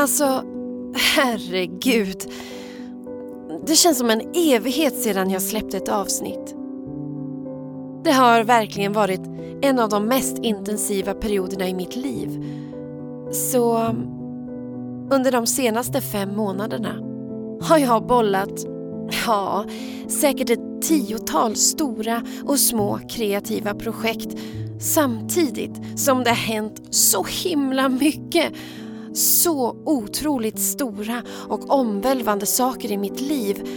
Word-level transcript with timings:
Alltså, 0.00 0.44
herregud. 0.94 2.32
Det 3.66 3.76
känns 3.76 3.98
som 3.98 4.10
en 4.10 4.22
evighet 4.34 4.94
sedan 4.94 5.30
jag 5.30 5.42
släppte 5.42 5.76
ett 5.76 5.88
avsnitt. 5.88 6.54
Det 8.04 8.12
har 8.12 8.44
verkligen 8.44 8.92
varit 8.92 9.20
en 9.62 9.78
av 9.78 9.88
de 9.88 10.06
mest 10.06 10.38
intensiva 10.38 11.14
perioderna 11.14 11.68
i 11.68 11.74
mitt 11.74 11.96
liv. 11.96 12.44
Så 13.32 13.78
under 15.10 15.32
de 15.32 15.46
senaste 15.46 16.00
fem 16.00 16.36
månaderna 16.36 16.94
har 17.62 17.78
jag 17.78 18.06
bollat, 18.06 18.66
ja, 19.26 19.64
säkert 20.08 20.50
ett 20.50 20.82
tiotal 20.82 21.56
stora 21.56 22.22
och 22.46 22.58
små 22.58 23.00
kreativa 23.08 23.74
projekt 23.74 24.36
samtidigt 24.80 26.00
som 26.00 26.24
det 26.24 26.30
har 26.30 26.36
hänt 26.36 26.82
så 26.90 27.24
himla 27.24 27.88
mycket. 27.88 28.52
Så 29.14 29.76
otroligt 29.84 30.58
stora 30.58 31.22
och 31.48 31.70
omvälvande 31.70 32.46
saker 32.46 32.92
i 32.92 32.98
mitt 32.98 33.20
liv. 33.20 33.68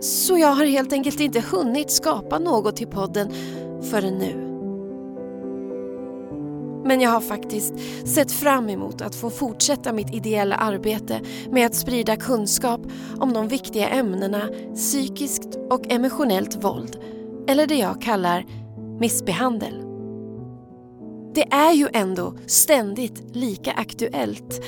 Så 0.00 0.38
jag 0.38 0.48
har 0.48 0.64
helt 0.64 0.92
enkelt 0.92 1.20
inte 1.20 1.40
hunnit 1.40 1.90
skapa 1.90 2.38
något 2.38 2.76
till 2.76 2.88
podden 2.88 3.32
förrän 3.82 4.18
nu. 4.18 4.46
Men 6.84 7.00
jag 7.00 7.10
har 7.10 7.20
faktiskt 7.20 7.74
sett 8.04 8.32
fram 8.32 8.68
emot 8.68 9.02
att 9.02 9.14
få 9.14 9.30
fortsätta 9.30 9.92
mitt 9.92 10.14
ideella 10.14 10.56
arbete 10.56 11.20
med 11.50 11.66
att 11.66 11.74
sprida 11.74 12.16
kunskap 12.16 12.80
om 13.18 13.32
de 13.32 13.48
viktiga 13.48 13.88
ämnena 13.88 14.48
psykiskt 14.74 15.58
och 15.70 15.92
emotionellt 15.92 16.64
våld, 16.64 16.96
eller 17.48 17.66
det 17.66 17.76
jag 17.76 18.00
kallar 18.00 18.46
missbehandel. 19.00 19.89
Det 21.34 21.52
är 21.52 21.72
ju 21.72 21.88
ändå 21.92 22.34
ständigt 22.46 23.22
lika 23.36 23.72
aktuellt. 23.72 24.60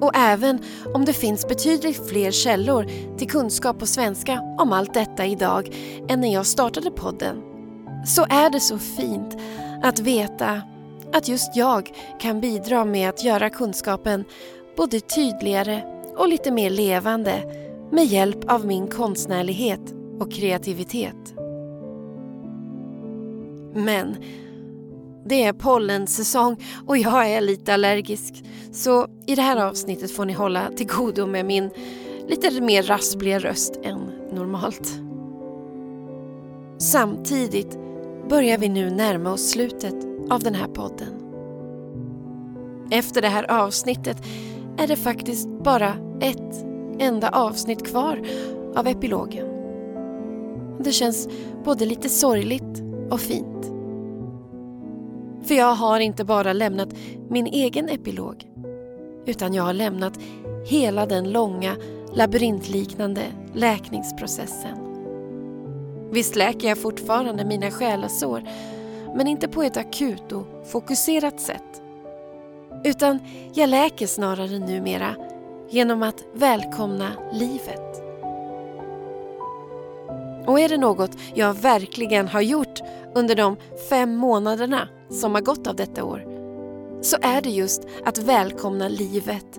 Och 0.00 0.10
även 0.14 0.58
om 0.94 1.04
det 1.04 1.12
finns 1.12 1.48
betydligt 1.48 2.08
fler 2.08 2.30
källor 2.30 2.86
till 3.18 3.30
kunskap 3.30 3.78
på 3.78 3.86
svenska 3.86 4.40
om 4.58 4.72
allt 4.72 4.94
detta 4.94 5.26
idag 5.26 5.76
än 6.08 6.20
när 6.20 6.32
jag 6.32 6.46
startade 6.46 6.90
podden, 6.90 7.42
så 8.06 8.26
är 8.28 8.50
det 8.50 8.60
så 8.60 8.78
fint 8.78 9.36
att 9.82 9.98
veta 9.98 10.62
att 11.12 11.28
just 11.28 11.56
jag 11.56 11.90
kan 12.20 12.40
bidra 12.40 12.84
med 12.84 13.08
att 13.08 13.24
göra 13.24 13.50
kunskapen 13.50 14.24
både 14.76 15.00
tydligare 15.00 15.82
och 16.16 16.28
lite 16.28 16.50
mer 16.50 16.70
levande 16.70 17.42
med 17.90 18.04
hjälp 18.04 18.50
av 18.50 18.66
min 18.66 18.88
konstnärlighet 18.88 19.94
och 20.20 20.32
kreativitet. 20.32 21.34
Men 23.74 24.16
det 25.24 25.44
är 25.44 25.52
pollensäsong 25.52 26.56
och 26.86 26.98
jag 26.98 27.30
är 27.30 27.40
lite 27.40 27.74
allergisk. 27.74 28.44
Så 28.72 29.06
i 29.26 29.34
det 29.34 29.42
här 29.42 29.56
avsnittet 29.56 30.10
får 30.10 30.24
ni 30.24 30.32
hålla 30.32 30.70
till 30.76 30.86
godo 30.86 31.26
med 31.26 31.46
min 31.46 31.70
lite 32.28 32.60
mer 32.60 32.82
raspliga 32.82 33.38
röst 33.38 33.80
än 33.82 33.98
normalt. 34.32 34.92
Samtidigt 36.78 37.78
börjar 38.28 38.58
vi 38.58 38.68
nu 38.68 38.90
närma 38.90 39.32
oss 39.32 39.50
slutet 39.50 39.94
av 40.30 40.42
den 40.42 40.54
här 40.54 40.68
podden. 40.68 41.08
Efter 42.90 43.22
det 43.22 43.28
här 43.28 43.50
avsnittet 43.50 44.16
är 44.78 44.86
det 44.86 44.96
faktiskt 44.96 45.48
bara 45.48 45.94
ett 46.20 46.64
enda 46.98 47.28
avsnitt 47.28 47.86
kvar 47.86 48.26
av 48.76 48.86
epilogen. 48.86 49.46
Det 50.80 50.92
känns 50.92 51.28
både 51.64 51.86
lite 51.86 52.08
sorgligt 52.08 52.82
och 53.10 53.20
fint. 53.20 53.73
För 55.44 55.54
jag 55.54 55.74
har 55.74 56.00
inte 56.00 56.24
bara 56.24 56.52
lämnat 56.52 56.88
min 57.28 57.46
egen 57.46 57.88
epilog 57.88 58.46
utan 59.26 59.54
jag 59.54 59.62
har 59.62 59.72
lämnat 59.72 60.18
hela 60.66 61.06
den 61.06 61.30
långa 61.30 61.76
labyrintliknande 62.14 63.22
läkningsprocessen. 63.54 64.78
Visst 66.12 66.36
läker 66.36 66.68
jag 66.68 66.78
fortfarande 66.78 67.44
mina 67.44 67.70
själasår 67.70 68.42
men 69.16 69.26
inte 69.26 69.48
på 69.48 69.62
ett 69.62 69.76
akut 69.76 70.32
och 70.32 70.46
fokuserat 70.66 71.40
sätt. 71.40 71.82
Utan 72.84 73.18
jag 73.54 73.70
läker 73.70 74.06
snarare 74.06 74.58
numera 74.58 75.14
genom 75.70 76.02
att 76.02 76.24
välkomna 76.34 77.12
livet. 77.32 77.93
Och 80.46 80.60
är 80.60 80.68
det 80.68 80.78
något 80.78 81.10
jag 81.34 81.54
verkligen 81.54 82.28
har 82.28 82.40
gjort 82.40 82.80
under 83.14 83.34
de 83.34 83.56
fem 83.90 84.16
månaderna 84.16 84.88
som 85.10 85.34
har 85.34 85.42
gått 85.42 85.66
av 85.66 85.76
detta 85.76 86.04
år 86.04 86.34
så 87.02 87.16
är 87.22 87.42
det 87.42 87.50
just 87.50 87.82
att 88.04 88.18
välkomna 88.18 88.88
livet 88.88 89.58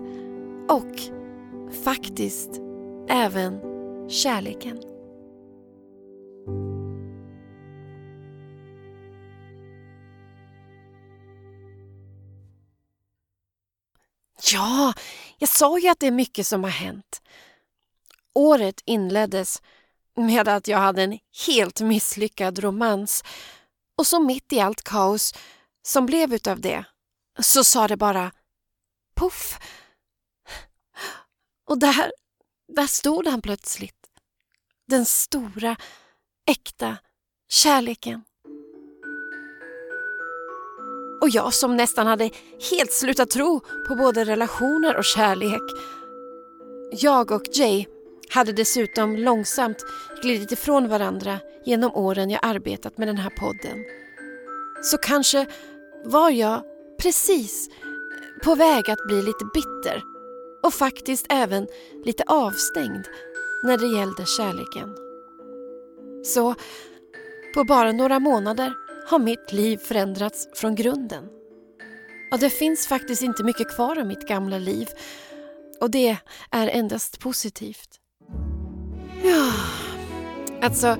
och 0.68 1.00
faktiskt 1.84 2.50
även 3.08 3.60
kärleken. 4.08 4.80
Ja, 14.52 14.92
jag 15.38 15.48
sa 15.48 15.78
ju 15.78 15.88
att 15.88 16.00
det 16.00 16.06
är 16.06 16.10
mycket 16.10 16.46
som 16.46 16.64
har 16.64 16.70
hänt. 16.70 17.22
Året 18.34 18.82
inleddes 18.84 19.62
med 20.16 20.48
att 20.48 20.68
jag 20.68 20.78
hade 20.78 21.02
en 21.02 21.18
helt 21.46 21.80
misslyckad 21.80 22.58
romans 22.58 23.24
och 23.98 24.06
så 24.06 24.20
mitt 24.20 24.52
i 24.52 24.60
allt 24.60 24.82
kaos 24.82 25.34
som 25.82 26.06
blev 26.06 26.34
utav 26.34 26.60
det 26.60 26.84
så 27.38 27.64
sa 27.64 27.88
det 27.88 27.96
bara 27.96 28.32
poff. 29.14 29.58
Och 31.68 31.78
där, 31.78 32.12
där 32.68 32.86
stod 32.86 33.26
han 33.26 33.42
plötsligt. 33.42 34.06
Den 34.88 35.04
stora, 35.04 35.76
äkta 36.46 36.96
kärleken. 37.48 38.24
Och 41.22 41.28
jag 41.28 41.54
som 41.54 41.76
nästan 41.76 42.06
hade 42.06 42.30
helt 42.70 42.92
slutat 42.92 43.30
tro 43.30 43.60
på 43.60 43.94
både 43.94 44.24
relationer 44.24 44.96
och 44.96 45.04
kärlek. 45.04 45.62
Jag 46.92 47.30
och 47.30 47.42
Jay 47.52 47.86
hade 48.30 48.52
dessutom 48.52 49.16
långsamt 49.16 49.76
glidit 50.22 50.52
ifrån 50.52 50.88
varandra 50.88 51.40
genom 51.64 51.94
åren 51.94 52.30
jag 52.30 52.40
arbetat 52.42 52.98
med 52.98 53.08
den 53.08 53.16
här 53.16 53.30
podden. 53.30 53.84
Så 54.82 54.98
kanske 54.98 55.46
var 56.04 56.30
jag 56.30 56.62
precis 56.98 57.68
på 58.44 58.54
väg 58.54 58.90
att 58.90 59.06
bli 59.06 59.22
lite 59.22 59.44
bitter 59.54 60.02
och 60.62 60.74
faktiskt 60.74 61.26
även 61.28 61.66
lite 62.04 62.24
avstängd 62.26 63.04
när 63.64 63.78
det 63.78 63.98
gällde 63.98 64.26
kärleken. 64.26 64.96
Så 66.24 66.54
på 67.54 67.64
bara 67.64 67.92
några 67.92 68.18
månader 68.18 68.74
har 69.06 69.18
mitt 69.18 69.52
liv 69.52 69.76
förändrats 69.78 70.48
från 70.54 70.74
grunden. 70.74 71.28
Och 72.32 72.38
det 72.38 72.50
finns 72.50 72.86
faktiskt 72.86 73.22
inte 73.22 73.44
mycket 73.44 73.74
kvar 73.74 73.98
av 73.98 74.06
mitt 74.06 74.28
gamla 74.28 74.58
liv 74.58 74.88
och 75.80 75.90
det 75.90 76.16
är 76.50 76.68
endast 76.68 77.20
positivt. 77.20 78.00
Ja, 79.22 79.52
alltså 80.62 80.96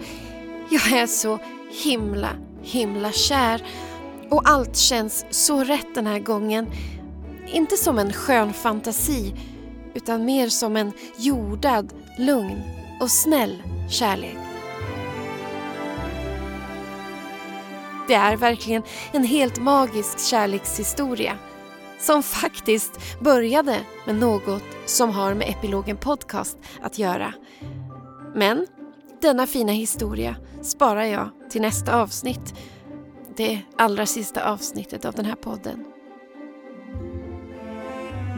jag 0.71 0.93
är 0.93 1.07
så 1.07 1.39
himla, 1.85 2.31
himla 2.63 3.13
kär 3.13 3.63
och 4.31 4.49
allt 4.49 4.77
känns 4.77 5.27
så 5.31 5.65
rätt 5.65 5.95
den 5.95 6.07
här 6.07 6.19
gången. 6.19 6.67
Inte 7.47 7.77
som 7.77 7.99
en 7.99 8.13
skön 8.13 8.53
fantasi 8.53 9.35
utan 9.95 10.25
mer 10.25 10.49
som 10.49 10.77
en 10.77 10.93
jordad, 11.19 11.93
lugn 12.19 12.63
och 13.01 13.11
snäll 13.11 13.63
kärlek. 13.91 14.37
Det 18.09 18.15
är 18.15 18.37
verkligen 18.37 18.83
en 19.13 19.25
helt 19.25 19.59
magisk 19.59 20.21
kärlekshistoria 20.21 21.39
som 21.99 22.23
faktiskt 22.23 23.21
började 23.21 23.81
med 24.05 24.15
något 24.15 24.63
som 24.87 25.11
har 25.11 25.35
med 25.35 25.49
Epilogen 25.49 25.97
Podcast 25.97 26.59
att 26.83 26.99
göra. 26.99 27.33
Men 28.35 28.67
denna 29.21 29.47
fina 29.47 29.73
historia 29.73 30.37
sparar 30.63 31.05
jag 31.05 31.31
till 31.51 31.63
nästa 31.63 32.01
avsnitt. 32.03 32.55
Det 33.37 33.61
allra 33.79 34.07
sista 34.07 34.53
avsnittet 34.53 35.05
av 35.05 35.15
den 35.15 35.25
här 35.25 35.35
podden. 35.35 35.85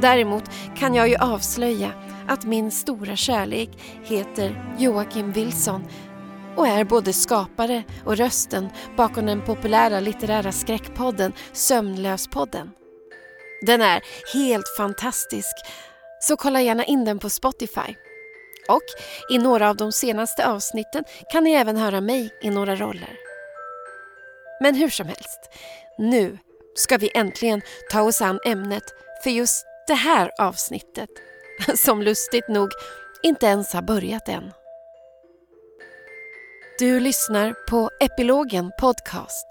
Däremot 0.00 0.44
kan 0.76 0.94
jag 0.94 1.08
ju 1.08 1.16
avslöja 1.16 1.92
att 2.28 2.44
min 2.44 2.70
stora 2.70 3.16
kärlek 3.16 3.70
heter 4.04 4.74
Joakim 4.78 5.32
Wilson 5.32 5.84
och 6.56 6.68
är 6.68 6.84
både 6.84 7.12
skapare 7.12 7.84
och 8.04 8.16
rösten 8.16 8.68
bakom 8.96 9.26
den 9.26 9.42
populära 9.44 10.00
litterära 10.00 10.52
skräckpodden 10.52 11.32
Sömnlöspodden. 11.52 12.70
Den 13.66 13.82
är 13.82 14.02
helt 14.34 14.76
fantastisk, 14.76 15.54
så 16.20 16.36
kolla 16.36 16.62
gärna 16.62 16.84
in 16.84 17.04
den 17.04 17.18
på 17.18 17.30
Spotify. 17.30 17.94
Och 18.68 18.82
i 19.30 19.38
några 19.38 19.70
av 19.70 19.76
de 19.76 19.92
senaste 19.92 20.46
avsnitten 20.46 21.04
kan 21.32 21.44
ni 21.44 21.52
även 21.52 21.76
höra 21.76 22.00
mig 22.00 22.30
i 22.42 22.50
några 22.50 22.76
roller. 22.76 23.16
Men 24.60 24.74
hur 24.74 24.90
som 24.90 25.06
helst, 25.06 25.50
nu 25.98 26.38
ska 26.74 26.96
vi 26.96 27.10
äntligen 27.14 27.62
ta 27.90 28.02
oss 28.02 28.22
an 28.22 28.40
ämnet 28.44 28.84
för 29.22 29.30
just 29.30 29.66
det 29.86 29.94
här 29.94 30.30
avsnittet, 30.38 31.10
som 31.74 32.02
lustigt 32.02 32.48
nog 32.48 32.68
inte 33.22 33.46
ens 33.46 33.72
har 33.72 33.82
börjat 33.82 34.28
än. 34.28 34.52
Du 36.78 37.00
lyssnar 37.00 37.52
på 37.52 37.90
Epilogen 38.00 38.72
Podcast. 38.80 39.46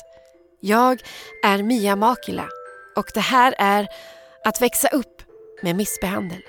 Jag 0.59 1.01
är 1.43 1.63
Mia 1.63 1.95
Makila 1.95 2.49
och 2.95 3.11
det 3.13 3.19
här 3.19 3.55
är 3.57 3.87
Att 4.43 4.61
växa 4.61 4.87
upp 4.87 5.21
med 5.61 5.75
missbehandel. 5.75 6.41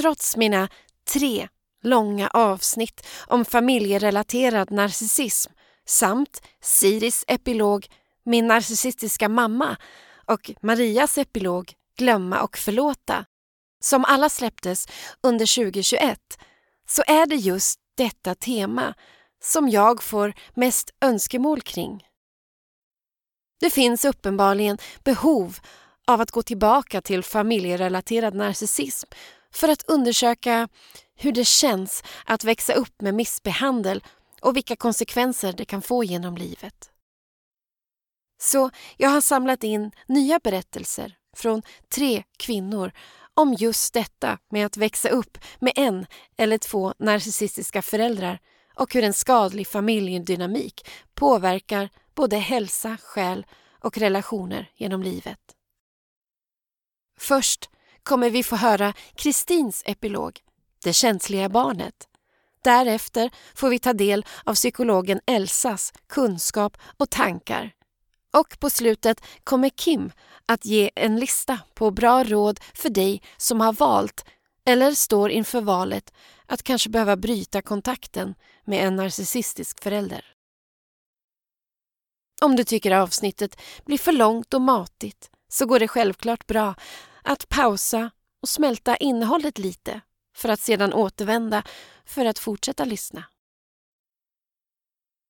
Trots 0.00 0.36
mina 0.36 0.68
tre 1.12 1.48
långa 1.82 2.28
avsnitt 2.28 3.06
om 3.26 3.44
familjerelaterad 3.44 4.70
narcissism 4.70 5.52
samt 5.86 6.42
Siris 6.62 7.24
epilog 7.28 7.86
Min 8.24 8.46
narcissistiska 8.46 9.28
mamma 9.28 9.76
och 10.26 10.50
Marias 10.62 11.18
epilog 11.18 11.72
Glömma 11.96 12.42
och 12.42 12.58
förlåta 12.58 13.24
som 13.80 14.04
alla 14.04 14.28
släpptes 14.28 14.88
under 15.22 15.64
2021 15.64 16.18
så 16.88 17.02
är 17.06 17.26
det 17.26 17.36
just 17.36 17.80
detta 17.96 18.34
tema 18.34 18.94
som 19.42 19.68
jag 19.68 20.02
får 20.02 20.34
mest 20.54 20.90
önskemål 21.00 21.60
kring. 21.60 22.06
Det 23.60 23.70
finns 23.70 24.04
uppenbarligen 24.04 24.78
behov 25.04 25.58
av 26.06 26.20
att 26.20 26.30
gå 26.30 26.42
tillbaka 26.42 27.00
till 27.00 27.22
familjerelaterad 27.22 28.34
narcissism 28.34 29.08
för 29.52 29.68
att 29.68 29.90
undersöka 29.90 30.68
hur 31.14 31.32
det 31.32 31.44
känns 31.44 32.02
att 32.24 32.44
växa 32.44 32.72
upp 32.72 33.00
med 33.00 33.14
missbehandel 33.14 34.04
och 34.40 34.56
vilka 34.56 34.76
konsekvenser 34.76 35.52
det 35.52 35.64
kan 35.64 35.82
få 35.82 36.04
genom 36.04 36.36
livet. 36.36 36.90
Så 38.42 38.70
jag 38.96 39.08
har 39.08 39.20
samlat 39.20 39.64
in 39.64 39.90
nya 40.06 40.38
berättelser 40.38 41.16
från 41.36 41.62
tre 41.94 42.22
kvinnor 42.36 42.92
om 43.34 43.54
just 43.54 43.94
detta 43.94 44.38
med 44.50 44.66
att 44.66 44.76
växa 44.76 45.08
upp 45.08 45.38
med 45.58 45.72
en 45.76 46.06
eller 46.36 46.58
två 46.58 46.94
narcissistiska 46.98 47.82
föräldrar 47.82 48.40
och 48.74 48.94
hur 48.94 49.04
en 49.04 49.14
skadlig 49.14 49.66
familjedynamik 49.66 50.88
påverkar 51.14 51.90
både 52.14 52.36
hälsa, 52.36 52.96
själ 53.02 53.46
och 53.80 53.98
relationer 53.98 54.70
genom 54.74 55.02
livet. 55.02 55.40
Först 57.20 57.70
kommer 58.02 58.30
vi 58.30 58.42
få 58.42 58.56
höra 58.56 58.92
Kristins 59.14 59.82
epilog, 59.86 60.40
Det 60.84 60.92
känsliga 60.92 61.48
barnet. 61.48 61.94
Därefter 62.64 63.30
får 63.54 63.68
vi 63.68 63.78
ta 63.78 63.92
del 63.92 64.26
av 64.44 64.54
psykologen 64.54 65.20
Elsas 65.26 65.92
kunskap 66.08 66.76
och 66.96 67.10
tankar. 67.10 67.72
Och 68.32 68.60
på 68.60 68.70
slutet 68.70 69.20
kommer 69.44 69.68
Kim 69.68 70.12
att 70.46 70.64
ge 70.64 70.90
en 70.94 71.16
lista 71.16 71.58
på 71.74 71.90
bra 71.90 72.24
råd 72.24 72.60
för 72.74 72.88
dig 72.88 73.22
som 73.36 73.60
har 73.60 73.72
valt 73.72 74.24
eller 74.64 74.92
står 74.92 75.30
inför 75.30 75.60
valet 75.60 76.12
att 76.46 76.62
kanske 76.62 76.90
behöva 76.90 77.16
bryta 77.16 77.62
kontakten 77.62 78.34
med 78.64 78.86
en 78.86 78.96
narcissistisk 78.96 79.82
förälder. 79.82 80.24
Om 82.42 82.56
du 82.56 82.64
tycker 82.64 82.90
avsnittet 82.90 83.60
blir 83.84 83.98
för 83.98 84.12
långt 84.12 84.54
och 84.54 84.60
matigt 84.60 85.30
så 85.48 85.66
går 85.66 85.78
det 85.78 85.88
självklart 85.88 86.46
bra 86.46 86.74
att 87.30 87.48
pausa 87.48 88.10
och 88.42 88.48
smälta 88.48 88.96
innehållet 88.96 89.58
lite 89.58 90.00
för 90.36 90.48
att 90.48 90.60
sedan 90.60 90.92
återvända 90.92 91.62
för 92.04 92.24
att 92.24 92.38
fortsätta 92.38 92.84
lyssna. 92.84 93.24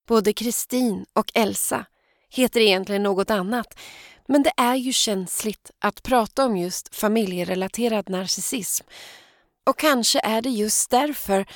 Både 0.06 0.32
Kristin 0.32 1.06
och 1.12 1.30
Elsa 1.34 1.86
heter 2.28 2.60
egentligen 2.60 3.02
något 3.02 3.30
annat 3.30 3.78
men 4.26 4.42
det 4.42 4.52
är 4.56 4.74
ju 4.74 4.92
känsligt 4.92 5.70
att 5.78 6.02
prata 6.02 6.46
om 6.46 6.56
just 6.56 6.94
familjerelaterad 6.94 8.08
narcissism. 8.08 8.86
Och 9.66 9.78
kanske 9.78 10.20
är 10.20 10.42
det 10.42 10.50
just 10.50 10.90
därför 10.90 11.46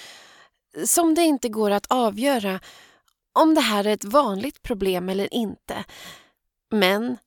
som 0.86 1.14
det 1.14 1.22
inte 1.22 1.48
går 1.48 1.70
att 1.70 1.86
avgöra 1.88 2.60
om 3.32 3.54
det 3.54 3.60
här 3.60 3.84
är 3.84 3.92
ett 3.92 4.04
vanligt 4.04 4.62
problem 4.62 5.08
eller 5.08 5.34
inte. 5.34 5.84
Men 6.70 7.18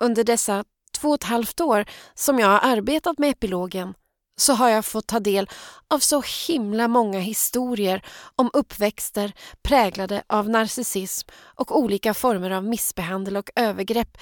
under 0.00 0.24
dessa 0.24 0.64
två 0.98 1.08
och 1.08 1.14
ett 1.14 1.24
halvt 1.24 1.60
år 1.60 1.84
som 2.14 2.38
jag 2.38 2.48
har 2.48 2.60
arbetat 2.62 3.18
med 3.18 3.30
epilogen 3.30 3.94
så 4.38 4.52
har 4.52 4.68
jag 4.68 4.84
fått 4.84 5.06
ta 5.06 5.20
del 5.20 5.50
av 5.88 5.98
så 5.98 6.22
himla 6.48 6.88
många 6.88 7.20
historier 7.20 8.04
om 8.36 8.50
uppväxter 8.52 9.32
präglade 9.62 10.22
av 10.26 10.48
narcissism 10.48 11.28
och 11.44 11.78
olika 11.78 12.14
former 12.14 12.50
av 12.50 12.64
missbehandel 12.64 13.36
och 13.36 13.50
övergrepp 13.56 14.18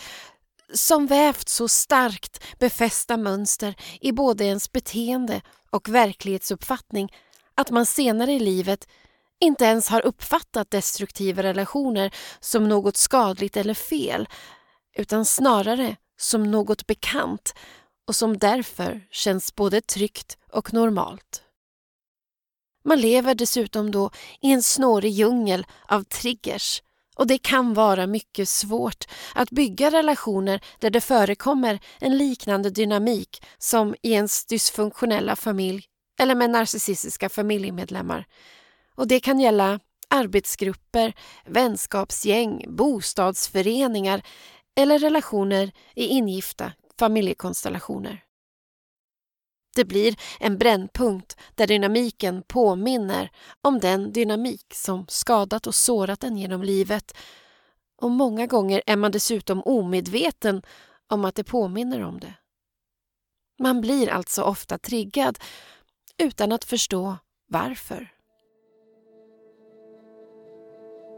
som 0.75 1.07
vävt 1.07 1.49
så 1.49 1.69
starkt 1.69 2.45
befästa 2.59 3.17
mönster 3.17 3.75
i 4.01 4.13
både 4.13 4.45
ens 4.45 4.73
beteende 4.73 5.41
och 5.71 5.89
verklighetsuppfattning 5.89 7.13
att 7.55 7.71
man 7.71 7.87
senare 7.87 8.33
i 8.33 8.39
livet 8.39 8.89
inte 9.41 9.65
ens 9.65 9.89
har 9.89 10.07
uppfattat 10.07 10.71
destruktiva 10.71 11.43
relationer 11.43 12.15
som 12.41 12.69
något 12.69 12.97
skadligt 12.97 13.57
eller 13.57 13.75
fel 13.75 14.29
utan 14.97 15.25
snarare 15.25 15.97
som 16.25 16.51
något 16.51 16.87
bekant 16.87 17.55
och 18.07 18.17
som 18.17 18.39
därför 18.39 19.07
känns 19.11 19.55
både 19.55 19.81
tryggt 19.81 20.39
och 20.53 20.73
normalt. 20.73 21.43
Man 22.85 23.01
lever 23.01 23.35
dessutom 23.35 23.91
då 23.91 24.11
i 24.41 24.53
en 24.53 24.63
snårig 24.63 25.13
djungel 25.13 25.67
av 25.89 26.03
triggers 26.03 26.83
och 27.17 27.27
det 27.27 27.39
kan 27.39 27.75
vara 27.75 28.07
mycket 28.07 28.49
svårt 28.49 29.05
att 29.35 29.51
bygga 29.51 29.91
relationer 29.91 30.61
där 30.79 30.91
det 30.91 31.01
förekommer 31.01 31.81
en 32.01 32.19
liknande 32.19 32.71
dynamik 32.71 33.43
som 33.59 33.95
i 34.03 34.13
ens 34.13 34.47
dysfunktionella 34.47 35.37
familj 35.37 35.85
eller 36.21 36.35
med 36.35 36.51
narcissistiska 36.51 37.29
familjemedlemmar. 37.29 38.27
Och 38.95 39.09
det 39.09 39.21
kan 39.21 39.41
gälla 39.41 39.81
arbetsgrupper, 40.09 41.13
vänskapsgäng, 41.47 42.65
bostadsföreningar 42.69 44.23
eller 44.77 44.99
relationer 44.99 45.73
i 45.95 46.07
ingifta 46.07 46.73
familjekonstellationer. 46.99 48.25
Det 49.77 49.85
blir 49.85 50.17
en 50.41 50.59
brännpunkt 50.59 51.37
där 51.55 51.67
dynamiken 51.67 52.43
påminner 52.43 53.31
om 53.63 53.81
den 53.81 54.13
dynamik 54.13 54.75
som 54.75 55.07
skadat 55.09 55.67
och 55.67 55.75
sårat 55.75 56.25
en 56.25 56.37
genom 56.37 56.63
livet 56.63 57.17
och 58.01 58.11
många 58.11 58.47
gånger 58.47 58.83
är 58.87 58.97
man 58.97 59.13
dessutom 59.13 59.63
omedveten 59.63 60.63
om 61.09 61.25
att 61.25 61.35
det 61.35 61.45
påminner 61.45 62.03
om 62.03 62.21
det. 62.21 62.35
Man 63.59 63.81
blir 63.81 64.09
alltså 64.09 64.43
ofta 64.43 64.79
triggad 64.79 65.39
utan 66.19 66.53
att 66.53 66.65
förstå 66.65 67.17
varför. 67.49 68.11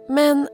Men 0.08 0.48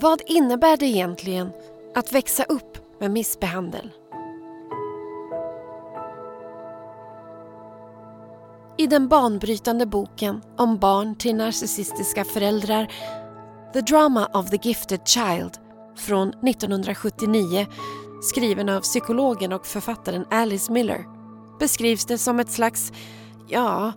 vad 0.00 0.22
innebär 0.26 0.76
det 0.76 0.86
egentligen 0.86 1.52
att 1.94 2.12
växa 2.12 2.44
upp 2.44 3.00
med 3.00 3.10
missbehandel? 3.10 3.90
I 8.78 8.86
den 8.86 9.08
banbrytande 9.08 9.86
boken 9.86 10.42
om 10.56 10.78
barn 10.78 11.16
till 11.16 11.36
narcissistiska 11.36 12.24
föräldrar 12.24 12.92
The 13.72 13.80
Drama 13.80 14.26
of 14.26 14.50
the 14.50 14.58
Gifted 14.62 15.08
Child 15.08 15.58
från 15.96 16.28
1979 16.28 17.66
skriven 18.22 18.68
av 18.68 18.80
psykologen 18.80 19.52
och 19.52 19.66
författaren 19.66 20.24
Alice 20.30 20.72
Miller 20.72 21.04
beskrivs 21.58 22.06
det 22.06 22.18
som 22.18 22.40
ett 22.40 22.50
slags, 22.50 22.92
ja, 23.48 23.92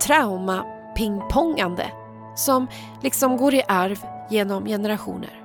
trauma-pingpongande 0.00 1.86
som 2.36 2.66
liksom 3.02 3.36
går 3.36 3.54
i 3.54 3.62
arv 3.68 4.13
genom 4.30 4.66
generationer. 4.66 5.40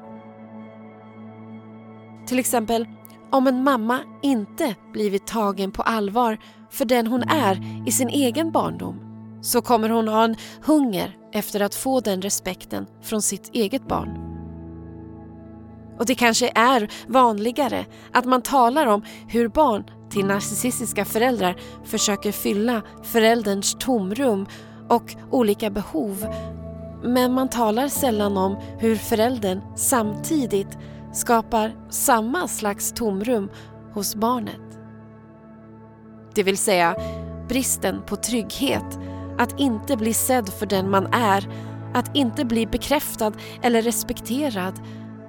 Till 2.27 2.39
exempel 2.39 2.87
om 3.31 3.47
en 3.47 3.63
mamma 3.63 3.99
inte 4.21 4.75
blivit 4.93 5.27
tagen 5.27 5.71
på 5.71 5.81
allvar 5.81 6.37
för 6.69 6.85
den 6.85 7.07
hon 7.07 7.23
är 7.23 7.83
i 7.87 7.91
sin 7.91 8.09
egen 8.09 8.51
barndom 8.51 8.99
så 9.41 9.61
kommer 9.61 9.89
hon 9.89 10.07
ha 10.07 10.23
en 10.23 10.35
hunger 10.63 11.17
efter 11.31 11.59
att 11.59 11.75
få 11.75 11.99
den 11.99 12.21
respekten 12.21 12.85
från 13.01 13.21
sitt 13.21 13.49
eget 13.53 13.87
barn. 13.87 14.29
Och 15.99 16.05
det 16.05 16.15
kanske 16.15 16.51
är 16.55 16.91
vanligare 17.07 17.85
att 18.13 18.25
man 18.25 18.41
talar 18.41 18.87
om 18.87 19.03
hur 19.27 19.47
barn 19.47 19.83
till 20.09 20.25
narcissistiska 20.25 21.05
föräldrar 21.05 21.55
försöker 21.83 22.31
fylla 22.31 22.81
förälderns 23.03 23.75
tomrum 23.79 24.45
och 24.89 25.15
olika 25.31 25.69
behov. 25.69 26.25
Men 27.03 27.33
man 27.33 27.49
talar 27.49 27.87
sällan 27.87 28.37
om 28.37 28.57
hur 28.79 28.95
föräldern 28.95 29.61
samtidigt 29.75 30.77
skapar 31.13 31.75
samma 31.89 32.47
slags 32.47 32.91
tomrum 32.91 33.49
hos 33.93 34.15
barnet. 34.15 34.79
Det 36.35 36.43
vill 36.43 36.57
säga 36.57 36.95
bristen 37.47 38.01
på 38.07 38.15
trygghet, 38.15 38.99
att 39.37 39.59
inte 39.59 39.97
bli 39.97 40.13
sedd 40.13 40.49
för 40.49 40.65
den 40.65 40.89
man 40.89 41.07
är, 41.13 41.49
att 41.93 42.15
inte 42.15 42.45
bli 42.45 42.67
bekräftad 42.67 43.33
eller 43.61 43.81
respekterad 43.81 44.73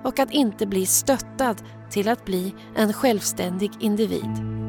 och 0.05 0.19
att 0.19 0.31
inte 0.31 0.67
bli 0.67 0.87
stöttad 0.87 1.63
till 1.91 2.09
att 2.09 2.25
bli 2.25 2.55
en 2.77 2.93
självständig 2.93 3.71
individ. 3.81 4.61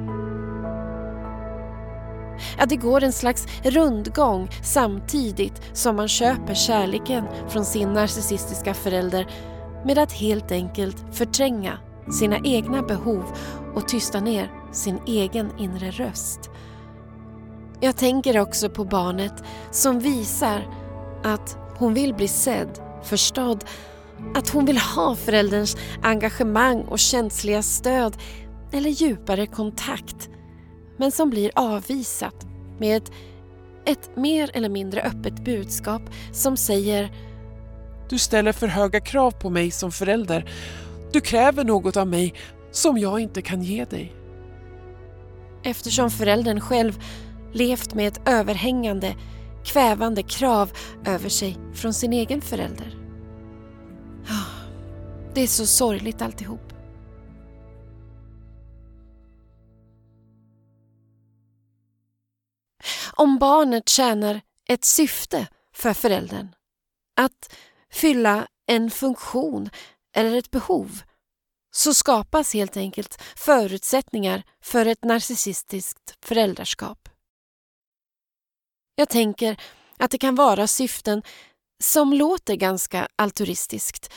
Ja, 2.57 2.65
det 2.65 2.75
går 2.75 3.03
en 3.03 3.13
slags 3.13 3.47
rundgång 3.63 4.49
samtidigt 4.63 5.61
som 5.73 5.95
man 5.95 6.07
köper 6.07 6.53
kärleken 6.53 7.25
från 7.49 7.65
sin 7.65 7.93
narcissistiska 7.93 8.73
förälder 8.73 9.27
med 9.85 9.97
att 9.97 10.11
helt 10.11 10.51
enkelt 10.51 10.97
förtränga 11.11 11.77
sina 12.19 12.37
egna 12.43 12.81
behov 12.81 13.23
och 13.75 13.87
tysta 13.87 14.19
ner 14.19 14.51
sin 14.71 14.99
egen 15.07 15.51
inre 15.59 15.91
röst. 15.91 16.49
Jag 17.79 17.97
tänker 17.97 18.39
också 18.39 18.69
på 18.69 18.83
barnet 18.83 19.43
som 19.71 19.99
visar 19.99 20.67
att 21.23 21.57
hon 21.77 21.93
vill 21.93 22.13
bli 22.13 22.27
sedd, 22.27 22.79
förstådd, 23.03 23.65
att 24.35 24.49
hon 24.49 24.65
vill 24.65 24.77
ha 24.77 25.15
förälderns 25.15 25.77
engagemang 26.03 26.81
och 26.81 26.99
känsliga 26.99 27.61
stöd 27.61 28.17
eller 28.71 28.89
djupare 28.89 29.47
kontakt 29.47 30.29
men 31.01 31.11
som 31.11 31.29
blir 31.29 31.51
avvisat 31.55 32.45
med 32.79 32.97
ett, 32.97 33.11
ett 33.85 34.15
mer 34.15 34.51
eller 34.53 34.69
mindre 34.69 35.01
öppet 35.01 35.43
budskap 35.43 36.01
som 36.31 36.57
säger 36.57 37.11
Du 38.09 38.17
ställer 38.17 38.51
för 38.51 38.67
höga 38.67 38.99
krav 38.99 39.31
på 39.31 39.49
mig 39.49 39.71
som 39.71 39.91
förälder. 39.91 40.51
Du 41.13 41.21
kräver 41.21 41.63
något 41.63 41.97
av 41.97 42.07
mig 42.07 42.33
som 42.71 42.97
jag 42.97 43.19
inte 43.19 43.41
kan 43.41 43.63
ge 43.63 43.85
dig. 43.85 44.13
Eftersom 45.63 46.11
föräldern 46.11 46.59
själv 46.59 46.99
levt 47.53 47.93
med 47.93 48.07
ett 48.07 48.21
överhängande, 48.25 49.15
kvävande 49.65 50.23
krav 50.23 50.71
över 51.05 51.29
sig 51.29 51.57
från 51.73 51.93
sin 51.93 52.13
egen 52.13 52.41
förälder. 52.41 52.97
Det 55.33 55.41
är 55.41 55.47
så 55.47 55.65
sorgligt 55.65 56.21
alltihop. 56.21 56.70
Om 63.13 63.37
barnet 63.39 63.89
tjänar 63.89 64.41
ett 64.69 64.85
syfte 64.85 65.47
för 65.75 65.93
föräldern, 65.93 66.55
att 67.15 67.55
fylla 67.91 68.47
en 68.67 68.91
funktion 68.91 69.69
eller 70.15 70.37
ett 70.37 70.51
behov, 70.51 71.01
så 71.71 71.93
skapas 71.93 72.53
helt 72.53 72.77
enkelt 72.77 73.21
förutsättningar 73.35 74.43
för 74.61 74.85
ett 74.85 75.03
narcissistiskt 75.03 76.15
föräldraskap. 76.25 77.09
Jag 78.95 79.09
tänker 79.09 79.61
att 79.97 80.11
det 80.11 80.17
kan 80.17 80.35
vara 80.35 80.67
syften 80.67 81.23
som 81.83 82.13
låter 82.13 82.55
ganska 82.55 83.07
altruistiskt. 83.15 84.13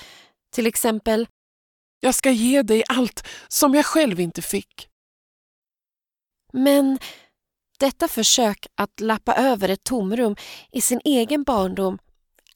Till 0.52 0.66
exempel 0.66 1.28
Jag 2.00 2.14
ska 2.14 2.30
ge 2.30 2.62
dig 2.62 2.84
allt 2.88 3.26
som 3.48 3.74
jag 3.74 3.86
själv 3.86 4.20
inte 4.20 4.42
fick. 4.42 4.88
Men 6.52 6.98
detta 7.78 8.08
försök 8.08 8.66
att 8.74 9.00
lappa 9.00 9.34
över 9.34 9.68
ett 9.68 9.84
tomrum 9.84 10.36
i 10.72 10.80
sin 10.80 11.00
egen 11.04 11.42
barndom 11.42 11.98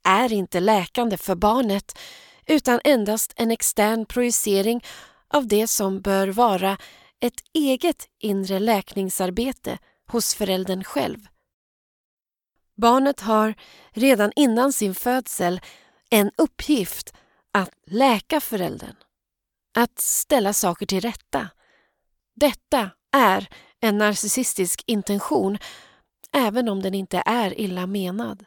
är 0.04 0.32
inte 0.32 0.60
läkande 0.60 1.16
för 1.16 1.34
barnet 1.34 1.98
utan 2.46 2.80
endast 2.84 3.32
en 3.36 3.50
extern 3.50 4.06
projicering 4.06 4.84
av 5.28 5.46
det 5.46 5.66
som 5.66 6.00
bör 6.00 6.28
vara 6.28 6.78
ett 7.20 7.40
eget 7.54 8.06
inre 8.18 8.58
läkningsarbete 8.58 9.78
hos 10.10 10.34
föräldern 10.34 10.84
själv. 10.84 11.18
Barnet 12.76 13.20
har 13.20 13.54
redan 13.90 14.32
innan 14.36 14.72
sin 14.72 14.94
födsel 14.94 15.60
en 16.10 16.30
uppgift 16.36 17.14
att 17.52 17.70
läka 17.86 18.40
föräldern, 18.40 18.96
att 19.76 19.98
ställa 19.98 20.52
saker 20.52 20.86
till 20.86 21.00
rätta. 21.00 21.48
Detta 22.34 22.90
är 23.12 23.48
en 23.80 23.98
narcissistisk 23.98 24.82
intention, 24.86 25.58
även 26.32 26.68
om 26.68 26.82
den 26.82 26.94
inte 26.94 27.22
är 27.26 27.60
illa 27.60 27.86
menad. 27.86 28.44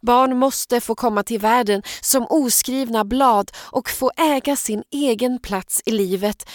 Barn 0.00 0.38
måste 0.38 0.80
få 0.80 0.94
komma 0.94 1.22
till 1.22 1.40
världen 1.40 1.82
som 2.00 2.26
oskrivna 2.30 3.04
blad 3.04 3.50
och 3.56 3.90
få 3.90 4.10
äga 4.16 4.56
sin 4.56 4.82
egen 4.90 5.38
plats 5.38 5.82
i 5.84 5.90
livet 5.90 6.48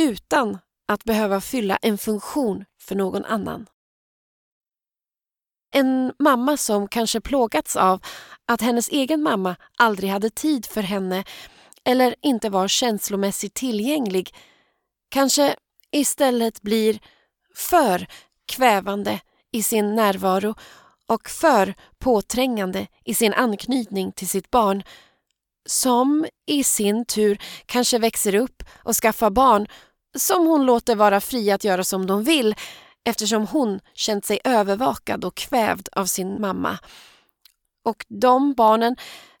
utan 0.00 0.58
att 0.88 1.04
behöva 1.04 1.40
fylla 1.40 1.76
en 1.76 1.98
funktion 1.98 2.64
för 2.80 2.94
någon 2.94 3.24
annan. 3.24 3.66
En 5.74 6.12
mamma 6.18 6.56
som 6.56 6.88
kanske 6.88 7.20
plågats 7.20 7.76
av 7.76 8.00
att 8.46 8.60
hennes 8.60 8.88
egen 8.88 9.22
mamma 9.22 9.56
aldrig 9.78 10.10
hade 10.10 10.30
tid 10.30 10.66
för 10.66 10.82
henne 10.82 11.24
eller 11.84 12.14
inte 12.22 12.50
var 12.50 12.68
känslomässigt 12.68 13.54
tillgänglig 13.54 14.34
kanske 15.08 15.56
istället 15.92 16.62
blir 16.62 17.00
för 17.54 18.06
kvävande 18.46 19.20
i 19.52 19.62
sin 19.62 19.94
närvaro 19.94 20.54
och 21.06 21.28
för 21.28 21.74
påträngande 21.98 22.86
i 23.04 23.14
sin 23.14 23.34
anknytning 23.34 24.12
till 24.12 24.28
sitt 24.28 24.50
barn 24.50 24.82
som 25.66 26.26
i 26.46 26.64
sin 26.64 27.04
tur 27.04 27.38
kanske 27.66 27.98
växer 27.98 28.34
upp 28.34 28.62
och 28.84 28.96
skaffar 28.96 29.30
barn 29.30 29.66
som 30.16 30.46
hon 30.46 30.66
låter 30.66 30.96
vara 30.96 31.20
fria 31.20 31.54
att 31.54 31.64
göra 31.64 31.84
som 31.84 32.06
de 32.06 32.24
vill 32.24 32.54
eftersom 33.04 33.46
hon 33.46 33.80
känt 33.94 34.24
sig 34.24 34.40
övervakad 34.44 35.24
och 35.24 35.34
kvävd 35.34 35.88
av 35.92 36.06
sin 36.06 36.40
mamma. 36.40 36.78
Och 37.84 38.04
de 38.08 38.54
barnen 38.54 38.96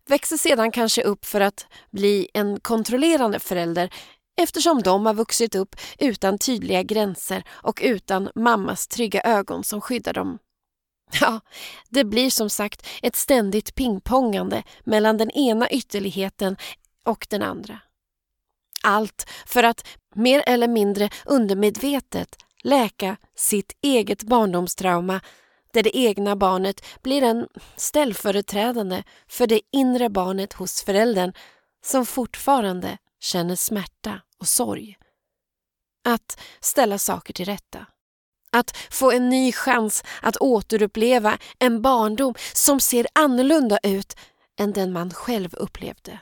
växer 0.06 0.36
sedan 0.36 0.70
kanske 0.70 1.02
upp 1.02 1.24
för 1.24 1.40
att 1.40 1.66
bli 1.90 2.28
en 2.34 2.60
kontrollerande 2.60 3.38
förälder 3.40 3.90
eftersom 4.38 4.82
de 4.82 5.06
har 5.06 5.14
vuxit 5.14 5.54
upp 5.54 5.76
utan 5.98 6.38
tydliga 6.38 6.82
gränser 6.82 7.44
och 7.50 7.80
utan 7.82 8.30
mammas 8.34 8.86
trygga 8.86 9.20
ögon 9.20 9.64
som 9.64 9.80
skyddar 9.80 10.12
dem. 10.12 10.38
Ja, 11.20 11.40
det 11.88 12.04
blir 12.04 12.30
som 12.30 12.50
sagt 12.50 12.86
ett 13.02 13.16
ständigt 13.16 13.74
pingpongande 13.74 14.62
mellan 14.84 15.16
den 15.16 15.30
ena 15.30 15.70
ytterligheten 15.70 16.56
och 17.04 17.26
den 17.30 17.42
andra. 17.42 17.80
Allt 18.82 19.30
för 19.46 19.62
att 19.62 19.86
mer 20.14 20.42
eller 20.46 20.68
mindre 20.68 21.10
undermedvetet 21.26 22.36
läka 22.64 23.16
sitt 23.34 23.72
eget 23.82 24.22
barndomstrauma 24.22 25.20
där 25.72 25.82
det 25.82 25.96
egna 25.96 26.36
barnet 26.36 26.86
blir 27.02 27.22
en 27.22 27.46
ställföreträdande 27.76 29.02
för 29.28 29.46
det 29.46 29.60
inre 29.72 30.08
barnet 30.08 30.52
hos 30.52 30.82
föräldern 30.82 31.32
som 31.84 32.06
fortfarande 32.06 32.98
känner 33.20 33.56
smärta 33.56 34.22
och 34.38 34.48
sorg. 34.48 34.96
Att 36.04 36.40
ställa 36.60 36.98
saker 36.98 37.34
till 37.34 37.46
rätta. 37.46 37.86
Att 38.52 38.76
få 38.90 39.10
en 39.10 39.28
ny 39.28 39.52
chans 39.52 40.04
att 40.22 40.36
återuppleva 40.36 41.38
en 41.58 41.82
barndom 41.82 42.34
som 42.52 42.80
ser 42.80 43.06
annorlunda 43.14 43.78
ut 43.82 44.16
än 44.60 44.72
den 44.72 44.92
man 44.92 45.10
själv 45.10 45.54
upplevde. 45.54 46.20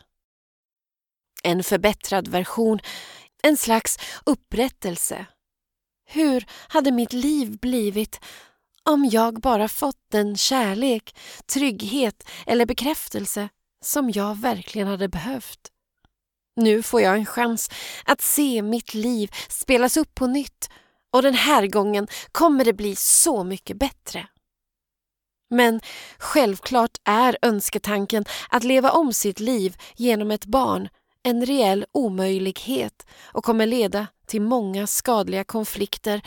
En 1.43 1.65
förbättrad 1.65 2.29
version, 2.29 2.81
en 3.43 3.57
slags 3.57 3.99
upprättelse. 4.26 5.26
Hur 6.05 6.47
hade 6.69 6.93
mitt 6.93 7.12
liv 7.12 7.59
blivit 7.59 8.21
om 8.83 9.05
jag 9.05 9.41
bara 9.41 9.69
fått 9.69 10.11
den 10.11 10.37
kärlek, 10.37 11.17
trygghet 11.47 12.29
eller 12.47 12.67
bekräftelse 12.67 13.49
som 13.85 14.11
jag 14.11 14.41
verkligen 14.41 14.88
hade 14.88 15.09
behövt? 15.09 15.71
Nu 16.56 16.82
får 16.82 17.00
jag 17.00 17.14
en 17.14 17.26
chans 17.26 17.70
att 18.04 18.20
se 18.20 18.62
mitt 18.62 18.94
liv 18.94 19.30
spelas 19.48 19.96
upp 19.96 20.14
på 20.14 20.26
nytt 20.26 20.70
och 21.12 21.22
den 21.22 21.34
här 21.34 21.66
gången 21.66 22.06
kommer 22.32 22.64
det 22.64 22.72
bli 22.72 22.96
så 22.96 23.44
mycket 23.44 23.76
bättre. 23.76 24.26
Men 25.50 25.80
självklart 26.18 26.98
är 27.04 27.38
önsketanken 27.42 28.25
att 28.48 28.64
leva 28.64 28.90
om 28.90 29.12
sitt 29.12 29.40
liv 29.40 29.76
genom 29.96 30.30
ett 30.30 30.44
barn 30.44 30.88
en 31.22 31.46
reell 31.46 31.84
omöjlighet 31.92 33.06
och 33.32 33.44
kommer 33.44 33.66
leda 33.66 34.06
till 34.26 34.42
många 34.42 34.86
skadliga 34.86 35.44
konflikter 35.44 36.22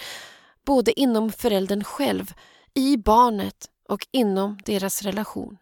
både 0.66 1.00
inom 1.00 1.32
föräldern 1.32 1.84
själv, 1.84 2.34
i 2.74 2.98
barnet 2.98 3.70
och 3.90 4.08
inom 4.12 4.60
deras 4.66 5.02
relation. 5.02 5.58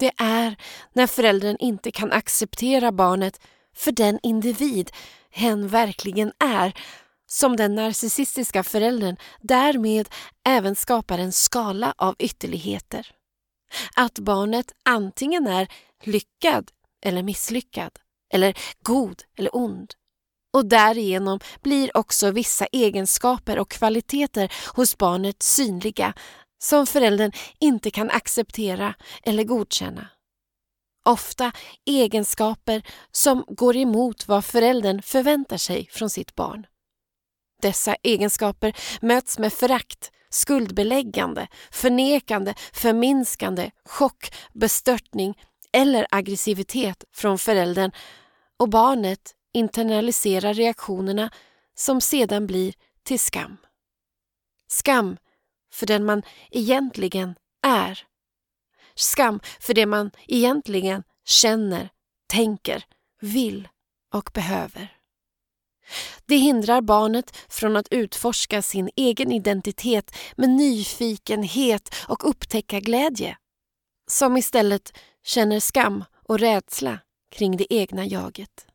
Det 0.00 0.12
är 0.16 0.56
när 0.92 1.06
föräldern 1.06 1.56
inte 1.58 1.90
kan 1.90 2.12
acceptera 2.12 2.92
barnet 2.92 3.40
för 3.76 3.92
den 3.92 4.18
individ 4.22 4.90
hen 5.30 5.68
verkligen 5.68 6.32
är 6.38 6.72
som 7.26 7.56
den 7.56 7.74
narcissistiska 7.74 8.62
föräldern 8.62 9.16
därmed 9.40 10.08
även 10.46 10.76
skapar 10.76 11.18
en 11.18 11.32
skala 11.32 11.94
av 11.98 12.16
ytterligheter. 12.18 13.06
Att 13.96 14.18
barnet 14.18 14.72
antingen 14.84 15.46
är 15.46 15.68
lyckad 16.04 16.70
eller 17.04 17.22
misslyckad, 17.22 17.92
eller 18.32 18.58
god 18.82 19.22
eller 19.36 19.56
ond. 19.56 19.94
Och 20.52 20.66
därigenom 20.66 21.40
blir 21.62 21.96
också 21.96 22.30
vissa 22.30 22.66
egenskaper 22.66 23.58
och 23.58 23.70
kvaliteter 23.70 24.52
hos 24.76 24.98
barnet 24.98 25.42
synliga 25.42 26.14
som 26.62 26.86
föräldern 26.86 27.32
inte 27.58 27.90
kan 27.90 28.10
acceptera 28.10 28.94
eller 29.22 29.44
godkänna. 29.44 30.08
Ofta 31.04 31.52
egenskaper 31.86 32.82
som 33.10 33.44
går 33.48 33.76
emot 33.76 34.28
vad 34.28 34.44
föräldern 34.44 35.02
förväntar 35.02 35.56
sig 35.56 35.88
från 35.90 36.10
sitt 36.10 36.34
barn. 36.34 36.66
Dessa 37.62 37.94
egenskaper 37.94 38.76
möts 39.00 39.38
med 39.38 39.52
förakt, 39.52 40.10
skuldbeläggande, 40.30 41.48
förnekande, 41.70 42.54
förminskande, 42.72 43.70
chock, 43.84 44.34
bestörtning 44.54 45.38
eller 45.72 46.06
aggressivitet 46.10 47.04
från 47.12 47.38
föräldern 47.38 47.90
och 48.58 48.68
barnet 48.68 49.34
internaliserar 49.52 50.54
reaktionerna 50.54 51.30
som 51.74 52.00
sedan 52.00 52.46
blir 52.46 52.74
till 53.02 53.20
skam. 53.20 53.56
Skam 54.68 55.16
för 55.72 55.86
den 55.86 56.04
man 56.04 56.22
egentligen 56.50 57.34
är. 57.62 58.06
Skam 58.94 59.40
för 59.60 59.74
det 59.74 59.86
man 59.86 60.10
egentligen 60.28 61.02
känner, 61.24 61.88
tänker, 62.28 62.84
vill 63.20 63.68
och 64.14 64.30
behöver. 64.34 64.96
Det 66.26 66.36
hindrar 66.36 66.80
barnet 66.80 67.36
från 67.48 67.76
att 67.76 67.88
utforska 67.90 68.62
sin 68.62 68.90
egen 68.96 69.32
identitet 69.32 70.16
med 70.36 70.48
nyfikenhet 70.50 71.94
och 72.08 72.28
upptäcka 72.28 72.80
glädje, 72.80 73.36
som 74.10 74.36
istället 74.36 74.98
känner 75.24 75.60
skam 75.60 76.04
och 76.28 76.38
rädsla 76.38 76.98
kring 77.30 77.56
det 77.56 77.74
egna 77.74 78.06
jaget. 78.06 78.66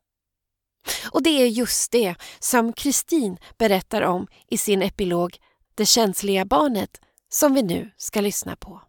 Och 1.11 1.23
det 1.23 1.29
är 1.29 1.47
just 1.47 1.91
det 1.91 2.15
som 2.39 2.73
Kristin 2.73 3.37
berättar 3.57 4.01
om 4.01 4.27
i 4.47 4.57
sin 4.57 4.81
epilog 4.81 5.37
det 5.75 5.85
känsliga 5.85 6.45
barnet 6.45 7.01
som 7.29 7.53
vi 7.53 7.61
nu 7.61 7.91
ska 7.97 8.21
lyssna 8.21 8.55
på. 8.55 8.81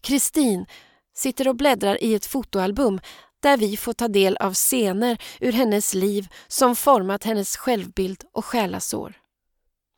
Kristin 0.00 0.66
sitter 1.14 1.48
och 1.48 1.56
bläddrar 1.56 2.04
i 2.04 2.14
ett 2.14 2.26
fotoalbum 2.26 3.00
där 3.40 3.56
vi 3.56 3.76
får 3.76 3.92
ta 3.92 4.08
del 4.08 4.36
av 4.36 4.54
scener 4.54 5.22
ur 5.40 5.52
hennes 5.52 5.94
liv 5.94 6.28
som 6.46 6.76
format 6.76 7.24
hennes 7.24 7.56
självbild 7.56 8.24
och 8.32 8.44
själasår. 8.44 9.14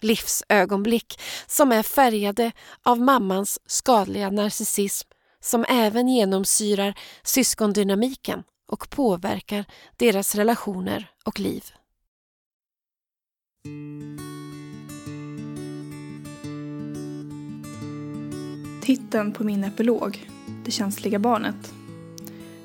Livsögonblick 0.00 1.20
som 1.46 1.72
är 1.72 1.82
färgade 1.82 2.52
av 2.82 3.00
mammans 3.00 3.58
skadliga 3.66 4.30
narcissism 4.30 5.08
som 5.40 5.64
även 5.68 6.08
genomsyrar 6.08 6.98
syskondynamiken 7.22 8.44
och 8.68 8.90
påverkar 8.90 9.64
deras 9.96 10.34
relationer 10.34 11.10
och 11.24 11.40
liv. 11.40 11.64
Titeln 18.88 19.32
på 19.32 19.44
min 19.44 19.64
epilog, 19.64 20.30
Det 20.64 20.70
känsliga 20.70 21.18
barnet, 21.18 21.74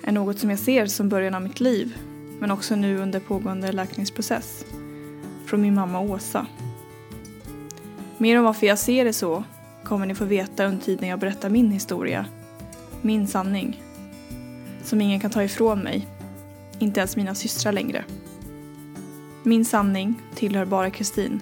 är 0.02 0.12
något 0.12 0.40
som 0.40 0.50
jag 0.50 0.60
ser 0.60 0.86
som 0.86 1.10
början 1.10 1.36
av 1.36 1.42
mitt 1.42 1.60
liv 1.60 1.98
men 2.40 2.52
också 2.52 2.76
nu 2.76 2.98
under 2.98 3.20
pågående 3.20 3.72
läkningsprocess 3.72 4.66
från 5.46 5.62
min 5.62 5.76
mamma 5.76 6.00
Åsa. 6.00 6.48
Mer 8.18 8.38
om 8.38 8.44
varför 8.44 8.68
jag 8.68 8.80
ser 8.80 9.06
det 9.06 9.14
så 9.14 9.44
kommer 9.84 10.06
ni 10.06 10.16
få 10.16 10.26
veta 10.26 10.66
under 10.66 10.86
tiden 10.86 11.10
jag 11.10 11.20
berättar 11.20 11.50
min 11.50 11.72
historia, 11.72 12.26
min 13.02 13.28
sanning, 13.28 13.84
som 14.84 15.02
ingen 15.02 15.20
kan 15.20 15.32
ta 15.32 15.44
ifrån 15.44 15.80
mig, 15.80 16.08
inte 16.80 17.00
ens 17.00 17.16
mina 17.16 17.36
systrar 17.36 17.72
längre. 17.72 18.06
Min 19.44 19.66
sanning 19.66 20.22
tillhör 20.36 20.66
bara 20.66 20.90
Kristin, 20.90 21.40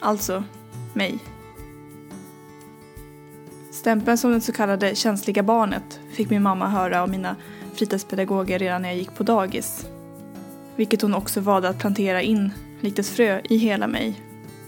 alltså 0.00 0.44
mig. 0.94 1.18
Stämpeln 3.82 4.18
som 4.18 4.32
det 4.32 4.40
så 4.40 4.52
kallade 4.52 4.94
känsliga 4.94 5.42
barnet 5.42 6.00
fick 6.12 6.30
min 6.30 6.42
mamma 6.42 6.68
höra 6.68 7.02
av 7.02 7.08
mina 7.08 7.36
fritidspedagoger 7.74 8.58
redan 8.58 8.82
när 8.82 8.88
jag 8.88 8.98
gick 8.98 9.14
på 9.14 9.22
dagis. 9.22 9.86
Vilket 10.76 11.02
hon 11.02 11.14
också 11.14 11.40
valde 11.40 11.68
att 11.68 11.78
plantera 11.78 12.22
in 12.22 12.50
likt 12.80 12.98
ett 12.98 13.06
frö 13.06 13.40
i 13.44 13.56
hela 13.56 13.86
mig 13.86 14.20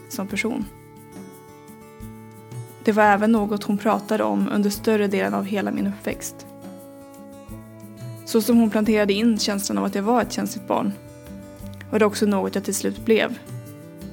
som 0.09 0.27
person. 0.27 0.65
Det 2.85 2.93
var 2.93 3.03
även 3.03 3.33
något 3.33 3.65
hon 3.65 3.79
pratade 3.79 4.25
om 4.25 4.49
under 4.53 4.71
större 4.71 5.07
delen 5.07 5.35
av 5.35 5.45
hela 5.45 5.71
min 5.71 5.87
uppväxt. 5.87 6.47
Så 8.25 8.43
som 8.43 8.57
hon 8.57 8.71
planterade 8.71 9.13
in 9.13 9.39
känslan 9.39 9.79
av 9.79 9.85
att 9.85 9.95
jag 9.95 10.03
var 10.03 10.23
ett 10.23 10.33
känsligt 10.33 10.69
barn 10.69 10.93
var 11.91 11.99
det 11.99 12.07
också 12.07 12.27
något 12.27 12.55
jag 12.55 12.65
till 12.65 12.75
slut 12.75 13.05
blev. 13.05 13.39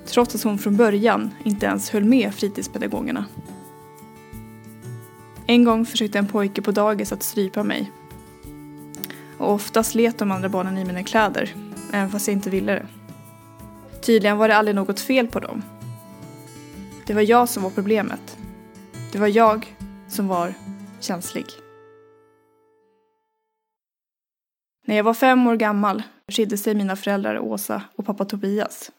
Trots 0.05 0.35
att 0.35 0.43
hon 0.43 0.57
från 0.57 0.77
början 0.77 1.29
inte 1.45 1.65
ens 1.65 1.89
höll 1.89 2.03
med 2.03 2.33
fritidspedagogerna. 2.33 3.25
En 5.47 5.63
gång 5.63 5.86
försökte 5.86 6.19
en 6.19 6.27
pojke 6.27 6.62
på 6.62 6.71
dagis 6.71 7.12
att 7.12 7.23
strypa 7.23 7.63
mig. 7.63 7.91
Och 9.38 9.54
ofta 9.54 9.84
slet 9.84 10.17
de 10.17 10.32
andra 10.32 10.49
barnen 10.49 10.77
i 10.77 10.86
mina 10.86 11.04
kläder, 11.04 11.56
även 11.93 12.10
fast 12.10 12.27
jag 12.27 12.36
inte 12.36 12.49
ville 12.49 12.71
det. 12.71 12.86
Tydligen 14.01 14.38
var 14.38 14.47
det 14.47 14.56
aldrig 14.56 14.75
något 14.75 14.99
fel 14.99 15.27
på 15.27 15.39
dem. 15.39 15.63
Det 17.06 17.13
var 17.13 17.21
jag 17.21 17.49
som 17.49 17.63
var 17.63 17.69
problemet. 17.69 18.38
Det 19.12 19.19
var 19.19 19.27
jag 19.27 19.75
som 20.08 20.27
var 20.27 20.54
känslig. 20.99 21.45
När 24.86 24.95
jag 24.95 25.04
var 25.04 25.13
fem 25.13 25.47
år 25.47 25.56
gammal 25.56 26.04
skilde 26.27 26.58
sig 26.58 26.75
mina 26.75 26.95
föräldrar 26.95 27.39
Åsa 27.39 27.82
och 27.95 28.06
pappa 28.06 28.25
Tobias. 28.25 28.91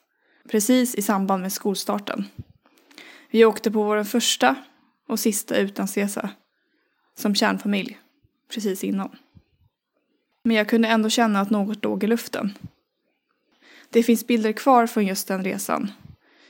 Precis 0.50 0.94
i 0.94 1.02
samband 1.02 1.42
med 1.42 1.52
skolstarten. 1.52 2.24
Vi 3.30 3.44
åkte 3.44 3.70
på 3.70 3.82
vår 3.82 4.04
första 4.04 4.56
och 5.08 5.20
sista 5.20 5.56
utlandsresa 5.56 6.30
som 7.18 7.34
kärnfamilj 7.34 7.98
precis 8.48 8.84
innan. 8.84 9.16
Men 10.44 10.56
jag 10.56 10.68
kunde 10.68 10.88
ändå 10.88 11.08
känna 11.08 11.40
att 11.40 11.50
något 11.50 11.84
låg 11.84 12.04
i 12.04 12.06
luften. 12.06 12.58
Det 13.90 14.02
finns 14.02 14.26
bilder 14.26 14.52
kvar 14.52 14.86
från 14.86 15.06
just 15.06 15.28
den 15.28 15.44
resan 15.44 15.92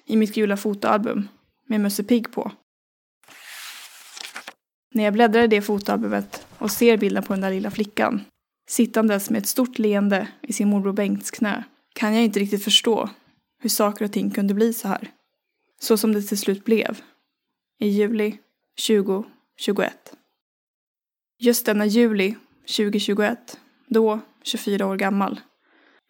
i 0.07 0.17
mitt 0.17 0.35
gula 0.35 0.57
fotoalbum 0.57 1.29
med 1.67 1.81
Musse 1.81 2.05
Pigg 2.05 2.33
på. 2.33 2.53
När 4.95 5.05
jag 5.05 5.13
bläddrar 5.13 5.43
i 5.43 5.47
det 5.47 5.63
fotoalbumet 5.63 6.47
och 6.59 6.71
ser 6.71 6.97
bilden 6.97 7.23
på 7.23 7.33
den 7.33 7.41
där 7.41 7.51
lilla 7.51 7.71
flickan 7.71 8.25
sittandes 8.69 9.31
med 9.31 9.39
ett 9.39 9.49
stort 9.49 9.79
leende 9.79 10.29
i 10.41 10.53
sin 10.53 10.69
morbror 10.69 10.93
Bengts 10.93 11.31
knä 11.31 11.65
kan 11.93 12.15
jag 12.15 12.25
inte 12.25 12.41
riktigt 12.41 12.65
förstå 12.65 13.11
hur 13.59 13.71
saker 13.71 14.05
och 14.05 14.13
ting 14.13 14.31
kunde 14.31 14.55
bli 14.55 14.73
så 14.73 14.89
här. 14.89 15.11
Så 15.81 15.97
som 15.97 16.13
det 16.13 16.23
till 16.23 16.39
slut 16.39 16.65
blev. 16.65 17.01
I 17.83 17.89
juli 17.89 18.39
2021. 18.87 19.93
Just 21.39 21.67
denna 21.67 21.87
juli 21.87 22.37
2021, 22.77 23.59
då 23.87 24.21
24 24.43 24.87
år 24.87 24.97
gammal, 24.97 25.41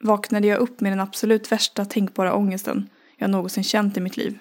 vaknade 0.04 0.46
jag 0.46 0.58
upp 0.58 0.80
med 0.80 0.92
den 0.92 1.00
absolut 1.00 1.52
värsta 1.52 1.84
tänkbara 1.84 2.34
ångesten 2.34 2.88
jag 3.16 3.30
någonsin 3.30 3.64
känt 3.64 3.96
i 3.96 4.00
mitt 4.00 4.16
liv. 4.16 4.38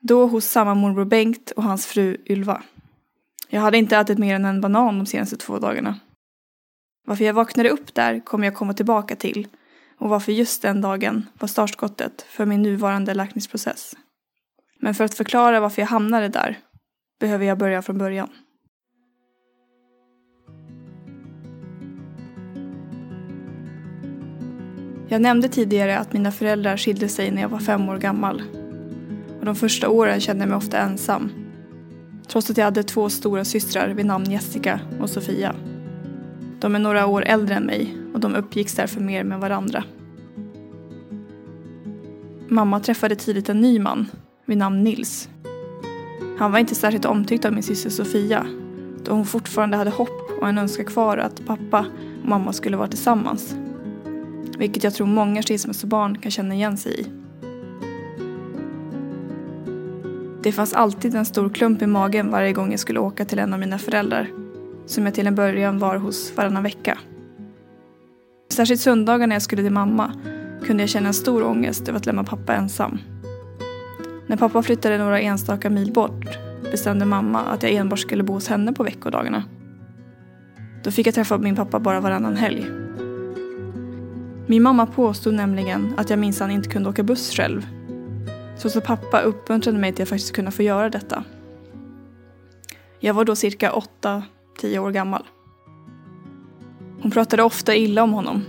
Då 0.00 0.26
hos 0.26 0.44
samma 0.44 0.74
morbror 0.74 1.04
Bengt 1.04 1.50
och 1.50 1.62
hans 1.62 1.86
fru 1.86 2.16
Ylva. 2.26 2.62
Jag 3.48 3.60
hade 3.60 3.78
inte 3.78 3.96
ätit 3.96 4.18
mer 4.18 4.34
än 4.34 4.44
en 4.44 4.60
banan 4.60 4.98
de 4.98 5.06
senaste 5.06 5.36
två 5.36 5.58
dagarna. 5.58 6.00
Varför 7.06 7.24
jag 7.24 7.34
vaknade 7.34 7.70
upp 7.70 7.94
där 7.94 8.20
kommer 8.20 8.44
jag 8.44 8.54
komma 8.54 8.74
tillbaka 8.74 9.16
till 9.16 9.48
och 9.98 10.08
varför 10.08 10.32
just 10.32 10.62
den 10.62 10.80
dagen 10.80 11.26
var 11.38 11.48
startskottet 11.48 12.22
för 12.22 12.46
min 12.46 12.62
nuvarande 12.62 13.14
läkningsprocess. 13.14 13.94
Men 14.84 14.94
för 14.94 15.04
att 15.04 15.14
förklara 15.14 15.60
varför 15.60 15.82
jag 15.82 15.86
hamnade 15.86 16.28
där 16.28 16.58
behöver 17.20 17.46
jag 17.46 17.58
börja 17.58 17.82
från 17.82 17.98
början. 17.98 18.28
Jag 25.08 25.22
nämnde 25.22 25.48
tidigare 25.48 25.98
att 25.98 26.12
mina 26.12 26.32
föräldrar 26.32 26.76
skilde 26.76 27.08
sig 27.08 27.30
när 27.30 27.42
jag 27.42 27.48
var 27.48 27.58
fem 27.58 27.88
år 27.88 27.98
gammal. 27.98 28.42
Och 29.38 29.44
de 29.44 29.56
första 29.56 29.88
åren 29.88 30.20
kände 30.20 30.42
jag 30.42 30.48
mig 30.48 30.56
ofta 30.56 30.78
ensam. 30.78 31.32
Trots 32.28 32.50
att 32.50 32.56
jag 32.56 32.64
hade 32.64 32.82
två 32.82 33.10
stora 33.10 33.44
systrar 33.44 33.88
vid 33.88 34.06
namn 34.06 34.30
Jessica 34.30 34.80
och 35.00 35.10
Sofia. 35.10 35.54
De 36.60 36.74
är 36.74 36.78
några 36.78 37.06
år 37.06 37.24
äldre 37.24 37.54
än 37.54 37.64
mig 37.64 37.96
och 38.14 38.20
de 38.20 38.34
uppgicks 38.34 38.74
därför 38.74 39.00
mer 39.00 39.24
med 39.24 39.40
varandra. 39.40 39.84
Mamma 42.48 42.80
träffade 42.80 43.16
tidigt 43.16 43.48
en 43.48 43.60
ny 43.60 43.78
man 43.78 44.06
vid 44.46 44.58
namn 44.58 44.84
Nils. 44.84 45.28
Han 46.38 46.52
var 46.52 46.58
inte 46.58 46.74
särskilt 46.74 47.04
omtyckt 47.04 47.44
av 47.44 47.52
min 47.52 47.62
syster 47.62 47.90
Sofia 47.90 48.46
då 49.04 49.12
hon 49.12 49.26
fortfarande 49.26 49.76
hade 49.76 49.90
hopp 49.90 50.40
och 50.40 50.48
en 50.48 50.58
önskan 50.58 50.86
kvar 50.86 51.18
att 51.18 51.46
pappa 51.46 51.86
och 52.22 52.28
mamma 52.28 52.52
skulle 52.52 52.76
vara 52.76 52.88
tillsammans. 52.88 53.54
Vilket 54.58 54.84
jag 54.84 54.94
tror 54.94 55.06
många 55.06 55.42
skilsmässobarn 55.42 56.18
kan 56.18 56.30
känna 56.30 56.54
igen 56.54 56.76
sig 56.76 57.00
i. 57.00 57.06
Det 60.42 60.52
fanns 60.52 60.74
alltid 60.74 61.14
en 61.14 61.24
stor 61.24 61.48
klump 61.48 61.82
i 61.82 61.86
magen 61.86 62.30
varje 62.30 62.52
gång 62.52 62.70
jag 62.70 62.80
skulle 62.80 63.00
åka 63.00 63.24
till 63.24 63.38
en 63.38 63.52
av 63.52 63.60
mina 63.60 63.78
föräldrar 63.78 64.30
som 64.86 65.04
jag 65.04 65.14
till 65.14 65.26
en 65.26 65.34
början 65.34 65.78
var 65.78 65.96
hos 65.96 66.36
varannan 66.36 66.62
vecka. 66.62 66.98
Särskilt 68.52 68.80
söndagar 68.80 69.26
när 69.26 69.34
jag 69.36 69.42
skulle 69.42 69.62
till 69.62 69.72
mamma 69.72 70.12
kunde 70.64 70.82
jag 70.82 70.90
känna 70.90 71.08
en 71.08 71.14
stor 71.14 71.42
ångest 71.42 71.88
över 71.88 71.98
att 71.98 72.06
lämna 72.06 72.24
pappa 72.24 72.54
ensam. 72.54 72.98
När 74.32 74.36
pappa 74.36 74.62
flyttade 74.62 74.98
några 74.98 75.20
enstaka 75.20 75.70
mil 75.70 75.92
bort 75.92 76.38
bestämde 76.70 77.04
mamma 77.04 77.40
att 77.40 77.62
jag 77.62 77.72
enbart 77.72 77.98
skulle 77.98 78.22
bo 78.22 78.32
hos 78.32 78.48
henne 78.48 78.72
på 78.72 78.82
veckodagarna. 78.82 79.44
Då 80.84 80.90
fick 80.90 81.06
jag 81.06 81.14
träffa 81.14 81.38
min 81.38 81.56
pappa 81.56 81.80
bara 81.80 82.00
varannan 82.00 82.36
helg. 82.36 82.66
Min 84.46 84.62
mamma 84.62 84.86
påstod 84.86 85.34
nämligen 85.34 85.94
att 85.96 86.10
jag 86.10 86.18
minsann 86.18 86.50
inte 86.50 86.68
kunde 86.68 86.88
åka 86.88 87.02
buss 87.02 87.30
själv. 87.30 87.66
Så, 88.56 88.70
så 88.70 88.80
pappa 88.80 89.20
uppmuntrade 89.20 89.78
mig 89.78 89.92
till 89.92 90.02
att 90.02 90.08
faktiskt 90.08 90.34
kunna 90.34 90.50
få 90.50 90.62
göra 90.62 90.90
detta. 90.90 91.24
Jag 93.00 93.14
var 93.14 93.24
då 93.24 93.36
cirka 93.36 93.72
8-10 94.60 94.78
år 94.78 94.90
gammal. 94.90 95.22
Hon 97.02 97.10
pratade 97.10 97.42
ofta 97.42 97.74
illa 97.74 98.02
om 98.02 98.12
honom. 98.12 98.42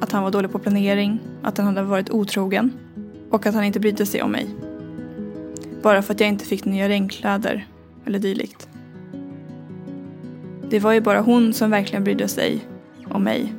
Att 0.00 0.12
han 0.12 0.22
var 0.22 0.30
dålig 0.30 0.52
på 0.52 0.58
planering, 0.58 1.20
att 1.42 1.58
han 1.58 1.66
hade 1.66 1.82
varit 1.82 2.10
otrogen 2.10 2.72
och 3.30 3.46
att 3.46 3.54
han 3.54 3.64
inte 3.64 3.80
brydde 3.80 4.06
sig 4.06 4.22
om 4.22 4.32
mig. 4.32 4.71
Bara 5.82 6.02
för 6.02 6.14
att 6.14 6.20
jag 6.20 6.28
inte 6.28 6.44
fick 6.44 6.64
nya 6.64 6.88
regnkläder 6.88 7.66
eller 8.06 8.18
dylikt. 8.18 8.68
Det 10.70 10.80
var 10.80 10.92
ju 10.92 11.00
bara 11.00 11.20
hon 11.20 11.52
som 11.52 11.70
verkligen 11.70 12.04
brydde 12.04 12.28
sig 12.28 12.60
om 13.10 13.24
mig. 13.24 13.52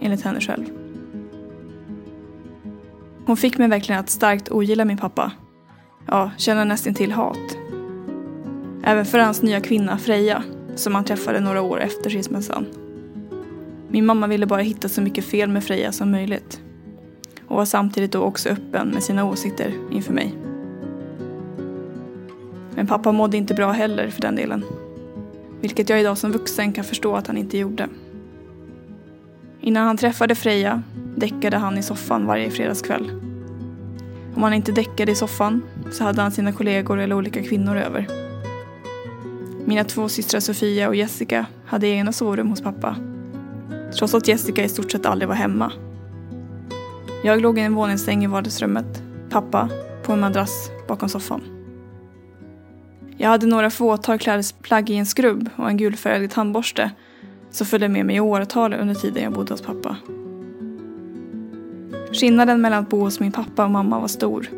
Enligt 0.00 0.22
henne 0.22 0.40
själv. 0.40 0.64
Hon 3.26 3.36
fick 3.36 3.58
mig 3.58 3.68
verkligen 3.68 4.00
att 4.00 4.10
starkt 4.10 4.50
ogilla 4.50 4.84
min 4.84 4.98
pappa. 4.98 5.32
Ja, 6.06 6.30
känna 6.36 6.64
nästan 6.64 6.94
till 6.94 7.12
hat. 7.12 7.56
Även 8.84 9.04
för 9.04 9.18
hans 9.18 9.42
nya 9.42 9.60
kvinna 9.60 9.98
Freja, 9.98 10.42
som 10.74 10.94
han 10.94 11.04
träffade 11.04 11.40
några 11.40 11.62
år 11.62 11.80
efter 11.80 12.10
skilsmässan. 12.10 12.66
Min 13.88 14.06
mamma 14.06 14.26
ville 14.26 14.46
bara 14.46 14.62
hitta 14.62 14.88
så 14.88 15.00
mycket 15.00 15.24
fel 15.24 15.48
med 15.48 15.64
Freja 15.64 15.92
som 15.92 16.10
möjligt. 16.10 16.60
Och 17.46 17.56
var 17.56 17.64
samtidigt 17.64 18.12
då 18.12 18.20
också 18.20 18.48
öppen 18.48 18.88
med 18.88 19.02
sina 19.02 19.24
åsikter 19.24 19.74
inför 19.92 20.12
mig. 20.12 20.45
Men 22.76 22.86
pappa 22.86 23.12
mådde 23.12 23.36
inte 23.36 23.54
bra 23.54 23.72
heller 23.72 24.10
för 24.10 24.20
den 24.20 24.36
delen. 24.36 24.64
Vilket 25.60 25.88
jag 25.88 26.00
idag 26.00 26.18
som 26.18 26.32
vuxen 26.32 26.72
kan 26.72 26.84
förstå 26.84 27.16
att 27.16 27.26
han 27.26 27.36
inte 27.36 27.58
gjorde. 27.58 27.88
Innan 29.60 29.86
han 29.86 29.96
träffade 29.96 30.34
Freja 30.34 30.82
däckade 31.16 31.56
han 31.56 31.78
i 31.78 31.82
soffan 31.82 32.26
varje 32.26 32.50
fredagskväll. 32.50 33.10
Om 34.34 34.42
han 34.42 34.54
inte 34.54 34.72
däckade 34.72 35.12
i 35.12 35.14
soffan 35.14 35.62
så 35.90 36.04
hade 36.04 36.22
han 36.22 36.32
sina 36.32 36.52
kollegor 36.52 37.00
eller 37.00 37.16
olika 37.16 37.42
kvinnor 37.42 37.76
över. 37.76 38.08
Mina 39.64 39.84
två 39.84 40.08
systrar 40.08 40.40
Sofia 40.40 40.88
och 40.88 40.96
Jessica 40.96 41.46
hade 41.66 41.86
egna 41.86 42.12
sovrum 42.12 42.50
hos 42.50 42.62
pappa. 42.62 42.96
Trots 43.98 44.14
att 44.14 44.28
Jessica 44.28 44.64
i 44.64 44.68
stort 44.68 44.92
sett 44.92 45.06
aldrig 45.06 45.28
var 45.28 45.34
hemma. 45.34 45.72
Jag 47.24 47.40
låg 47.40 47.58
i 47.58 47.62
en 47.62 47.74
våningssäng 47.74 48.24
i 48.24 48.26
vardagsrummet. 48.26 49.02
Pappa 49.30 49.70
på 50.04 50.12
en 50.12 50.20
madrass 50.20 50.70
bakom 50.88 51.08
soffan. 51.08 51.55
Jag 53.18 53.28
hade 53.28 53.46
några 53.46 53.70
fåtal 53.70 54.18
klädesplagg 54.18 54.90
i 54.90 54.96
en 54.96 55.06
skrubb 55.06 55.50
och 55.56 55.68
en 55.68 55.76
gulfärgad 55.76 56.30
tandborste 56.30 56.90
som 57.50 57.66
följde 57.66 57.88
med 57.88 58.06
mig 58.06 58.16
i 58.16 58.20
åratal 58.20 58.74
under 58.74 58.94
tiden 58.94 59.22
jag 59.22 59.32
bodde 59.32 59.54
hos 59.54 59.62
pappa. 59.62 59.96
Skillnaden 62.12 62.60
mellan 62.60 62.82
att 62.82 62.90
bo 62.90 63.00
hos 63.00 63.20
min 63.20 63.32
pappa 63.32 63.64
och 63.64 63.70
mamma 63.70 64.00
var 64.00 64.08
stor. 64.08 64.48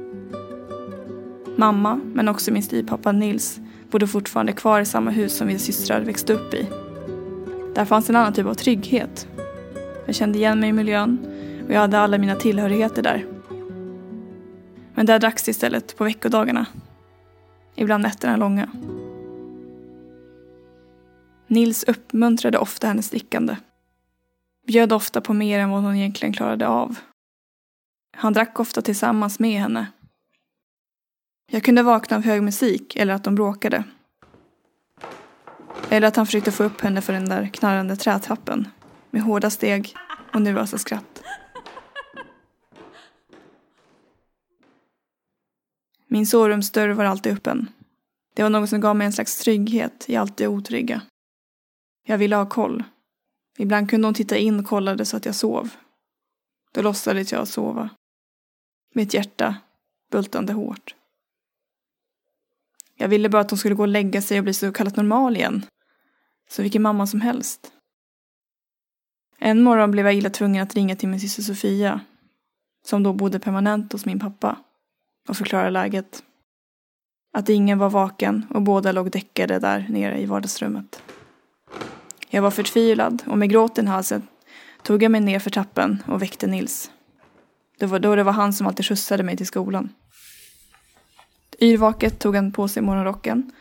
Mamma, 1.56 2.00
men 2.14 2.28
också 2.28 2.52
min 2.52 2.62
styvpappa 2.62 3.12
Nils, 3.12 3.60
bodde 3.90 4.06
fortfarande 4.06 4.52
kvar 4.52 4.80
i 4.80 4.84
samma 4.84 5.10
hus 5.10 5.36
som 5.36 5.48
vi 5.48 5.58
systrar 5.58 6.00
växte 6.00 6.32
upp 6.32 6.54
i. 6.54 6.66
Där 7.74 7.84
fanns 7.84 8.10
en 8.10 8.16
annan 8.16 8.32
typ 8.32 8.46
av 8.46 8.54
trygghet. 8.54 9.28
Jag 10.06 10.14
kände 10.14 10.38
igen 10.38 10.60
mig 10.60 10.68
i 10.68 10.72
miljön 10.72 11.18
och 11.66 11.74
jag 11.74 11.80
hade 11.80 11.98
alla 11.98 12.18
mina 12.18 12.34
tillhörigheter 12.34 13.02
där. 13.02 13.26
Men 14.94 15.06
där 15.06 15.18
dracks 15.18 15.42
det 15.42 15.50
istället 15.50 15.96
på 15.96 16.04
veckodagarna. 16.04 16.66
Ibland 17.78 18.02
nätterna 18.02 18.36
långa. 18.36 18.68
Nils 21.46 21.84
uppmuntrade 21.84 22.58
ofta 22.58 22.86
hennes 22.86 23.10
drickande. 23.10 23.56
Bjöd 24.66 24.92
ofta 24.92 25.20
på 25.20 25.32
mer 25.32 25.58
än 25.58 25.70
vad 25.70 25.82
hon 25.82 25.96
egentligen 25.96 26.32
klarade 26.32 26.68
av. 26.68 26.98
Han 28.16 28.32
drack 28.32 28.60
ofta 28.60 28.82
tillsammans 28.82 29.38
med 29.38 29.60
henne. 29.60 29.86
Jag 31.50 31.62
kunde 31.62 31.82
vakna 31.82 32.16
av 32.16 32.22
hög 32.22 32.42
musik 32.42 32.96
eller 32.96 33.14
att 33.14 33.24
de 33.24 33.34
bråkade. 33.34 33.84
Eller 35.90 36.08
att 36.08 36.16
han 36.16 36.26
försökte 36.26 36.52
få 36.52 36.64
upp 36.64 36.80
henne 36.80 37.00
för 37.00 37.12
den 37.12 37.28
där 37.28 37.46
knarrande 37.46 37.96
trätrappen 37.96 38.68
med 39.10 39.22
hårda 39.22 39.50
steg 39.50 39.94
och 40.34 40.42
nervösa 40.42 40.78
skratt. 40.78 41.17
Min 46.08 46.26
sovrumsdörr 46.26 46.88
var 46.88 47.04
alltid 47.04 47.32
öppen. 47.32 47.68
Det 48.34 48.42
var 48.42 48.50
något 48.50 48.70
som 48.70 48.80
gav 48.80 48.96
mig 48.96 49.06
en 49.06 49.12
slags 49.12 49.38
trygghet 49.38 50.04
i 50.08 50.16
allt 50.16 50.36
det 50.36 50.48
otrygga. 50.48 51.02
Jag 52.06 52.18
ville 52.18 52.36
ha 52.36 52.46
koll. 52.46 52.84
Ibland 53.58 53.90
kunde 53.90 54.06
hon 54.06 54.14
titta 54.14 54.36
in 54.36 54.58
och 54.60 54.66
kollade 54.66 55.04
så 55.04 55.16
att 55.16 55.24
jag 55.24 55.34
sov. 55.34 55.70
Då 56.72 56.82
låtsades 56.82 57.32
jag 57.32 57.48
sova. 57.48 57.90
Mitt 58.94 59.14
hjärta 59.14 59.56
bultande 60.10 60.52
hårt. 60.52 60.94
Jag 62.94 63.08
ville 63.08 63.28
bara 63.28 63.42
att 63.42 63.50
hon 63.50 63.58
skulle 63.58 63.74
gå 63.74 63.82
och 63.82 63.88
lägga 63.88 64.22
sig 64.22 64.38
och 64.38 64.44
bli 64.44 64.54
så 64.54 64.72
kallat 64.72 64.96
normal 64.96 65.36
igen. 65.36 65.66
Som 66.50 66.62
vilken 66.62 66.82
mamma 66.82 67.06
som 67.06 67.20
helst. 67.20 67.72
En 69.38 69.62
morgon 69.62 69.90
blev 69.90 70.06
jag 70.06 70.14
illa 70.14 70.30
tvungen 70.30 70.62
att 70.62 70.74
ringa 70.74 70.96
till 70.96 71.08
min 71.08 71.20
syster 71.20 71.42
Sofia. 71.42 72.00
Som 72.84 73.02
då 73.02 73.12
bodde 73.12 73.40
permanent 73.40 73.92
hos 73.92 74.06
min 74.06 74.20
pappa. 74.20 74.58
Och 75.28 75.36
förklarade 75.36 75.70
läget. 75.70 76.22
Att 77.32 77.48
ingen 77.48 77.78
var 77.78 77.90
vaken 77.90 78.46
och 78.50 78.62
båda 78.62 78.92
låg 78.92 79.10
däckade 79.10 79.58
där 79.58 79.86
nere 79.88 80.20
i 80.20 80.26
vardagsrummet. 80.26 81.02
Jag 82.28 82.42
var 82.42 82.50
förtvivlad 82.50 83.22
och 83.26 83.38
med 83.38 83.50
gråten 83.50 83.84
i 83.84 83.88
halsen 83.88 84.22
tog 84.82 85.02
jag 85.02 85.10
mig 85.10 85.20
ner 85.20 85.38
för 85.38 85.50
trappen 85.50 86.02
och 86.06 86.22
väckte 86.22 86.46
Nils. 86.46 86.90
Det 87.78 87.86
var 87.86 87.98
då 87.98 88.16
det 88.16 88.22
var 88.22 88.32
han 88.32 88.52
som 88.52 88.66
alltid 88.66 88.86
skjutsade 88.86 89.22
mig 89.22 89.36
till 89.36 89.46
skolan. 89.46 89.88
Yrvaket 91.60 92.18
tog 92.18 92.34
han 92.34 92.52
på 92.52 92.68
sig 92.68 92.82
morgonrocken, 92.82 93.52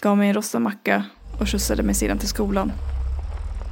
gav 0.00 0.16
mig 0.16 0.28
en 0.28 0.34
rostad 0.34 0.58
macka 0.58 1.04
och 1.40 1.48
skjutsade 1.48 1.82
mig 1.82 1.94
sedan 1.94 2.18
till 2.18 2.28
skolan. 2.28 2.72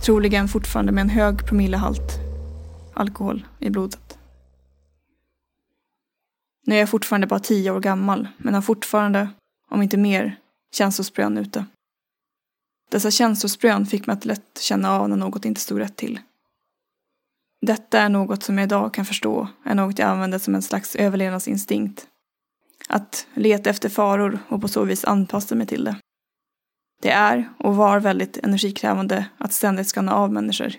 Troligen 0.04 0.48
fortfarande 0.48 0.92
med 0.92 1.02
en 1.02 1.10
hög 1.10 1.46
promillehalt 1.46 2.12
alkohol 2.94 3.46
i 3.58 3.70
blodet. 3.70 4.05
Nu 6.66 6.74
är 6.74 6.78
jag 6.78 6.90
fortfarande 6.90 7.26
bara 7.26 7.40
tio 7.40 7.70
år 7.70 7.80
gammal, 7.80 8.28
men 8.36 8.54
har 8.54 8.62
fortfarande, 8.62 9.28
om 9.70 9.82
inte 9.82 9.96
mer, 9.96 10.38
känslosprön 10.72 11.38
ute. 11.38 11.66
Dessa 12.90 13.10
känslosprön 13.10 13.86
fick 13.86 14.06
mig 14.06 14.14
att 14.14 14.24
lätt 14.24 14.58
känna 14.60 14.92
av 14.92 15.08
när 15.08 15.16
något 15.16 15.44
inte 15.44 15.60
stod 15.60 15.78
rätt 15.78 15.96
till. 15.96 16.20
Detta 17.60 18.00
är 18.00 18.08
något 18.08 18.42
som 18.42 18.58
jag 18.58 18.64
idag 18.64 18.94
kan 18.94 19.04
förstå 19.04 19.48
är 19.64 19.74
något 19.74 19.98
jag 19.98 20.08
använder 20.08 20.38
som 20.38 20.54
en 20.54 20.62
slags 20.62 20.96
överlevnadsinstinkt. 20.96 22.06
Att 22.88 23.26
leta 23.34 23.70
efter 23.70 23.88
faror 23.88 24.38
och 24.48 24.60
på 24.60 24.68
så 24.68 24.84
vis 24.84 25.04
anpassa 25.04 25.54
mig 25.54 25.66
till 25.66 25.84
det. 25.84 25.96
Det 27.02 27.10
är 27.10 27.52
och 27.58 27.76
var 27.76 28.00
väldigt 28.00 28.36
energikrävande 28.36 29.26
att 29.38 29.52
ständigt 29.52 29.88
skanna 29.88 30.14
av 30.14 30.32
människor. 30.32 30.74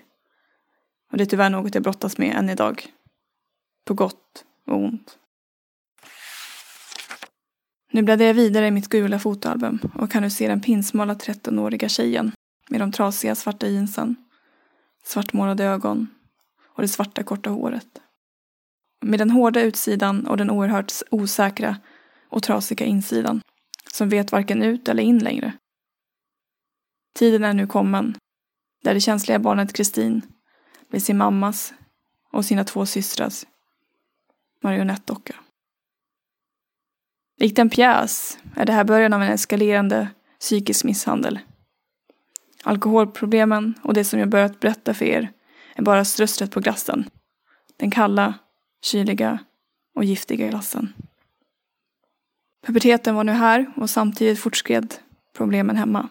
Och 1.12 1.18
det 1.18 1.24
är 1.24 1.26
tyvärr 1.26 1.50
något 1.50 1.74
jag 1.74 1.82
brottas 1.82 2.18
med 2.18 2.36
än 2.36 2.50
idag. 2.50 2.86
På 3.84 3.94
gott 3.94 4.44
och 4.66 4.76
ont. 4.76 5.18
Nu 7.92 8.02
bläddrar 8.02 8.26
jag 8.26 8.34
vidare 8.34 8.66
i 8.66 8.70
mitt 8.70 8.88
gula 8.88 9.18
fotoalbum 9.18 9.78
och 9.94 10.10
kan 10.10 10.22
nu 10.22 10.30
se 10.30 10.48
den 10.48 10.60
pinsmala 10.60 11.14
13-åriga 11.14 11.88
tjejen 11.88 12.32
med 12.68 12.80
de 12.80 12.92
trasiga 12.92 13.34
svarta 13.34 13.68
jeansen, 13.68 14.16
svartmålade 15.04 15.64
ögon 15.64 16.08
och 16.66 16.82
det 16.82 16.88
svarta 16.88 17.22
korta 17.22 17.50
håret. 17.50 18.00
Med 19.00 19.18
den 19.18 19.30
hårda 19.30 19.60
utsidan 19.60 20.26
och 20.26 20.36
den 20.36 20.50
oerhört 20.50 20.92
osäkra 21.10 21.76
och 22.28 22.42
trasiga 22.42 22.86
insidan 22.86 23.40
som 23.92 24.08
vet 24.08 24.32
varken 24.32 24.62
ut 24.62 24.88
eller 24.88 25.02
in 25.02 25.18
längre. 25.18 25.52
Tiden 27.14 27.44
är 27.44 27.54
nu 27.54 27.66
kommen 27.66 28.16
där 28.84 28.94
det 28.94 29.00
känsliga 29.00 29.38
barnet 29.38 29.72
Kristin 29.72 30.22
blir 30.90 31.00
sin 31.00 31.18
mammas 31.18 31.74
och 32.32 32.44
sina 32.44 32.64
två 32.64 32.86
systrars 32.86 33.44
marionettdocka. 34.62 35.34
Likt 37.40 37.58
en 37.58 37.70
pjäs 37.70 38.38
är 38.56 38.66
det 38.66 38.72
här 38.72 38.84
början 38.84 39.12
av 39.12 39.22
en 39.22 39.32
eskalerande 39.32 40.08
psykisk 40.40 40.84
misshandel. 40.84 41.38
Alkoholproblemen 42.62 43.74
och 43.82 43.94
det 43.94 44.04
som 44.04 44.18
jag 44.18 44.28
börjat 44.28 44.60
berätta 44.60 44.94
för 44.94 45.04
er 45.04 45.32
är 45.74 45.82
bara 45.82 46.04
strösslet 46.04 46.50
på 46.50 46.60
glassen. 46.60 47.10
Den 47.76 47.90
kalla, 47.90 48.34
kyliga 48.82 49.38
och 49.94 50.04
giftiga 50.04 50.48
glassen. 50.48 50.92
Puberteten 52.66 53.14
var 53.14 53.24
nu 53.24 53.32
här 53.32 53.72
och 53.76 53.90
samtidigt 53.90 54.38
fortskred 54.38 54.94
problemen 55.36 55.76
hemma. 55.76 56.08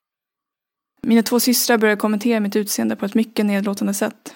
Mina 1.02 1.24
två 1.24 1.40
systrar 1.40 1.78
började 1.78 2.00
kommentera 2.00 2.40
mitt 2.40 2.56
utseende 2.56 2.96
på 2.96 3.06
ett 3.06 3.16
mycket 3.16 3.46
nedlåtande 3.46 3.94
sätt. 3.94 4.36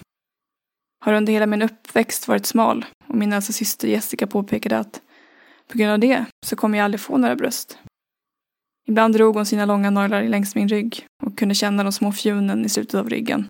Har 1.00 1.14
under 1.14 1.34
hela 1.34 1.46
min 1.46 1.62
uppväxt 1.62 2.28
varit 2.28 2.46
smal 2.46 2.86
och 3.08 3.16
min 3.16 3.34
äldsta 3.34 3.54
syster 3.54 3.88
Jessica 3.88 4.28
påpekade 4.28 4.80
att 4.80 5.02
på 5.72 5.78
grund 5.78 5.92
av 5.92 6.00
det 6.00 6.26
så 6.46 6.56
kommer 6.56 6.78
jag 6.78 6.86
aldrig 6.86 7.02
få 7.02 7.18
några 7.18 7.36
bröst. 7.36 7.78
Ibland 8.88 9.14
drog 9.14 9.36
hon 9.36 9.46
sina 9.46 9.66
långa 9.66 9.90
naglar 9.90 10.24
längs 10.24 10.56
min 10.56 10.68
rygg 10.68 11.08
och 11.24 11.38
kunde 11.38 11.56
känna 11.56 11.84
de 11.84 11.92
små 11.92 12.12
fjunen 12.12 12.66
i 12.66 12.70
slutet 12.70 12.96
av 12.96 13.10
ryggen. 13.10 13.50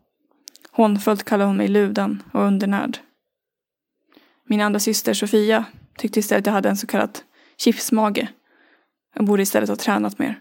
Hånfullt 0.71 1.23
kallade 1.23 1.47
hon 1.47 1.57
mig 1.57 1.67
luden 1.67 2.23
och 2.33 2.41
undernärd. 2.41 2.97
Min 4.45 4.61
andra 4.61 4.79
syster 4.79 5.13
Sofia 5.13 5.65
tyckte 5.97 6.19
istället 6.19 6.41
att 6.41 6.45
jag 6.45 6.53
hade 6.53 6.69
en 6.69 6.77
så 6.77 6.87
kallad 6.87 7.19
chipsmage 7.57 8.27
och 9.15 9.25
borde 9.25 9.43
istället 9.43 9.69
ha 9.69 9.75
tränat 9.75 10.19
mer. 10.19 10.39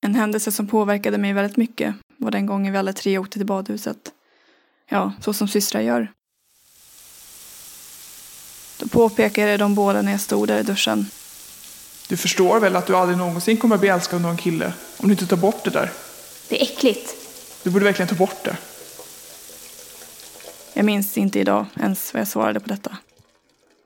En 0.00 0.14
händelse 0.14 0.52
som 0.52 0.66
påverkade 0.66 1.18
mig 1.18 1.32
väldigt 1.32 1.56
mycket 1.56 1.94
var 2.16 2.30
den 2.30 2.46
gången 2.46 2.72
vi 2.72 2.78
alla 2.78 2.92
tre 2.92 3.18
åkte 3.18 3.38
till 3.38 3.46
badhuset. 3.46 4.12
Ja, 4.88 5.12
så 5.20 5.32
som 5.32 5.48
systrar 5.48 5.80
gör. 5.80 6.12
Då 8.78 8.88
påpekade 8.88 9.56
de 9.56 9.74
båda 9.74 10.02
när 10.02 10.12
jag 10.12 10.20
stod 10.20 10.48
där 10.48 10.60
i 10.60 10.62
duschen. 10.62 11.06
Du 12.08 12.16
förstår 12.16 12.60
väl 12.60 12.76
att 12.76 12.86
du 12.86 12.96
aldrig 12.96 13.18
någonsin 13.18 13.56
kommer 13.56 13.74
att 13.74 13.80
bli 13.80 13.90
älskad 13.90 14.16
av 14.16 14.22
någon 14.22 14.36
kille 14.36 14.72
om 14.96 15.08
du 15.08 15.12
inte 15.12 15.26
tar 15.26 15.36
bort 15.36 15.64
det 15.64 15.70
där? 15.70 15.90
Det 16.48 16.60
är 16.60 16.62
äckligt. 16.62 17.14
Du 17.62 17.70
borde 17.70 17.84
verkligen 17.84 18.08
ta 18.08 18.14
bort 18.14 18.44
det. 18.44 18.56
Jag 20.74 20.84
minns 20.84 21.18
inte 21.18 21.40
idag 21.40 21.66
ens 21.80 22.14
vad 22.14 22.20
jag 22.20 22.28
svarade 22.28 22.60
på 22.60 22.68
detta. 22.68 22.96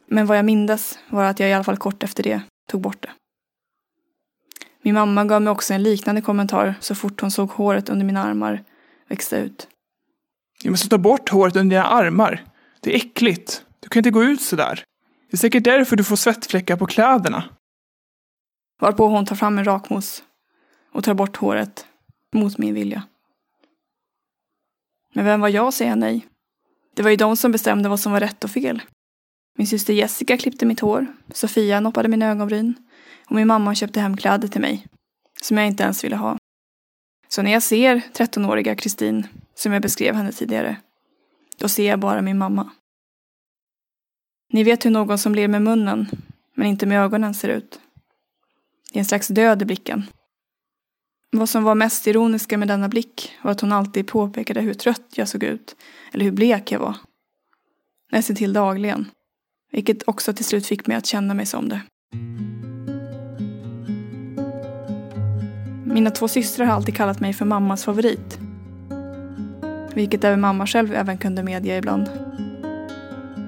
Men 0.06 0.26
vad 0.26 0.38
jag 0.38 0.44
mindes 0.44 0.98
var 1.08 1.24
att 1.24 1.40
jag 1.40 1.48
i 1.48 1.52
alla 1.52 1.64
fall 1.64 1.76
kort 1.76 2.02
efter 2.02 2.22
det 2.22 2.40
tog 2.70 2.80
bort 2.80 3.02
det. 3.02 3.10
Min 4.82 4.94
mamma 4.94 5.24
gav 5.24 5.42
mig 5.42 5.50
också 5.50 5.74
en 5.74 5.82
liknande 5.82 6.20
kommentar 6.20 6.74
så 6.80 6.94
fort 6.94 7.20
hon 7.20 7.30
såg 7.30 7.50
håret 7.50 7.88
under 7.88 8.06
mina 8.06 8.24
armar 8.24 8.64
växa 9.08 9.36
ut. 9.36 9.68
Du 10.62 10.70
måste 10.70 10.88
ta 10.88 10.98
bort 10.98 11.28
håret 11.28 11.56
under 11.56 11.76
dina 11.76 11.86
armar. 11.86 12.44
Det 12.80 12.90
är 12.92 12.96
äckligt. 12.96 13.62
Du 13.82 13.88
kan 13.88 14.00
inte 14.00 14.10
gå 14.10 14.24
ut 14.24 14.42
sådär. 14.42 14.84
Det 15.30 15.36
är 15.36 15.38
säkert 15.38 15.64
därför 15.64 15.96
du 15.96 16.04
får 16.04 16.16
svettfläckar 16.16 16.76
på 16.76 16.86
kläderna. 16.86 17.44
Varpå 18.80 19.06
hon 19.06 19.26
tar 19.26 19.36
fram 19.36 19.58
en 19.58 19.64
rakmos 19.64 20.22
och 20.92 21.04
tar 21.04 21.14
bort 21.14 21.36
håret 21.36 21.86
mot 22.32 22.58
min 22.58 22.74
vilja. 22.74 23.02
Men 25.14 25.24
vem 25.24 25.40
var 25.40 25.48
jag 25.48 25.66
att 25.66 25.74
säga 25.74 25.94
nej? 25.94 26.26
Det 26.94 27.02
var 27.02 27.10
ju 27.10 27.16
de 27.16 27.36
som 27.36 27.52
bestämde 27.52 27.88
vad 27.88 28.00
som 28.00 28.12
var 28.12 28.20
rätt 28.20 28.44
och 28.44 28.50
fel. 28.50 28.82
Min 29.58 29.66
syster 29.66 29.92
Jessica 29.92 30.36
klippte 30.36 30.66
mitt 30.66 30.80
hår, 30.80 31.06
Sofia 31.32 31.80
noppade 31.80 32.08
mina 32.08 32.26
ögonbryn 32.26 32.74
och 33.26 33.36
min 33.36 33.46
mamma 33.46 33.74
köpte 33.74 34.00
hem 34.00 34.16
kläder 34.16 34.48
till 34.48 34.60
mig 34.60 34.86
som 35.42 35.58
jag 35.58 35.66
inte 35.66 35.82
ens 35.82 36.04
ville 36.04 36.16
ha. 36.16 36.36
Så 37.28 37.42
när 37.42 37.52
jag 37.52 37.62
ser 37.62 37.96
13-åriga 37.96 38.76
Kristin, 38.76 39.26
som 39.54 39.72
jag 39.72 39.82
beskrev 39.82 40.14
henne 40.14 40.32
tidigare, 40.32 40.76
då 41.58 41.68
ser 41.68 41.88
jag 41.88 42.00
bara 42.00 42.22
min 42.22 42.38
mamma. 42.38 42.70
Ni 44.52 44.64
vet 44.64 44.84
hur 44.84 44.90
någon 44.90 45.18
som 45.18 45.34
ler 45.34 45.48
med 45.48 45.62
munnen, 45.62 46.08
men 46.54 46.66
inte 46.66 46.86
med 46.86 47.00
ögonen 47.04 47.34
ser 47.34 47.48
ut. 47.48 47.80
Det 48.92 48.98
är 48.98 49.00
en 49.00 49.04
slags 49.04 49.28
död 49.28 49.62
i 49.62 49.64
blicken. 49.64 50.04
Vad 51.30 51.48
som 51.48 51.64
var 51.64 51.74
mest 51.74 52.06
ironiska 52.06 52.58
med 52.58 52.68
denna 52.68 52.88
blick 52.88 53.32
var 53.42 53.50
att 53.50 53.60
hon 53.60 53.72
alltid 53.72 54.06
påpekade 54.06 54.60
hur 54.60 54.74
trött 54.74 55.06
jag 55.14 55.28
såg 55.28 55.42
ut, 55.42 55.76
eller 56.12 56.24
hur 56.24 56.32
blek 56.32 56.72
jag 56.72 56.78
var. 56.78 56.96
Nästan 58.10 58.36
till 58.36 58.52
dagligen. 58.52 59.10
Vilket 59.70 60.08
också 60.08 60.32
till 60.32 60.44
slut 60.44 60.66
fick 60.66 60.86
mig 60.86 60.96
att 60.96 61.06
känna 61.06 61.34
mig 61.34 61.46
som 61.46 61.68
det. 61.68 61.80
Mina 65.84 66.10
två 66.10 66.28
systrar 66.28 66.66
har 66.66 66.74
alltid 66.74 66.96
kallat 66.96 67.20
mig 67.20 67.32
för 67.32 67.44
mammas 67.44 67.84
favorit. 67.84 68.38
Vilket 69.94 70.24
även 70.24 70.40
mamma 70.40 70.66
själv 70.66 70.94
även 70.94 71.18
kunde 71.18 71.42
medge 71.42 71.76
ibland. 71.76 72.10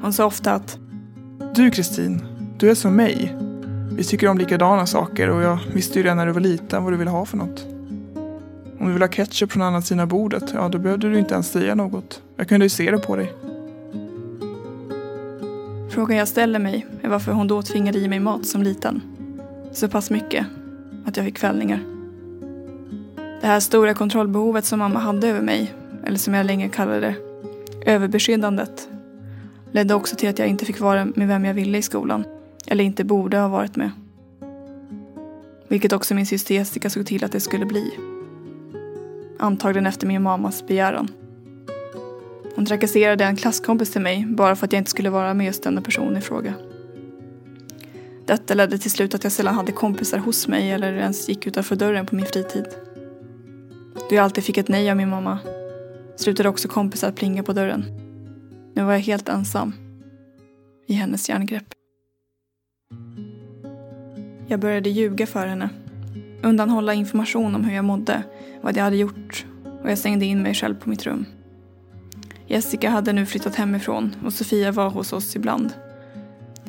Hon 0.02 0.12
sa 0.12 0.26
ofta 0.26 0.52
att 0.52 0.78
du 1.56 1.70
Kristin, 1.70 2.22
du 2.58 2.70
är 2.70 2.74
som 2.74 2.96
mig. 2.96 3.36
Vi 3.92 4.04
tycker 4.04 4.28
om 4.28 4.38
likadana 4.38 4.86
saker 4.86 5.30
och 5.30 5.42
jag 5.42 5.58
visste 5.74 5.98
ju 5.98 6.02
redan 6.02 6.16
när 6.16 6.26
du 6.26 6.32
var 6.32 6.40
liten 6.40 6.84
vad 6.84 6.92
du 6.92 6.96
ville 6.96 7.10
ha 7.10 7.24
för 7.24 7.36
något. 7.36 7.66
Om 8.78 8.86
du 8.86 8.92
vill 8.92 9.02
ha 9.02 9.08
ketchup 9.08 9.52
från 9.52 9.62
andra 9.62 9.82
sidan 9.82 10.08
bordet, 10.08 10.50
ja 10.54 10.68
då 10.68 10.78
behövde 10.78 11.10
du 11.10 11.18
inte 11.18 11.34
ens 11.34 11.52
säga 11.52 11.74
något. 11.74 12.22
Jag 12.36 12.48
kunde 12.48 12.66
ju 12.66 12.70
se 12.70 12.90
det 12.90 12.98
på 12.98 13.16
dig. 13.16 13.32
Frågan 15.90 16.16
jag 16.16 16.28
ställer 16.28 16.58
mig 16.58 16.86
är 17.02 17.08
varför 17.08 17.32
hon 17.32 17.48
då 17.48 17.62
tvingade 17.62 17.98
i 17.98 18.08
mig 18.08 18.20
mat 18.20 18.46
som 18.46 18.62
liten. 18.62 19.02
Så 19.72 19.88
pass 19.88 20.10
mycket 20.10 20.46
att 21.06 21.16
jag 21.16 21.26
fick 21.26 21.38
fällningar. 21.38 21.80
Det 23.40 23.46
här 23.46 23.60
stora 23.60 23.94
kontrollbehovet 23.94 24.64
som 24.64 24.78
mamma 24.78 24.98
hade 24.98 25.28
över 25.28 25.42
mig, 25.42 25.74
eller 26.04 26.18
som 26.18 26.34
jag 26.34 26.46
länge 26.46 26.68
kallade 26.68 27.00
det, 27.00 27.16
överbeskyddandet, 27.92 28.88
ledde 29.74 29.94
också 29.94 30.16
till 30.16 30.28
att 30.28 30.38
jag 30.38 30.48
inte 30.48 30.64
fick 30.64 30.80
vara 30.80 31.04
med 31.04 31.28
vem 31.28 31.44
jag 31.44 31.54
ville 31.54 31.78
i 31.78 31.82
skolan, 31.82 32.24
eller 32.66 32.84
inte 32.84 33.04
borde 33.04 33.38
ha 33.38 33.48
varit 33.48 33.76
med. 33.76 33.90
Vilket 35.68 35.92
också 35.92 36.14
min 36.14 36.26
syster 36.26 36.54
Jessica 36.54 36.90
såg 36.90 37.06
till 37.06 37.24
att 37.24 37.32
det 37.32 37.40
skulle 37.40 37.66
bli. 37.66 37.98
Antagligen 39.38 39.86
efter 39.86 40.06
min 40.06 40.22
mammas 40.22 40.66
begäran. 40.66 41.08
Hon 42.56 42.66
trakasserade 42.66 43.24
en 43.24 43.36
klasskompis 43.36 43.90
till 43.90 44.00
mig 44.00 44.26
bara 44.26 44.56
för 44.56 44.66
att 44.66 44.72
jag 44.72 44.80
inte 44.80 44.90
skulle 44.90 45.10
vara 45.10 45.34
med 45.34 45.46
just 45.46 45.62
denna 45.62 45.80
person 45.80 46.16
i 46.16 46.20
fråga. 46.20 46.54
Detta 48.26 48.54
ledde 48.54 48.78
till 48.78 48.90
slut 48.90 49.14
att 49.14 49.24
jag 49.24 49.32
sällan 49.32 49.54
hade 49.54 49.72
kompisar 49.72 50.18
hos 50.18 50.48
mig 50.48 50.70
eller 50.70 50.92
ens 50.92 51.28
gick 51.28 51.46
utanför 51.46 51.76
dörren 51.76 52.06
på 52.06 52.16
min 52.16 52.26
fritid. 52.26 52.66
Då 53.94 54.14
jag 54.14 54.24
alltid 54.24 54.44
fick 54.44 54.58
ett 54.58 54.68
nej 54.68 54.90
av 54.90 54.96
min 54.96 55.08
mamma 55.08 55.38
slutade 56.16 56.48
också 56.48 56.68
kompisar 56.68 57.08
att 57.08 57.16
plinga 57.16 57.42
på 57.42 57.52
dörren. 57.52 58.03
Nu 58.74 58.84
var 58.84 58.92
jag 58.92 59.00
helt 59.00 59.28
ensam 59.28 59.72
i 60.86 60.94
hennes 60.94 61.28
järngrepp. 61.28 61.74
Jag 64.46 64.60
började 64.60 64.90
ljuga 64.90 65.26
för 65.26 65.46
henne. 65.46 65.68
Undanhålla 66.42 66.94
information 66.94 67.54
om 67.54 67.64
hur 67.64 67.74
jag 67.74 67.84
mådde, 67.84 68.22
vad 68.62 68.76
jag 68.76 68.84
hade 68.84 68.96
gjort 68.96 69.46
och 69.82 69.90
jag 69.90 69.98
stängde 69.98 70.24
in 70.24 70.42
mig 70.42 70.54
själv 70.54 70.74
på 70.74 70.88
mitt 70.88 71.06
rum. 71.06 71.26
Jessica 72.46 72.90
hade 72.90 73.12
nu 73.12 73.26
flyttat 73.26 73.54
hemifrån 73.54 74.16
och 74.24 74.32
Sofia 74.32 74.72
var 74.72 74.90
hos 74.90 75.12
oss 75.12 75.36
ibland. 75.36 75.72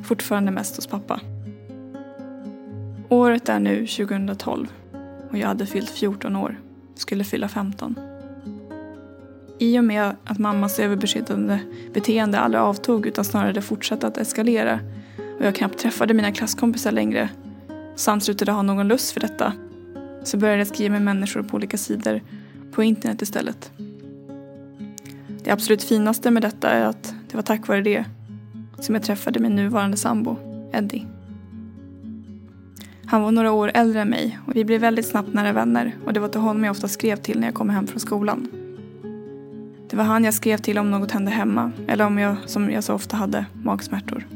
Fortfarande 0.04 0.52
mest 0.52 0.76
hos 0.76 0.88
pappa. 0.88 1.20
Året 3.10 3.50
är 3.50 3.60
nu 3.60 3.88
2012 3.88 4.68
och 5.30 5.38
jag 5.38 5.48
hade 5.48 5.66
fyllt 5.66 5.90
14 5.90 6.36
år. 6.36 6.60
Skulle 6.96 7.24
fylla 7.24 7.48
15. 7.48 7.96
I 9.60 9.80
och 9.80 9.84
med 9.84 10.16
att 10.24 10.40
mammas 10.40 10.80
överbeskyddande 10.80 11.60
beteende 11.94 12.40
aldrig 12.40 12.62
avtog 12.62 13.06
utan 13.08 13.26
snarare 13.26 13.62
fortsatte 13.62 14.08
att 14.08 14.18
eskalera 14.18 14.80
och 15.40 15.46
jag 15.46 15.56
knappt 15.56 15.80
träffade 15.80 16.14
mina 16.14 16.32
klasskompisar 16.32 16.92
längre 16.92 17.30
samt 17.96 18.24
slutade 18.24 18.52
ha 18.52 18.62
någon 18.62 18.88
lust 18.88 19.12
för 19.12 19.20
detta 19.20 19.54
så 20.24 20.38
började 20.38 20.60
jag 20.60 20.68
skriva 20.68 20.94
med 20.94 21.02
människor 21.02 21.44
på 21.44 21.56
olika 21.56 21.78
sidor 21.78 22.22
på 22.72 22.84
internet 22.84 23.22
istället. 23.22 23.72
Det 25.44 25.52
absolut 25.52 25.84
finaste 25.84 26.32
med 26.32 26.42
detta 26.42 26.70
är 26.70 26.86
att 26.86 27.14
det 27.32 27.36
var 27.36 27.44
tack 27.44 27.68
vare 27.68 27.82
det 27.82 28.06
som 28.80 28.96
jag 28.96 29.04
träffade 29.04 29.40
min 29.40 29.56
nuvarande 29.56 29.98
sambo, 29.98 30.36
Eddie. 30.74 31.08
Han 33.06 33.22
var 33.22 33.32
några 33.32 33.52
år 33.52 33.72
äldre 33.74 34.02
än 34.02 34.10
mig 34.10 34.40
och 34.48 34.56
vi 34.56 34.66
blev 34.66 34.82
väldigt 34.82 35.06
snabbt 35.06 35.34
nära 35.34 35.54
vänner 35.54 35.96
och 36.06 36.14
det 36.14 36.20
var 36.20 36.28
till 36.28 36.42
honom 36.42 36.64
jag 36.64 36.72
ofta 36.72 36.88
skrev 36.88 37.16
till 37.16 37.40
när 37.40 37.48
jag 37.48 37.56
kom 37.56 37.70
hem 37.70 37.88
från 37.88 38.00
skolan. 38.00 38.65
Det 39.90 39.96
var 39.96 40.04
han 40.04 40.24
jag 40.24 40.34
skrev 40.34 40.58
till 40.58 40.78
om 40.78 40.92
något 40.92 41.12
hände 41.12 41.32
hemma 41.32 41.72
eller 41.88 42.06
om 42.06 42.18
jag, 42.18 42.50
som 42.50 42.72
jag 42.72 42.84
så 42.84 42.94
ofta 42.94 43.18
hade, 43.18 43.46
magsmärtor. 43.64 44.28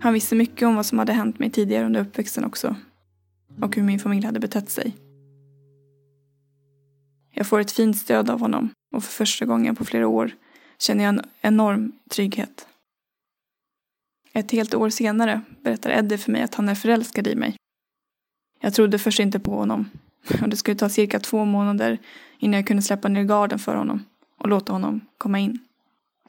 Han 0.00 0.12
visste 0.12 0.34
mycket 0.34 0.68
om 0.68 0.76
vad 0.76 0.86
som 0.86 0.98
hade 0.98 1.12
hänt 1.12 1.38
mig 1.38 1.50
tidigare 1.50 1.86
under 1.86 2.00
uppväxten 2.00 2.44
också 2.44 2.76
och 3.60 3.76
hur 3.76 3.82
min 3.82 3.98
familj 3.98 4.26
hade 4.26 4.40
betett 4.40 4.70
sig. 4.70 4.96
Jag 7.34 7.46
får 7.46 7.60
ett 7.60 7.72
fint 7.72 7.96
stöd 7.96 8.30
av 8.30 8.40
honom 8.40 8.70
och 8.94 9.04
för 9.04 9.12
första 9.12 9.44
gången 9.44 9.76
på 9.76 9.84
flera 9.84 10.08
år 10.08 10.30
känner 10.78 11.04
jag 11.04 11.14
en 11.14 11.22
enorm 11.40 11.92
trygghet. 12.10 12.68
Ett 14.32 14.50
helt 14.50 14.74
år 14.74 14.90
senare 14.90 15.40
berättar 15.62 15.90
Eddie 15.90 16.18
för 16.18 16.32
mig 16.32 16.42
att 16.42 16.54
han 16.54 16.68
är 16.68 16.74
förälskad 16.74 17.26
i 17.26 17.34
mig. 17.34 17.56
Jag 18.60 18.74
trodde 18.74 18.98
först 18.98 19.20
inte 19.20 19.40
på 19.40 19.56
honom 19.56 19.90
och 20.42 20.48
det 20.48 20.56
skulle 20.56 20.76
ta 20.76 20.88
cirka 20.88 21.20
två 21.20 21.44
månader 21.44 21.98
innan 22.38 22.54
jag 22.54 22.66
kunde 22.66 22.82
släppa 22.82 23.08
ner 23.08 23.22
garden 23.22 23.58
för 23.58 23.74
honom 23.74 24.04
och 24.38 24.48
låta 24.48 24.72
honom 24.72 25.00
komma 25.18 25.38
in. 25.38 25.58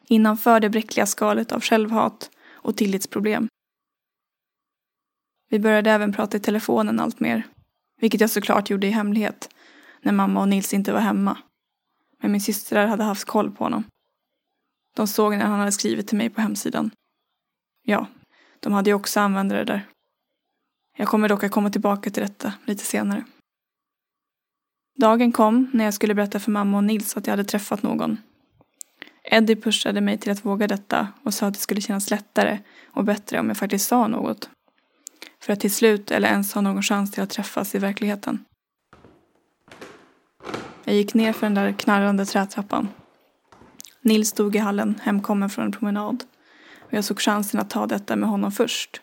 Innanför 0.08 0.60
det 0.60 0.70
bräckliga 0.70 1.06
skalet 1.06 1.52
av 1.52 1.62
självhat 1.62 2.32
och 2.50 2.78
tillitsproblem. 2.78 3.48
Vi 5.50 5.60
började 5.60 5.92
även 5.92 6.14
prata 6.14 6.38
i 6.38 6.40
telefonen 6.40 7.00
allt 7.00 7.20
mer, 7.20 7.48
vilket 8.02 8.22
jag 8.22 8.30
såklart 8.30 8.70
gjorde 8.70 8.88
i 8.88 8.92
hemlighet 8.92 9.50
när 10.02 10.14
mamma 10.14 10.42
och 10.42 10.48
Nils 10.48 10.74
inte 10.74 10.94
var 10.94 11.00
hemma. 11.00 11.38
Men 12.22 12.32
min 12.32 12.42
systrar 12.42 12.88
hade 12.88 13.04
haft 13.04 13.26
koll 13.26 13.52
på 13.52 13.64
honom. 13.64 13.84
De 14.96 15.08
såg 15.08 15.38
när 15.38 15.46
han 15.46 15.60
hade 15.60 15.72
skrivit 15.72 16.08
till 16.08 16.18
mig 16.18 16.30
på 16.30 16.42
hemsidan. 16.42 16.92
Ja, 17.84 18.08
de 18.60 18.74
hade 18.74 18.90
ju 18.90 18.94
också 18.94 19.20
användare 19.20 19.64
där. 19.64 19.88
Jag 20.98 21.08
kommer 21.08 21.30
dock 21.30 21.44
att 21.44 21.52
komma 21.52 21.70
tillbaka 21.70 22.10
till 22.10 22.24
detta 22.24 22.54
lite 22.66 22.86
senare. 22.86 23.24
Dagen 24.98 25.32
kom 25.32 25.70
när 25.74 25.86
jag 25.86 25.94
skulle 25.94 26.14
berätta 26.14 26.40
för 26.40 26.52
mamma 26.52 26.78
och 26.78 26.84
Nils 26.84 27.18
att 27.18 27.28
jag 27.28 27.32
hade 27.32 27.44
träffat 27.44 27.84
någon. 27.84 28.18
Eddie 29.24 29.56
pushade 29.56 30.02
mig 30.02 30.18
till 30.18 30.32
att 30.32 30.46
våga 30.46 30.68
detta 30.68 31.08
och 31.24 31.34
sa 31.34 31.48
att 31.48 31.54
det 31.54 31.60
skulle 31.60 31.82
kännas 31.82 32.12
lättare 32.12 32.60
och 32.86 33.04
bättre 33.04 33.40
om 33.40 33.48
jag 33.48 33.58
faktiskt 33.58 33.88
sa 33.88 34.08
något. 34.08 34.50
För 35.44 35.54
att 35.54 35.60
till 35.60 35.74
slut 35.74 36.12
eller 36.12 36.28
ens 36.30 36.54
ha 36.54 36.62
någon 36.62 36.84
chans 36.84 37.12
till 37.12 37.24
att 37.24 37.30
träffas 37.30 37.76
i 37.76 37.80
verkligheten. 37.80 38.46
Jag 40.84 40.96
gick 40.96 41.14
ner 41.14 41.34
för 41.34 41.46
den 41.46 41.54
där 41.54 41.72
knarrande 41.72 42.26
trätrappan. 42.26 42.88
Nils 44.02 44.30
stod 44.30 44.56
i 44.56 44.60
hallen 44.60 45.00
hemkommen 45.04 45.50
från 45.50 45.66
en 45.66 45.72
promenad. 45.72 46.24
Och 46.80 46.94
jag 46.94 47.04
såg 47.04 47.20
chansen 47.20 47.60
att 47.60 47.70
ta 47.70 47.88
detta 47.88 48.16
med 48.16 48.30
honom 48.30 48.52
först. 48.52 49.02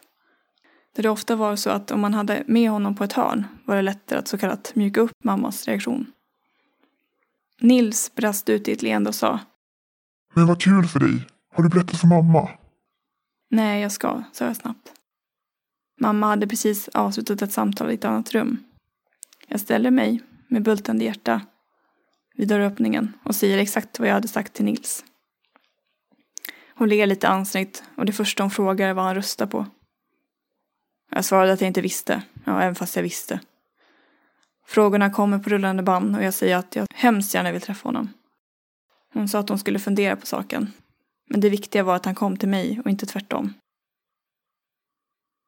Där 0.94 1.02
det 1.02 1.10
ofta 1.10 1.36
var 1.36 1.56
så 1.56 1.70
att 1.70 1.90
om 1.90 2.00
man 2.00 2.14
hade 2.14 2.44
med 2.46 2.70
honom 2.70 2.94
på 2.94 3.04
ett 3.04 3.12
hörn 3.12 3.46
var 3.64 3.76
det 3.76 3.82
lättare 3.82 4.18
att 4.18 4.28
så 4.28 4.38
kallat 4.38 4.72
mjuka 4.74 5.00
upp 5.00 5.24
mammas 5.24 5.66
reaktion. 5.66 6.06
Nils 7.60 8.14
brast 8.14 8.48
ut 8.48 8.68
i 8.68 8.72
ett 8.72 8.82
leende 8.82 9.08
och 9.08 9.14
sa 9.14 9.40
Men 10.34 10.46
vad 10.46 10.62
kul 10.62 10.86
för 10.86 11.00
dig. 11.00 11.26
Har 11.54 11.62
du 11.62 11.68
berättat 11.68 12.00
för 12.00 12.06
mamma? 12.06 12.50
Nej, 13.50 13.82
jag 13.82 13.92
ska, 13.92 14.22
sa 14.32 14.44
jag 14.44 14.56
snabbt. 14.56 14.92
Mamma 16.00 16.26
hade 16.26 16.46
precis 16.46 16.88
avslutat 16.88 17.42
ett 17.42 17.52
samtal 17.52 17.90
i 17.90 17.94
ett 17.94 18.04
annat 18.04 18.32
rum. 18.32 18.58
Jag 19.48 19.60
ställer 19.60 19.90
mig, 19.90 20.20
med 20.48 20.62
bultande 20.62 21.04
hjärta, 21.04 21.40
vid 22.36 22.48
dörröppningen 22.48 23.12
och 23.22 23.34
säger 23.34 23.58
exakt 23.58 23.98
vad 23.98 24.08
jag 24.08 24.14
hade 24.14 24.28
sagt 24.28 24.52
till 24.52 24.64
Nils. 24.64 25.04
Hon 26.74 26.88
ler 26.88 27.06
lite 27.06 27.28
ansträngt 27.28 27.82
och 27.96 28.06
det 28.06 28.12
första 28.12 28.42
hon 28.42 28.50
frågar 28.50 28.88
är 28.88 28.94
vad 28.94 29.04
han 29.04 29.14
röstar 29.14 29.46
på. 29.46 29.66
Jag 31.10 31.24
svarade 31.24 31.52
att 31.52 31.60
jag 31.60 31.68
inte 31.68 31.80
visste, 31.80 32.22
ja, 32.44 32.62
även 32.62 32.74
fast 32.74 32.96
jag 32.96 33.02
visste. 33.02 33.40
Frågorna 34.66 35.10
kommer 35.10 35.38
på 35.38 35.50
rullande 35.50 35.82
band 35.82 36.16
och 36.16 36.22
jag 36.22 36.34
säger 36.34 36.56
att 36.56 36.76
jag 36.76 36.86
hemskt 36.94 37.34
gärna 37.34 37.52
vill 37.52 37.60
träffa 37.60 37.88
honom. 37.88 38.08
Hon 39.12 39.28
sa 39.28 39.38
att 39.38 39.48
hon 39.48 39.58
skulle 39.58 39.78
fundera 39.78 40.16
på 40.16 40.26
saken. 40.26 40.72
Men 41.30 41.40
det 41.40 41.50
viktiga 41.50 41.82
var 41.82 41.96
att 41.96 42.04
han 42.04 42.14
kom 42.14 42.36
till 42.36 42.48
mig 42.48 42.80
och 42.84 42.90
inte 42.90 43.06
tvärtom. 43.06 43.54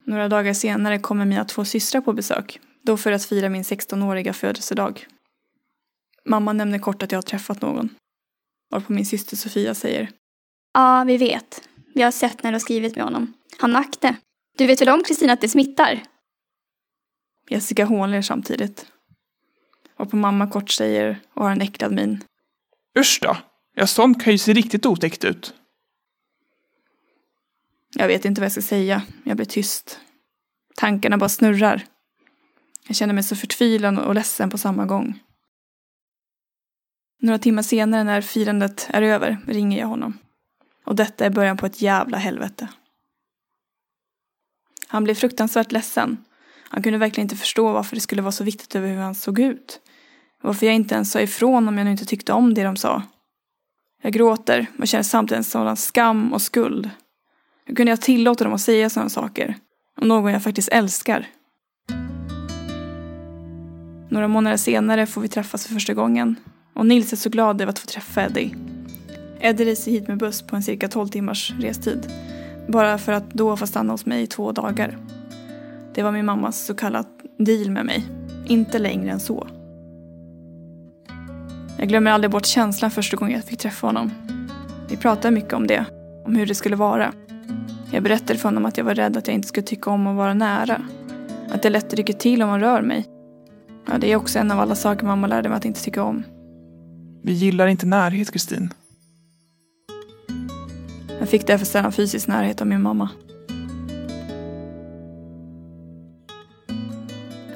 Några 0.04 0.28
dagar 0.28 0.54
senare 0.54 0.98
kommer 0.98 1.24
mina 1.24 1.44
två 1.44 1.64
systrar 1.64 2.00
på 2.00 2.12
besök. 2.12 2.60
Då 2.82 2.96
för 2.96 3.12
att 3.12 3.24
fira 3.24 3.48
min 3.48 3.62
16-åriga 3.62 4.32
födelsedag. 4.32 5.06
Mamma 6.24 6.52
nämner 6.52 6.78
kort 6.78 7.02
att 7.02 7.12
jag 7.12 7.16
har 7.16 7.22
träffat 7.22 7.62
någon. 7.62 7.88
Varpå 8.70 8.92
min 8.92 9.06
syster 9.06 9.36
Sofia 9.36 9.74
säger. 9.74 10.10
Ja, 10.74 11.04
vi 11.06 11.16
vet. 11.16 11.68
Vi 11.94 12.02
har 12.02 12.10
sett 12.10 12.42
när 12.42 12.50
du 12.50 12.54
har 12.54 12.60
skrivit 12.60 12.96
med 12.96 13.04
honom. 13.04 13.32
Han 13.58 13.74
har 13.74 13.80
akte. 13.80 14.16
Du 14.56 14.66
vet 14.66 14.80
väl 14.80 14.88
om 14.88 15.02
Kristina 15.02 15.32
att 15.32 15.40
det 15.40 15.48
smittar? 15.48 16.02
Jessica 17.48 17.84
hånler 17.84 18.22
samtidigt. 18.22 18.86
Varpå 19.96 20.16
mamma 20.16 20.50
kort 20.50 20.70
säger 20.70 21.20
och 21.34 21.44
har 21.44 21.50
en 21.50 21.60
äcklad 21.60 21.92
min. 21.92 22.24
Usch 22.98 23.18
då. 23.22 23.36
Ja, 23.74 23.86
sånt 23.86 24.24
kan 24.24 24.32
ju 24.32 24.38
se 24.38 24.52
riktigt 24.52 24.86
otäckt 24.86 25.24
ut. 25.24 25.54
Jag 27.94 28.08
vet 28.08 28.24
inte 28.24 28.40
vad 28.40 28.44
jag 28.44 28.52
ska 28.52 28.62
säga. 28.62 29.02
Jag 29.24 29.36
blir 29.36 29.46
tyst. 29.46 30.00
Tankarna 30.74 31.18
bara 31.18 31.28
snurrar. 31.28 31.84
Jag 32.86 32.96
känner 32.96 33.14
mig 33.14 33.22
så 33.22 33.36
förtvivlad 33.36 33.98
och 33.98 34.14
ledsen 34.14 34.50
på 34.50 34.58
samma 34.58 34.86
gång. 34.86 35.18
Några 37.20 37.38
timmar 37.38 37.62
senare 37.62 38.04
när 38.04 38.20
firandet 38.20 38.86
är 38.90 39.02
över 39.02 39.38
ringer 39.46 39.78
jag 39.78 39.86
honom. 39.86 40.18
Och 40.84 40.96
detta 40.96 41.26
är 41.26 41.30
början 41.30 41.56
på 41.56 41.66
ett 41.66 41.82
jävla 41.82 42.18
helvete. 42.18 42.68
Han 44.88 45.04
blev 45.04 45.14
fruktansvärt 45.14 45.72
ledsen. 45.72 46.24
Han 46.68 46.82
kunde 46.82 46.98
verkligen 46.98 47.24
inte 47.24 47.36
förstå 47.36 47.72
varför 47.72 47.94
det 47.94 48.00
skulle 48.00 48.22
vara 48.22 48.32
så 48.32 48.44
viktigt 48.44 48.74
över 48.74 48.88
hur 48.88 49.00
han 49.00 49.14
såg 49.14 49.38
ut. 49.38 49.80
Varför 50.42 50.66
jag 50.66 50.74
inte 50.74 50.94
ens 50.94 51.10
sa 51.10 51.20
ifrån 51.20 51.68
om 51.68 51.78
jag 51.78 51.84
nu 51.84 51.90
inte 51.90 52.04
tyckte 52.04 52.32
om 52.32 52.54
det 52.54 52.62
de 52.62 52.76
sa. 52.76 53.02
Jag 54.02 54.12
gråter 54.12 54.66
och 54.78 54.88
känner 54.88 55.02
samtidigt 55.02 55.38
en 55.38 55.44
sådan 55.44 55.76
skam 55.76 56.32
och 56.32 56.42
skuld. 56.42 56.90
Hur 57.64 57.74
kunde 57.74 57.92
jag 57.92 58.00
tillåta 58.00 58.44
dem 58.44 58.52
att 58.52 58.60
säga 58.60 58.90
sådana 58.90 59.10
saker? 59.10 59.54
Om 60.00 60.08
någon 60.08 60.32
jag 60.32 60.42
faktiskt 60.42 60.68
älskar. 60.68 61.26
Några 64.08 64.28
månader 64.28 64.56
senare 64.56 65.06
får 65.06 65.20
vi 65.20 65.28
träffas 65.28 65.66
för 65.66 65.74
första 65.74 65.94
gången. 65.94 66.36
Och 66.74 66.86
Nils 66.86 67.12
är 67.12 67.16
så 67.16 67.30
glad 67.30 67.60
över 67.60 67.72
att 67.72 67.78
få 67.78 67.86
träffa 67.86 68.24
Eddie. 68.24 68.54
Eddie 69.40 69.64
reser 69.64 69.90
hit 69.90 70.08
med 70.08 70.18
buss 70.18 70.42
på 70.42 70.56
en 70.56 70.62
cirka 70.62 70.88
12 70.88 71.08
timmars 71.08 71.52
restid. 71.60 72.12
Bara 72.68 72.98
för 72.98 73.12
att 73.12 73.30
då 73.30 73.56
få 73.56 73.66
stanna 73.66 73.92
hos 73.92 74.06
mig 74.06 74.22
i 74.22 74.26
två 74.26 74.52
dagar. 74.52 74.98
Det 75.94 76.02
var 76.02 76.12
min 76.12 76.26
mammas 76.26 76.64
så 76.64 76.74
kallat 76.74 77.08
deal 77.38 77.70
med 77.70 77.86
mig. 77.86 78.04
Inte 78.46 78.78
längre 78.78 79.10
än 79.10 79.20
så. 79.20 79.46
Jag 81.78 81.88
glömmer 81.88 82.10
aldrig 82.10 82.30
bort 82.30 82.46
känslan 82.46 82.90
första 82.90 83.16
gången 83.16 83.34
jag 83.34 83.44
fick 83.44 83.58
träffa 83.58 83.86
honom. 83.86 84.10
Vi 84.88 84.96
pratade 84.96 85.34
mycket 85.34 85.52
om 85.52 85.66
det. 85.66 85.84
Om 86.24 86.36
hur 86.36 86.46
det 86.46 86.54
skulle 86.54 86.76
vara. 86.76 87.12
Jag 87.90 88.02
berättade 88.02 88.38
för 88.38 88.48
honom 88.48 88.66
att 88.66 88.78
jag 88.78 88.84
var 88.84 88.94
rädd 88.94 89.16
att 89.16 89.26
jag 89.26 89.34
inte 89.34 89.48
skulle 89.48 89.66
tycka 89.66 89.90
om 89.90 90.06
att 90.06 90.16
vara 90.16 90.34
nära. 90.34 90.82
Att 91.50 91.62
det 91.62 91.70
lätt 91.70 91.94
rycker 91.94 92.12
till 92.12 92.42
om 92.42 92.48
man 92.48 92.60
rör 92.60 92.82
mig. 92.82 93.06
Ja, 93.88 93.98
det 93.98 94.12
är 94.12 94.16
också 94.16 94.38
en 94.38 94.50
av 94.50 94.60
alla 94.60 94.74
saker 94.74 95.06
mamma 95.06 95.26
lärde 95.26 95.48
mig 95.48 95.56
att 95.56 95.64
inte 95.64 95.84
tycka 95.84 96.02
om. 96.02 96.22
Vi 97.22 97.32
gillar 97.32 97.66
inte 97.66 97.86
närhet, 97.86 98.32
Kristin. 98.32 98.72
Jag 101.26 101.30
fick 101.30 101.46
därför 101.46 101.66
sällan 101.66 101.92
fysisk 101.92 102.28
närhet 102.28 102.60
av 102.60 102.66
min 102.66 102.82
mamma. 102.82 103.08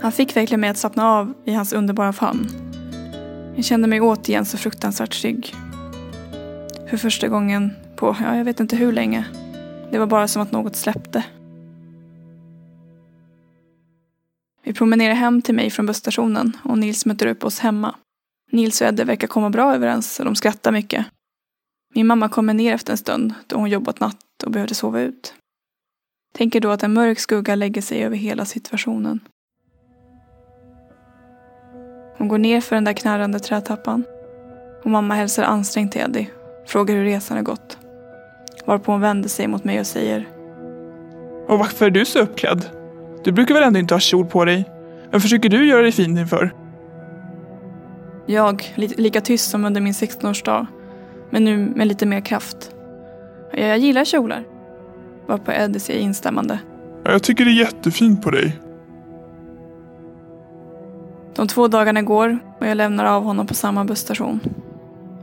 Han 0.01 0.13
fick 0.13 0.37
verkligen 0.37 0.61
mig 0.61 0.71
att 0.71 0.77
slappna 0.77 1.09
av 1.09 1.35
i 1.45 1.53
hans 1.53 1.73
underbara 1.73 2.13
famn. 2.13 2.49
Jag 3.57 3.65
kände 3.65 3.89
mig 3.89 4.01
återigen 4.01 4.45
så 4.45 4.59
fruktansvärt 4.59 5.21
trygg. 5.21 5.55
För 6.89 6.97
första 6.97 7.29
gången 7.29 7.73
på, 7.97 8.17
ja, 8.21 8.37
jag 8.37 8.45
vet 8.45 8.61
inte 8.61 8.77
hur 8.77 8.93
länge. 8.93 9.25
Det 9.91 9.99
var 9.99 10.07
bara 10.07 10.29
som 10.29 10.43
att 10.43 10.53
något 10.53 10.77
släppte. 10.77 11.25
Vi 14.65 14.73
promenerar 14.73 15.15
hem 15.15 15.43
till 15.43 15.55
mig 15.55 15.71
från 15.71 15.87
busstationen 15.87 16.57
och 16.65 16.79
Nils 16.79 17.07
möter 17.07 17.27
upp 17.27 17.45
oss 17.45 17.59
hemma. 17.59 17.95
Nils 18.53 18.81
och 18.81 18.87
Edde 18.87 19.05
verkar 19.05 19.27
komma 19.27 19.51
bra 19.51 19.75
överens 19.75 20.19
och 20.19 20.25
de 20.25 20.35
skrattar 20.35 20.73
mycket. 20.73 21.07
Min 21.95 22.07
mamma 22.07 22.29
kommer 22.29 22.55
ner 22.55 22.75
efter 22.75 22.93
en 22.93 22.99
stund 22.99 23.35
då 23.47 23.57
hon 23.57 23.71
jobbat 23.71 24.01
natt 24.01 24.43
och 24.45 24.51
behövde 24.51 24.75
sova 24.75 25.01
ut. 25.01 25.35
Tänker 26.35 26.61
då 26.61 26.71
att 26.71 26.83
en 26.83 26.93
mörk 26.93 27.19
skugga 27.19 27.55
lägger 27.55 27.83
sig 27.83 28.05
över 28.05 28.17
hela 28.17 28.45
situationen. 28.45 29.21
Hon 32.19 32.29
går 32.29 32.39
ner 32.39 32.61
för 32.61 32.77
den 32.77 32.85
där 32.85 32.93
knarrande 32.93 33.39
trätappan. 33.39 34.05
Och 34.85 34.91
mamma 34.91 35.15
hälsar 35.15 35.43
ansträngt 35.43 35.93
till 35.93 36.01
Eddie. 36.01 36.31
Frågar 36.67 36.95
hur 36.95 37.05
resan 37.05 37.37
har 37.37 37.45
gått. 37.45 37.79
Varpå 38.65 38.93
hon 38.93 39.01
vänder 39.01 39.29
sig 39.29 39.49
mot 39.49 39.65
mig 39.65 39.81
och 39.81 39.87
säger. 39.87 40.29
Och 41.49 41.59
varför 41.59 41.87
är 41.87 41.91
du 41.91 42.05
så 42.05 42.19
uppklädd? 42.19 42.71
Du 43.25 43.33
brukar 43.33 43.55
väl 43.55 43.65
ändå 43.65 43.79
inte 43.79 43.95
ha 43.95 44.01
kjol 44.01 44.27
på 44.27 44.45
dig? 44.45 44.65
Vad 45.13 45.23
försöker 45.23 45.49
du 45.49 45.67
göra 45.67 45.83
dig 45.83 45.93
fin 45.93 46.19
inför? 46.19 46.55
Jag, 48.27 48.73
li 48.75 48.89
lika 48.89 49.21
tyst 49.21 49.51
som 49.51 49.65
under 49.65 49.81
min 49.81 49.93
16-årsdag. 49.93 50.67
Men 51.31 51.45
nu 51.45 51.57
med 51.77 51.87
lite 51.89 52.07
mer 52.07 52.21
kraft. 52.21 52.75
Jag, 53.53 53.79
gillar 53.79 54.05
kjolar. 54.05 54.45
Varpå 55.27 55.53
Eddie 55.53 55.81
säger 55.81 56.01
instämmande. 56.01 56.59
Ja, 57.05 57.11
Jag 57.11 57.23
tycker 57.23 57.45
det 57.45 57.51
är 57.51 57.59
jättefint 57.65 58.23
på 58.23 58.31
dig. 58.31 58.61
De 61.37 61.49
två 61.49 61.69
dagarna 61.69 62.03
går 62.03 62.39
och 62.61 62.67
jag 62.67 62.77
lämnar 62.77 63.05
av 63.05 63.23
honom 63.25 63.47
på 63.47 63.55
samma 63.55 63.85
busstation. 63.85 64.41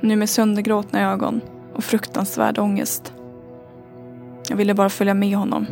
Nu 0.02 0.16
med 0.16 0.30
söndergråtna 0.30 1.12
ögon 1.12 1.42
och 1.74 1.84
fruktansvärd 1.84 2.60
ångest. 2.60 3.14
Jag 4.50 4.58
ville 4.58 4.74
bara 4.74 4.90
följa 4.90 5.14
med 5.14 5.38
honom. 5.38 5.66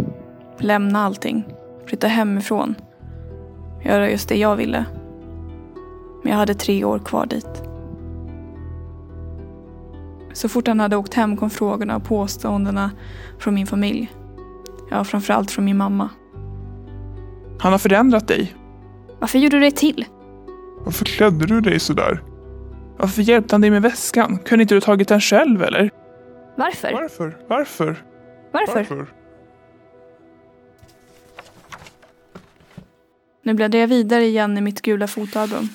Lämna 0.58 1.06
allting. 1.06 1.48
Flytta 1.86 2.08
hemifrån. 2.08 2.76
Göra 3.84 4.10
just 4.10 4.30
det 4.30 4.38
jag 4.38 4.56
ville. 4.56 4.86
Men 6.24 6.32
jag 6.32 6.40
hade 6.40 6.54
tre 6.54 6.84
år 6.84 7.00
kvar 7.00 7.26
dit. 7.26 7.64
Så 10.36 10.50
fort 10.50 10.68
han 10.68 10.80
hade 10.80 10.96
åkt 10.96 11.14
hem 11.14 11.38
kom 11.38 11.50
frågorna 11.50 11.96
och 11.96 12.04
påståendena 12.04 12.92
från 13.40 13.54
min 13.54 13.68
familj. 13.68 14.12
Ja, 14.92 15.04
framförallt 15.04 15.52
från 15.52 15.66
min 15.66 15.78
mamma. 15.78 16.10
Han 17.60 17.72
har 17.72 17.80
förändrat 17.80 18.28
dig. 18.28 18.56
Varför 19.20 19.40
gjorde 19.40 19.58
du 19.58 19.60
det 19.60 19.72
till? 19.72 20.06
Varför 20.86 21.06
klädde 21.06 21.46
du 21.46 21.62
dig 21.62 21.80
sådär? 21.80 22.24
Varför 22.98 23.22
hjälpte 23.22 23.56
han 23.56 23.62
dig 23.62 23.72
med 23.72 23.82
väskan? 23.82 24.38
Kunde 24.38 24.62
inte 24.62 24.76
du 24.76 24.82
tagit 24.82 25.08
den 25.08 25.22
själv 25.22 25.64
eller? 25.64 25.90
Varför? 26.58 26.92
Varför? 26.92 27.38
Varför? 27.48 28.04
Varför? 28.52 28.76
Varför? 28.76 29.08
Nu 33.44 33.54
bläddrar 33.54 33.80
jag 33.80 33.88
vidare 33.88 34.26
igen 34.26 34.58
i 34.58 34.62
mitt 34.62 34.82
gula 34.82 35.08
fotoalbum 35.08 35.70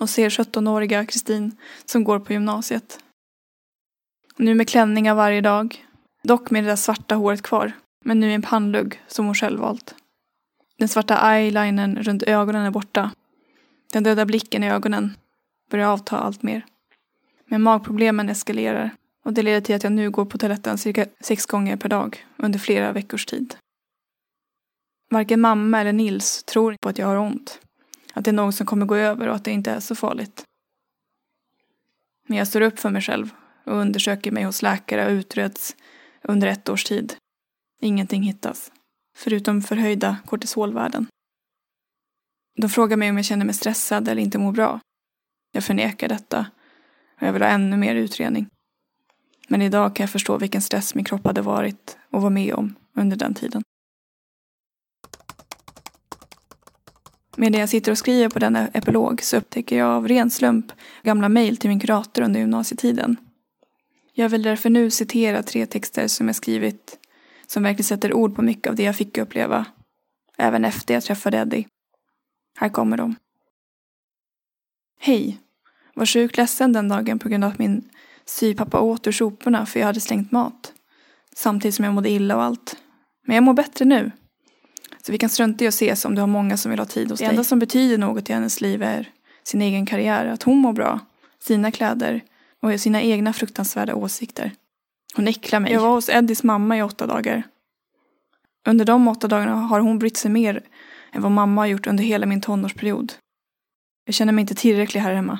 och 0.00 0.10
ser 0.10 0.28
17-åriga 0.28 1.06
Kristin 1.06 1.56
som 1.84 2.04
går 2.04 2.18
på 2.18 2.32
gymnasiet. 2.32 2.98
Nu 4.40 4.54
med 4.54 4.68
klänningar 4.68 5.14
varje 5.14 5.40
dag, 5.40 5.86
dock 6.22 6.50
med 6.50 6.64
det 6.64 6.68
där 6.68 6.76
svarta 6.76 7.14
håret 7.14 7.42
kvar, 7.42 7.72
men 8.04 8.20
nu 8.20 8.30
i 8.30 8.34
en 8.34 8.42
pannlugg 8.42 9.02
som 9.06 9.26
hon 9.26 9.34
själv 9.34 9.60
valt. 9.60 9.94
Den 10.78 10.88
svarta 10.88 11.18
eyelinern 11.34 12.02
runt 12.02 12.22
ögonen 12.22 12.66
är 12.66 12.70
borta. 12.70 13.10
Den 13.92 14.02
döda 14.02 14.26
blicken 14.26 14.64
i 14.64 14.70
ögonen 14.70 15.14
börjar 15.70 15.88
avta 15.88 16.18
allt 16.18 16.42
mer. 16.42 16.66
Men 17.46 17.62
magproblemen 17.62 18.28
eskalerar 18.28 18.90
och 19.24 19.32
det 19.32 19.42
leder 19.42 19.60
till 19.60 19.74
att 19.74 19.82
jag 19.82 19.92
nu 19.92 20.10
går 20.10 20.24
på 20.24 20.38
toaletten 20.38 20.78
cirka 20.78 21.06
sex 21.20 21.46
gånger 21.46 21.76
per 21.76 21.88
dag 21.88 22.26
under 22.36 22.58
flera 22.58 22.92
veckors 22.92 23.26
tid. 23.26 23.56
Varken 25.10 25.40
mamma 25.40 25.80
eller 25.80 25.92
Nils 25.92 26.44
tror 26.44 26.76
på 26.80 26.88
att 26.88 26.98
jag 26.98 27.06
har 27.06 27.16
ont. 27.16 27.60
Att 28.14 28.24
det 28.24 28.30
är 28.30 28.32
något 28.32 28.54
som 28.54 28.66
kommer 28.66 28.86
gå 28.86 28.96
över 28.96 29.28
och 29.28 29.34
att 29.34 29.44
det 29.44 29.50
inte 29.50 29.70
är 29.70 29.80
så 29.80 29.94
farligt. 29.94 30.44
Men 32.26 32.38
jag 32.38 32.48
står 32.48 32.60
upp 32.60 32.78
för 32.78 32.90
mig 32.90 33.02
själv 33.02 33.30
och 33.68 33.76
undersöker 33.76 34.30
mig 34.32 34.44
hos 34.44 34.62
läkare 34.62 35.06
och 35.06 35.10
utreds 35.10 35.76
under 36.22 36.48
ett 36.48 36.68
års 36.68 36.84
tid. 36.84 37.14
Ingenting 37.80 38.22
hittas, 38.22 38.72
förutom 39.16 39.62
förhöjda 39.62 40.16
kortisolvärden. 40.26 41.06
De 42.56 42.68
frågar 42.68 42.96
mig 42.96 43.10
om 43.10 43.16
jag 43.16 43.24
känner 43.24 43.44
mig 43.44 43.54
stressad 43.54 44.08
eller 44.08 44.22
inte 44.22 44.38
mår 44.38 44.52
bra. 44.52 44.80
Jag 45.52 45.64
förnekar 45.64 46.08
detta 46.08 46.46
och 47.20 47.26
jag 47.26 47.32
vill 47.32 47.42
ha 47.42 47.48
ännu 47.48 47.76
mer 47.76 47.94
utredning. 47.94 48.48
Men 49.48 49.62
idag 49.62 49.96
kan 49.96 50.04
jag 50.04 50.10
förstå 50.10 50.38
vilken 50.38 50.62
stress 50.62 50.94
min 50.94 51.04
kropp 51.04 51.26
hade 51.26 51.42
varit 51.42 51.98
och 52.10 52.22
var 52.22 52.30
med 52.30 52.54
om 52.54 52.74
under 52.94 53.16
den 53.16 53.34
tiden. 53.34 53.62
Medan 57.36 57.60
jag 57.60 57.68
sitter 57.68 57.92
och 57.92 57.98
skriver 57.98 58.28
på 58.28 58.38
denna 58.38 58.68
epilog 58.68 59.22
så 59.22 59.36
upptäcker 59.36 59.78
jag 59.78 59.88
av 59.88 60.08
ren 60.08 60.30
slump 60.30 60.72
gamla 61.02 61.28
mejl 61.28 61.56
till 61.56 61.70
min 61.70 61.80
kurator 61.80 62.22
under 62.22 62.40
gymnasietiden. 62.40 63.16
Jag 64.20 64.28
vill 64.28 64.42
därför 64.42 64.70
nu 64.70 64.90
citera 64.90 65.42
tre 65.42 65.66
texter 65.66 66.08
som 66.08 66.26
jag 66.26 66.36
skrivit 66.36 66.98
som 67.46 67.62
verkligen 67.62 67.84
sätter 67.84 68.14
ord 68.14 68.36
på 68.36 68.42
mycket 68.42 68.70
av 68.70 68.76
det 68.76 68.82
jag 68.82 68.96
fick 68.96 69.18
uppleva, 69.18 69.66
även 70.38 70.64
efter 70.64 70.94
jag 70.94 71.02
träffade 71.02 71.36
Eddie. 71.38 71.66
Här 72.56 72.68
kommer 72.68 72.96
de. 72.96 73.16
Hej! 75.00 75.38
Var 75.94 76.06
sjukt 76.06 76.36
ledsen 76.36 76.72
den 76.72 76.88
dagen 76.88 77.18
på 77.18 77.28
grund 77.28 77.44
av 77.44 77.50
att 77.50 77.58
min 77.58 77.90
styvpappa 78.24 78.80
åt 78.80 79.06
ur 79.06 79.12
soporna 79.12 79.66
för 79.66 79.80
jag 79.80 79.86
hade 79.86 80.00
slängt 80.00 80.32
mat. 80.32 80.72
Samtidigt 81.34 81.74
som 81.74 81.84
jag 81.84 81.94
mådde 81.94 82.10
illa 82.10 82.36
och 82.36 82.42
allt. 82.42 82.76
Men 83.26 83.34
jag 83.34 83.44
mår 83.44 83.54
bättre 83.54 83.84
nu. 83.84 84.10
Så 85.02 85.12
vi 85.12 85.18
kan 85.18 85.30
strunta 85.30 85.64
i 85.64 85.68
att 85.68 85.74
ses 85.74 86.04
om 86.04 86.14
du 86.14 86.20
har 86.20 86.28
många 86.28 86.56
som 86.56 86.70
vill 86.70 86.78
ha 86.78 86.86
tid 86.86 87.10
hos 87.10 87.18
dig. 87.18 87.28
Det 87.28 87.32
enda 87.32 87.44
som 87.44 87.58
betyder 87.58 87.98
något 87.98 88.30
i 88.30 88.32
hennes 88.32 88.60
liv 88.60 88.82
är 88.82 89.12
sin 89.42 89.62
egen 89.62 89.86
karriär, 89.86 90.26
att 90.26 90.42
hon 90.42 90.58
mår 90.58 90.72
bra, 90.72 91.00
sina 91.38 91.70
kläder 91.70 92.22
och 92.62 92.80
sina 92.80 93.02
egna 93.02 93.32
fruktansvärda 93.32 93.94
åsikter. 93.94 94.52
Hon 95.16 95.28
äcklar 95.28 95.60
mig. 95.60 95.72
Jag 95.72 95.80
var 95.80 95.90
hos 95.90 96.08
Eddies 96.08 96.42
mamma 96.42 96.76
i 96.76 96.82
åtta 96.82 97.06
dagar. 97.06 97.42
Under 98.66 98.84
de 98.84 99.08
åtta 99.08 99.28
dagarna 99.28 99.54
har 99.54 99.80
hon 99.80 99.98
brytt 99.98 100.16
sig 100.16 100.30
mer 100.30 100.62
än 101.12 101.22
vad 101.22 101.32
mamma 101.32 101.60
har 101.60 101.66
gjort 101.66 101.86
under 101.86 102.04
hela 102.04 102.26
min 102.26 102.40
tonårsperiod. 102.40 103.12
Jag 104.04 104.14
känner 104.14 104.32
mig 104.32 104.42
inte 104.42 104.54
tillräcklig 104.54 105.00
här 105.00 105.14
hemma. 105.14 105.38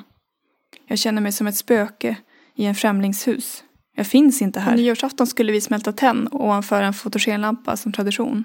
Jag 0.87 0.99
känner 0.99 1.21
mig 1.21 1.31
som 1.31 1.47
ett 1.47 1.57
spöke 1.57 2.15
i 2.55 2.65
en 2.65 2.75
främlingshus. 2.75 3.63
Jag 3.95 4.07
finns 4.07 4.41
inte 4.41 4.59
här. 4.59 4.71
På 4.71 4.77
nyårsafton 4.77 5.27
skulle 5.27 5.51
vi 5.51 5.61
smälta 5.61 5.91
tenn 5.91 6.27
ovanför 6.31 6.83
en 6.83 6.93
fotogenlampa 6.93 7.77
som 7.77 7.91
tradition. 7.91 8.43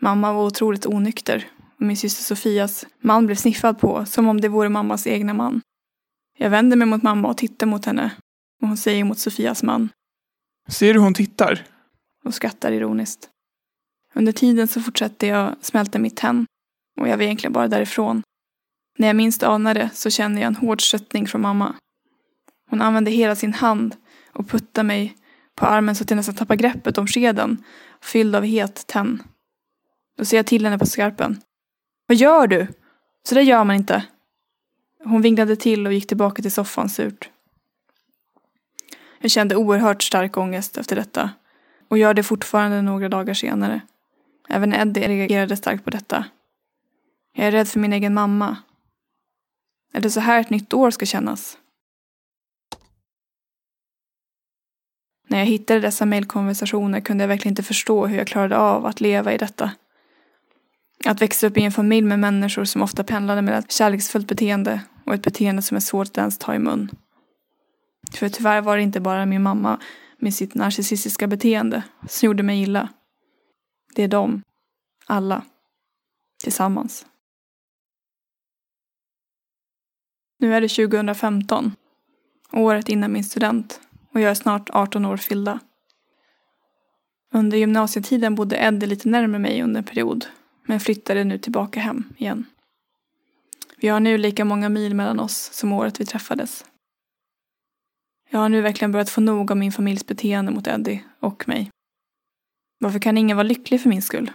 Mamma 0.00 0.32
var 0.32 0.44
otroligt 0.44 0.86
onykter 0.86 1.46
och 1.76 1.82
min 1.82 1.96
syster 1.96 2.22
Sofias 2.22 2.86
man 3.00 3.26
blev 3.26 3.36
sniffad 3.36 3.78
på 3.78 4.06
som 4.06 4.28
om 4.28 4.40
det 4.40 4.48
vore 4.48 4.68
mammas 4.68 5.06
egna 5.06 5.34
man. 5.34 5.60
Jag 6.38 6.50
vänder 6.50 6.76
mig 6.76 6.86
mot 6.86 7.02
mamma 7.02 7.28
och 7.28 7.36
tittar 7.36 7.66
mot 7.66 7.84
henne 7.84 8.10
och 8.62 8.68
hon 8.68 8.76
säger 8.76 9.04
mot 9.04 9.18
Sofias 9.18 9.62
man. 9.62 9.88
Ser 10.68 10.94
du 10.94 11.00
hon 11.00 11.14
tittar? 11.14 11.66
Och 12.24 12.34
skrattar 12.34 12.72
ironiskt. 12.72 13.28
Under 14.14 14.32
tiden 14.32 14.68
så 14.68 14.80
fortsätter 14.80 15.26
jag 15.26 15.56
smälta 15.60 15.98
mitt 15.98 16.16
tenn 16.16 16.46
och 17.00 17.08
jag 17.08 17.16
vill 17.16 17.24
egentligen 17.24 17.52
bara 17.52 17.68
därifrån. 17.68 18.22
När 18.98 19.06
jag 19.06 19.16
minst 19.16 19.42
anar 19.42 19.74
det 19.74 19.90
så 19.94 20.10
känner 20.10 20.42
jag 20.42 20.46
en 20.46 20.56
hård 20.56 20.82
stöttning 20.82 21.26
från 21.26 21.40
mamma. 21.40 21.74
Hon 22.70 22.82
använder 22.82 23.12
hela 23.12 23.36
sin 23.36 23.52
hand 23.52 23.96
och 24.32 24.48
puttar 24.48 24.82
mig 24.82 25.16
på 25.56 25.66
armen 25.66 25.94
så 25.94 26.04
att 26.04 26.10
jag 26.10 26.16
nästan 26.16 26.34
tappar 26.34 26.56
greppet 26.56 26.98
om 26.98 27.06
skeden, 27.06 27.64
fylld 28.00 28.36
av 28.36 28.44
het 28.44 28.86
tenn. 28.86 29.22
Då 30.18 30.24
ser 30.24 30.36
jag 30.36 30.46
till 30.46 30.64
henne 30.64 30.78
på 30.78 30.86
skarpen. 30.86 31.40
Vad 32.06 32.16
gör 32.16 32.46
du? 32.46 32.66
Så 33.28 33.34
där 33.34 33.42
gör 33.42 33.64
man 33.64 33.76
inte. 33.76 34.04
Hon 35.04 35.22
vinglade 35.22 35.56
till 35.56 35.86
och 35.86 35.92
gick 35.92 36.06
tillbaka 36.06 36.42
till 36.42 36.52
soffan 36.52 36.88
surt. 36.88 37.30
Jag 39.20 39.30
kände 39.30 39.56
oerhört 39.56 40.02
stark 40.02 40.36
ångest 40.36 40.76
efter 40.76 40.96
detta 40.96 41.30
och 41.88 41.98
gör 41.98 42.14
det 42.14 42.22
fortfarande 42.22 42.82
några 42.82 43.08
dagar 43.08 43.34
senare. 43.34 43.80
Även 44.48 44.74
Eddie 44.74 45.08
reagerade 45.08 45.56
starkt 45.56 45.84
på 45.84 45.90
detta. 45.90 46.24
Jag 47.34 47.46
är 47.46 47.52
rädd 47.52 47.68
för 47.68 47.80
min 47.80 47.92
egen 47.92 48.14
mamma. 48.14 48.56
Är 49.92 50.00
det 50.00 50.10
så 50.10 50.20
här 50.20 50.40
ett 50.40 50.50
nytt 50.50 50.72
år 50.72 50.90
ska 50.90 51.06
kännas? 51.06 51.58
När 55.28 55.38
jag 55.38 55.46
hittade 55.46 55.80
dessa 55.80 56.06
mejlkonversationer 56.06 57.00
kunde 57.00 57.24
jag 57.24 57.28
verkligen 57.28 57.52
inte 57.52 57.62
förstå 57.62 58.06
hur 58.06 58.18
jag 58.18 58.26
klarade 58.26 58.58
av 58.58 58.86
att 58.86 59.00
leva 59.00 59.32
i 59.32 59.38
detta. 59.38 59.72
Att 61.04 61.22
växa 61.22 61.46
upp 61.46 61.58
i 61.58 61.62
en 61.62 61.72
familj 61.72 62.06
med 62.06 62.18
människor 62.18 62.64
som 62.64 62.82
ofta 62.82 63.04
pendlade 63.04 63.42
mellan 63.42 63.62
kärleksfullt 63.68 64.26
beteende 64.26 64.80
och 65.04 65.14
ett 65.14 65.22
beteende 65.22 65.62
som 65.62 65.76
är 65.76 65.80
svårt 65.80 66.06
att 66.06 66.18
ens 66.18 66.38
ta 66.38 66.54
i 66.54 66.58
mun. 66.58 66.90
För 68.14 68.28
tyvärr 68.28 68.60
var 68.60 68.76
det 68.76 68.82
inte 68.82 69.00
bara 69.00 69.26
min 69.26 69.42
mamma 69.42 69.80
med 70.18 70.34
sitt 70.34 70.54
narcissistiska 70.54 71.26
beteende 71.26 71.82
som 72.08 72.26
gjorde 72.26 72.42
mig 72.42 72.62
illa. 72.62 72.88
Det 73.94 74.02
är 74.02 74.08
de, 74.08 74.42
alla, 75.06 75.44
tillsammans. 76.42 77.06
Nu 80.38 80.54
är 80.54 80.60
det 80.60 80.68
2015, 80.68 81.72
året 82.52 82.88
innan 82.88 83.12
min 83.12 83.24
student 83.24 83.80
och 84.12 84.20
jag 84.20 84.30
är 84.30 84.34
snart 84.34 84.70
18 84.70 85.04
år 85.04 85.16
fyllda. 85.16 85.60
Under 87.34 87.58
gymnasietiden 87.58 88.34
bodde 88.34 88.56
Eddie 88.56 88.86
lite 88.86 89.08
närmare 89.08 89.38
mig 89.38 89.62
under 89.62 89.78
en 89.78 89.84
period 89.84 90.26
men 90.66 90.80
flyttade 90.80 91.24
nu 91.24 91.38
tillbaka 91.38 91.80
hem 91.80 92.04
igen. 92.16 92.46
Vi 93.82 93.88
har 93.88 94.00
nu 94.00 94.18
lika 94.18 94.44
många 94.44 94.68
mil 94.68 94.94
mellan 94.94 95.20
oss 95.20 95.50
som 95.52 95.72
året 95.72 96.00
vi 96.00 96.06
träffades. 96.06 96.64
Jag 98.30 98.38
har 98.38 98.48
nu 98.48 98.60
verkligen 98.60 98.92
börjat 98.92 99.10
få 99.10 99.20
nog 99.20 99.50
av 99.50 99.56
min 99.56 99.72
familjs 99.72 100.06
beteende 100.06 100.52
mot 100.52 100.66
Eddie 100.66 101.04
och 101.20 101.48
mig. 101.48 101.70
Varför 102.78 102.98
kan 102.98 103.18
ingen 103.18 103.36
vara 103.36 103.46
lycklig 103.48 103.80
för 103.82 103.88
min 103.88 104.02
skull? 104.02 104.30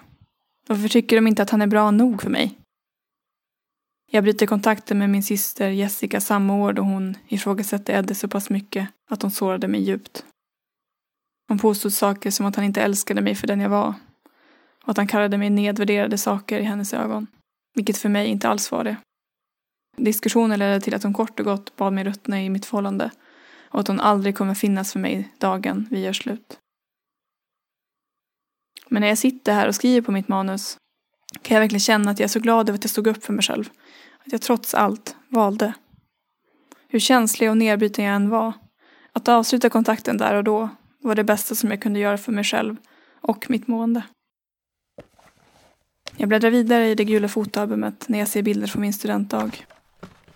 Varför 0.68 0.88
tycker 0.88 1.16
de 1.16 1.28
inte 1.28 1.42
att 1.42 1.50
han 1.50 1.62
är 1.62 1.68
bra 1.68 1.92
nog 1.92 2.22
för 2.22 2.30
mig? 2.30 2.58
Jag 4.12 4.24
bryter 4.24 4.46
kontakten 4.46 5.00
med 5.00 5.10
min 5.10 5.24
syster 5.24 5.70
Jessica 5.70 6.22
samma 6.22 6.56
år 6.56 6.74
då 6.74 6.82
hon 6.82 7.18
ifrågasatte 7.28 7.94
Eddie 7.94 8.16
så 8.16 8.28
pass 8.28 8.50
mycket 8.50 8.88
att 9.10 9.22
hon 9.22 9.32
sårade 9.32 9.68
mig 9.68 9.82
djupt. 9.82 10.26
Hon 11.48 11.60
påstod 11.60 11.94
saker 11.94 12.32
som 12.32 12.46
att 12.46 12.56
han 12.56 12.66
inte 12.66 12.82
älskade 12.82 13.22
mig 13.22 13.36
för 13.36 13.48
den 13.48 13.60
jag 13.60 13.70
var 13.70 13.94
och 14.84 14.90
att 14.90 14.98
han 14.98 15.08
kallade 15.08 15.38
mig 15.38 15.50
nedvärderade 15.50 16.18
saker 16.18 16.60
i 16.60 16.64
hennes 16.64 16.94
ögon. 16.94 17.28
Vilket 17.76 17.98
för 17.98 18.10
mig 18.10 18.28
inte 18.28 18.50
alls 18.50 18.72
var 18.72 18.84
det. 18.84 18.98
Diskussionen 19.98 20.60
ledde 20.60 20.82
till 20.82 20.94
att 20.94 21.04
hon 21.04 21.14
kort 21.14 21.40
och 21.40 21.46
gott 21.46 21.76
bad 21.76 21.94
mig 21.94 22.04
ruttna 22.04 22.42
i 22.42 22.50
mitt 22.50 22.66
förhållande 22.66 23.12
och 23.70 23.80
att 23.80 23.88
hon 23.88 24.00
aldrig 24.00 24.38
kommer 24.38 24.54
finnas 24.54 24.94
för 24.94 25.00
mig 25.00 25.34
dagen 25.38 25.88
vi 25.92 26.00
gör 26.00 26.14
slut. 26.14 26.60
Men 28.90 29.02
när 29.02 29.08
jag 29.08 29.18
sitter 29.18 29.54
här 29.54 29.68
och 29.68 29.76
skriver 29.76 30.02
på 30.02 30.12
mitt 30.12 30.28
manus 30.28 30.78
kan 31.42 31.56
jag 31.56 31.62
verkligen 31.62 31.80
känna 31.80 32.12
att 32.12 32.20
jag 32.20 32.24
är 32.24 32.30
så 32.30 32.40
glad 32.40 32.70
över 32.70 32.78
att 32.78 32.84
jag 32.84 32.92
stod 32.92 33.08
upp 33.08 33.24
för 33.24 33.34
mig 33.34 33.44
själv. 33.44 33.70
Att 34.26 34.32
jag 34.32 34.42
trots 34.42 34.74
allt 34.74 35.16
valde. 35.30 35.74
Hur 36.88 37.00
känslig 37.00 37.50
och 37.50 37.58
nedbruten 37.58 38.06
jag 38.06 38.16
än 38.16 38.30
var. 38.30 38.54
Att 39.14 39.28
avsluta 39.28 39.70
kontakten 39.70 40.18
där 40.18 40.36
och 40.36 40.44
då 40.44 40.70
var 41.00 41.16
det 41.16 41.24
bästa 41.24 41.56
som 41.56 41.72
jag 41.72 41.82
kunde 41.82 42.00
göra 42.00 42.18
för 42.18 42.32
mig 42.32 42.44
själv 42.44 42.76
och 43.22 43.50
mitt 43.50 43.68
mående. 43.68 44.04
Jag 46.18 46.30
bläddrar 46.30 46.50
vidare 46.50 46.88
i 46.90 46.96
det 46.96 47.04
gula 47.04 47.28
fotoalbumet 47.28 48.10
när 48.10 48.20
jag 48.20 48.28
ser 48.28 48.42
bilder 48.42 48.68
från 48.68 48.82
min 48.82 48.94
studentdag. 48.94 49.52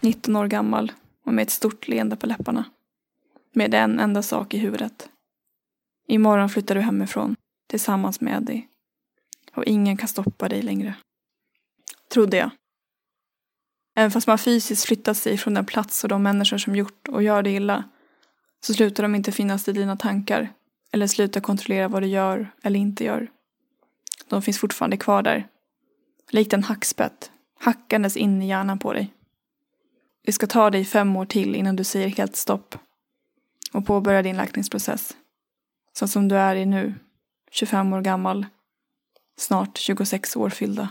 19 0.04 0.36
år 0.36 0.48
gammal 0.48 0.92
och 1.26 1.34
med 1.34 1.44
ett 1.44 1.52
stort 1.52 1.88
leende 1.88 2.16
på 2.16 2.28
läpparna. 2.28 2.66
Med 3.54 3.74
en 3.74 4.00
enda 4.00 4.22
sak 4.22 4.54
i 4.54 4.58
huvudet. 4.58 5.10
Imorgon 6.08 6.50
flyttar 6.50 6.76
du 6.76 6.82
hemifrån 6.82 7.36
tillsammans 7.70 8.22
med 8.22 8.38
Eddie. 8.38 8.68
Och 9.56 9.66
ingen 9.66 9.98
kan 9.98 10.08
stoppa 10.08 10.50
dig 10.50 10.62
längre. 10.62 10.96
Trodde 12.14 12.38
jag. 12.38 12.50
Även 13.96 14.12
fast 14.12 14.28
man 14.28 14.38
fysiskt 14.38 14.86
flyttat 14.86 15.18
sig 15.18 15.38
från 15.38 15.54
den 15.54 15.66
plats 15.66 16.04
och 16.04 16.10
de 16.10 16.24
människor 16.24 16.58
som 16.58 16.76
gjort 16.76 17.08
och 17.08 17.24
gör 17.24 17.44
det 17.44 17.52
illa 17.52 17.84
så 18.62 18.74
slutar 18.74 19.04
de 19.04 19.16
inte 19.16 19.32
finnas 19.32 19.68
i 19.68 19.74
dina 19.74 19.98
tankar 19.98 20.54
eller 20.92 21.08
slutar 21.08 21.42
kontrollera 21.42 21.88
vad 21.88 22.02
du 22.02 22.08
gör 22.08 22.52
eller 22.64 22.80
inte 22.80 23.04
gör. 23.04 23.32
De 24.28 24.42
finns 24.42 24.60
fortfarande 24.60 24.98
kvar 24.98 25.22
där. 25.22 25.48
Likt 26.30 26.54
en 26.54 26.64
hackspett, 26.64 27.32
hackandes 27.60 28.18
in 28.18 28.42
i 28.42 28.48
hjärnan 28.48 28.80
på 28.80 28.94
dig. 28.94 29.14
Det 30.26 30.32
ska 30.32 30.48
ta 30.48 30.70
dig 30.70 30.86
fem 30.86 31.16
år 31.16 31.26
till 31.26 31.56
innan 31.56 31.76
du 31.76 31.84
säger 31.84 32.08
helt 32.08 32.36
stopp 32.36 32.78
och 33.74 33.86
påbörjar 33.86 34.24
din 34.24 34.38
läkningsprocess. 34.38 35.18
Så 35.94 36.08
som 36.08 36.28
du 36.28 36.36
är 36.36 36.56
i 36.56 36.66
nu, 36.66 36.94
25 37.52 37.94
år 37.94 38.02
gammal, 38.02 38.46
snart 39.38 39.78
26 39.78 40.36
år 40.36 40.50
fyllda. 40.50 40.90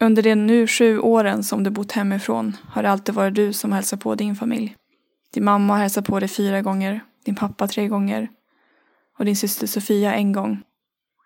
Under 0.00 0.22
de 0.22 0.34
nu 0.34 0.66
sju 0.66 0.98
åren 0.98 1.44
som 1.44 1.64
du 1.64 1.70
bott 1.70 1.92
hemifrån 1.92 2.56
har 2.64 2.82
det 2.82 2.90
alltid 2.90 3.14
varit 3.14 3.34
du 3.34 3.52
som 3.52 3.72
hälsat 3.72 4.00
på 4.00 4.14
din 4.14 4.36
familj. 4.36 4.76
Din 5.32 5.44
mamma 5.44 5.72
har 5.72 5.80
hälsat 5.80 6.06
på 6.06 6.20
dig 6.20 6.28
fyra 6.28 6.62
gånger, 6.62 7.00
din 7.24 7.34
pappa 7.34 7.68
tre 7.68 7.88
gånger 7.88 8.28
och 9.18 9.24
din 9.24 9.36
syster 9.36 9.66
Sofia 9.66 10.14
en 10.14 10.32
gång. 10.32 10.62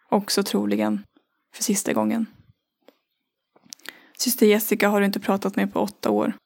Också 0.08 0.42
troligen 0.42 1.04
För 1.54 1.62
sista 1.62 1.92
gången. 1.92 2.26
Syster 4.18 4.46
Jessica 4.46 4.88
har 4.88 5.00
du 5.00 5.06
inte 5.06 5.20
pratat 5.20 5.56
med 5.56 5.72
på 5.72 5.80
åtta 5.80 6.10
år. 6.10 6.36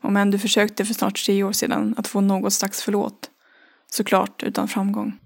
Om 0.00 0.16
än 0.16 0.30
du 0.30 0.38
försökte 0.38 0.84
för 0.84 0.94
snart 0.94 1.24
tre 1.24 1.42
år 1.42 1.52
sedan 1.52 1.94
att 1.98 2.06
få 2.06 2.20
något 2.20 2.52
slags 2.52 2.82
förlåt. 2.82 3.30
Såklart 3.90 4.42
utan 4.42 4.68
framgång. 4.68 5.18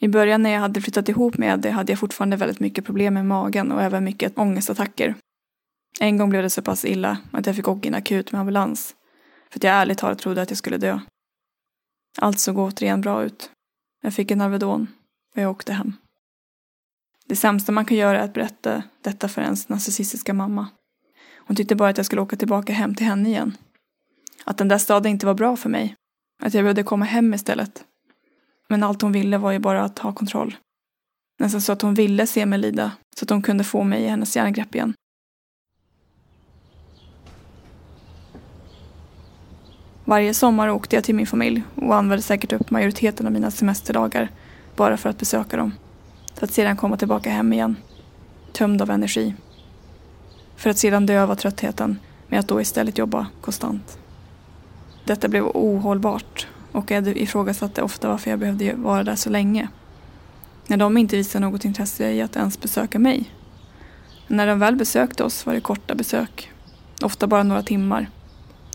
I 0.00 0.08
början 0.08 0.42
när 0.42 0.50
jag 0.50 0.60
hade 0.60 0.80
flyttat 0.80 1.08
ihop 1.08 1.38
med 1.38 1.54
Eddie 1.54 1.70
hade 1.70 1.92
jag 1.92 1.98
fortfarande 1.98 2.36
väldigt 2.36 2.60
mycket 2.60 2.84
problem 2.84 3.14
med 3.14 3.26
magen 3.26 3.72
och 3.72 3.82
även 3.82 4.04
mycket 4.04 4.38
ångestattacker. 4.38 5.14
En 6.00 6.16
gång 6.16 6.30
blev 6.30 6.42
det 6.42 6.50
så 6.50 6.62
pass 6.62 6.84
illa 6.84 7.18
att 7.32 7.46
jag 7.46 7.56
fick 7.56 7.68
åka 7.68 7.88
in 7.88 7.94
akut 7.94 8.32
med 8.32 8.40
ambulans. 8.40 8.94
För 9.50 9.58
att 9.58 9.64
jag 9.64 9.74
ärligt 9.74 9.98
talat 9.98 10.18
trodde 10.18 10.42
att 10.42 10.50
jag 10.50 10.58
skulle 10.58 10.78
dö. 10.78 11.00
Allt 12.18 12.40
såg 12.40 12.58
återigen 12.58 13.00
bra 13.00 13.24
ut. 13.24 13.50
Jag 14.02 14.14
fick 14.14 14.30
en 14.30 14.40
Alvedon 14.40 14.86
och 15.34 15.42
jag 15.42 15.50
åkte 15.50 15.72
hem. 15.72 15.92
Det 17.30 17.36
sämsta 17.36 17.72
man 17.72 17.84
kan 17.84 17.96
göra 17.96 18.20
är 18.20 18.24
att 18.24 18.32
berätta 18.32 18.82
detta 19.02 19.28
för 19.28 19.42
ens 19.42 19.68
narcissistiska 19.68 20.34
mamma. 20.34 20.68
Hon 21.38 21.56
tyckte 21.56 21.76
bara 21.76 21.88
att 21.88 21.96
jag 21.96 22.06
skulle 22.06 22.22
åka 22.22 22.36
tillbaka 22.36 22.72
hem 22.72 22.94
till 22.94 23.06
henne 23.06 23.28
igen. 23.28 23.56
Att 24.44 24.58
den 24.58 24.68
där 24.68 24.78
staden 24.78 25.10
inte 25.10 25.26
var 25.26 25.34
bra 25.34 25.56
för 25.56 25.68
mig. 25.68 25.94
Att 26.42 26.54
jag 26.54 26.64
behövde 26.64 26.82
komma 26.82 27.04
hem 27.04 27.34
istället. 27.34 27.84
Men 28.68 28.82
allt 28.82 29.02
hon 29.02 29.12
ville 29.12 29.38
var 29.38 29.52
ju 29.52 29.58
bara 29.58 29.84
att 29.84 29.98
ha 29.98 30.12
kontroll. 30.12 30.56
Nästan 31.38 31.60
så 31.60 31.72
att 31.72 31.82
hon 31.82 31.94
ville 31.94 32.26
se 32.26 32.46
mig 32.46 32.58
lida, 32.58 32.92
så 33.16 33.24
att 33.24 33.30
hon 33.30 33.42
kunde 33.42 33.64
få 33.64 33.82
mig 33.84 34.02
i 34.02 34.08
hennes 34.08 34.36
järngrepp 34.36 34.74
igen. 34.74 34.94
Varje 40.04 40.34
sommar 40.34 40.68
åkte 40.68 40.96
jag 40.96 41.04
till 41.04 41.14
min 41.14 41.26
familj 41.26 41.62
och 41.74 41.94
använde 41.94 42.22
säkert 42.22 42.52
upp 42.52 42.70
majoriteten 42.70 43.26
av 43.26 43.32
mina 43.32 43.50
semesterdagar 43.50 44.28
bara 44.76 44.96
för 44.96 45.08
att 45.10 45.18
besöka 45.18 45.56
dem. 45.56 45.72
För 46.40 46.46
att 46.46 46.52
sedan 46.52 46.76
komma 46.76 46.96
tillbaka 46.96 47.30
hem 47.30 47.52
igen, 47.52 47.76
tömd 48.52 48.82
av 48.82 48.90
energi. 48.90 49.34
För 50.56 50.70
att 50.70 50.78
sedan 50.78 51.06
döva 51.06 51.36
tröttheten 51.36 51.98
med 52.28 52.40
att 52.40 52.48
då 52.48 52.60
istället 52.60 52.98
jobba 52.98 53.26
konstant. 53.40 53.98
Detta 55.04 55.28
blev 55.28 55.46
ohållbart 55.46 56.46
och 56.72 56.90
Eddie 56.90 57.22
ifrågasatte 57.22 57.82
ofta 57.82 58.08
varför 58.08 58.30
jag 58.30 58.38
behövde 58.38 58.74
vara 58.74 59.02
där 59.04 59.16
så 59.16 59.30
länge. 59.30 59.68
När 60.66 60.76
de 60.76 60.98
inte 60.98 61.16
visade 61.16 61.46
något 61.46 61.64
intresse 61.64 62.10
i 62.12 62.22
att 62.22 62.36
ens 62.36 62.60
besöka 62.60 62.98
mig. 62.98 63.30
när 64.26 64.46
de 64.46 64.58
väl 64.58 64.76
besökte 64.76 65.24
oss 65.24 65.46
var 65.46 65.54
det 65.54 65.60
korta 65.60 65.94
besök, 65.94 66.52
ofta 67.02 67.26
bara 67.26 67.42
några 67.42 67.62
timmar, 67.62 68.10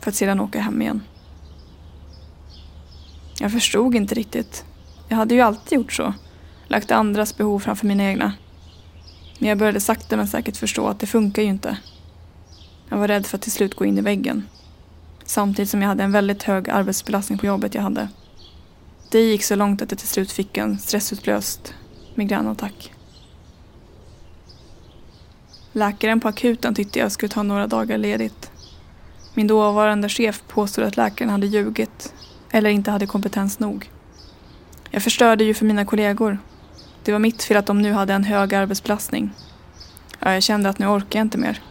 för 0.02 0.10
att 0.10 0.16
sedan 0.16 0.40
åka 0.40 0.60
hem 0.60 0.82
igen. 0.82 1.02
Jag 3.40 3.52
förstod 3.52 3.96
inte 3.96 4.16
riktigt. 4.16 4.66
Jag 5.08 5.18
hade 5.18 5.36
ju 5.36 5.42
alltid 5.42 5.76
gjort 5.78 5.94
så, 5.94 6.14
lagt 6.68 6.92
andras 6.92 7.38
behov 7.38 7.60
framför 7.60 7.88
mina 7.88 8.04
egna. 8.04 8.34
Men 9.40 9.50
jag 9.50 9.58
började 9.58 9.80
sakta 9.80 10.18
men 10.18 10.28
säkert 10.28 10.58
förstå 10.58 10.88
att 10.88 11.00
det 11.00 11.08
funkar 11.08 11.42
ju 11.42 11.48
inte. 11.48 11.78
Jag 12.90 12.98
var 12.98 13.08
rädd 13.08 13.26
för 13.26 13.38
att 13.38 13.42
till 13.42 13.52
slut 13.52 13.76
gå 13.76 13.86
in 13.86 13.98
i 13.98 14.02
väggen. 14.02 14.48
Samtidigt 15.26 15.70
som 15.70 15.82
jag 15.82 15.90
hade 15.90 16.04
en 16.04 16.12
väldigt 16.12 16.44
hög 16.44 16.70
arbetsbelastning 16.70 17.38
på 17.38 17.46
jobbet 17.46 17.76
jag 17.76 17.82
hade. 17.82 18.08
Det 19.12 19.20
gick 19.20 19.44
så 19.44 19.56
långt 19.56 19.82
att 19.82 19.92
jag 19.92 20.00
till 20.00 20.08
slut 20.08 20.32
fick 20.32 20.58
en 20.58 20.80
stressutlöst 20.80 21.74
migränattack. 22.16 22.94
Läkaren 25.72 26.20
på 26.20 26.28
akuten 26.28 26.76
tyckte 26.76 27.00
jag 27.00 27.12
skulle 27.12 27.30
ta 27.30 27.44
några 27.44 27.68
dagar 27.68 27.98
ledigt. 27.98 28.52
Min 29.34 29.48
dåvarande 29.48 30.10
chef 30.10 30.44
påstod 30.48 30.84
att 30.84 30.98
läkaren 30.98 31.30
hade 31.30 31.48
ljugit 31.48 32.14
eller 32.52 32.70
inte 32.70 32.92
hade 32.92 33.08
kompetens 33.08 33.60
nog. 33.60 33.90
Jag 34.92 35.04
förstörde 35.04 35.44
ju 35.44 35.54
för 35.54 35.66
mina 35.66 35.86
kollegor. 35.86 36.38
Det 37.06 37.12
var 37.12 37.20
mitt 37.20 37.44
fel 37.44 37.58
att 37.58 37.66
de 37.66 37.82
nu 37.82 37.92
hade 37.92 38.14
en 38.14 38.24
hög 38.24 38.54
arbetsbelastning. 38.54 39.32
Ja, 40.20 40.34
jag 40.34 40.44
kände 40.44 40.70
att 40.70 40.80
nu 40.80 40.88
orkar 40.88 41.20
jag 41.20 41.26
inte 41.26 41.38
mer. 41.38 41.62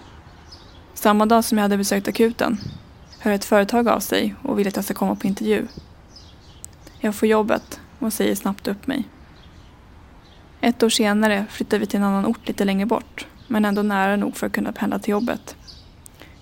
Samma 0.94 1.26
dag 1.26 1.44
som 1.44 1.58
jag 1.58 1.62
hade 1.62 1.76
besökt 1.76 2.08
akuten 2.08 2.58
hör 3.18 3.32
ett 3.32 3.44
företag 3.44 3.88
av 3.88 4.00
sig 4.00 4.34
och 4.42 4.58
vill 4.58 4.68
att 4.68 4.76
jag 4.76 4.84
ska 4.84 4.94
komma 4.94 5.14
på 5.14 5.26
intervju. 5.26 5.66
Jag 7.00 7.14
får 7.14 7.28
jobbet 7.28 7.80
och 7.98 8.12
säger 8.12 8.34
snabbt 8.34 8.68
upp 8.68 8.86
mig. 8.86 9.08
Ett 10.60 10.82
år 10.82 10.88
senare 10.88 11.46
flyttar 11.50 11.78
vi 11.78 11.86
till 11.86 11.98
en 11.98 12.06
annan 12.06 12.26
ort 12.26 12.48
lite 12.48 12.64
längre 12.64 12.86
bort, 12.86 13.26
men 13.48 13.64
ändå 13.64 13.82
nära 13.82 14.16
nog 14.16 14.36
för 14.36 14.46
att 14.46 14.52
kunna 14.52 14.72
pendla 14.72 14.98
till 14.98 15.10
jobbet. 15.10 15.56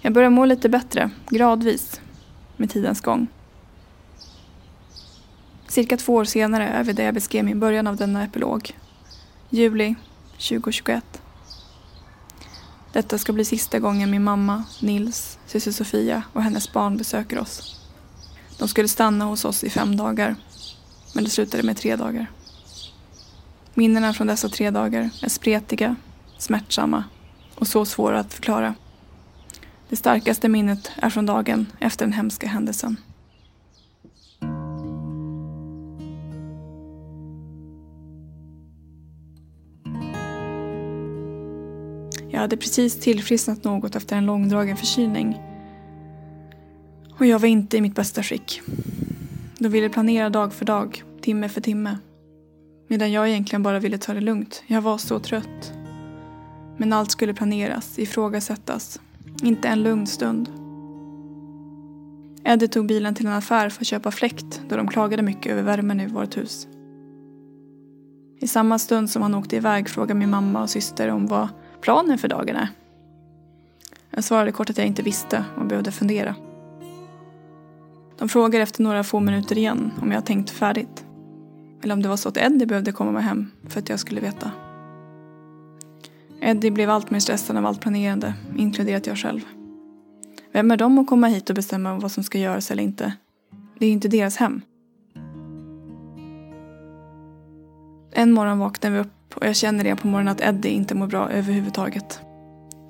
Jag 0.00 0.12
börjar 0.12 0.30
må 0.30 0.44
lite 0.44 0.68
bättre, 0.68 1.10
gradvis, 1.28 2.00
med 2.56 2.70
tidens 2.70 3.00
gång. 3.00 3.26
Cirka 5.72 5.96
två 5.96 6.14
år 6.14 6.24
senare 6.24 6.68
är 6.68 6.84
vi 6.84 6.92
där 6.92 7.04
jag 7.04 7.14
beskrev 7.14 7.44
min 7.44 7.60
början 7.60 7.86
av 7.86 7.96
denna 7.96 8.24
epilog. 8.24 8.78
Juli 9.50 9.94
2021. 10.32 11.04
Detta 12.92 13.18
ska 13.18 13.32
bli 13.32 13.44
sista 13.44 13.78
gången 13.78 14.10
min 14.10 14.24
mamma, 14.24 14.64
Nils, 14.80 15.38
syster 15.46 15.72
Sofia 15.72 16.22
och 16.32 16.42
hennes 16.42 16.72
barn 16.72 16.96
besöker 16.96 17.38
oss. 17.38 17.80
De 18.58 18.68
skulle 18.68 18.88
stanna 18.88 19.24
hos 19.24 19.44
oss 19.44 19.64
i 19.64 19.70
fem 19.70 19.96
dagar, 19.96 20.36
men 21.14 21.24
det 21.24 21.30
slutade 21.30 21.62
med 21.62 21.76
tre 21.76 21.96
dagar. 21.96 22.26
Minnena 23.74 24.12
från 24.12 24.26
dessa 24.26 24.48
tre 24.48 24.70
dagar 24.70 25.10
är 25.22 25.28
spretiga, 25.28 25.96
smärtsamma 26.38 27.04
och 27.54 27.68
så 27.68 27.84
svåra 27.84 28.20
att 28.20 28.34
förklara. 28.34 28.74
Det 29.88 29.96
starkaste 29.96 30.48
minnet 30.48 30.90
är 30.96 31.10
från 31.10 31.26
dagen 31.26 31.66
efter 31.80 32.06
den 32.06 32.12
hemska 32.12 32.46
händelsen. 32.48 32.96
Jag 42.32 42.40
hade 42.40 42.56
precis 42.56 43.00
tillfrisknat 43.00 43.64
något 43.64 43.96
efter 43.96 44.16
en 44.16 44.26
långdragen 44.26 44.76
förkylning. 44.76 45.40
Och 47.18 47.26
jag 47.26 47.38
var 47.38 47.48
inte 47.48 47.76
i 47.76 47.80
mitt 47.80 47.94
bästa 47.94 48.22
skick. 48.22 48.60
De 49.58 49.68
ville 49.68 49.88
planera 49.88 50.30
dag 50.30 50.52
för 50.52 50.64
dag, 50.64 51.02
timme 51.20 51.48
för 51.48 51.60
timme. 51.60 51.98
Medan 52.88 53.12
jag 53.12 53.28
egentligen 53.28 53.62
bara 53.62 53.78
ville 53.78 53.98
ta 53.98 54.14
det 54.14 54.20
lugnt. 54.20 54.62
Jag 54.66 54.82
var 54.82 54.98
så 54.98 55.18
trött. 55.18 55.72
Men 56.76 56.92
allt 56.92 57.10
skulle 57.10 57.34
planeras, 57.34 57.98
ifrågasättas. 57.98 59.00
Inte 59.42 59.68
en 59.68 59.82
lugn 59.82 60.06
stund. 60.06 60.50
Eddie 62.44 62.68
tog 62.68 62.86
bilen 62.86 63.14
till 63.14 63.26
en 63.26 63.32
affär 63.32 63.68
för 63.68 63.82
att 63.82 63.86
köpa 63.86 64.10
fläkt 64.10 64.60
då 64.68 64.76
de 64.76 64.88
klagade 64.88 65.22
mycket 65.22 65.52
över 65.52 65.62
värmen 65.62 66.00
i 66.00 66.06
vårt 66.06 66.36
hus. 66.36 66.68
I 68.40 68.48
samma 68.48 68.78
stund 68.78 69.10
som 69.10 69.22
han 69.22 69.34
åkte 69.34 69.56
iväg 69.56 69.88
frågade 69.88 70.14
min 70.14 70.30
mamma 70.30 70.62
och 70.62 70.70
syster 70.70 71.08
om 71.08 71.26
vad 71.26 71.48
planen 71.82 72.18
för 72.18 72.28
dagen 72.28 72.56
är. 72.56 72.68
Jag 74.10 74.24
svarade 74.24 74.52
kort 74.52 74.70
att 74.70 74.78
jag 74.78 74.86
inte 74.86 75.02
visste 75.02 75.44
och 75.58 75.66
behövde 75.66 75.92
fundera. 75.92 76.34
De 78.18 78.28
frågade 78.28 78.62
efter 78.62 78.82
några 78.82 79.04
få 79.04 79.20
minuter 79.20 79.58
igen 79.58 79.92
om 80.02 80.12
jag 80.12 80.26
tänkt 80.26 80.50
färdigt. 80.50 81.04
Eller 81.82 81.94
om 81.94 82.02
det 82.02 82.08
var 82.08 82.16
så 82.16 82.28
att 82.28 82.36
Eddie 82.36 82.66
behövde 82.66 82.92
komma 82.92 83.10
med 83.10 83.24
hem 83.24 83.50
för 83.68 83.80
att 83.80 83.88
jag 83.88 84.00
skulle 84.00 84.20
veta. 84.20 84.50
Eddie 86.40 86.70
blev 86.70 86.90
allt 86.90 87.10
mer 87.10 87.20
stressad 87.20 87.56
av 87.56 87.66
allt 87.66 87.80
planerande, 87.80 88.34
inkluderat 88.56 89.06
jag 89.06 89.18
själv. 89.18 89.40
Vem 90.52 90.70
är 90.70 90.76
de 90.76 90.98
att 90.98 91.06
komma 91.06 91.26
hit 91.26 91.50
och 91.50 91.56
bestämma 91.56 91.94
vad 91.94 92.12
som 92.12 92.24
ska 92.24 92.38
göras 92.38 92.70
eller 92.70 92.82
inte? 92.82 93.12
Det 93.78 93.84
är 93.84 93.88
ju 93.88 93.92
inte 93.92 94.08
deras 94.08 94.36
hem. 94.36 94.60
En 98.12 98.32
morgon 98.32 98.58
vaknade 98.58 98.94
vi 98.94 99.00
upp 99.00 99.21
och 99.34 99.46
jag 99.46 99.56
känner 99.56 99.84
det 99.84 99.96
på 99.96 100.06
morgonen 100.06 100.32
att 100.32 100.40
Eddie 100.40 100.70
inte 100.70 100.94
mår 100.94 101.06
bra 101.06 101.30
överhuvudtaget. 101.30 102.20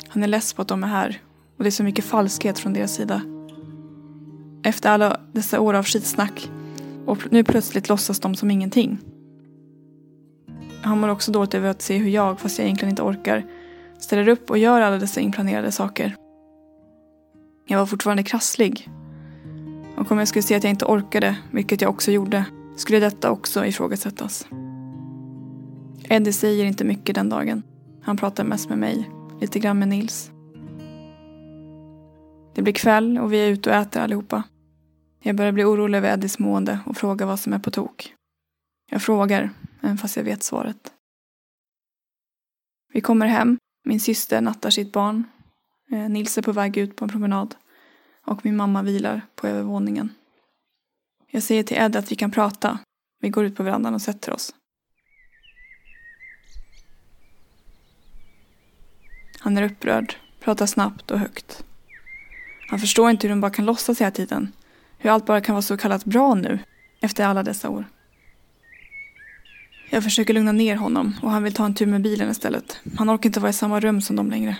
Han 0.09 0.23
är 0.23 0.27
less 0.27 0.53
på 0.53 0.63
att 0.63 0.69
de 0.69 0.85
är 0.85 0.89
här 0.89 1.21
och 1.57 1.65
det 1.65 1.69
är 1.69 1.71
så 1.71 1.85
mycket 1.85 2.05
falskhet 2.05 2.59
från 2.59 2.73
deras 2.73 2.95
sida. 2.95 3.23
Efter 4.65 4.91
alla 4.91 5.21
dessa 5.33 5.61
år 5.61 5.75
av 5.75 5.85
skitsnack 5.85 6.51
och 7.07 7.19
nu 7.31 7.45
plötsligt 7.45 7.89
låtsas 7.89 8.21
de 8.21 8.35
som 8.35 8.51
ingenting. 8.51 8.99
Han 10.83 11.01
mår 11.01 11.09
också 11.09 11.33
dåligt 11.33 11.55
över 11.55 11.69
att 11.69 11.83
se 11.83 11.97
hur 11.99 12.11
jag, 12.11 12.41
fast 12.41 12.59
jag 12.59 12.65
egentligen 12.65 12.91
inte 12.91 13.03
orkar, 13.03 13.45
ställer 13.99 14.29
upp 14.29 14.51
och 14.51 14.59
gör 14.59 14.81
alla 14.81 14.99
dessa 14.99 15.21
inplanerade 15.21 15.73
saker. 15.73 16.17
Jag 17.67 17.79
var 17.79 17.87
fortfarande 17.87 18.23
krasslig. 18.23 18.89
Och 19.97 20.13
om 20.13 20.19
jag 20.19 20.29
skulle 20.29 20.43
se 20.43 20.55
att 20.55 20.65
jag 20.65 20.71
inte 20.71 20.85
orkade, 20.85 21.37
vilket 21.51 21.81
jag 21.81 21.91
också 21.91 22.11
gjorde, 22.11 22.45
skulle 22.77 23.01
detta 23.01 23.31
också 23.31 23.67
ifrågasättas. 23.67 24.47
Eddie 26.13 26.33
säger 26.33 26.65
inte 26.65 26.85
mycket 26.85 27.15
den 27.15 27.29
dagen. 27.29 27.63
Han 28.03 28.17
pratar 28.17 28.45
mest 28.45 28.69
med 28.69 28.79
mig, 28.79 29.11
lite 29.41 29.59
grann 29.59 29.79
med 29.79 29.89
Nils. 29.89 30.31
Det 32.55 32.63
blir 32.63 32.73
kväll 32.73 33.19
och 33.19 33.33
vi 33.33 33.39
är 33.39 33.49
ute 33.49 33.71
och 33.71 33.77
äter 33.77 34.03
allihopa. 34.03 34.43
Jag 35.21 35.37
börjar 35.37 35.53
bli 35.53 35.65
orolig 35.65 35.99
över 35.99 36.13
Eddies 36.13 36.39
mående 36.39 36.79
och 36.87 36.97
frågar 36.97 37.27
vad 37.27 37.41
som 37.41 37.53
är 37.53 37.59
på 37.59 37.71
tok. 37.71 38.15
Jag 38.91 39.03
frågar, 39.03 39.51
även 39.81 39.99
fast 39.99 40.17
jag 40.17 40.25
vet 40.25 40.43
svaret. 40.43 40.93
Vi 42.93 43.01
kommer 43.01 43.27
hem. 43.27 43.59
Min 43.85 44.01
syster 44.01 44.41
nattar 44.41 44.71
sitt 44.71 44.93
barn. 44.93 45.25
Eh, 45.91 46.09
Nils 46.09 46.39
är 46.39 46.43
på 46.43 46.53
väg 46.53 46.77
ut 46.77 46.97
på 46.97 47.05
en 47.05 47.11
promenad. 47.11 47.55
Och 48.27 48.45
min 48.45 48.57
mamma 48.57 48.83
vilar 48.83 49.21
på 49.35 49.47
övervåningen. 49.47 50.15
Jag 51.31 51.43
säger 51.43 51.63
till 51.63 51.77
Ed 51.77 51.97
att 51.97 52.13
vi 52.13 52.17
kan 52.17 52.31
prata. 52.31 52.79
Vi 53.21 53.29
går 53.29 53.45
ut 53.45 53.57
på 53.57 53.63
verandan 53.63 53.95
och 53.95 54.03
sätter 54.03 54.33
oss. 54.33 54.55
Han 59.43 59.59
är 59.59 59.63
upprörd, 59.63 60.17
pratar 60.41 60.67
snabbt 60.67 61.11
och 61.11 61.19
högt. 61.19 61.65
Han 62.69 62.79
förstår 62.79 63.11
inte 63.11 63.27
hur 63.27 63.35
de 63.35 63.41
bara 63.41 63.51
kan 63.51 63.65
låtsas 63.65 64.01
hela 64.01 64.11
tiden. 64.11 64.53
Hur 64.99 65.11
allt 65.11 65.27
bara 65.27 65.41
kan 65.41 65.55
vara 65.55 65.63
så 65.63 65.77
kallat 65.77 66.05
bra 66.05 66.35
nu, 66.35 66.59
efter 67.01 67.25
alla 67.25 67.43
dessa 67.43 67.69
år. 67.69 67.85
Jag 69.91 70.05
försöker 70.05 70.35
lugna 70.35 70.53
ner 70.53 70.77
honom 70.77 71.15
och 71.23 71.31
han 71.31 71.43
vill 71.43 71.55
ta 71.55 71.65
en 71.65 71.75
tur 71.75 71.87
med 71.87 72.03
bilen 72.03 72.31
istället. 72.31 72.81
Han 72.97 73.11
orkar 73.11 73.29
inte 73.29 73.41
vara 73.41 73.51
i 73.51 73.53
samma 73.53 73.81
rum 73.81 74.01
som 74.01 74.17
dem 74.17 74.31
längre. 74.31 74.57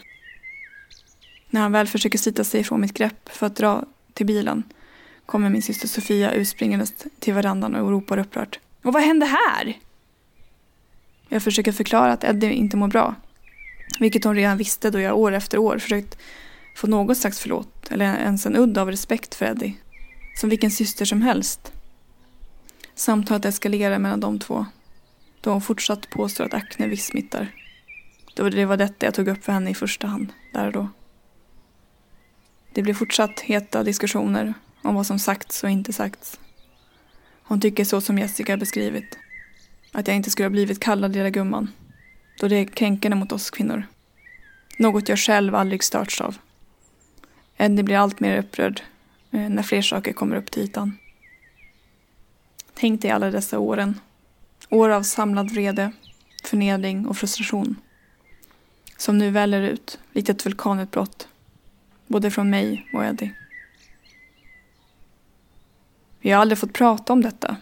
När 1.51 1.61
han 1.61 1.73
väl 1.73 1.87
försöker 1.87 2.19
slita 2.19 2.45
sig 2.45 2.61
ifrån 2.61 2.81
mitt 2.81 2.95
grepp 2.95 3.29
för 3.29 3.47
att 3.47 3.57
dra 3.57 3.85
till 4.13 4.27
bilen 4.27 4.63
kommer 5.27 5.51
min 5.51 5.63
syster 5.63 5.89
Sofia 5.89 6.33
utspringandes 6.33 6.95
till 7.19 7.35
verandan 7.35 7.75
och 7.75 7.91
ropar 7.91 8.19
upprört. 8.19 8.59
Och 8.83 8.93
vad 8.93 9.03
hände 9.03 9.27
här? 9.27 9.79
Jag 11.29 11.43
försöker 11.43 11.73
förklara 11.73 12.13
att 12.13 12.25
Eddie 12.25 12.53
inte 12.53 12.77
mår 12.77 12.89
bra. 12.89 13.15
Vilket 13.99 14.25
hon 14.25 14.35
redan 14.35 14.59
visste 14.59 14.91
då 14.91 15.01
jag 15.01 15.19
år 15.19 15.33
efter 15.33 15.59
år 15.59 15.79
försökt 15.79 16.19
få 16.75 16.87
något 16.87 17.19
slags 17.19 17.41
förlåt 17.41 17.91
eller 17.91 18.05
ens 18.05 18.47
en 18.47 18.57
udd 18.57 18.79
av 18.79 18.91
respekt 18.91 19.35
för 19.35 19.47
Eddie. 19.47 19.77
Som 20.37 20.51
vilken 20.51 20.71
syster 20.71 21.05
som 21.05 21.23
helst. 21.23 21.73
Samtalet 22.95 23.45
eskalerar 23.45 23.99
mellan 23.99 24.21
de 24.21 24.39
två. 24.39 24.67
Då 25.41 25.51
hon 25.51 25.63
fortsatt 25.63 26.11
påstår 26.11 26.45
att 26.45 26.55
akne 26.55 26.87
visst 26.87 27.07
smittar. 27.07 27.49
Då 28.35 28.49
det 28.49 28.65
var 28.65 28.77
detta 28.77 29.07
jag 29.07 29.15
tog 29.15 29.29
upp 29.29 29.45
för 29.45 29.53
henne 29.53 29.71
i 29.71 29.75
första 29.75 30.07
hand, 30.07 30.33
där 30.53 30.67
och 30.67 30.73
då. 30.73 30.89
Det 32.73 32.83
blir 32.83 32.95
fortsatt 32.95 33.41
heta 33.41 33.83
diskussioner 33.83 34.55
om 34.83 34.95
vad 34.95 35.07
som 35.07 35.19
sagts 35.19 35.65
och 35.65 35.71
inte 35.71 35.93
sagts. 35.93 36.41
Hon 37.43 37.61
tycker 37.61 37.85
så 37.85 38.01
som 38.01 38.19
Jessica 38.19 38.57
beskrivit. 38.57 39.19
Att 39.93 40.07
jag 40.07 40.17
inte 40.17 40.31
skulle 40.31 40.47
ha 40.47 40.51
blivit 40.51 40.81
kallad 40.81 41.13
lilla 41.13 41.31
gumman. 41.31 41.71
Då 42.41 42.49
det 42.49 42.57
är 42.57 42.65
kränkande 42.65 43.17
mot 43.17 43.33
oss 43.33 43.51
kvinnor. 43.51 43.87
Något 44.77 45.09
jag 45.09 45.19
själv 45.19 45.55
aldrig 45.55 45.85
störts 45.85 46.21
av. 46.21 46.37
Eddie 47.57 47.83
blir 47.83 47.97
allt 47.97 48.21
mer 48.21 48.39
upprörd 48.39 48.83
eh, 49.31 49.49
när 49.49 49.63
fler 49.63 49.83
saker 49.83 50.13
kommer 50.13 50.37
upp 50.37 50.51
till 50.51 50.63
ytan. 50.63 50.99
Tänk 52.75 53.03
dig 53.03 53.11
alla 53.11 53.31
dessa 53.31 53.59
åren. 53.59 54.01
År 54.69 54.89
av 54.89 55.03
samlad 55.03 55.51
vrede, 55.51 55.93
förnedring 56.45 57.07
och 57.07 57.17
frustration. 57.17 57.77
Som 58.97 59.19
nu 59.19 59.31
väller 59.31 59.63
ut, 59.63 59.99
likt 60.13 60.29
ett 60.29 60.47
vulkanutbrott. 60.47 61.29
Både 62.07 62.31
från 62.31 62.51
mig 62.51 62.87
och 62.93 63.05
Eddie. 63.05 63.35
Vi 66.21 66.31
har 66.31 66.41
aldrig 66.41 66.59
fått 66.59 66.73
prata 66.73 67.13
om 67.13 67.23
detta. 67.23 67.57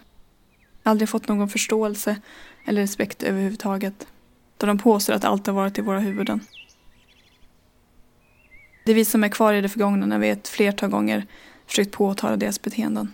Aldrig 0.83 1.09
fått 1.09 1.27
någon 1.27 1.49
förståelse 1.49 2.21
eller 2.65 2.81
respekt 2.81 3.23
överhuvudtaget. 3.23 4.07
Då 4.61 4.67
de 4.67 4.77
påstår 4.77 5.13
att 5.13 5.23
allt 5.23 5.47
har 5.47 5.53
varit 5.53 5.77
i 5.77 5.81
våra 5.81 5.99
huvuden. 5.99 6.39
Det 8.83 8.91
är 8.91 8.95
vi 8.95 9.05
som 9.05 9.23
är 9.23 9.29
kvar 9.29 9.53
i 9.53 9.61
det 9.61 9.69
förgångna 9.69 10.05
när 10.05 10.19
vi 10.19 10.29
ett 10.29 10.47
flertal 10.47 10.89
gånger 10.89 11.27
försökt 11.67 11.91
påtala 11.91 12.37
deras 12.37 12.61
beteenden. 12.61 13.13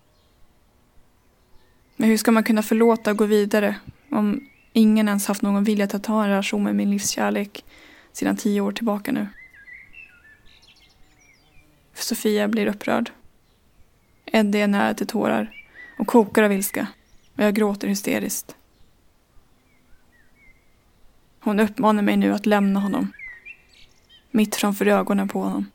Men 1.95 2.09
hur 2.09 2.17
ska 2.17 2.31
man 2.31 2.43
kunna 2.43 2.63
förlåta 2.63 3.11
och 3.11 3.17
gå 3.17 3.25
vidare 3.25 3.75
om 4.11 4.49
ingen 4.73 5.07
ens 5.07 5.27
haft 5.27 5.41
någon 5.41 5.63
vilja 5.63 5.85
att 5.85 6.03
ta 6.03 6.23
en 6.23 6.29
relation 6.29 6.63
med 6.63 6.75
min 6.75 6.91
livskärlek 6.91 7.65
sedan 8.11 8.37
tio 8.37 8.61
år 8.61 8.71
tillbaka 8.71 9.11
nu? 9.11 9.27
Sofia 11.93 12.47
blir 12.47 12.67
upprörd. 12.67 13.11
Eddie 14.25 14.59
är 14.59 14.67
nära 14.67 14.93
till 14.93 15.07
tårar 15.07 15.51
och 15.99 16.07
kokar 16.07 16.43
av 16.43 16.53
ilska 16.53 16.87
och 17.35 17.43
jag 17.43 17.55
gråter 17.55 17.87
hysteriskt. 17.87 18.56
Hon 21.47 21.59
uppmanar 21.59 22.03
mig 22.03 22.17
nu 22.17 22.33
att 22.33 22.45
lämna 22.45 22.79
honom. 22.79 23.11
Mitt 24.31 24.55
framför 24.55 24.87
ögonen 24.87 25.27
på 25.27 25.39
honom. 25.41 25.71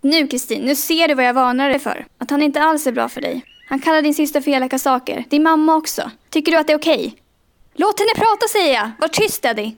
Nu 0.00 0.26
Kristin, 0.26 0.62
nu 0.62 0.74
ser 0.74 1.08
du 1.08 1.14
vad 1.14 1.24
jag 1.24 1.34
varnar 1.34 1.68
dig 1.68 1.78
för. 1.78 2.06
Att 2.18 2.30
han 2.30 2.42
inte 2.42 2.60
alls 2.62 2.86
är 2.86 2.92
bra 2.92 3.08
för 3.08 3.20
dig. 3.20 3.44
Han 3.68 3.80
kallar 3.80 4.02
din 4.02 4.14
syster 4.14 4.40
för 4.40 4.50
elaka 4.50 4.78
saker. 4.78 5.24
Din 5.30 5.42
mamma 5.42 5.76
också. 5.76 6.10
Tycker 6.30 6.52
du 6.52 6.58
att 6.58 6.66
det 6.66 6.72
är 6.72 6.78
okej? 6.78 6.96
Okay? 6.96 7.12
Låt 7.74 7.98
henne 7.98 8.10
prata 8.14 8.46
säger 8.52 8.74
jag! 8.74 8.90
Var 8.98 9.08
tyst 9.08 9.44
Eddie! 9.44 9.76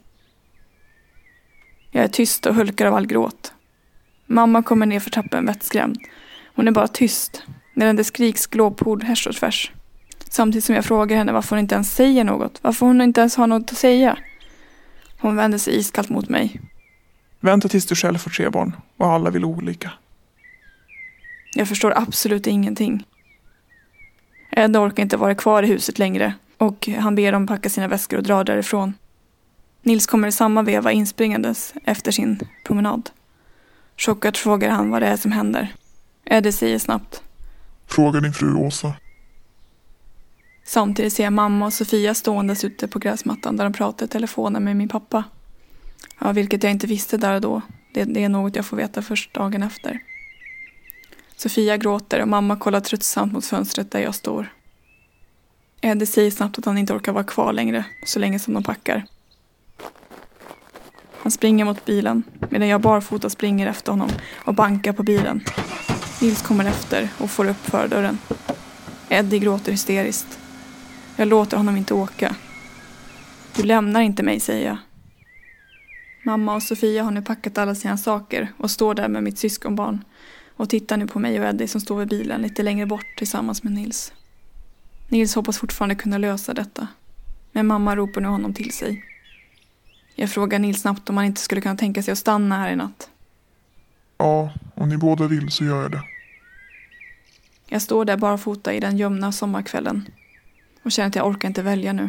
Jag 1.91 2.05
är 2.05 2.09
tyst 2.09 2.47
och 2.47 2.55
hulkar 2.55 2.86
av 2.86 2.95
all 2.95 3.07
gråt. 3.07 3.53
Mamma 4.26 4.62
kommer 4.62 4.86
ner 4.86 5.01
för 5.01 5.11
trappen 5.11 5.47
vettskrämd. 5.47 5.99
Hon 6.55 6.68
är 6.68 6.72
bara 6.72 6.89
tyst, 6.89 7.43
medan 7.74 7.97
det 7.97 8.05
skriks 8.05 8.47
glåpord 8.47 9.03
härs 9.03 9.26
och 9.26 9.34
tvärs. 9.34 9.72
Samtidigt 10.30 10.64
som 10.64 10.74
jag 10.74 10.84
frågar 10.84 11.16
henne 11.16 11.32
varför 11.32 11.57
hon 11.57 11.59
inte 11.59 11.74
ens 11.74 11.95
säger 11.95 12.24
något. 12.24 12.59
Varför 12.62 12.86
hon 12.86 13.01
inte 13.01 13.20
ens 13.20 13.36
har 13.36 13.47
något 13.47 13.72
att 13.72 13.78
säga. 13.78 14.18
Hon 15.21 15.37
vänder 15.37 15.59
sig 15.59 15.77
iskallt 15.77 16.09
mot 16.09 16.29
mig. 16.29 16.61
Vänta 17.41 17.69
tills 17.69 17.87
du 17.87 17.95
själv 17.95 18.19
får 18.19 18.31
tre 18.31 18.51
barn 18.51 18.77
och 18.97 19.07
alla 19.07 19.31
vill 19.31 19.45
olika. 19.45 19.91
Jag 21.55 21.69
förstår 21.69 21.99
absolut 21.99 22.47
ingenting. 22.47 23.05
Ed 24.51 24.77
orkar 24.77 25.03
inte 25.03 25.16
vara 25.16 25.35
kvar 25.35 25.62
i 25.62 25.66
huset 25.66 25.99
längre 25.99 26.35
och 26.59 26.89
han 26.99 27.14
ber 27.14 27.33
dem 27.33 27.47
packa 27.47 27.71
sina 27.71 27.89
väskor 27.89 28.16
och 28.16 28.23
dra 28.23 28.45
därifrån. 28.45 28.95
Nils 29.83 30.07
kommer 30.07 30.29
i 30.29 30.33
samma 30.33 30.62
veva 30.62 30.93
inspringandes 30.93 31.75
efter 31.85 32.12
sin 32.12 32.41
promenad. 32.64 33.11
Chockad 33.97 34.37
frågar 34.37 34.71
han 34.71 34.91
vad 34.91 35.03
det 35.03 35.09
är 35.09 35.16
som 35.16 35.33
händer. 35.33 35.75
Eddie 36.25 36.53
säger 36.53 36.79
snabbt. 36.79 37.23
Fråga 37.87 38.21
din 38.21 38.33
fru 38.33 38.55
Åsa. 38.55 38.95
Samtidigt 40.69 41.12
ser 41.12 41.25
jag 41.25 41.33
mamma 41.33 41.66
och 41.66 41.73
Sofia 41.73 42.14
ståendes 42.14 42.64
ute 42.64 42.89
på 42.89 42.99
gräsmattan 42.99 43.57
där 43.57 43.64
de 43.64 43.73
pratar 43.73 44.07
i 44.07 44.09
telefonen 44.09 44.64
med 44.64 44.77
min 44.77 44.89
pappa. 44.89 45.25
Ja, 46.19 46.33
vilket 46.33 46.62
jag 46.62 46.73
inte 46.73 46.87
visste 46.87 47.16
där 47.16 47.35
och 47.35 47.41
då. 47.41 47.62
Det, 47.93 48.05
det 48.05 48.25
är 48.25 48.29
något 48.29 48.57
jag 48.57 48.66
får 48.66 48.77
veta 48.77 49.03
först 49.03 49.35
dagen 49.35 49.62
efter. 49.62 49.99
Sofia 51.37 51.77
gråter 51.77 52.23
och 52.23 52.29
mamma 52.29 52.57
kollar 52.57 52.81
tröttsamt 52.81 53.33
mot 53.33 53.45
fönstret 53.45 53.91
där 53.91 54.01
jag 54.01 54.14
står. 54.14 54.53
Eh, 55.81 55.91
Eddie 55.91 56.07
säger 56.07 56.31
snabbt 56.31 56.59
att 56.59 56.64
han 56.64 56.79
inte 56.79 56.93
orkar 56.93 57.12
vara 57.12 57.25
kvar 57.25 57.53
längre, 57.53 57.85
så 58.07 58.19
länge 58.19 58.39
som 58.39 58.55
de 58.55 58.62
packar. 58.62 59.05
Han 61.19 61.33
springer 61.33 61.64
mot 61.64 61.85
bilen 61.85 62.23
medan 62.51 62.69
jag 62.69 62.81
barfota 62.81 63.31
springer 63.31 63.66
efter 63.66 63.93
honom 63.93 64.11
och 64.35 64.55
bankar 64.55 64.93
på 64.93 65.03
bilen. 65.03 65.45
Nils 66.21 66.43
kommer 66.43 66.64
efter 66.64 67.09
och 67.19 67.31
får 67.31 67.49
upp 67.49 67.71
fördörren. 67.71 68.19
Eddie 69.09 69.39
gråter 69.39 69.73
hysteriskt. 69.73 70.39
Jag 71.19 71.29
låter 71.29 71.57
honom 71.57 71.77
inte 71.77 71.95
åka. 71.95 72.37
Du 73.57 73.62
lämnar 73.62 74.01
inte 74.01 74.23
mig, 74.23 74.41
säger 74.41 74.66
jag. 74.66 74.77
Mamma 76.23 76.55
och 76.55 76.62
Sofia 76.62 77.03
har 77.03 77.11
nu 77.11 77.23
packat 77.23 77.59
alla 77.59 77.75
sina 77.75 77.97
saker 77.97 78.53
och 78.57 78.71
står 78.71 78.95
där 78.95 79.09
med 79.09 79.23
mitt 79.23 79.39
syskonbarn 79.39 80.05
och 80.57 80.71
tittar 80.71 80.97
nu 80.97 81.07
på 81.07 81.19
mig 81.19 81.41
och 81.41 81.47
Eddie 81.47 81.69
som 81.69 81.81
står 81.81 81.99
vid 81.99 82.09
bilen 82.09 82.43
lite 82.43 82.62
längre 82.62 82.87
bort 82.87 83.16
tillsammans 83.16 83.62
med 83.62 83.73
Nils. 83.73 84.12
Nils 85.09 85.35
hoppas 85.35 85.59
fortfarande 85.59 85.95
kunna 85.95 86.19
lösa 86.19 86.55
detta. 86.55 86.89
Men 87.53 87.66
mamma 87.66 87.97
ropar 87.97 88.21
nu 88.21 88.29
honom 88.29 88.55
till 88.55 88.73
sig. 88.73 89.05
Jag 90.14 90.31
frågar 90.31 90.59
Nils 90.59 90.81
snabbt 90.81 91.11
om 91.11 91.16
han 91.16 91.27
inte 91.27 91.41
skulle 91.41 91.61
kunna 91.61 91.77
tänka 91.77 92.03
sig 92.03 92.12
att 92.12 92.19
stanna 92.19 92.59
här 92.59 92.73
i 92.73 92.77
natt. 92.77 93.11
Ja, 94.19 94.53
om 94.75 94.89
ni 94.89 94.97
båda 94.97 95.27
vill 95.27 95.51
så 95.51 95.64
gör 95.64 95.83
jag 95.83 95.91
det. 95.91 96.03
Jag 97.66 97.83
står 97.83 98.05
där 98.05 98.16
barfota 98.16 98.73
i 98.73 98.81
den 98.81 98.97
gömna 98.97 99.33
sommarkvällen 99.33 100.09
och 100.89 100.93
känner 100.93 101.09
att 101.09 101.14
jag 101.14 101.26
orkar 101.26 101.49
inte 101.49 101.62
välja 101.62 101.93
nu. 101.93 102.09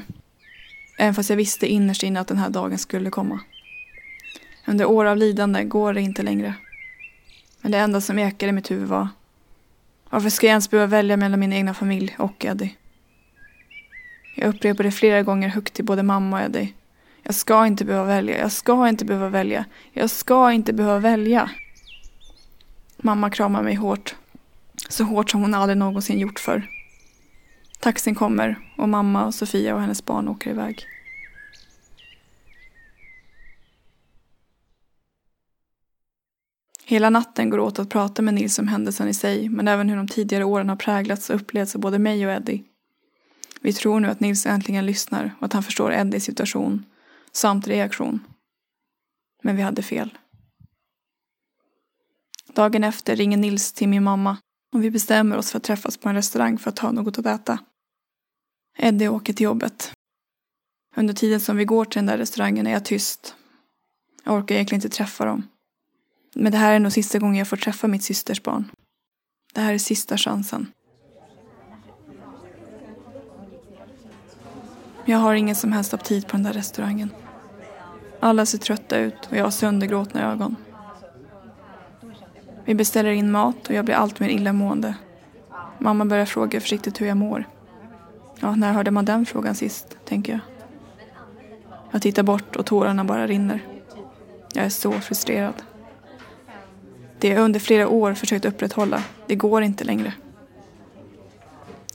Även 1.00 1.14
fast 1.14 1.30
jag 1.30 1.38
visste 1.38 1.68
innerst 1.68 2.04
inne 2.04 2.20
att 2.20 2.28
den 2.28 2.38
här 2.38 2.50
dagen 2.50 2.78
skulle 2.78 3.10
komma. 3.10 3.40
Under 4.68 4.86
år 4.86 5.06
av 5.06 5.18
lidande 5.18 5.64
går 5.64 5.94
det 5.94 6.02
inte 6.02 6.24
längre. 6.24 6.54
Men 7.62 7.72
det 7.72 7.78
enda 7.78 8.02
som 8.02 8.20
ekade 8.20 8.50
i 8.50 8.54
mitt 8.54 8.72
huvud 8.72 8.88
var 8.88 9.08
varför 10.10 10.30
ska 10.30 10.48
jag 10.48 10.52
ens 10.52 10.70
behöva 10.70 10.88
välja 10.88 11.18
mellan 11.18 11.40
min 11.40 11.54
egna 11.54 11.74
familj 11.74 12.16
och 12.20 12.46
Eddie? 12.46 12.76
Jag 14.36 14.50
upprepade 14.50 14.92
flera 14.92 15.24
gånger 15.24 15.50
högt 15.50 15.74
till 15.74 15.86
både 15.86 16.04
mamma 16.04 16.38
och 16.38 16.44
Eddie. 16.44 16.74
Jag 17.24 17.36
ska 17.36 17.66
inte 17.66 17.86
behöva 17.86 18.08
välja, 18.08 18.38
jag 18.38 18.52
ska 18.52 18.90
inte 18.90 19.06
behöva 19.06 19.30
välja, 19.30 19.66
jag 19.94 20.10
ska 20.10 20.52
inte 20.52 20.74
behöva 20.74 21.00
välja. 21.00 21.50
Mamma 22.98 23.30
kramar 23.30 23.64
mig 23.64 23.76
hårt. 23.76 24.16
Så 24.90 25.04
hårt 25.04 25.30
som 25.30 25.42
hon 25.42 25.54
aldrig 25.54 25.78
någonsin 25.78 26.20
gjort 26.20 26.40
förr. 26.40 26.79
Taxin 27.80 28.16
kommer 28.16 28.74
och 28.78 28.90
mamma 28.90 29.26
och 29.26 29.36
Sofia 29.36 29.76
och 29.76 29.82
hennes 29.82 30.06
barn 30.06 30.28
åker 30.28 30.50
iväg. 30.50 30.86
Hela 36.86 37.10
natten 37.10 37.50
går 37.50 37.60
åt 37.60 37.80
att 37.80 37.90
prata 37.90 38.22
med 38.22 38.34
Nils 38.34 38.60
om 38.60 38.68
händelsen 38.68 39.08
i 39.08 39.14
sig, 39.14 39.50
men 39.50 39.68
även 39.68 39.90
hur 39.90 39.98
de 39.98 40.08
tidigare 40.08 40.44
åren 40.44 40.70
har 40.70 40.76
präglats 40.76 41.30
och 41.30 41.36
upplevts 41.36 41.76
av 41.76 41.82
både 41.82 42.00
mig 42.00 42.26
och 42.26 42.32
Eddie. 42.32 42.64
Vi 43.62 43.74
tror 43.74 44.00
nu 44.00 44.08
att 44.08 44.20
Nils 44.20 44.46
äntligen 44.46 44.86
lyssnar 44.86 45.36
och 45.40 45.46
att 45.46 45.54
han 45.54 45.64
förstår 45.64 45.94
Eddies 45.94 46.24
situation 46.24 46.86
samt 47.32 47.68
reaktion. 47.68 48.20
Men 49.44 49.56
vi 49.56 49.62
hade 49.62 49.82
fel. 49.82 50.18
Dagen 52.54 52.84
efter 52.84 53.16
ringer 53.16 53.38
Nils 53.38 53.74
till 53.74 53.90
min 53.90 54.04
mamma 54.04 54.38
och 54.74 54.84
vi 54.84 54.92
bestämmer 54.92 55.38
oss 55.38 55.52
för 55.52 55.58
att 55.58 55.64
träffas 55.64 55.98
på 55.98 56.10
en 56.10 56.16
restaurang 56.16 56.58
för 56.58 56.70
att 56.70 56.76
ta 56.76 56.92
något 56.92 57.20
att 57.20 57.26
äta. 57.26 57.60
Eddie 58.78 59.08
åker 59.08 59.34
till 59.34 59.44
jobbet. 59.44 59.94
Under 60.96 61.14
tiden 61.14 61.40
som 61.40 61.58
vi 61.58 61.66
går 61.66 61.86
till 61.86 61.98
den 62.00 62.06
där 62.06 62.18
restaurangen 62.18 62.68
är 62.68 62.72
jag 62.72 62.86
tyst. 62.86 63.36
Jag 64.24 64.36
orkar 64.36 64.56
egentligen 64.56 64.78
inte 64.78 64.98
träffa 64.98 65.26
dem. 65.26 65.48
Men 66.36 66.52
det 66.52 66.58
här 66.58 66.74
är 66.74 66.80
nog 66.80 66.92
sista 66.92 67.20
gången 67.20 67.36
jag 67.36 67.48
får 67.48 67.58
träffa 67.58 67.88
mitt 67.88 68.04
systers 68.04 68.44
barn. 68.44 68.72
Det 69.54 69.62
här 69.62 69.74
är 69.74 69.78
sista 69.78 70.18
chansen. 70.18 70.72
Jag 75.06 75.18
har 75.18 75.34
ingen 75.34 75.56
som 75.56 75.72
helst 75.72 75.94
aptit 75.94 76.28
på 76.28 76.32
den 76.32 76.44
där 76.44 76.54
restaurangen. 76.54 77.10
Alla 78.20 78.46
ser 78.46 78.58
trötta 78.58 78.98
ut 78.98 79.28
och 79.30 79.38
jag 79.38 79.44
har 79.44 79.52
söndergråtna 79.52 80.32
ögon. 80.32 80.56
Vi 82.70 82.76
beställer 82.76 83.12
in 83.12 83.32
mat 83.32 83.68
och 83.68 83.74
jag 83.74 83.86
blir 83.86 83.96
allt 83.96 84.20
mer 84.20 84.30
illamående. 84.30 84.96
Mamma 85.78 86.06
börjar 86.06 86.26
fråga 86.26 86.62
försiktigt 86.62 87.02
hur 87.02 87.08
jag 87.08 87.18
mår. 87.18 87.48
Ja, 88.40 88.56
när 88.56 88.74
hörde 88.74 88.92
man 88.92 89.06
den 89.06 89.26
frågan 89.26 89.56
sist, 89.56 89.98
tänker 90.06 90.32
jag. 90.32 90.42
Jag 91.92 92.02
tittar 92.02 92.24
bort 92.24 92.56
och 92.56 92.66
tårarna 92.66 93.04
bara 93.04 93.28
rinner. 93.28 93.60
Jag 94.54 94.66
är 94.66 94.70
så 94.70 94.92
frustrerad. 94.92 95.54
Det 97.20 97.28
jag 97.28 97.40
under 97.40 97.60
flera 97.60 97.88
år 97.88 98.14
försökt 98.14 98.46
upprätthålla, 98.46 99.04
det 99.28 99.36
går 99.36 99.64
inte 99.64 99.84
längre. 99.84 100.14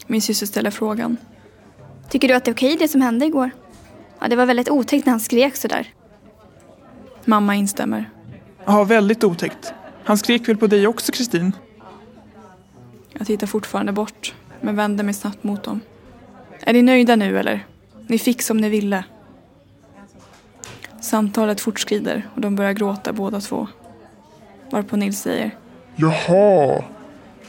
Min 0.06 0.22
syster 0.22 0.46
ställer 0.46 0.70
frågan. 0.70 1.16
Tycker 2.08 2.28
du 2.28 2.34
att 2.34 2.44
det 2.44 2.50
är 2.50 2.54
okej 2.54 2.76
det 2.78 2.88
som 2.88 3.00
hände 3.00 3.26
igår? 3.26 3.50
Ja, 4.20 4.28
det 4.28 4.36
var 4.36 4.46
väldigt 4.46 4.70
otäckt 4.70 5.06
när 5.06 5.10
han 5.10 5.20
skrek 5.20 5.56
sådär. 5.56 5.94
Mamma 7.24 7.54
instämmer. 7.54 8.10
Ja, 8.64 8.84
väldigt 8.84 9.24
otäckt. 9.24 9.74
Han 10.04 10.18
skrek 10.18 10.48
väl 10.48 10.56
på 10.56 10.66
dig 10.66 10.86
också, 10.86 11.12
Kristin? 11.12 11.52
Jag 13.12 13.26
tittar 13.26 13.46
fortfarande 13.46 13.92
bort, 13.92 14.34
men 14.60 14.76
vänder 14.76 15.04
mig 15.04 15.14
snabbt 15.14 15.44
mot 15.44 15.64
dem. 15.64 15.80
Är 16.60 16.72
ni 16.72 16.82
nöjda 16.82 17.16
nu 17.16 17.38
eller? 17.38 17.66
Ni 18.06 18.18
fick 18.18 18.42
som 18.42 18.56
ni 18.56 18.68
ville. 18.68 19.04
Samtalet 21.00 21.60
fortskrider 21.60 22.28
och 22.34 22.40
de 22.40 22.56
börjar 22.56 22.72
gråta 22.72 23.12
båda 23.12 23.40
två. 23.40 23.68
Varpå 24.70 24.96
Nils 24.96 25.20
säger. 25.20 25.50
Jaha. 25.96 26.84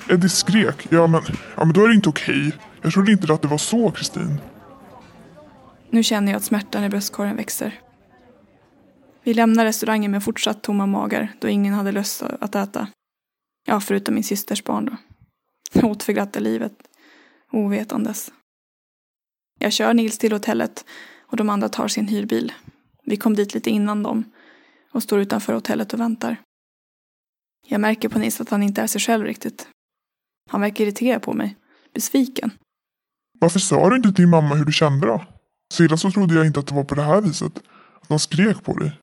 Eddie 0.09 0.29
skrek. 0.29 0.87
Ja 0.89 1.07
men, 1.07 1.21
ja, 1.57 1.65
men 1.65 1.73
då 1.73 1.83
är 1.83 1.87
det 1.87 1.95
inte 1.95 2.09
okej. 2.09 2.51
Jag 2.81 2.93
trodde 2.93 3.11
inte 3.11 3.33
att 3.33 3.41
det 3.41 3.47
var 3.47 3.57
så, 3.57 3.91
Kristin. 3.91 4.41
Nu 5.89 6.03
känner 6.03 6.31
jag 6.31 6.37
att 6.37 6.43
smärtan 6.43 6.83
i 6.83 6.89
bröstkorgen 6.89 7.35
växer. 7.35 7.79
Vi 9.25 9.33
lämnar 9.33 9.65
restaurangen 9.65 10.11
med 10.11 10.23
fortsatt 10.23 10.63
tomma 10.63 10.85
magar 10.85 11.33
då 11.39 11.47
ingen 11.47 11.73
hade 11.73 11.91
lust 11.91 12.21
att 12.21 12.55
äta. 12.55 12.87
Ja, 13.67 13.79
förutom 13.79 14.13
min 14.15 14.23
systers 14.23 14.63
barn 14.63 14.85
då. 14.85 14.97
Jag 15.73 15.91
åt 15.91 16.03
för 16.03 16.13
glatta 16.13 16.39
livet, 16.39 16.73
ovetandes. 17.51 18.31
Jag 19.59 19.73
kör 19.73 19.93
Nils 19.93 20.17
till 20.17 20.31
hotellet 20.31 20.85
och 21.19 21.37
de 21.37 21.49
andra 21.49 21.69
tar 21.69 21.87
sin 21.87 22.07
hyrbil. 22.07 22.53
Vi 23.03 23.17
kom 23.17 23.35
dit 23.35 23.53
lite 23.53 23.69
innan 23.69 24.03
dem 24.03 24.31
och 24.91 25.03
står 25.03 25.19
utanför 25.19 25.53
hotellet 25.53 25.93
och 25.93 25.99
väntar. 25.99 26.37
Jag 27.67 27.81
märker 27.81 28.09
på 28.09 28.19
Nils 28.19 28.41
att 28.41 28.49
han 28.49 28.63
inte 28.63 28.81
är 28.81 28.87
sig 28.87 29.01
själv 29.01 29.25
riktigt. 29.25 29.67
Han 30.49 30.61
verkar 30.61 30.83
irriterad 30.83 31.21
på 31.21 31.33
mig, 31.33 31.57
besviken. 31.93 32.51
Varför 33.39 33.59
sa 33.59 33.89
du 33.89 33.95
inte 33.95 34.09
till 34.09 34.23
din 34.23 34.29
mamma 34.29 34.55
hur 34.55 34.65
du 34.65 34.71
kände 34.71 35.07
då? 35.07 35.25
Sedan 35.73 35.97
så 35.97 36.11
trodde 36.11 36.35
jag 36.35 36.45
inte 36.45 36.59
att 36.59 36.67
det 36.67 36.75
var 36.75 36.83
på 36.83 36.95
det 36.95 37.01
här 37.01 37.21
viset. 37.21 37.57
Att 38.01 38.09
de 38.09 38.19
skrek 38.19 38.63
på 38.63 38.77
dig. 38.77 38.99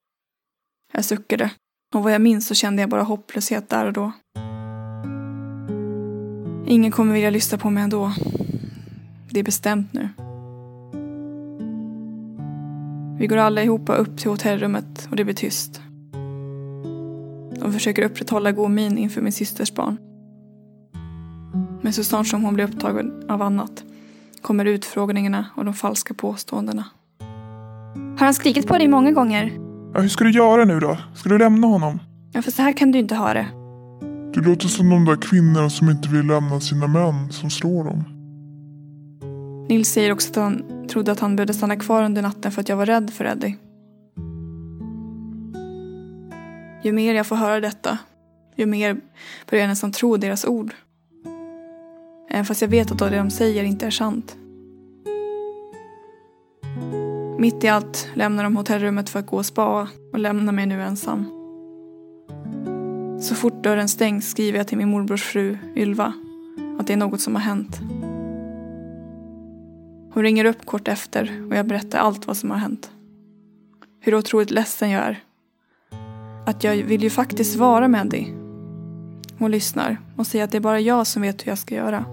Jag 0.92 1.04
suckade. 1.04 1.50
Och 1.94 2.02
vad 2.02 2.12
jag 2.12 2.20
minns 2.20 2.46
så 2.46 2.54
kände 2.54 2.82
jag 2.82 2.90
bara 2.90 3.02
hopplöshet 3.02 3.68
där 3.68 3.86
och 3.86 3.92
då. 3.92 4.12
Ingen 6.66 6.90
kommer 6.90 7.14
vilja 7.14 7.30
lyssna 7.30 7.58
på 7.58 7.70
mig 7.70 7.82
ändå. 7.82 8.12
Det 9.30 9.40
är 9.40 9.44
bestämt 9.44 9.92
nu. 9.92 10.08
Vi 13.18 13.26
går 13.26 13.36
alla 13.36 13.62
ihop 13.62 13.88
upp 13.88 14.18
till 14.18 14.30
hotellrummet 14.30 15.08
och 15.10 15.16
det 15.16 15.24
blir 15.24 15.34
tyst. 15.34 15.80
De 17.60 17.72
försöker 17.72 18.02
upprätthålla 18.02 18.52
god 18.52 18.70
min 18.70 18.98
inför 18.98 19.20
min 19.20 19.32
systers 19.32 19.74
barn. 19.74 19.96
Men 21.82 21.92
så 21.92 22.04
snart 22.04 22.26
som 22.26 22.44
hon 22.44 22.54
blir 22.54 22.64
upptagen 22.64 23.30
av 23.30 23.42
annat 23.42 23.84
kommer 24.40 24.64
utfrågningarna 24.64 25.46
och 25.56 25.64
de 25.64 25.74
falska 25.74 26.14
påståendena. 26.14 26.84
Har 28.18 28.24
han 28.24 28.34
skrikit 28.34 28.66
på 28.66 28.78
dig 28.78 28.88
många 28.88 29.10
gånger? 29.10 29.71
Ja, 29.94 30.00
hur 30.00 30.08
ska 30.08 30.24
du 30.24 30.30
göra 30.30 30.64
nu 30.64 30.80
då? 30.80 30.98
Ska 31.14 31.28
du 31.28 31.38
lämna 31.38 31.66
honom? 31.66 31.98
Ja, 32.32 32.42
för 32.42 32.50
så 32.50 32.62
här 32.62 32.72
kan 32.72 32.92
du 32.92 32.98
inte 32.98 33.14
ha 33.14 33.34
det. 33.34 33.46
Du 34.34 34.40
låter 34.40 34.68
som 34.68 34.90
de 34.90 35.04
där 35.04 35.16
kvinnorna 35.16 35.70
som 35.70 35.90
inte 35.90 36.08
vill 36.08 36.26
lämna 36.26 36.60
sina 36.60 36.86
män 36.86 37.32
som 37.32 37.50
slår 37.50 37.84
dem. 37.84 38.04
Nils 39.68 39.88
säger 39.88 40.12
också 40.12 40.30
att 40.30 40.36
han 40.36 40.86
trodde 40.88 41.12
att 41.12 41.20
han 41.20 41.36
behövde 41.36 41.54
stanna 41.54 41.76
kvar 41.76 42.02
under 42.02 42.22
natten 42.22 42.52
för 42.52 42.60
att 42.60 42.68
jag 42.68 42.76
var 42.76 42.86
rädd 42.86 43.10
för 43.10 43.24
Eddie. 43.24 43.56
Ju 46.82 46.92
mer 46.92 47.14
jag 47.14 47.26
får 47.26 47.36
höra 47.36 47.60
detta, 47.60 47.98
ju 48.56 48.66
mer 48.66 49.00
börjar 49.50 49.62
jag 49.62 49.68
nästan 49.68 49.92
tro 49.92 50.16
deras 50.16 50.44
ord. 50.44 50.74
Även 52.30 52.44
fast 52.44 52.62
jag 52.62 52.68
vet 52.68 52.92
att 52.92 52.98
det 52.98 53.16
de 53.16 53.30
säger 53.30 53.64
inte 53.64 53.86
är 53.86 53.90
sant. 53.90 54.36
Mitt 57.38 57.64
i 57.64 57.68
allt 57.68 58.08
lämnar 58.14 58.44
de 58.44 58.56
hotellrummet 58.56 59.10
för 59.10 59.18
att 59.18 59.26
gå 59.26 59.36
och 59.36 59.46
spa 59.46 59.88
och 60.12 60.18
lämnar 60.18 60.52
mig 60.52 60.66
nu 60.66 60.82
ensam. 60.82 61.24
Så 63.20 63.34
fort 63.34 63.62
dörren 63.62 63.88
stängs 63.88 64.30
skriver 64.30 64.58
jag 64.58 64.68
till 64.68 64.78
min 64.78 64.88
morbrors 64.88 65.22
fru 65.22 65.58
Ylva 65.76 66.12
att 66.78 66.86
det 66.86 66.92
är 66.92 66.96
något 66.96 67.20
som 67.20 67.34
har 67.34 67.42
hänt. 67.42 67.80
Hon 70.14 70.22
ringer 70.22 70.44
upp 70.44 70.66
kort 70.66 70.88
efter 70.88 71.46
och 71.48 71.56
jag 71.56 71.66
berättar 71.66 71.98
allt 71.98 72.26
vad 72.26 72.36
som 72.36 72.50
har 72.50 72.58
hänt. 72.58 72.90
Hur 74.00 74.14
otroligt 74.14 74.50
ledsen 74.50 74.90
jag 74.90 75.02
är. 75.02 75.24
Att 76.46 76.64
jag 76.64 76.76
vill 76.76 77.02
ju 77.02 77.10
faktiskt 77.10 77.56
vara 77.56 77.88
med 77.88 78.06
Eddie. 78.06 78.34
Hon 79.38 79.50
lyssnar 79.50 79.96
och 80.16 80.26
säger 80.26 80.44
att 80.44 80.50
det 80.50 80.58
är 80.58 80.60
bara 80.60 80.80
jag 80.80 81.06
som 81.06 81.22
vet 81.22 81.46
hur 81.46 81.50
jag 81.50 81.58
ska 81.58 81.74
göra. 81.74 82.04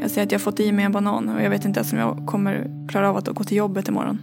Jag 0.00 0.10
säger 0.10 0.26
att 0.26 0.32
jag 0.32 0.40
fått 0.40 0.60
i 0.60 0.72
mig 0.72 0.84
en 0.84 0.92
banan 0.92 1.28
och 1.28 1.42
jag 1.42 1.50
vet 1.50 1.64
inte 1.64 1.80
ens 1.80 1.92
om 1.92 1.98
jag 1.98 2.26
kommer 2.26 2.86
klara 2.88 3.10
av 3.10 3.16
att 3.16 3.28
gå 3.28 3.44
till 3.44 3.56
jobbet 3.56 3.88
imorgon. 3.88 4.18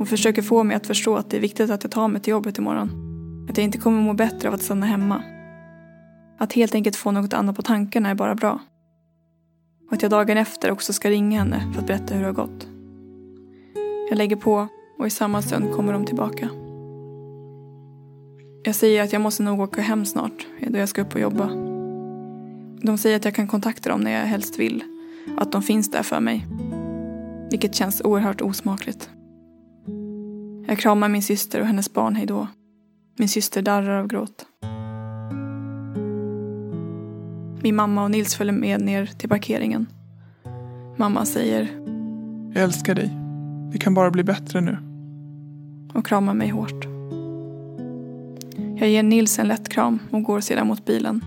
Hon 0.00 0.06
försöker 0.06 0.42
få 0.42 0.64
mig 0.64 0.76
att 0.76 0.86
förstå 0.86 1.16
att 1.16 1.30
det 1.30 1.36
är 1.36 1.40
viktigt 1.40 1.70
att 1.70 1.84
jag 1.84 1.90
tar 1.90 2.08
mig 2.08 2.20
till 2.20 2.30
jobbet 2.30 2.58
imorgon. 2.58 2.90
Att 3.50 3.56
jag 3.56 3.64
inte 3.64 3.78
kommer 3.78 4.02
må 4.02 4.12
bättre 4.14 4.48
av 4.48 4.54
att 4.54 4.62
stanna 4.62 4.86
hemma. 4.86 5.22
Att 6.38 6.52
helt 6.52 6.74
enkelt 6.74 6.96
få 6.96 7.10
något 7.10 7.32
annat 7.32 7.56
på 7.56 7.62
tankarna 7.62 8.10
är 8.10 8.14
bara 8.14 8.34
bra. 8.34 8.60
Och 9.86 9.92
att 9.92 10.02
jag 10.02 10.10
dagen 10.10 10.36
efter 10.36 10.70
också 10.70 10.92
ska 10.92 11.10
ringa 11.10 11.38
henne 11.38 11.72
för 11.72 11.80
att 11.80 11.86
berätta 11.86 12.14
hur 12.14 12.20
det 12.20 12.26
har 12.26 12.32
gått. 12.32 12.68
Jag 14.10 14.18
lägger 14.18 14.36
på 14.36 14.68
och 14.98 15.06
i 15.06 15.10
samma 15.10 15.42
stund 15.42 15.72
kommer 15.72 15.92
de 15.92 16.04
tillbaka. 16.04 16.48
Jag 18.62 18.74
säger 18.74 19.02
att 19.02 19.12
jag 19.12 19.22
måste 19.22 19.42
nog 19.42 19.60
åka 19.60 19.80
hem 19.80 20.04
snart 20.04 20.46
då 20.68 20.78
jag 20.78 20.88
ska 20.88 21.02
upp 21.02 21.14
och 21.14 21.20
jobba. 21.20 21.46
De 22.82 22.98
säger 22.98 23.16
att 23.16 23.24
jag 23.24 23.34
kan 23.34 23.48
kontakta 23.48 23.90
dem 23.90 24.00
när 24.00 24.10
jag 24.10 24.26
helst 24.26 24.58
vill 24.58 24.84
och 25.36 25.42
att 25.42 25.52
de 25.52 25.62
finns 25.62 25.90
där 25.90 26.02
för 26.02 26.20
mig. 26.20 26.46
Vilket 27.50 27.74
känns 27.74 28.00
oerhört 28.04 28.40
osmakligt. 28.40 29.10
Jag 30.70 30.78
kramar 30.78 31.08
min 31.08 31.22
syster 31.22 31.60
och 31.60 31.66
hennes 31.66 31.92
barn 31.92 32.16
hejdå. 32.16 32.48
Min 33.18 33.28
syster 33.28 33.62
darrar 33.62 34.00
av 34.00 34.06
gråt. 34.06 34.46
Min 37.62 37.76
mamma 37.76 38.04
och 38.04 38.10
Nils 38.10 38.34
följer 38.34 38.52
med 38.54 38.80
ner 38.80 39.06
till 39.06 39.28
parkeringen. 39.28 39.86
Mamma 40.96 41.24
säger 41.24 41.68
Jag 42.54 42.64
älskar 42.64 42.94
dig. 42.94 43.10
Det 43.72 43.78
kan 43.78 43.94
bara 43.94 44.10
bli 44.10 44.24
bättre 44.24 44.60
nu. 44.60 44.78
och 45.94 46.06
kramar 46.06 46.34
mig 46.34 46.48
hårt. 46.48 46.84
Jag 48.76 48.88
ger 48.88 49.02
Nils 49.02 49.38
en 49.38 49.48
lätt 49.48 49.68
kram 49.68 49.98
och 50.10 50.22
går 50.22 50.40
sedan 50.40 50.66
mot 50.66 50.84
bilen. 50.84 51.24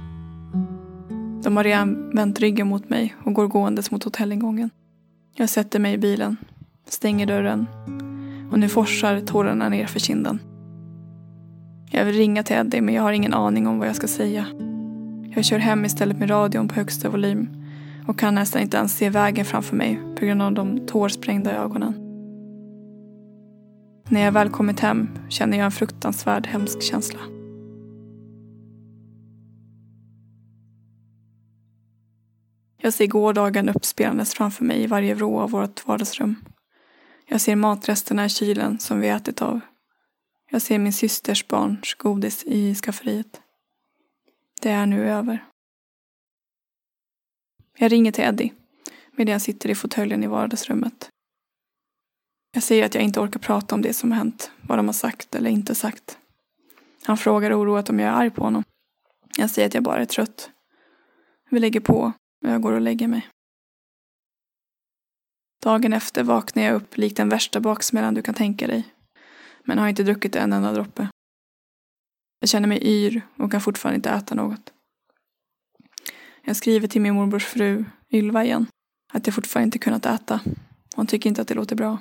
De 1.43 1.57
har 1.57 1.63
redan 1.63 2.15
vänt 2.15 2.39
ryggen 2.39 2.67
mot 2.67 2.89
mig 2.89 3.15
och 3.23 3.33
går 3.33 3.47
gåendes 3.47 3.91
mot 3.91 4.03
hotellingången. 4.03 4.69
Jag 5.35 5.49
sätter 5.49 5.79
mig 5.79 5.93
i 5.93 5.97
bilen, 5.97 6.37
stänger 6.87 7.25
dörren 7.25 7.67
och 8.53 8.59
nu 8.59 8.69
forsar 8.69 9.19
tårarna 9.19 9.69
ner 9.69 9.85
för 9.85 9.99
kinden. 9.99 10.39
Jag 11.91 12.05
vill 12.05 12.15
ringa 12.15 12.43
till 12.43 12.55
Eddie 12.55 12.81
men 12.81 12.93
jag 12.93 13.01
har 13.01 13.11
ingen 13.11 13.33
aning 13.33 13.67
om 13.67 13.79
vad 13.79 13.87
jag 13.87 13.95
ska 13.95 14.07
säga. 14.07 14.45
Jag 15.35 15.45
kör 15.45 15.57
hem 15.57 15.85
istället 15.85 16.19
med 16.19 16.29
radion 16.29 16.67
på 16.67 16.75
högsta 16.75 17.09
volym 17.09 17.47
och 18.07 18.19
kan 18.19 18.35
nästan 18.35 18.61
inte 18.61 18.77
ens 18.77 18.97
se 18.97 19.09
vägen 19.09 19.45
framför 19.45 19.75
mig 19.75 19.99
på 20.19 20.25
grund 20.25 20.41
av 20.41 20.53
de 20.53 20.87
tårsprängda 20.87 21.51
ögonen. 21.51 21.93
När 24.09 24.21
jag 24.21 24.31
väl 24.31 24.49
kommit 24.49 24.79
hem 24.79 25.09
känner 25.29 25.57
jag 25.57 25.65
en 25.65 25.71
fruktansvärd 25.71 26.47
hemsk 26.47 26.81
känsla. 26.81 27.19
Jag 32.81 32.93
ser 32.93 33.07
gårdagen 33.07 33.69
uppspelandes 33.69 34.33
framför 34.33 34.65
mig 34.65 34.83
i 34.83 34.87
varje 34.87 35.13
vrå 35.13 35.39
av 35.39 35.51
vårt 35.51 35.87
vardagsrum. 35.87 36.35
Jag 37.25 37.41
ser 37.41 37.55
matresterna 37.55 38.25
i 38.25 38.29
kylen 38.29 38.79
som 38.79 38.99
vi 38.99 39.07
ätit 39.07 39.41
av. 39.41 39.59
Jag 40.49 40.61
ser 40.61 40.79
min 40.79 40.93
systers 40.93 41.47
barns 41.47 41.93
godis 41.93 42.43
i 42.43 42.75
skafferiet. 42.75 43.41
Det 44.61 44.69
är 44.69 44.85
nu 44.85 45.09
över. 45.09 45.45
Jag 47.77 47.91
ringer 47.91 48.11
till 48.11 48.23
Eddie 48.23 48.53
medan 49.11 49.31
jag 49.31 49.41
sitter 49.41 49.69
i 49.69 49.75
fåtöljen 49.75 50.23
i 50.23 50.27
vardagsrummet. 50.27 51.09
Jag 52.53 52.63
säger 52.63 52.85
att 52.85 52.95
jag 52.95 53.03
inte 53.03 53.19
orkar 53.19 53.39
prata 53.39 53.75
om 53.75 53.81
det 53.81 53.93
som 53.93 54.11
hänt, 54.11 54.51
vad 54.61 54.77
de 54.77 54.85
har 54.85 54.93
sagt 54.93 55.35
eller 55.35 55.49
inte 55.49 55.75
sagt. 55.75 56.17
Han 57.03 57.17
frågar 57.17 57.61
oroat 57.61 57.89
om 57.89 57.99
jag 57.99 58.09
är 58.09 58.13
arg 58.13 58.29
på 58.29 58.43
honom. 58.43 58.63
Jag 59.37 59.49
säger 59.49 59.67
att 59.67 59.73
jag 59.73 59.83
bara 59.83 60.01
är 60.01 60.05
trött. 60.05 60.49
Vi 61.49 61.59
lägger 61.59 61.79
på 61.79 62.13
och 62.45 62.49
jag 62.49 62.61
går 62.61 62.71
och 62.71 62.81
lägger 62.81 63.07
mig. 63.07 63.27
Dagen 65.63 65.93
efter 65.93 66.23
vaknar 66.23 66.63
jag 66.63 66.75
upp 66.75 66.97
likt 66.97 67.17
den 67.17 67.29
värsta 67.29 67.59
baksmällan 67.59 68.13
du 68.13 68.21
kan 68.21 68.35
tänka 68.35 68.67
dig. 68.67 68.87
Men 69.63 69.77
har 69.77 69.87
inte 69.87 70.03
druckit 70.03 70.35
en 70.35 70.53
enda 70.53 70.71
droppe. 70.73 71.07
Jag 72.39 72.49
känner 72.49 72.67
mig 72.67 72.87
yr 72.87 73.21
och 73.37 73.51
kan 73.51 73.61
fortfarande 73.61 73.95
inte 73.95 74.09
äta 74.09 74.35
något. 74.35 74.73
Jag 76.45 76.55
skriver 76.55 76.87
till 76.87 77.01
min 77.01 77.13
morbrors 77.13 77.45
fru, 77.45 77.85
Ylva 78.11 78.43
igen, 78.43 78.67
att 79.13 79.27
jag 79.27 79.35
fortfarande 79.35 79.65
inte 79.65 79.79
kunnat 79.79 80.05
äta. 80.05 80.41
Hon 80.95 81.07
tycker 81.07 81.29
inte 81.29 81.41
att 81.41 81.47
det 81.47 81.53
låter 81.53 81.75
bra. 81.75 81.97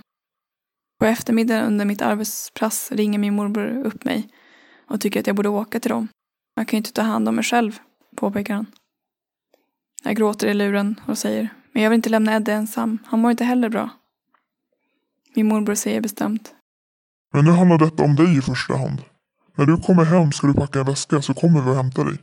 På 0.99 1.07
eftermiddagen 1.07 1.67
under 1.67 1.85
mitt 1.85 2.03
arbetspass 2.03 2.93
ringer 2.93 3.19
min 3.19 3.35
morbror 3.35 3.87
upp 3.87 4.05
mig 4.05 4.29
och 4.87 5.01
tycker 5.01 5.21
att 5.21 5.27
jag 5.27 5.37
borde 5.37 5.49
åka 5.49 5.81
till 5.81 5.91
dem. 5.91 6.09
Jag 6.55 6.69
kan 6.69 6.77
ju 6.77 6.79
inte 6.79 6.93
ta 6.93 7.03
hand 7.03 7.29
om 7.29 7.35
mig 7.35 7.45
själv, 7.45 7.79
påpekar 8.17 8.55
han. 8.55 8.67
Jag 10.05 10.17
gråter 10.17 10.49
i 10.49 10.55
luren 10.55 11.01
och 11.07 11.19
säger, 11.19 11.62
men 11.73 11.83
jag 11.83 11.91
vill 11.91 11.97
inte 11.97 12.11
lämna 12.11 12.35
Eddie 12.35 12.53
ensam. 12.53 12.99
Han 13.07 13.21
mår 13.21 13.31
inte 13.31 13.45
heller 13.45 13.69
bra. 13.69 13.91
Min 15.35 15.49
morbror 15.49 15.75
säger 15.75 16.01
bestämt. 16.01 16.55
Men 17.33 17.45
nu 17.45 17.51
handlar 17.51 17.79
detta 17.79 18.03
om 18.03 18.17
dig 18.17 18.39
i 18.39 18.41
första 18.41 18.77
hand. 18.77 19.03
När 19.57 19.67
du 19.67 19.77
kommer 19.77 20.05
hem 20.05 20.33
ska 20.33 20.47
du 20.47 20.55
packa 20.55 20.81
en 20.81 20.87
väska 20.87 21.23
så 21.23 21.35
kommer 21.35 21.63
vi 21.63 21.71
och 21.71 21.75
hämtar 21.75 22.05
dig. 22.05 22.19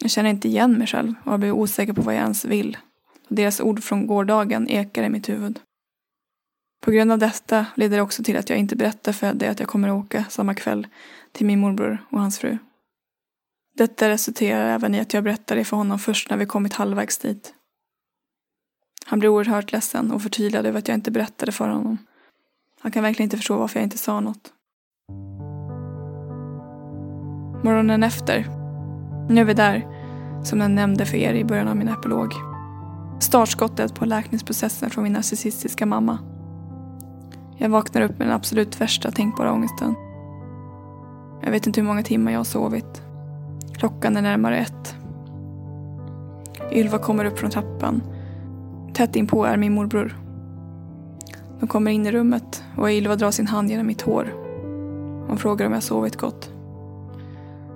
Jag 0.00 0.10
känner 0.10 0.30
inte 0.30 0.48
igen 0.48 0.78
mig 0.78 0.86
själv 0.86 1.14
och 1.24 1.30
har 1.30 1.38
blivit 1.38 1.56
osäker 1.56 1.92
på 1.92 2.02
vad 2.02 2.14
jag 2.14 2.22
ens 2.22 2.44
vill. 2.44 2.78
Deras 3.28 3.60
ord 3.60 3.82
från 3.82 4.06
gårdagen 4.06 4.68
ekar 4.68 5.02
i 5.02 5.08
mitt 5.08 5.28
huvud. 5.28 5.60
På 6.84 6.90
grund 6.90 7.12
av 7.12 7.18
detta 7.18 7.66
leder 7.74 7.96
det 7.96 8.02
också 8.02 8.22
till 8.22 8.36
att 8.36 8.50
jag 8.50 8.58
inte 8.58 8.76
berättar 8.76 9.12
för 9.12 9.26
Eddie 9.26 9.46
att 9.46 9.60
jag 9.60 9.68
kommer 9.68 9.88
att 9.88 10.04
åka 10.04 10.24
samma 10.28 10.54
kväll 10.54 10.86
till 11.32 11.46
min 11.46 11.60
morbror 11.60 11.98
och 12.10 12.20
hans 12.20 12.38
fru. 12.38 12.58
Detta 13.74 14.08
resulterar 14.08 14.74
även 14.74 14.94
i 14.94 15.00
att 15.00 15.14
jag 15.14 15.24
berättar 15.24 15.56
det 15.56 15.64
för 15.64 15.76
honom 15.76 15.98
först 15.98 16.30
när 16.30 16.36
vi 16.36 16.46
kommit 16.46 16.72
halvvägs 16.72 17.18
dit. 17.18 17.54
Han 19.10 19.18
blir 19.18 19.28
oerhört 19.28 19.72
ledsen 19.72 20.12
och 20.12 20.22
förtvivlad 20.22 20.66
över 20.66 20.78
att 20.78 20.88
jag 20.88 20.94
inte 20.94 21.10
berättade 21.10 21.52
för 21.52 21.68
honom. 21.68 21.98
Han 22.80 22.92
kan 22.92 23.02
verkligen 23.02 23.26
inte 23.26 23.36
förstå 23.36 23.56
varför 23.56 23.78
jag 23.78 23.86
inte 23.86 23.98
sa 23.98 24.20
något. 24.20 24.52
Morgonen 27.64 28.02
efter. 28.02 28.46
Nu 29.28 29.40
är 29.40 29.44
vi 29.44 29.54
där, 29.54 29.86
som 30.44 30.60
jag 30.60 30.70
nämnde 30.70 31.06
för 31.06 31.16
er 31.16 31.34
i 31.34 31.44
början 31.44 31.68
av 31.68 31.76
min 31.76 31.88
epilog. 31.88 32.32
Startskottet 33.20 33.94
på 33.94 34.04
läkningsprocessen 34.04 34.90
från 34.90 35.04
min 35.04 35.12
narcissistiska 35.12 35.86
mamma. 35.86 36.18
Jag 37.58 37.68
vaknar 37.68 38.02
upp 38.02 38.18
med 38.18 38.26
den 38.26 38.36
absolut 38.36 38.80
värsta 38.80 39.10
tänkbara 39.10 39.52
ångesten. 39.52 39.94
Jag 41.42 41.50
vet 41.50 41.66
inte 41.66 41.80
hur 41.80 41.88
många 41.88 42.02
timmar 42.02 42.32
jag 42.32 42.38
har 42.38 42.44
sovit. 42.44 43.02
Klockan 43.74 44.16
är 44.16 44.22
närmare 44.22 44.58
ett. 44.58 44.96
Ylva 46.72 46.98
kommer 46.98 47.24
upp 47.24 47.38
från 47.38 47.50
trappan. 47.50 48.02
Tätt 48.94 49.16
inpå 49.16 49.44
är 49.44 49.56
min 49.56 49.74
morbror. 49.74 50.16
De 51.60 51.66
kommer 51.66 51.90
in 51.90 52.06
i 52.06 52.12
rummet 52.12 52.64
och 52.76 52.90
Ylva 52.90 53.16
drar 53.16 53.30
sin 53.30 53.46
hand 53.46 53.70
genom 53.70 53.86
mitt 53.86 54.02
hår. 54.02 54.32
Hon 55.28 55.38
frågar 55.38 55.66
om 55.66 55.72
jag 55.72 55.82
sovit 55.82 56.16
gott. 56.16 56.50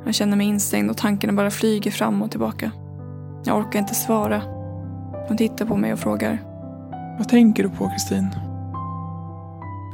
Jag 0.04 0.14
känner 0.14 0.36
mig 0.36 0.46
instängd 0.46 0.90
och 0.90 0.96
tankarna 0.96 1.32
bara 1.32 1.50
flyger 1.50 1.90
fram 1.90 2.22
och 2.22 2.30
tillbaka. 2.30 2.70
Jag 3.44 3.58
orkar 3.58 3.78
inte 3.78 3.94
svara. 3.94 4.42
Hon 5.28 5.36
tittar 5.36 5.66
på 5.66 5.76
mig 5.76 5.92
och 5.92 5.98
frågar. 5.98 6.42
Vad 7.18 7.28
tänker 7.28 7.62
du 7.62 7.68
på, 7.68 7.88
Kristin? 7.88 8.28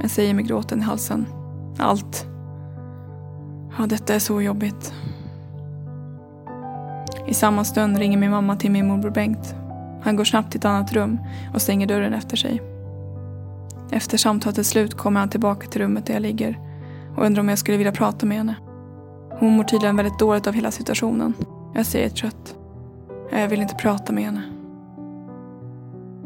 Jag 0.02 0.10
säger 0.10 0.34
med 0.34 0.46
gråten 0.46 0.78
i 0.78 0.82
halsen. 0.82 1.26
Allt. 1.78 2.26
Ja, 3.78 3.86
detta 3.86 4.14
är 4.14 4.18
så 4.18 4.42
jobbigt. 4.42 4.94
I 7.26 7.34
samma 7.34 7.64
stund 7.64 7.98
ringer 7.98 8.18
min 8.18 8.30
mamma 8.30 8.56
till 8.56 8.70
min 8.70 8.88
morbror 8.88 9.10
Bengt. 9.10 9.54
Han 10.02 10.16
går 10.16 10.24
snabbt 10.24 10.50
till 10.50 10.58
ett 10.58 10.64
annat 10.64 10.92
rum 10.92 11.18
och 11.54 11.62
stänger 11.62 11.86
dörren 11.86 12.14
efter 12.14 12.36
sig. 12.36 12.62
Efter 13.90 14.18
samtalets 14.18 14.68
slut 14.68 14.94
kommer 14.94 15.20
han 15.20 15.28
tillbaka 15.28 15.66
till 15.66 15.80
rummet 15.80 16.06
där 16.06 16.14
jag 16.14 16.22
ligger 16.22 16.58
och 17.16 17.26
undrar 17.26 17.40
om 17.40 17.48
jag 17.48 17.58
skulle 17.58 17.76
vilja 17.76 17.92
prata 17.92 18.26
med 18.26 18.36
henne. 18.36 18.56
Hon 19.30 19.56
mår 19.56 19.64
tydligen 19.64 19.96
väldigt 19.96 20.18
dåligt 20.18 20.46
av 20.46 20.54
hela 20.54 20.70
situationen. 20.70 21.34
Jag 21.74 21.86
säger 21.86 22.08
trött. 22.08 22.56
Jag 23.30 23.48
vill 23.48 23.62
inte 23.62 23.74
prata 23.74 24.12
med 24.12 24.24
henne. 24.24 24.42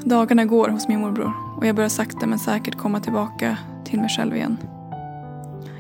Dagarna 0.05 0.45
går 0.45 0.69
hos 0.69 0.89
min 0.89 1.01
morbror 1.01 1.33
och 1.57 1.67
jag 1.67 1.77
börjar 1.77 1.89
sakta 1.89 2.27
men 2.27 2.39
säkert 2.39 2.79
komma 2.79 3.01
tillbaka 3.01 3.59
till 3.85 4.01
mig 4.01 4.09
själv 4.09 4.37
igen. 4.37 4.57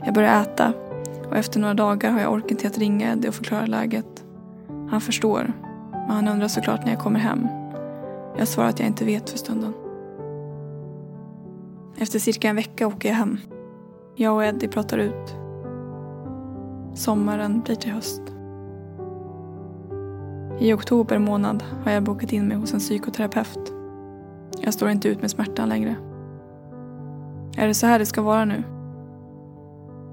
Jag 0.04 0.14
börjar 0.14 0.42
äta 0.42 0.72
och 1.28 1.36
efter 1.36 1.60
några 1.60 1.74
dagar 1.74 2.10
har 2.10 2.20
jag 2.20 2.32
orken 2.32 2.56
till 2.56 2.66
att 2.66 2.78
ringa 2.78 3.12
Eddie 3.12 3.28
och 3.28 3.34
förklara 3.34 3.66
läget. 3.66 4.24
Han 4.90 5.00
förstår, 5.00 5.52
men 5.90 6.10
han 6.10 6.28
undrar 6.28 6.48
såklart 6.48 6.84
när 6.84 6.92
jag 6.92 7.00
kommer 7.00 7.20
hem. 7.20 7.48
Jag 8.38 8.48
svarar 8.48 8.68
att 8.68 8.78
jag 8.78 8.88
inte 8.88 9.04
vet 9.04 9.30
för 9.30 9.38
stunden. 9.38 9.72
Efter 11.98 12.18
cirka 12.18 12.48
en 12.48 12.56
vecka 12.56 12.86
åker 12.86 13.08
jag 13.08 13.16
hem. 13.16 13.38
Jag 14.16 14.34
och 14.34 14.44
Eddie 14.44 14.68
pratar 14.68 14.98
ut. 14.98 15.36
Sommaren 16.94 17.60
blir 17.60 17.74
till 17.74 17.92
höst. 17.92 18.22
I 20.60 20.72
oktober 20.72 21.18
månad 21.18 21.64
har 21.84 21.92
jag 21.92 22.02
bokat 22.02 22.32
in 22.32 22.48
mig 22.48 22.56
hos 22.56 22.74
en 22.74 22.80
psykoterapeut. 22.80 23.72
Jag 24.60 24.74
står 24.74 24.90
inte 24.90 25.08
ut 25.08 25.20
med 25.20 25.30
smärtan 25.30 25.68
längre. 25.68 25.96
Är 27.56 27.66
det 27.66 27.74
så 27.74 27.86
här 27.86 27.98
det 27.98 28.06
ska 28.06 28.22
vara 28.22 28.44
nu? 28.44 28.62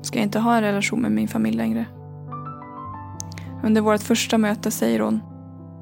Ska 0.02 0.20
jag 0.20 0.26
inte 0.26 0.40
ha 0.40 0.56
en 0.56 0.62
relation 0.62 1.02
med 1.02 1.12
min 1.12 1.28
familj 1.28 1.58
längre? 1.58 1.86
Under 3.64 3.82
vårt 3.82 4.02
första 4.02 4.38
möte 4.38 4.72
säger 4.72 5.00
hon 5.00 5.20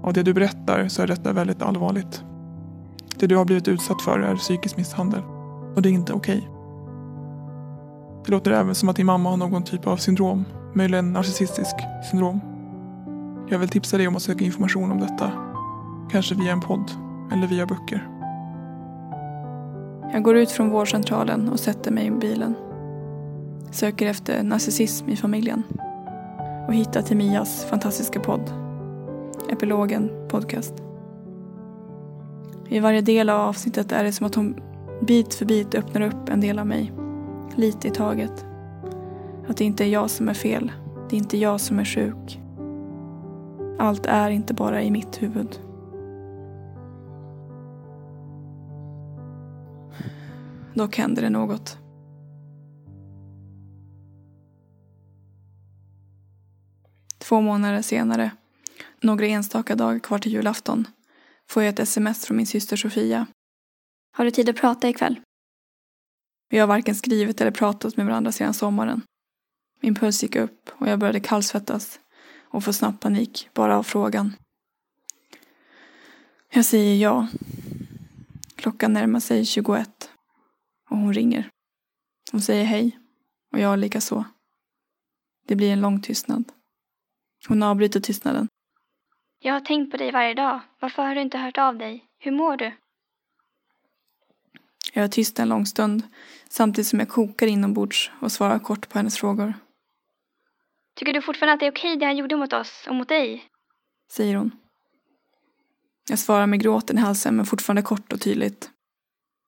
Av 0.03 0.13
det 0.13 0.23
du 0.23 0.33
berättar 0.33 0.87
så 0.87 1.01
är 1.01 1.07
detta 1.07 1.33
väldigt 1.33 1.61
allvarligt. 1.61 2.23
Det 3.19 3.27
du 3.27 3.35
har 3.35 3.45
blivit 3.45 3.67
utsatt 3.67 4.01
för 4.01 4.19
är 4.19 4.35
psykisk 4.35 4.77
misshandel. 4.77 5.21
Och 5.75 5.81
det 5.81 5.89
är 5.89 5.93
inte 5.93 6.13
okej. 6.13 6.49
Det 8.25 8.31
låter 8.31 8.51
även 8.51 8.75
som 8.75 8.89
att 8.89 8.95
din 8.95 9.05
mamma 9.05 9.29
har 9.29 9.37
någon 9.37 9.63
typ 9.63 9.87
av 9.87 9.97
syndrom. 9.97 10.45
Möjligen 10.73 11.13
narcissistisk 11.13 11.75
syndrom. 12.11 12.39
Jag 13.49 13.59
vill 13.59 13.69
tipsa 13.69 13.97
dig 13.97 14.07
om 14.07 14.15
att 14.15 14.21
söka 14.21 14.45
information 14.45 14.91
om 14.91 14.99
detta. 14.99 15.31
Kanske 16.11 16.35
via 16.35 16.51
en 16.51 16.61
podd 16.61 16.91
eller 17.31 17.47
via 17.47 17.65
böcker. 17.65 18.09
Jag 20.13 20.23
går 20.23 20.37
ut 20.37 20.51
från 20.51 20.69
vårdcentralen 20.69 21.49
och 21.49 21.59
sätter 21.59 21.91
mig 21.91 22.05
i 22.05 22.11
bilen. 22.11 22.55
Söker 23.71 24.07
efter 24.07 24.43
narcissism 24.43 25.09
i 25.09 25.15
familjen. 25.15 25.63
Och 26.67 26.73
hittar 26.73 27.01
till 27.01 27.17
Mias 27.17 27.65
fantastiska 27.65 28.19
podd. 28.19 28.51
Epilogen 29.51 30.09
podcast. 30.29 30.88
I 32.69 32.79
varje 32.79 33.01
del 33.01 33.29
av 33.29 33.41
avsnittet 33.41 33.91
är 33.91 34.03
det 34.03 34.11
som 34.11 34.25
att 34.25 34.35
hon 34.35 34.59
bit 35.01 35.33
för 35.33 35.45
bit 35.45 35.75
öppnar 35.75 36.01
upp 36.01 36.29
en 36.29 36.41
del 36.41 36.59
av 36.59 36.67
mig. 36.67 36.91
Lite 37.55 37.87
i 37.87 37.91
taget. 37.91 38.45
Att 39.47 39.57
det 39.57 39.63
inte 39.63 39.85
är 39.85 39.87
jag 39.87 40.09
som 40.09 40.29
är 40.29 40.33
fel. 40.33 40.71
Det 41.09 41.15
är 41.15 41.17
inte 41.17 41.37
jag 41.37 41.61
som 41.61 41.79
är 41.79 41.85
sjuk. 41.85 42.39
Allt 43.79 44.05
är 44.05 44.29
inte 44.29 44.53
bara 44.53 44.81
i 44.81 44.91
mitt 44.91 45.21
huvud. 45.21 45.59
Dock 50.73 50.97
händer 50.97 51.21
det 51.21 51.29
något. 51.29 51.77
Två 57.17 57.41
månader 57.41 57.81
senare, 57.81 58.31
några 59.01 59.25
enstaka 59.25 59.75
dagar 59.75 59.99
kvar 59.99 60.17
till 60.17 60.31
julafton, 60.31 60.87
får 61.49 61.63
jag 61.63 61.69
ett 61.69 61.79
sms 61.79 62.25
från 62.25 62.37
min 62.37 62.47
syster 62.47 62.77
Sofia. 62.77 63.27
Har 64.11 64.25
du 64.25 64.31
tid 64.31 64.49
att 64.49 64.55
prata 64.55 64.89
ikväll? 64.89 65.19
Vi 66.49 66.57
har 66.57 66.67
varken 66.67 66.95
skrivit 66.95 67.41
eller 67.41 67.51
pratat 67.51 67.97
med 67.97 68.05
varandra 68.05 68.31
sedan 68.31 68.53
sommaren. 68.53 69.01
Min 69.81 69.95
puls 69.95 70.23
gick 70.23 70.35
upp 70.35 70.69
och 70.69 70.87
jag 70.87 70.99
började 70.99 71.19
kallsvettas 71.19 71.99
och 72.43 72.63
få 72.63 72.73
snabb 72.73 72.99
panik 72.99 73.49
bara 73.53 73.77
av 73.77 73.83
frågan. 73.83 74.35
Jag 76.53 76.65
säger 76.65 76.95
ja. 76.95 77.27
Klockan 78.55 78.93
närmar 78.93 79.19
sig 79.19 79.45
21 79.45 80.09
och 80.89 80.97
hon 80.97 81.13
ringer. 81.13 81.49
Hon 82.31 82.41
säger 82.41 82.65
hej 82.65 82.99
och 83.51 83.59
jag 83.59 83.79
lika 83.79 84.01
så. 84.01 84.25
Det 85.47 85.55
blir 85.55 85.73
en 85.73 85.81
lång 85.81 86.01
tystnad. 86.01 86.43
Hon 87.47 87.63
avbryter 87.63 87.99
tystnaden. 87.99 88.47
Jag 89.41 89.53
har 89.53 89.59
tänkt 89.59 89.91
på 89.91 89.97
dig 89.97 90.11
varje 90.11 90.33
dag. 90.33 90.59
Varför 90.79 91.03
har 91.03 91.15
du 91.15 91.21
inte 91.21 91.37
hört 91.37 91.57
av 91.57 91.77
dig? 91.77 92.05
Hur 92.19 92.31
mår 92.31 92.57
du? 92.57 92.71
Jag 94.93 95.03
är 95.03 95.07
tyst 95.07 95.39
en 95.39 95.49
lång 95.49 95.65
stund 95.65 96.03
samtidigt 96.49 96.87
som 96.87 96.99
jag 96.99 97.09
kokar 97.09 97.47
inombords 97.47 98.11
och 98.21 98.31
svarar 98.31 98.59
kort 98.59 98.89
på 98.89 98.97
hennes 98.97 99.17
frågor. 99.17 99.53
Tycker 100.95 101.13
du 101.13 101.21
fortfarande 101.21 101.53
att 101.53 101.59
det 101.59 101.65
är 101.65 101.71
okej 101.71 101.97
det 101.97 102.05
han 102.05 102.17
gjorde 102.17 102.35
mot 102.35 102.53
oss 102.53 102.85
och 102.89 102.95
mot 102.95 103.07
dig? 103.07 103.45
Säger 104.11 104.35
hon. 104.35 104.51
Jag 106.09 106.19
svarar 106.19 106.47
med 106.47 106.61
gråten 106.61 106.97
i 106.97 107.01
halsen 107.01 107.35
men 107.35 107.45
fortfarande 107.45 107.81
kort 107.81 108.13
och 108.13 108.21
tydligt. 108.21 108.69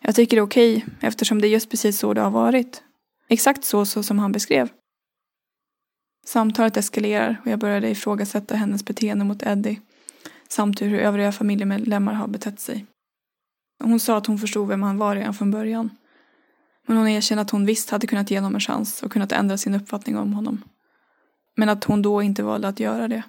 Jag 0.02 0.16
tycker 0.16 0.38
det 0.38 0.42
är 0.42 0.46
okej 0.46 0.86
eftersom 1.02 1.42
det 1.42 1.48
är 1.48 1.50
just 1.50 1.70
precis 1.70 2.00
så 2.00 2.14
det 2.14 2.22
har 2.22 2.32
varit. 2.32 2.84
Exakt 3.28 3.64
så, 3.64 3.86
så 3.86 4.04
som 4.04 4.20
han 4.20 4.32
beskrev. 4.32 4.70
Samtalet 6.26 6.78
eskalerar 6.78 7.42
och 7.46 7.52
jag 7.52 7.60
började 7.60 7.90
ifrågasätta 7.90 8.56
hennes 8.56 8.86
beteende 8.86 9.26
mot 9.26 9.44
Eddie 9.44 9.82
samt 10.50 10.82
hur 10.82 11.00
övriga 11.00 11.32
familjemedlemmar 11.32 12.14
har 12.14 12.28
betett 12.28 12.60
sig. 12.60 12.86
Hon 13.84 14.00
sa 14.00 14.18
att 14.18 14.26
hon 14.26 14.40
förstod 14.40 14.68
vem 14.68 14.84
han 14.84 14.98
var 14.98 15.16
redan 15.16 15.34
från 15.34 15.52
början. 15.52 15.90
Men 16.88 16.98
hon 16.98 17.08
erkände 17.08 17.42
att 17.42 17.50
hon 17.50 17.66
visst 17.66 17.90
hade 17.90 18.08
kunnat 18.08 18.32
ge 18.32 18.38
honom 18.38 18.56
en 18.56 18.62
chans 18.62 19.04
och 19.04 19.12
kunnat 19.12 19.32
ändra 19.32 19.58
sin 19.58 19.76
uppfattning 19.76 20.18
om 20.18 20.34
honom. 20.34 20.64
Men 21.56 21.70
att 21.70 21.84
hon 21.84 22.02
då 22.02 22.22
inte 22.22 22.44
valde 22.44 22.68
att 22.68 22.80
göra 22.80 23.08
det. 23.08 23.24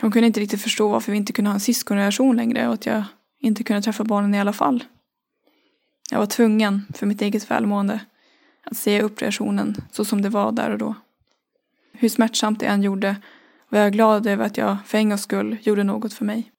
Hon 0.00 0.12
kunde 0.12 0.26
inte 0.26 0.40
riktigt 0.40 0.62
förstå 0.62 0.88
varför 0.88 1.12
vi 1.12 1.18
inte 1.18 1.32
kunde 1.32 1.50
ha 1.50 1.54
en 1.54 1.60
syskonrelation 1.60 2.36
längre 2.36 2.68
och 2.68 2.74
att 2.74 2.86
jag 2.86 3.04
inte 3.40 3.64
kunde 3.64 3.82
träffa 3.82 4.04
barnen 4.04 4.34
i 4.34 4.40
alla 4.40 4.52
fall. 4.52 4.84
Jag 6.10 6.18
var 6.18 6.26
tvungen, 6.26 6.86
för 6.94 7.06
mitt 7.06 7.22
eget 7.22 7.50
välmående, 7.50 8.00
att 8.70 8.76
säga 8.76 9.02
upp 9.02 9.22
relationen 9.22 9.74
så 9.90 10.04
som 10.04 10.22
det 10.22 10.28
var 10.28 10.52
där 10.52 10.70
och 10.70 10.78
då. 10.78 10.94
Hur 11.92 12.08
smärtsamt 12.08 12.60
det 12.60 12.66
än 12.66 12.82
gjorde 12.82 13.16
var 13.68 13.78
jag 13.78 13.92
glad 13.92 14.26
över 14.26 14.44
att 14.44 14.56
jag 14.56 14.76
för 14.86 14.98
en 14.98 15.08
gångs 15.08 15.22
skull 15.22 15.56
gjorde 15.62 15.84
något 15.84 16.12
för 16.12 16.24
mig. 16.24 16.52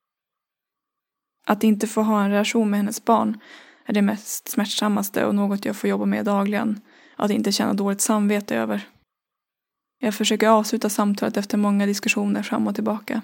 Att 1.46 1.64
inte 1.64 1.88
få 1.88 2.02
ha 2.02 2.24
en 2.24 2.32
relation 2.32 2.70
med 2.70 2.80
hennes 2.80 3.06
barn 3.06 3.40
är 3.86 3.94
det 3.94 4.02
mest 4.02 4.50
smärtsammaste 4.50 5.26
och 5.26 5.36
något 5.36 5.66
jag 5.66 5.76
får 5.76 5.90
jobba 5.90 6.06
med 6.06 6.26
dagligen. 6.26 6.82
Att 7.16 7.32
inte 7.32 7.52
känna 7.52 7.74
dåligt 7.74 8.02
samvete 8.02 8.56
över. 8.56 8.88
Jag 10.00 10.16
försöker 10.16 10.48
avsluta 10.48 10.90
samtalet 10.90 11.38
efter 11.38 11.58
många 11.58 11.86
diskussioner 11.86 12.44
fram 12.44 12.68
och 12.68 12.76
tillbaka. 12.76 13.22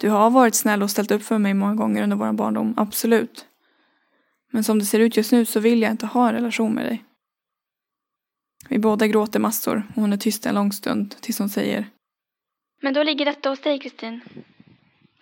Du 0.00 0.08
har 0.08 0.30
varit 0.30 0.54
snäll 0.54 0.82
och 0.82 0.90
ställt 0.90 1.10
upp 1.10 1.22
för 1.22 1.38
mig 1.38 1.54
många 1.54 1.74
gånger 1.74 2.02
under 2.02 2.16
vår 2.16 2.32
barndom, 2.32 2.74
absolut. 2.76 3.46
Men 4.52 4.64
som 4.64 4.78
det 4.78 4.84
ser 4.84 5.00
ut 5.00 5.16
just 5.16 5.32
nu 5.32 5.44
så 5.44 5.60
vill 5.60 5.82
jag 5.82 5.90
inte 5.90 6.06
ha 6.06 6.28
en 6.28 6.34
relation 6.34 6.74
med 6.74 6.86
dig. 6.86 7.04
Vi 8.68 8.78
båda 8.78 9.06
gråter 9.06 9.40
massor 9.40 9.82
och 9.88 10.02
hon 10.02 10.12
är 10.12 10.16
tyst 10.16 10.46
en 10.46 10.54
lång 10.54 10.72
stund 10.72 11.20
tills 11.20 11.38
hon 11.38 11.48
säger 11.48 11.90
Men 12.82 12.94
då 12.94 13.02
ligger 13.02 13.24
detta 13.24 13.48
hos 13.48 13.60
dig, 13.60 13.78
Kristin. 13.78 14.20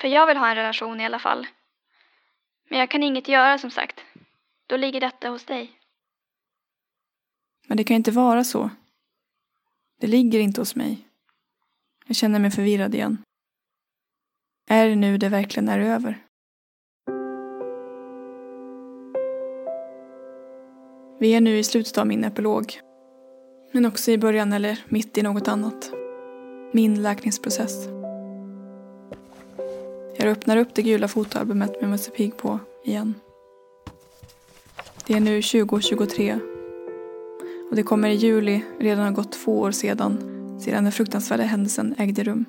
För 0.01 0.09
jag 0.09 0.27
vill 0.27 0.37
ha 0.37 0.49
en 0.49 0.57
relation 0.57 1.01
i 1.01 1.05
alla 1.05 1.19
fall. 1.19 1.47
Men 2.71 2.79
jag 2.79 2.91
kan 2.91 3.03
inget 3.03 3.29
göra 3.29 3.59
som 3.59 3.71
sagt. 3.71 4.01
Då 4.67 4.77
ligger 4.77 5.01
detta 5.01 5.29
hos 5.29 5.45
dig. 5.45 5.73
Men 7.67 7.77
det 7.77 7.85
kan 7.85 7.97
inte 7.97 8.11
vara 8.11 8.45
så. 8.45 8.71
Det 10.01 10.07
ligger 10.07 10.41
inte 10.41 10.61
hos 10.61 10.77
mig. 10.77 11.09
Jag 12.07 12.17
känner 12.17 12.39
mig 12.39 12.51
förvirrad 12.51 12.95
igen. 12.95 13.23
Är 14.71 14.89
det 14.89 14.97
nu 14.97 15.19
det 15.19 15.29
verkligen 15.29 15.69
är 15.69 15.81
över? 15.81 16.25
Vi 21.21 21.35
är 21.35 21.41
nu 21.41 21.59
i 21.59 21.65
slutet 21.65 21.99
av 21.99 22.07
min 22.07 22.25
epilog. 22.25 22.81
Men 23.73 23.87
också 23.87 24.11
i 24.11 24.19
början 24.19 24.53
eller 24.53 24.85
mitt 24.89 25.19
i 25.19 25.23
något 25.23 25.49
annat. 25.49 25.91
Min 26.73 27.03
läkningsprocess. 27.03 27.89
Jag 30.17 30.29
öppnar 30.29 30.57
upp 30.57 30.69
det 30.75 30.83
gula 30.83 31.09
fotoalbumet 31.09 31.81
med 31.81 31.91
Musse 31.91 32.11
Pigg 32.11 32.37
på 32.37 32.59
igen. 32.85 33.15
Det 35.07 35.15
är 35.15 35.21
nu 35.21 35.43
2023 35.43 36.39
och 37.71 37.77
det 37.77 37.83
kommer 37.83 38.09
i 38.09 38.15
juli 38.15 38.65
redan 38.79 39.05
ha 39.05 39.11
gått 39.11 39.33
två 39.33 39.61
år 39.61 39.71
sedan, 39.71 40.19
sedan 40.61 40.85
den 40.85 40.93
fruktansvärda 40.93 41.43
händelsen 41.43 41.95
ägde 41.99 42.25
rum. 42.25 42.45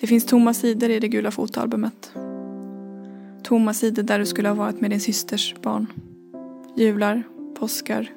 Det 0.00 0.06
finns 0.06 0.26
tomma 0.26 0.54
sidor 0.54 0.90
i 0.90 1.00
det 1.00 1.08
gula 1.08 1.30
fotoalbumet. 1.30 2.12
Tomma 3.42 3.74
sidor 3.74 4.02
där 4.02 4.18
du 4.18 4.26
skulle 4.26 4.48
ha 4.48 4.54
varit 4.54 4.80
med 4.80 4.90
din 4.90 5.00
systers 5.00 5.54
barn. 5.62 5.86
Jular, 6.76 7.22
påskar, 7.58 8.10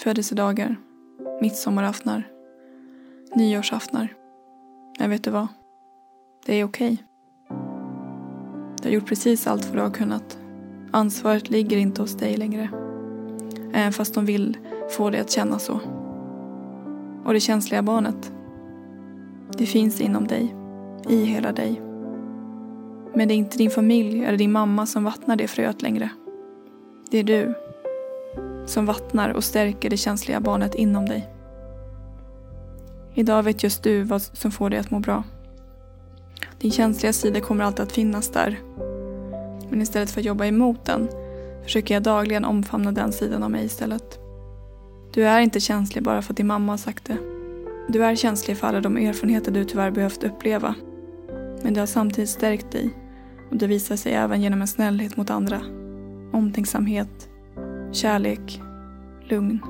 födelsedagar, 0.00 0.76
midsommaraftnar, 1.40 2.28
nyårsaftnar. 3.34 4.14
Men 4.98 5.10
vet 5.10 5.24
du 5.24 5.30
vad? 5.30 5.48
Det 6.46 6.54
är 6.54 6.64
okej. 6.64 6.92
Okay. 6.92 7.04
Du 8.82 8.88
har 8.88 8.94
gjort 8.94 9.06
precis 9.06 9.46
allt 9.46 9.66
vad 9.66 9.76
du 9.76 9.80
har 9.80 9.90
kunnat. 9.90 10.38
Ansvaret 10.90 11.50
ligger 11.50 11.76
inte 11.76 12.02
hos 12.02 12.16
dig 12.16 12.36
längre. 12.36 12.70
Även 13.72 13.92
fast 13.92 14.14
de 14.14 14.24
vill 14.24 14.58
få 14.90 15.10
dig 15.10 15.20
att 15.20 15.30
känna 15.30 15.58
så. 15.58 15.80
Och 17.24 17.32
det 17.32 17.40
känsliga 17.40 17.82
barnet. 17.82 18.32
Det 19.58 19.66
finns 19.66 20.00
inom 20.00 20.26
dig. 20.26 20.54
I 21.08 21.24
hela 21.24 21.52
dig. 21.52 21.80
Men 23.14 23.28
det 23.28 23.34
är 23.34 23.36
inte 23.36 23.58
din 23.58 23.70
familj 23.70 24.24
eller 24.24 24.38
din 24.38 24.52
mamma 24.52 24.86
som 24.86 25.04
vattnar 25.04 25.36
det 25.36 25.48
fröet 25.48 25.82
längre. 25.82 26.10
Det 27.10 27.18
är 27.18 27.24
du. 27.24 27.54
Som 28.68 28.86
vattnar 28.86 29.30
och 29.30 29.44
stärker 29.44 29.90
det 29.90 29.96
känsliga 29.96 30.40
barnet 30.40 30.74
inom 30.74 31.06
dig. 31.06 31.28
Idag 33.14 33.42
vet 33.42 33.62
just 33.62 33.82
du 33.82 34.02
vad 34.02 34.22
som 34.22 34.50
får 34.50 34.70
dig 34.70 34.78
att 34.78 34.90
må 34.90 34.98
bra. 34.98 35.22
Din 36.58 36.70
känsliga 36.70 37.12
sida 37.12 37.40
kommer 37.40 37.64
alltid 37.64 37.82
att 37.82 37.92
finnas 37.92 38.30
där. 38.30 38.58
Men 39.70 39.82
istället 39.82 40.10
för 40.10 40.20
att 40.20 40.26
jobba 40.26 40.46
emot 40.46 40.84
den 40.84 41.08
försöker 41.62 41.94
jag 41.94 42.02
dagligen 42.02 42.44
omfamna 42.44 42.92
den 42.92 43.12
sidan 43.12 43.42
av 43.42 43.50
mig 43.50 43.64
istället. 43.64 44.18
Du 45.12 45.24
är 45.24 45.40
inte 45.40 45.60
känslig 45.60 46.04
bara 46.04 46.22
för 46.22 46.32
att 46.32 46.36
din 46.36 46.46
mamma 46.46 46.72
har 46.72 46.78
sagt 46.78 47.04
det. 47.04 47.18
Du 47.88 48.04
är 48.04 48.14
känslig 48.14 48.56
för 48.56 48.66
alla 48.66 48.80
de 48.80 48.96
erfarenheter 48.96 49.52
du 49.52 49.64
tyvärr 49.64 49.90
behövt 49.90 50.24
uppleva. 50.24 50.74
Men 51.62 51.74
det 51.74 51.80
har 51.80 51.86
samtidigt 51.86 52.30
stärkt 52.30 52.72
dig 52.72 52.90
och 53.50 53.56
det 53.56 53.66
visar 53.66 53.96
sig 53.96 54.12
även 54.12 54.42
genom 54.42 54.60
en 54.60 54.68
snällhet 54.68 55.16
mot 55.16 55.30
andra. 55.30 55.60
Omtänksamhet, 56.32 57.28
kärlek, 57.92 58.62
lugn. 59.28 59.60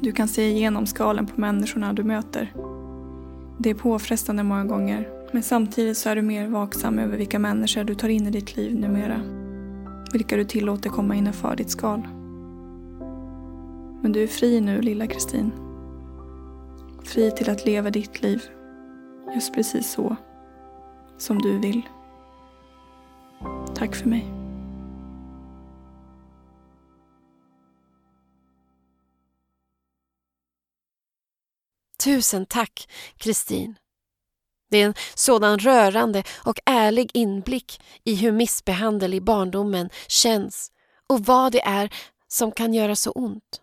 Du 0.00 0.12
kan 0.12 0.28
se 0.28 0.50
igenom 0.50 0.86
skalen 0.86 1.26
på 1.26 1.40
människorna 1.40 1.92
du 1.92 2.04
möter. 2.04 2.52
Det 3.58 3.70
är 3.70 3.74
påfrestande 3.74 4.42
många 4.42 4.64
gånger 4.64 5.22
men 5.32 5.42
samtidigt 5.42 5.98
så 5.98 6.08
är 6.08 6.16
du 6.16 6.22
mer 6.22 6.48
vaksam 6.48 6.98
över 6.98 7.16
vilka 7.16 7.38
människor 7.38 7.84
du 7.84 7.94
tar 7.94 8.08
in 8.08 8.26
i 8.26 8.30
ditt 8.30 8.56
liv 8.56 8.80
numera. 8.80 9.20
Vilka 10.12 10.36
du 10.36 10.44
tillåter 10.44 10.90
komma 10.90 11.14
innanför 11.14 11.56
ditt 11.56 11.70
skal. 11.70 12.02
Men 14.02 14.12
du 14.12 14.22
är 14.22 14.26
fri 14.26 14.60
nu, 14.60 14.80
lilla 14.80 15.06
Kristin. 15.06 15.52
Fri 17.04 17.30
till 17.30 17.50
att 17.50 17.66
leva 17.66 17.90
ditt 17.90 18.22
liv. 18.22 18.42
Just 19.34 19.54
precis 19.54 19.92
så. 19.92 20.16
Som 21.18 21.38
du 21.38 21.58
vill. 21.58 21.82
Tack 23.74 23.94
för 23.94 24.08
mig. 24.08 24.41
Tusen 32.04 32.46
tack, 32.46 32.88
Kristin. 33.16 33.78
Det 34.70 34.78
är 34.78 34.86
en 34.86 34.94
sådan 35.14 35.58
rörande 35.58 36.22
och 36.44 36.58
ärlig 36.66 37.10
inblick 37.14 37.80
i 38.04 38.14
hur 38.14 38.32
missbehandel 38.32 39.14
i 39.14 39.20
barndomen 39.20 39.90
känns 40.08 40.72
och 41.08 41.26
vad 41.26 41.52
det 41.52 41.60
är 41.60 41.94
som 42.28 42.52
kan 42.52 42.74
göra 42.74 42.96
så 42.96 43.10
ont. 43.10 43.60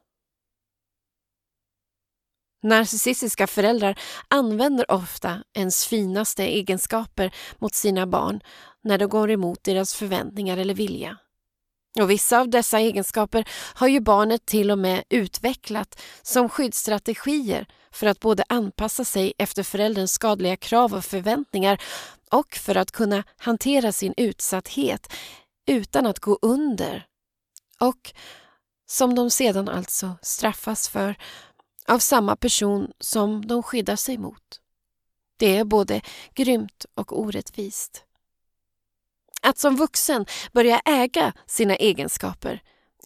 Narcissistiska 2.64 3.48
föräldrar 3.48 4.00
använder 4.28 4.92
ofta 4.92 5.44
ens 5.54 5.86
finaste 5.86 6.44
egenskaper 6.44 7.36
mot 7.58 7.74
sina 7.74 8.08
barn 8.08 8.42
när 8.84 8.98
de 8.98 9.06
går 9.06 9.32
emot 9.32 9.64
deras 9.64 9.96
förväntningar 9.96 10.58
eller 10.58 10.74
vilja. 10.74 11.18
Och 12.00 12.12
Vissa 12.12 12.40
av 12.40 12.50
dessa 12.50 12.80
egenskaper 12.80 13.50
har 13.74 13.88
ju 13.88 14.00
barnet 14.00 14.46
till 14.46 14.72
och 14.72 14.80
med 14.80 15.04
utvecklat 15.10 16.02
som 16.22 16.50
skyddsstrategier 16.50 17.66
för 17.92 18.08
att 18.08 18.20
både 18.20 18.44
anpassa 18.50 19.06
sig 19.06 19.34
efter 19.38 19.64
förälderns 19.64 20.12
skadliga 20.12 20.56
krav 20.56 20.94
och 20.94 21.06
förväntningar 21.06 21.82
och 22.32 22.56
för 22.56 22.78
att 22.78 22.92
kunna 22.92 23.24
hantera 23.38 23.92
sin 23.92 24.14
utsatthet 24.18 25.14
utan 25.68 26.06
att 26.06 26.20
gå 26.20 26.40
under. 26.42 27.06
Och 27.80 28.14
som 28.86 29.16
de 29.16 29.30
sedan 29.30 29.70
alltså 29.70 30.18
straffas 30.22 30.90
för 30.90 31.16
av 31.88 32.00
samma 32.00 32.36
person 32.36 32.92
som 33.00 33.48
de 33.48 33.64
skyddar 33.64 33.96
sig 33.96 34.18
mot. 34.18 34.62
Det 35.38 35.58
är 35.58 35.64
både 35.64 36.02
grymt 36.34 36.86
och 36.96 37.20
orättvist. 37.20 38.04
Att 39.42 39.58
som 39.58 39.76
vuxen 39.76 40.26
börja 40.54 40.82
äga 40.86 41.34
sina 41.46 41.76
egenskaper, 41.76 42.62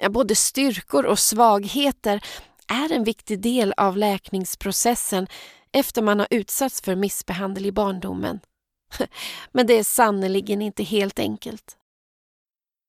både 0.09 0.35
styrkor 0.35 1.05
och 1.05 1.19
svagheter, 1.19 2.25
är 2.67 2.91
en 2.91 3.03
viktig 3.03 3.41
del 3.41 3.73
av 3.77 3.97
läkningsprocessen 3.97 5.27
efter 5.71 6.01
man 6.01 6.19
har 6.19 6.27
utsatts 6.29 6.81
för 6.81 6.95
missbehandel 6.95 7.65
i 7.65 7.71
barndomen. 7.71 8.39
Men 9.51 9.67
det 9.67 9.73
är 9.73 9.83
sannerligen 9.83 10.61
inte 10.61 10.83
helt 10.83 11.19
enkelt. 11.19 11.77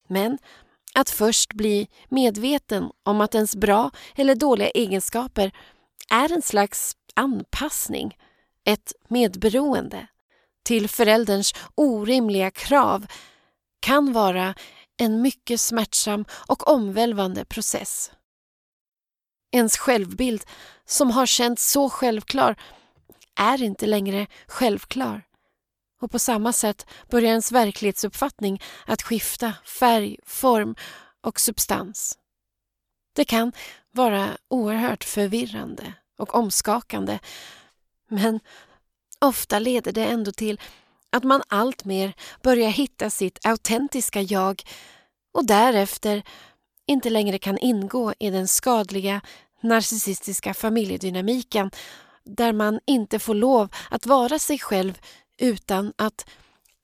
Men 0.09 0.39
att 0.95 1.11
först 1.11 1.53
bli 1.53 1.89
medveten 2.09 2.91
om 3.03 3.21
att 3.21 3.35
ens 3.35 3.57
bra 3.57 3.91
eller 4.15 4.35
dåliga 4.35 4.69
egenskaper 4.69 5.53
är 6.11 6.33
en 6.33 6.43
slags 6.43 6.97
anpassning, 7.15 8.17
ett 8.65 8.93
medberoende 9.09 10.07
till 10.65 10.89
förälderns 10.89 11.55
orimliga 11.75 12.51
krav 12.51 13.07
kan 13.81 14.13
vara 14.13 14.55
en 14.97 15.23
mycket 15.23 15.61
smärtsam 15.61 16.25
och 16.49 16.69
omvälvande 16.69 17.45
process. 17.45 18.11
Ens 19.55 19.77
självbild, 19.77 20.45
som 20.87 21.11
har 21.11 21.27
känts 21.27 21.73
så 21.73 21.91
självklar, 21.91 22.57
är 23.37 23.63
inte 23.63 23.87
längre 23.87 24.27
självklar. 24.47 25.23
Och 26.01 26.11
på 26.11 26.19
samma 26.19 26.53
sätt 26.53 26.87
börjar 27.11 27.31
ens 27.31 27.53
verklighetsuppfattning 27.53 28.63
att 28.87 29.03
skifta 29.03 29.53
färg, 29.65 30.17
form 30.27 30.75
och 31.21 31.41
substans. 31.41 32.19
Det 33.13 33.25
kan 33.25 33.53
vara 33.91 34.29
oerhört 34.49 35.05
förvirrande 35.05 35.93
och 36.19 36.35
omskakande 36.35 37.19
men 38.09 38.41
ofta 39.21 39.59
leder 39.59 39.93
det 39.93 40.05
ändå 40.05 40.33
till 40.33 40.61
att 41.11 41.25
man 41.25 41.43
alltmer 41.49 42.13
börjar 42.43 42.71
hitta 42.71 43.11
sitt 43.11 43.47
autentiska 43.47 44.23
jag 44.23 44.63
och 45.33 45.47
därefter 45.47 46.23
inte 46.87 47.11
längre 47.11 47.39
kan 47.39 47.59
ingå 47.59 48.15
i 48.19 48.31
den 48.31 48.49
skadliga 48.49 49.21
narcissistiska 49.65 50.55
familjedynamiken 50.55 51.71
där 52.25 52.53
man 52.53 52.81
inte 52.87 53.19
får 53.19 53.35
lov 53.35 53.69
att 53.91 54.07
vara 54.07 54.39
sig 54.39 54.59
själv 54.59 54.99
utan 55.39 55.93
att 55.99 56.31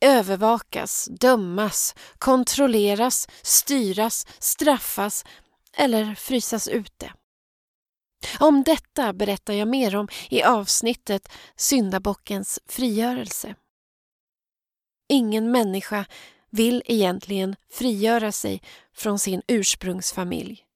övervakas, 0.00 1.08
dömas, 1.10 1.94
kontrolleras, 2.18 3.28
styras, 3.42 4.26
straffas 4.38 5.24
eller 5.76 6.14
frysas 6.14 6.68
ute. 6.68 7.12
Om 8.40 8.62
detta 8.62 9.12
berättar 9.12 9.54
jag 9.54 9.68
mer 9.68 9.96
om 9.96 10.08
i 10.28 10.42
avsnittet 10.42 11.28
Syndabockens 11.56 12.58
frigörelse. 12.66 13.54
Ingen 15.08 15.50
människa 15.50 16.04
vill 16.50 16.82
egentligen 16.86 17.56
frigöra 17.72 18.32
sig 18.32 18.62
från 18.94 19.18
sin 19.18 19.42
ursprungsfamilj. 19.46 20.69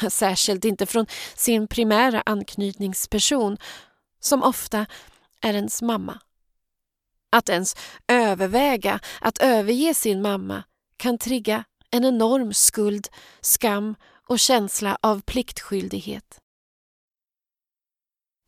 Särskilt 0.10 0.64
inte 0.64 0.86
från 0.86 1.06
sin 1.34 1.68
primära 1.68 2.22
anknytningsperson 2.26 3.56
som 4.20 4.42
ofta 4.42 4.86
är 5.40 5.54
ens 5.54 5.82
mamma. 5.82 6.20
Att 7.30 7.48
ens 7.48 7.76
överväga 8.08 9.00
att 9.20 9.38
överge 9.38 9.94
sin 9.94 10.22
mamma 10.22 10.62
kan 10.96 11.18
trigga 11.18 11.64
en 11.90 12.04
enorm 12.04 12.54
skuld, 12.54 13.08
skam 13.40 13.94
och 14.28 14.38
känsla 14.38 14.98
av 15.02 15.20
pliktskyldighet. 15.20 16.40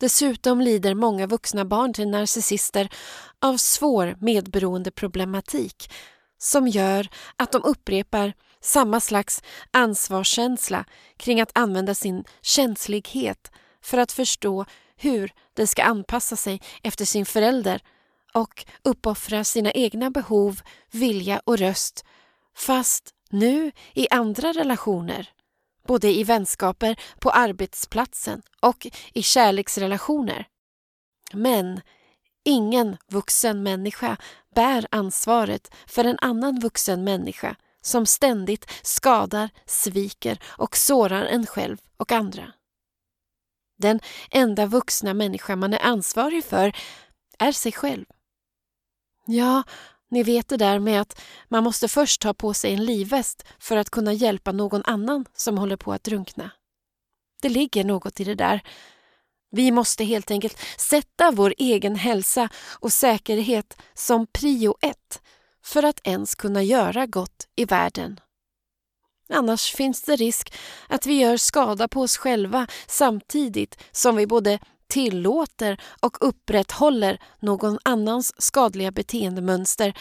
Dessutom 0.00 0.60
lider 0.60 0.94
många 0.94 1.26
vuxna 1.26 1.64
barn 1.64 1.92
till 1.92 2.08
narcissister 2.08 2.88
av 3.40 3.56
svår 3.56 4.16
medberoendeproblematik 4.20 5.92
som 6.38 6.68
gör 6.68 7.08
att 7.36 7.52
de 7.52 7.64
upprepar 7.64 8.32
samma 8.60 9.00
slags 9.00 9.42
ansvarskänsla 9.70 10.84
kring 11.16 11.40
att 11.40 11.50
använda 11.54 11.94
sin 11.94 12.24
känslighet 12.42 13.50
för 13.82 13.98
att 13.98 14.12
förstå 14.12 14.64
hur 14.96 15.32
den 15.54 15.66
ska 15.66 15.82
anpassa 15.82 16.36
sig 16.36 16.60
efter 16.82 17.04
sin 17.04 17.26
förälder 17.26 17.82
och 18.32 18.66
uppoffra 18.82 19.44
sina 19.44 19.72
egna 19.72 20.10
behov, 20.10 20.60
vilja 20.90 21.40
och 21.44 21.58
röst 21.58 22.04
fast 22.56 23.14
nu 23.30 23.72
i 23.94 24.08
andra 24.10 24.52
relationer 24.52 25.30
både 25.88 26.12
i 26.12 26.24
vänskaper 26.24 27.00
på 27.18 27.30
arbetsplatsen 27.30 28.42
och 28.60 28.86
i 29.12 29.22
kärleksrelationer. 29.22 30.46
Men 31.32 31.80
ingen 32.44 32.96
vuxen 33.10 33.62
människa 33.62 34.16
bär 34.54 34.86
ansvaret 34.90 35.74
för 35.86 36.04
en 36.04 36.18
annan 36.20 36.60
vuxen 36.60 37.04
människa 37.04 37.56
som 37.82 38.06
ständigt 38.06 38.70
skadar, 38.82 39.50
sviker 39.66 40.38
och 40.44 40.76
sårar 40.76 41.24
en 41.24 41.46
själv 41.46 41.76
och 41.96 42.12
andra. 42.12 42.52
Den 43.78 44.00
enda 44.30 44.66
vuxna 44.66 45.14
människa 45.14 45.56
man 45.56 45.74
är 45.74 45.84
ansvarig 45.84 46.44
för 46.44 46.76
är 47.38 47.52
sig 47.52 47.72
själv. 47.72 48.04
Ja, 49.26 49.62
ni 50.10 50.22
vet 50.22 50.48
det 50.48 50.56
där 50.56 50.78
med 50.78 51.00
att 51.00 51.20
man 51.48 51.64
måste 51.64 51.88
först 51.88 52.20
ta 52.20 52.34
på 52.34 52.54
sig 52.54 52.74
en 52.74 52.84
livväst 52.84 53.44
för 53.58 53.76
att 53.76 53.90
kunna 53.90 54.12
hjälpa 54.12 54.52
någon 54.52 54.82
annan 54.84 55.24
som 55.34 55.58
håller 55.58 55.76
på 55.76 55.92
att 55.92 56.04
drunkna. 56.04 56.50
Det 57.42 57.48
ligger 57.48 57.84
något 57.84 58.20
i 58.20 58.24
det 58.24 58.34
där. 58.34 58.62
Vi 59.50 59.70
måste 59.70 60.04
helt 60.04 60.30
enkelt 60.30 60.58
sätta 60.76 61.30
vår 61.30 61.54
egen 61.58 61.96
hälsa 61.96 62.48
och 62.80 62.92
säkerhet 62.92 63.76
som 63.94 64.26
prio 64.26 64.76
ett 64.80 65.22
för 65.68 65.82
att 65.82 66.00
ens 66.04 66.34
kunna 66.34 66.62
göra 66.62 67.06
gott 67.06 67.48
i 67.56 67.64
världen. 67.64 68.20
Annars 69.28 69.72
finns 69.72 70.02
det 70.02 70.16
risk 70.16 70.54
att 70.88 71.06
vi 71.06 71.20
gör 71.20 71.36
skada 71.36 71.88
på 71.88 72.00
oss 72.00 72.16
själva 72.16 72.66
samtidigt 72.86 73.82
som 73.92 74.16
vi 74.16 74.26
både 74.26 74.58
tillåter 74.88 75.80
och 76.00 76.16
upprätthåller 76.20 77.20
någon 77.40 77.78
annans 77.84 78.42
skadliga 78.42 78.90
beteendemönster 78.90 79.98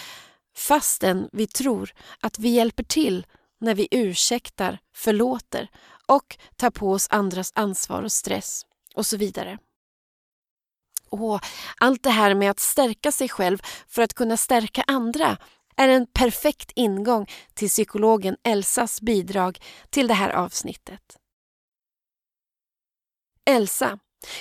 fastän 0.57 1.29
vi 1.31 1.47
tror 1.47 1.93
att 2.19 2.39
vi 2.39 2.49
hjälper 2.49 2.83
till 2.83 3.25
när 3.59 3.75
vi 3.75 3.87
ursäktar, 3.91 4.79
förlåter 4.95 5.67
och 6.07 6.37
tar 6.55 6.69
på 6.69 6.91
oss 6.91 7.07
andras 7.09 7.51
ansvar 7.55 8.03
och 8.03 8.11
stress 8.11 8.65
och 8.95 9.05
så 9.05 9.17
vidare. 9.17 9.57
Och 11.09 11.39
allt 11.77 12.03
det 12.03 12.09
här 12.09 12.35
med 12.35 12.51
att 12.51 12.59
stärka 12.59 13.11
sig 13.11 13.29
själv 13.29 13.57
för 13.87 14.01
att 14.01 14.13
kunna 14.13 14.37
stärka 14.37 14.83
andra 14.87 15.37
är 15.77 15.87
en 15.87 16.07
perfekt 16.13 16.71
ingång 16.75 17.27
till 17.53 17.69
psykologen 17.69 18.37
Elsas 18.43 19.01
bidrag 19.01 19.59
till 19.89 20.07
det 20.07 20.13
här 20.13 20.29
avsnittet. 20.29 21.01
Elsa 23.45 23.99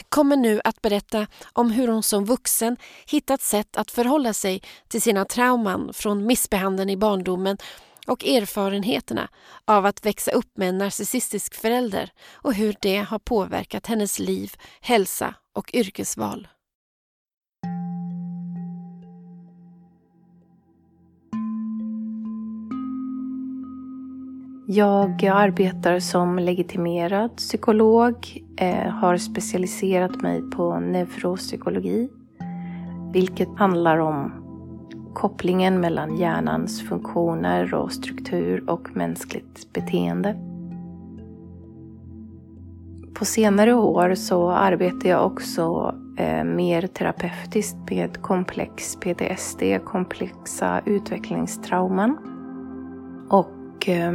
kommer 0.09 0.37
nu 0.37 0.61
att 0.65 0.83
berätta 0.83 1.27
om 1.53 1.71
hur 1.71 1.89
hon 1.89 2.03
som 2.03 2.25
vuxen 2.25 2.77
hittat 3.11 3.43
sätt 3.43 3.77
att 3.77 3.91
förhålla 3.91 4.33
sig 4.33 4.63
till 4.89 5.03
sina 5.03 5.25
trauman 5.25 5.93
från 5.93 6.27
missbehandeln 6.27 6.91
i 6.91 6.97
barndomen 6.97 7.59
och 8.07 8.25
erfarenheterna 8.25 9.29
av 9.65 9.87
att 9.87 10.07
växa 10.07 10.31
upp 10.31 10.57
med 10.57 10.69
en 10.69 10.79
narcissistisk 10.79 11.55
förälder 11.55 12.13
och 12.33 12.55
hur 12.55 12.77
det 12.81 12.97
har 12.97 13.19
påverkat 13.19 13.87
hennes 13.87 14.19
liv, 14.19 14.53
hälsa 14.81 15.35
och 15.55 15.75
yrkesval. 15.75 16.49
Jag 24.69 25.25
arbetar 25.27 25.99
som 25.99 26.39
legitimerad 26.39 27.37
psykolog, 27.37 28.45
eh, 28.57 28.91
har 28.91 29.17
specialiserat 29.17 30.23
mig 30.23 30.51
på 30.51 30.81
neuropsykologi, 30.81 32.09
vilket 33.13 33.49
handlar 33.57 33.99
om 33.99 34.33
kopplingen 35.15 35.81
mellan 35.81 36.17
hjärnans 36.17 36.83
funktioner 36.83 37.75
och 37.75 37.93
struktur 37.93 38.71
och 38.71 38.97
mänskligt 38.97 39.73
beteende. 39.73 40.37
På 43.15 43.25
senare 43.25 43.75
år 43.75 44.15
så 44.15 44.51
arbetar 44.51 45.09
jag 45.09 45.27
också 45.27 45.95
eh, 46.19 46.45
mer 46.45 46.87
terapeutiskt 46.87 47.91
med 47.91 48.23
komplex 48.23 48.97
PTSD, 48.97 49.63
komplexa 49.85 50.81
utvecklingstrauman. 50.85 52.19
Och 53.31 53.89
eh, 53.89 54.13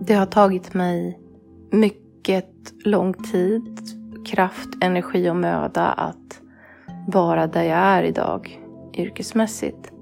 det 0.00 0.14
har 0.14 0.26
tagit 0.26 0.74
mig 0.74 1.18
mycket 1.70 2.54
lång 2.84 3.14
tid, 3.14 3.78
kraft, 4.26 4.68
energi 4.80 5.30
och 5.30 5.36
möda 5.36 5.86
att 5.86 6.40
vara 7.06 7.46
där 7.46 7.62
jag 7.62 7.78
är 7.78 8.02
idag 8.02 8.60
yrkesmässigt. 8.94 9.92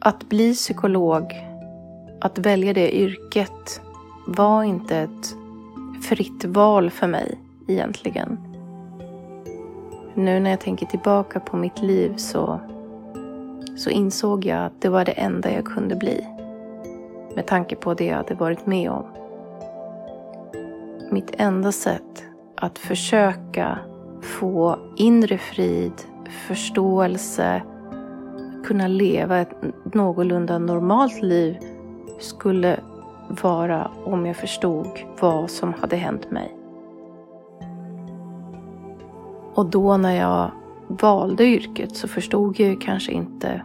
Att 0.00 0.28
bli 0.28 0.54
psykolog, 0.54 1.24
att 2.20 2.38
välja 2.38 2.72
det 2.72 2.96
yrket 2.96 3.80
var 4.26 4.62
inte 4.62 4.96
ett 4.96 5.36
fritt 6.02 6.44
val 6.44 6.90
för 6.90 7.06
mig 7.06 7.38
egentligen. 7.68 8.38
Nu 10.14 10.40
när 10.40 10.50
jag 10.50 10.60
tänker 10.60 10.86
tillbaka 10.86 11.40
på 11.40 11.56
mitt 11.56 11.82
liv 11.82 12.16
så 12.16 12.60
så 13.76 13.90
insåg 13.90 14.44
jag 14.44 14.64
att 14.64 14.80
det 14.80 14.88
var 14.88 15.04
det 15.04 15.12
enda 15.12 15.52
jag 15.52 15.64
kunde 15.64 15.96
bli. 15.96 16.26
Med 17.34 17.46
tanke 17.46 17.76
på 17.76 17.94
det 17.94 18.06
jag 18.06 18.16
hade 18.16 18.34
varit 18.34 18.66
med 18.66 18.90
om. 18.90 19.04
Mitt 21.10 21.34
enda 21.38 21.72
sätt 21.72 22.24
att 22.56 22.78
försöka 22.78 23.78
få 24.22 24.78
inre 24.96 25.38
frid, 25.38 25.92
förståelse, 26.46 27.62
kunna 28.64 28.88
leva 28.88 29.38
ett 29.38 29.54
någorlunda 29.94 30.58
normalt 30.58 31.22
liv 31.22 31.58
skulle 32.18 32.80
vara 33.42 33.90
om 34.04 34.26
jag 34.26 34.36
förstod 34.36 34.86
vad 35.20 35.50
som 35.50 35.74
hade 35.74 35.96
hänt 35.96 36.30
mig. 36.30 36.56
Och 39.54 39.66
då 39.66 39.96
när 39.96 40.16
jag 40.20 40.50
valde 40.88 41.44
yrket 41.44 41.96
så 41.96 42.08
förstod 42.08 42.60
jag 42.60 42.80
kanske 42.80 43.12
inte 43.12 43.62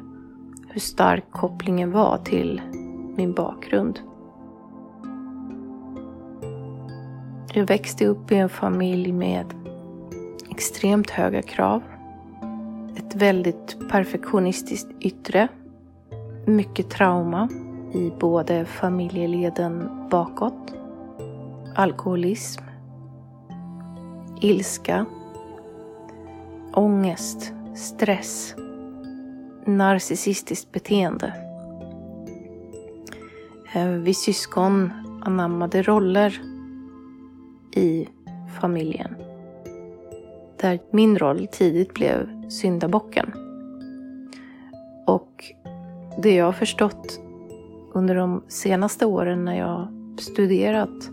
hur 0.68 0.80
stark 0.82 1.32
kopplingen 1.32 1.92
var 1.92 2.18
till 2.18 2.62
min 3.18 3.34
bakgrund. 3.34 4.00
Jag 7.54 7.66
växte 7.66 8.06
upp 8.06 8.32
i 8.32 8.36
en 8.36 8.50
familj 8.50 9.12
med 9.12 9.46
extremt 10.50 11.10
höga 11.10 11.42
krav. 11.42 11.84
Ett 12.96 13.16
väldigt 13.16 13.90
perfektionistiskt 13.90 14.90
yttre. 15.00 15.48
Mycket 16.46 16.90
trauma 16.90 17.50
i 17.94 18.12
både 18.20 18.66
familjeleden 18.66 19.90
bakåt, 20.12 20.74
alkoholism, 21.76 22.64
ilska, 24.42 25.06
ångest, 26.74 27.54
stress, 27.76 28.56
narcissistiskt 29.66 30.72
beteende. 30.72 31.47
Eh, 33.74 33.88
vi 33.88 34.14
syskon 34.14 34.92
anammade 35.22 35.82
roller 35.82 36.42
i 37.76 38.08
familjen. 38.62 39.16
Där 40.62 40.80
min 40.92 41.18
roll 41.18 41.48
tidigt 41.52 41.94
blev 41.94 42.50
syndabocken. 42.50 43.34
Och 45.08 45.54
det 46.22 46.36
jag 46.36 46.46
har 46.46 46.52
förstått 46.52 47.20
under 47.94 48.16
de 48.16 48.44
senaste 48.48 49.06
åren 49.06 49.46
när 49.46 49.58
jag 49.58 49.88
studerat 50.20 51.10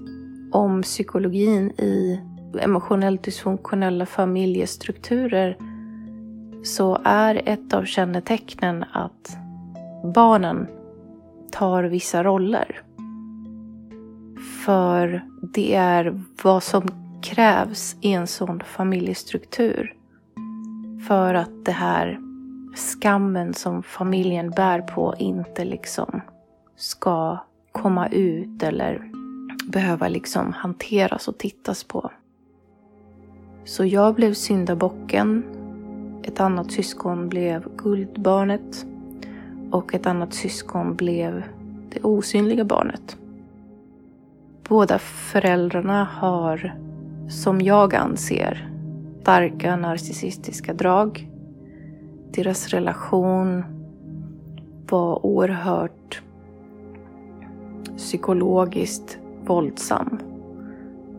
om 0.53 0.83
psykologin 0.83 1.71
i 1.71 2.21
emotionellt 2.61 3.23
dysfunktionella 3.23 4.07
familjestrukturer 4.07 5.57
så 6.63 6.99
är 7.05 7.43
ett 7.45 7.75
av 7.75 7.85
kännetecknen 7.85 8.85
att 8.93 9.37
barnen 10.15 10.67
tar 11.55 11.85
vissa 11.85 12.25
roller. 12.25 12.83
För 14.65 15.25
det 15.55 15.75
är 15.75 16.21
vad 16.43 16.63
som 16.63 16.83
krävs 17.23 17.97
i 18.01 18.13
en 18.13 18.27
sån 18.27 18.61
familjestruktur. 18.61 19.95
För 21.09 21.35
att 21.35 21.65
det 21.65 21.73
här 21.73 22.19
skammen 22.77 23.55
som 23.55 23.83
familjen 23.83 24.51
bär 24.51 24.81
på 24.81 25.15
inte 25.19 25.65
liksom 25.65 26.21
ska 26.77 27.39
komma 27.73 28.09
ut 28.09 28.63
eller 28.63 29.11
behöva 29.69 30.09
liksom 30.09 30.53
hanteras 30.53 31.29
och 31.29 31.39
tittas 31.39 31.85
på. 31.85 32.11
Så 33.65 33.85
jag 33.85 34.15
blev 34.15 34.35
syndabocken. 34.35 35.43
Ett 36.23 36.41
annat 36.41 36.73
syskon 36.73 37.29
blev 37.29 37.77
guldbarnet. 37.77 38.87
Och 39.75 39.95
ett 39.95 40.07
annat 40.07 40.35
syskon 40.35 40.95
blev 40.95 41.43
det 41.89 42.03
osynliga 42.03 42.65
barnet. 42.65 43.17
Båda 44.69 44.99
föräldrarna 44.99 46.05
har, 46.05 46.75
som 47.29 47.61
jag 47.61 47.95
anser, 47.95 48.71
starka 49.21 49.77
narcissistiska 49.77 50.75
drag. 50.75 51.31
Deras 52.31 52.69
relation 52.69 53.65
var 54.91 55.27
oerhört 55.27 56.23
psykologiskt 57.97 59.19
våldsam, 59.45 60.19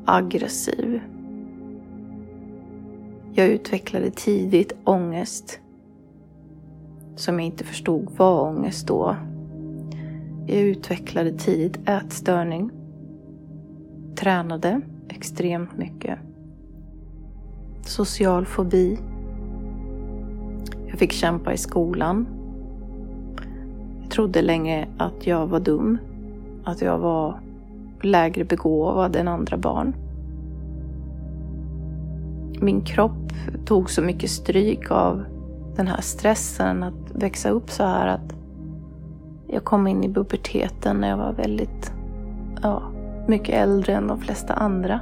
aggressiv. 0.05 1.01
Jag 3.33 3.47
utvecklade 3.47 4.11
tidigt 4.11 4.73
ångest 4.83 5.59
som 7.15 7.39
jag 7.39 7.45
inte 7.45 7.63
förstod 7.63 8.07
var 8.17 8.41
ångest 8.41 8.87
då. 8.87 9.15
Jag 10.47 10.57
utvecklade 10.57 11.31
tidigt 11.31 11.89
ätstörning. 11.89 12.71
Tränade 14.15 14.81
extremt 15.09 15.77
mycket. 15.77 16.19
Social 17.81 18.45
fobi. 18.45 18.99
Jag 20.87 20.99
fick 20.99 21.11
kämpa 21.11 21.53
i 21.53 21.57
skolan. 21.57 22.27
Jag 24.01 24.11
trodde 24.11 24.41
länge 24.41 24.87
att 24.97 25.27
jag 25.27 25.47
var 25.47 25.59
dum. 25.59 25.97
Att 26.63 26.81
jag 26.81 26.97
var 26.97 27.39
lägre 28.01 28.43
begåvad 28.43 29.15
än 29.15 29.27
andra 29.27 29.57
barn. 29.57 29.95
Min 32.61 32.81
kropp 32.81 33.33
tog 33.65 33.89
så 33.89 34.01
mycket 34.01 34.29
stryk 34.29 34.91
av 34.91 35.23
den 35.75 35.87
här 35.87 36.01
stressen 36.01 36.83
att 36.83 37.11
växa 37.13 37.49
upp 37.49 37.71
så 37.71 37.83
här 37.83 38.07
att 38.07 38.35
jag 39.47 39.63
kom 39.63 39.87
in 39.87 40.03
i 40.03 40.13
puberteten 40.13 40.97
när 40.97 41.09
jag 41.09 41.17
var 41.17 41.33
väldigt, 41.33 41.93
ja, 42.61 42.83
mycket 43.27 43.55
äldre 43.55 43.93
än 43.93 44.07
de 44.07 44.21
flesta 44.21 44.53
andra. 44.53 44.99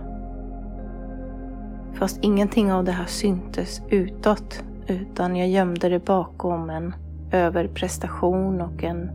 Fast 1.93 2.19
ingenting 2.21 2.73
av 2.73 2.83
det 2.83 2.91
här 2.91 3.05
syntes 3.05 3.81
utåt 3.89 4.63
utan 4.87 5.35
jag 5.35 5.49
gömde 5.49 5.89
det 5.89 6.05
bakom 6.05 6.69
en 6.69 6.93
överprestation 7.31 8.61
och 8.61 8.83
en 8.83 9.11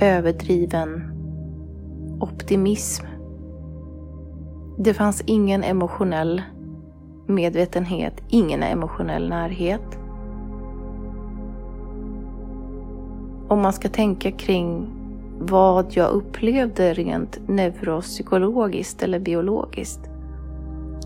överdriven 0.00 1.12
optimism. 2.20 3.06
Det 4.78 4.94
fanns 4.94 5.22
ingen 5.26 5.64
emotionell 5.64 6.42
medvetenhet, 7.26 8.22
ingen 8.28 8.62
emotionell 8.62 9.28
närhet. 9.28 9.99
Om 13.50 13.60
man 13.60 13.72
ska 13.72 13.88
tänka 13.88 14.30
kring 14.30 14.86
vad 15.38 15.86
jag 15.90 16.10
upplevde 16.10 16.94
rent 16.94 17.48
neuropsykologiskt 17.48 19.02
eller 19.02 19.18
biologiskt 19.18 20.00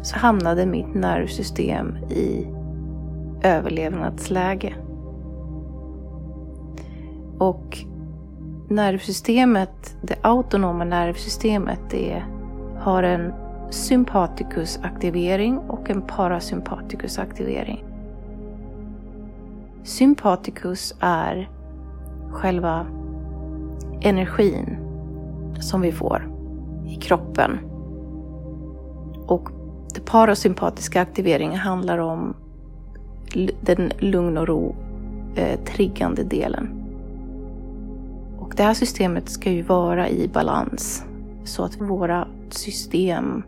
så 0.03 0.19
hamnade 0.19 0.67
mitt 0.67 0.95
nervsystem 0.95 1.97
i 1.97 2.47
överlevnadsläge. 3.43 4.75
Och 7.39 7.79
nervsystemet, 8.69 9.97
det 10.03 10.17
autonoma 10.23 10.85
nervsystemet, 10.85 11.81
det 11.91 12.23
har 12.79 13.03
en 13.03 13.33
sympatikusaktivering 13.71 15.59
och 15.59 15.91
en 15.91 16.03
parasympatikusaktivering. 16.03 17.85
Sympatikus 19.83 20.95
är 21.01 21.49
själva 22.35 22.87
energin 24.01 24.77
som 25.61 25.81
vi 25.81 25.93
får 25.93 26.31
i 26.87 26.95
kroppen. 26.95 27.59
Och 29.27 29.49
det 29.95 30.01
parasympatiska 30.01 31.01
aktiveringen 31.01 31.59
handlar 31.59 31.99
om 31.99 32.35
den 33.61 33.93
lugn 33.99 34.39
och 34.39 34.49
ro 34.49 34.75
eh, 35.37 35.61
triggande 35.61 36.25
delen. 36.25 36.81
Och 38.39 38.55
det 38.57 38.63
här 38.63 38.75
systemet 38.75 39.29
ska 39.29 39.51
ju 39.51 39.63
vara 39.63 40.09
i 40.09 40.29
balans 40.29 41.05
så 41.45 41.65
att 41.65 41.81
våra 41.81 42.29
system, 42.51 43.43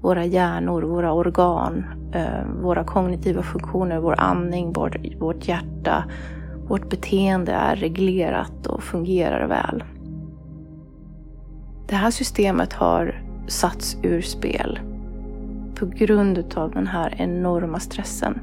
våra 0.00 0.24
hjärnor, 0.24 0.82
våra 0.82 1.12
organ, 1.12 1.84
eh, 2.12 2.62
våra 2.62 2.84
kognitiva 2.84 3.42
funktioner, 3.42 3.98
vår 3.98 4.14
andning, 4.20 4.72
vårt, 4.72 4.96
vårt 5.18 5.48
hjärta, 5.48 6.04
vårt 6.68 6.90
beteende 6.90 7.52
är 7.52 7.76
reglerat 7.76 8.66
och 8.66 8.82
fungerar 8.82 9.46
väl. 9.46 9.84
Det 11.88 11.94
här 11.94 12.10
systemet 12.10 12.72
har 12.72 13.22
satts 13.46 13.96
ur 14.02 14.20
spel 14.20 14.80
på 15.74 15.86
grund 15.86 16.54
av 16.56 16.70
den 16.70 16.86
här 16.86 17.14
enorma 17.18 17.80
stressen. 17.80 18.40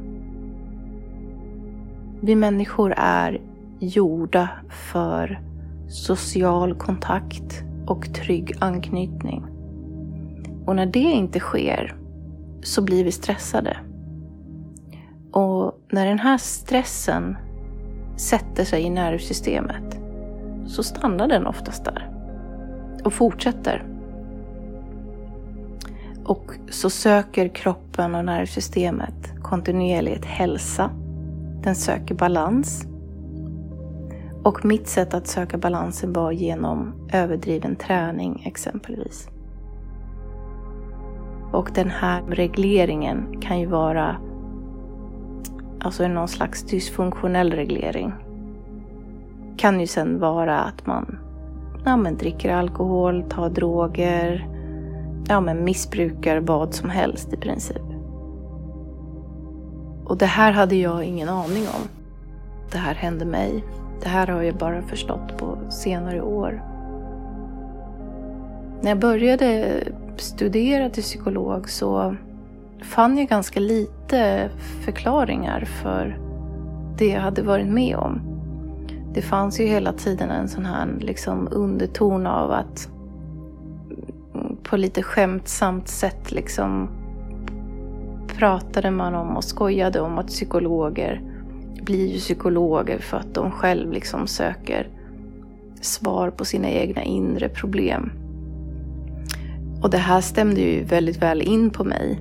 Vi 2.22 2.36
människor 2.36 2.94
är 2.98 3.42
gjorda 3.80 4.50
för 4.70 5.42
social 5.90 6.76
kontakt 6.76 7.64
och 7.88 8.14
trygg 8.14 8.54
anknytning. 8.60 9.46
Och 10.66 10.76
när 10.76 10.86
det 10.86 11.00
inte 11.00 11.40
sker 11.40 11.96
så 12.64 12.82
blir 12.82 13.04
vi 13.04 13.12
stressade. 13.12 13.78
Och 15.32 15.80
när 15.92 16.06
den 16.06 16.20
här 16.20 16.38
stressen 16.38 17.38
sätter 18.18 18.64
sig 18.64 18.84
i 18.84 18.90
nervsystemet 18.90 20.00
så 20.68 20.84
stannar 20.84 21.28
den 21.28 21.48
oftast 21.48 21.86
där 21.86 22.10
och 23.04 23.14
fortsätter. 23.14 23.84
Och 26.26 26.52
så 26.70 26.90
söker 26.90 27.48
kroppen 27.48 28.16
och 28.16 28.26
nervsystemet 28.26 29.34
kontinuerligt 29.42 30.26
hälsa. 30.26 30.90
Den 31.64 31.76
söker 31.76 32.16
balans. 32.16 32.88
Och 34.44 34.66
mitt 34.66 34.88
sätt 34.88 35.14
att 35.14 35.28
söka 35.28 35.58
balansen 35.58 36.14
var 36.14 36.32
genom 36.32 36.94
överdriven 37.14 37.76
träning 37.76 38.44
exempelvis. 38.46 39.30
Och 41.52 41.72
den 41.74 41.90
här 41.90 42.22
regleringen 42.22 43.42
kan 43.42 43.60
ju 43.60 43.66
vara 43.66 44.16
alltså 45.80 46.08
någon 46.08 46.28
slags 46.28 46.64
dysfunktionell 46.64 47.52
reglering. 47.52 48.14
kan 49.58 49.80
ju 49.80 49.88
sen 49.88 50.20
vara 50.20 50.60
att 50.60 50.86
man 50.86 51.20
ja, 51.86 51.98
men 51.98 52.18
dricker 52.18 52.54
alkohol, 52.54 53.24
tar 53.30 53.50
droger, 53.50 54.48
ja, 55.28 55.42
men 55.42 55.64
missbrukar 55.64 56.40
vad 56.40 56.74
som 56.74 56.90
helst 56.90 57.34
i 57.34 57.38
princip. 57.38 57.82
Och 60.06 60.18
det 60.18 60.26
här 60.26 60.52
hade 60.52 60.76
jag 60.76 61.04
ingen 61.04 61.30
aning 61.30 61.64
om. 61.64 61.88
Det 62.72 62.78
här 62.78 62.94
hände 62.94 63.26
mig. 63.26 63.64
Det 64.02 64.10
här 64.10 64.28
har 64.28 64.42
jag 64.42 64.56
bara 64.56 64.82
förstått 64.82 65.38
på 65.38 65.58
senare 65.70 66.22
år. 66.22 66.64
När 68.82 68.90
jag 68.92 69.00
började 69.00 69.84
studera 70.18 70.90
till 70.90 71.04
psykolog 71.04 71.70
så 71.70 72.16
fann 72.84 73.18
jag 73.18 73.28
ganska 73.28 73.60
lite 73.60 74.50
förklaringar 74.86 75.66
för 75.66 76.20
det 76.98 77.08
jag 77.08 77.22
hade 77.22 77.42
varit 77.42 77.68
med 77.68 77.96
om. 77.96 78.22
Det 79.14 79.22
fanns 79.22 79.60
ju 79.60 79.66
hela 79.66 79.94
tiden 79.94 80.30
en 80.30 80.48
sån 80.48 80.66
här 80.66 80.88
liksom 81.00 81.48
underton 81.52 82.28
av 82.28 82.52
att 82.52 82.90
på 84.64 84.78
lite 84.78 85.04
skämtsamt 85.04 85.88
sätt 85.88 86.32
liksom 86.32 86.90
pratade 88.38 88.92
man 88.92 89.16
om 89.16 89.38
och 89.38 89.44
skojade 89.44 90.00
om 90.00 90.18
att 90.18 90.28
psykologer 90.28 91.22
blir 91.84 92.08
ju 92.08 92.20
psykologer 92.20 93.00
för 93.00 93.18
att 93.18 93.34
de 93.34 93.52
själv 93.52 93.92
liksom 93.92 94.28
söker 94.28 94.88
svar 95.82 96.30
på 96.30 96.46
sina 96.46 96.70
egna 96.70 97.04
inre 97.04 97.50
problem. 97.50 98.12
Och 99.82 99.90
det 99.90 99.98
här 99.98 100.22
stämde 100.22 100.62
ju 100.62 100.84
väldigt 100.84 101.22
väl 101.22 101.42
in 101.42 101.70
på 101.70 101.84
mig. 101.84 102.20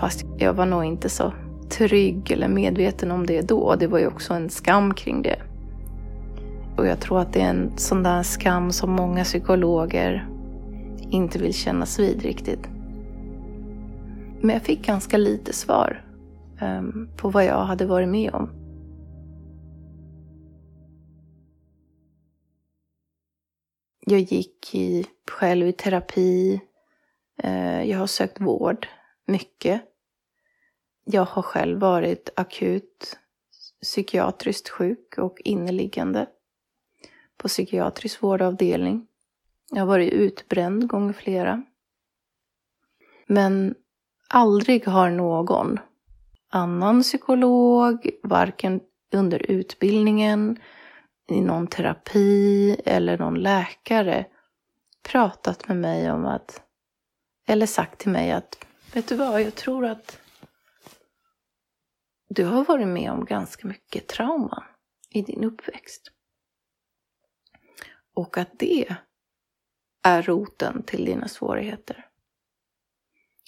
Fast 0.00 0.26
jag 0.38 0.54
var 0.54 0.66
nog 0.66 0.84
inte 0.84 1.08
så 1.08 1.32
trygg 1.70 2.30
eller 2.30 2.48
medveten 2.48 3.10
om 3.10 3.26
det 3.26 3.42
då. 3.42 3.74
Det 3.74 3.86
var 3.86 3.98
ju 3.98 4.06
också 4.06 4.34
en 4.34 4.50
skam 4.50 4.94
kring 4.94 5.22
det. 5.22 5.42
Och 6.76 6.86
jag 6.86 7.00
tror 7.00 7.20
att 7.20 7.32
det 7.32 7.40
är 7.40 7.50
en 7.50 7.78
sån 7.78 8.02
där 8.02 8.22
skam 8.22 8.72
som 8.72 8.90
många 8.90 9.24
psykologer 9.24 10.28
inte 11.10 11.38
vill 11.38 11.54
kännas 11.54 11.98
vid 11.98 12.22
riktigt. 12.22 12.68
Men 14.40 14.50
jag 14.50 14.62
fick 14.62 14.86
ganska 14.86 15.16
lite 15.16 15.52
svar 15.52 16.04
um, 16.62 17.08
på 17.16 17.28
vad 17.28 17.44
jag 17.44 17.64
hade 17.64 17.86
varit 17.86 18.08
med 18.08 18.34
om. 18.34 18.50
Jag 24.06 24.20
gick 24.20 24.74
i, 24.74 25.04
själv 25.30 25.66
i 25.66 25.72
terapi. 25.72 26.60
Uh, 27.44 27.84
jag 27.84 27.98
har 27.98 28.06
sökt 28.06 28.40
vård 28.40 28.86
mycket. 29.26 29.89
Jag 31.12 31.24
har 31.24 31.42
själv 31.42 31.78
varit 31.78 32.30
akut 32.36 33.18
psykiatriskt 33.82 34.68
sjuk 34.68 35.18
och 35.18 35.40
inneliggande 35.44 36.26
på 37.36 37.48
psykiatrisk 37.48 38.22
vårdavdelning. 38.22 39.06
Jag 39.70 39.80
har 39.80 39.86
varit 39.86 40.12
utbränd 40.12 40.88
gånger 40.88 41.12
flera. 41.12 41.62
Men 43.26 43.74
aldrig 44.28 44.86
har 44.86 45.10
någon 45.10 45.78
annan 46.48 47.02
psykolog, 47.02 48.10
varken 48.22 48.80
under 49.12 49.50
utbildningen, 49.50 50.58
i 51.28 51.40
någon 51.40 51.66
terapi 51.66 52.76
eller 52.84 53.18
någon 53.18 53.34
läkare 53.34 54.26
pratat 55.02 55.68
med 55.68 55.76
mig 55.76 56.10
om 56.10 56.26
att, 56.26 56.62
eller 57.46 57.66
sagt 57.66 57.98
till 57.98 58.10
mig 58.10 58.32
att, 58.32 58.64
vet 58.92 59.08
du 59.08 59.14
vad, 59.14 59.42
jag 59.42 59.54
tror 59.54 59.86
att 59.86 60.19
du 62.34 62.44
har 62.44 62.64
varit 62.64 62.88
med 62.88 63.12
om 63.12 63.24
ganska 63.24 63.68
mycket 63.68 64.08
trauma 64.08 64.64
i 65.08 65.22
din 65.22 65.44
uppväxt. 65.44 66.10
Och 68.14 68.38
att 68.38 68.58
det 68.58 68.96
är 70.02 70.22
roten 70.22 70.82
till 70.82 71.04
dina 71.04 71.28
svårigheter. 71.28 72.06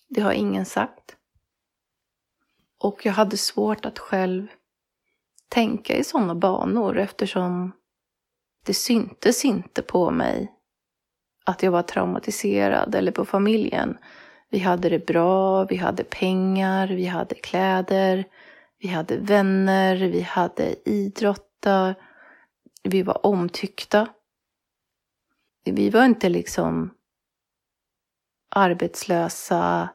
Det 0.08 0.20
har 0.20 0.32
ingen 0.32 0.66
sagt. 0.66 1.16
Och 2.78 3.06
jag 3.06 3.12
hade 3.12 3.36
svårt 3.36 3.84
att 3.84 3.98
själv 3.98 4.46
tänka 5.48 5.96
i 5.96 6.04
sådana 6.04 6.34
banor 6.34 6.98
eftersom 6.98 7.72
det 8.66 8.74
syntes 8.74 9.44
inte 9.44 9.82
på 9.82 10.10
mig 10.10 10.52
att 11.44 11.62
jag 11.62 11.70
var 11.72 11.82
traumatiserad 11.82 12.94
eller 12.94 13.12
på 13.12 13.24
familjen. 13.24 13.98
Vi 14.50 14.58
hade 14.58 14.88
det 14.88 15.06
bra, 15.06 15.64
vi 15.64 15.76
hade 15.76 16.04
pengar, 16.04 16.88
vi 16.88 17.06
hade 17.06 17.34
kläder, 17.34 18.24
vi 18.82 18.88
hade 18.88 19.16
vänner, 19.16 19.96
vi 19.96 20.20
hade 20.20 20.88
idrottar, 20.88 21.94
vi 22.82 23.02
var 23.02 23.26
omtyckta. 23.26 24.08
Vi 25.64 25.90
var 25.90 26.04
inte 26.04 26.28
liksom 26.28 26.94
arbetslösa, 28.48 29.88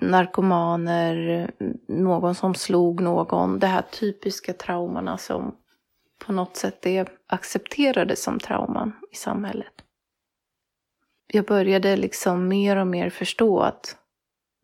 narkomaner, 0.00 1.50
någon 1.88 2.34
som 2.34 2.54
slog 2.54 3.00
någon. 3.00 3.58
De 3.58 3.66
här 3.66 3.82
typiska 3.82 4.52
traumorna 4.52 5.18
som 5.18 5.56
på 6.26 6.32
något 6.32 6.56
sätt 6.56 6.86
är 6.86 7.08
accepterade 7.26 8.16
som 8.16 8.38
trauman 8.38 8.92
i 9.12 9.16
samhället. 9.16 9.74
Jag 11.26 11.44
började 11.44 11.96
liksom 11.96 12.48
mer 12.48 12.76
och 12.76 12.86
mer 12.86 13.10
förstå 13.10 13.60
att 13.60 13.96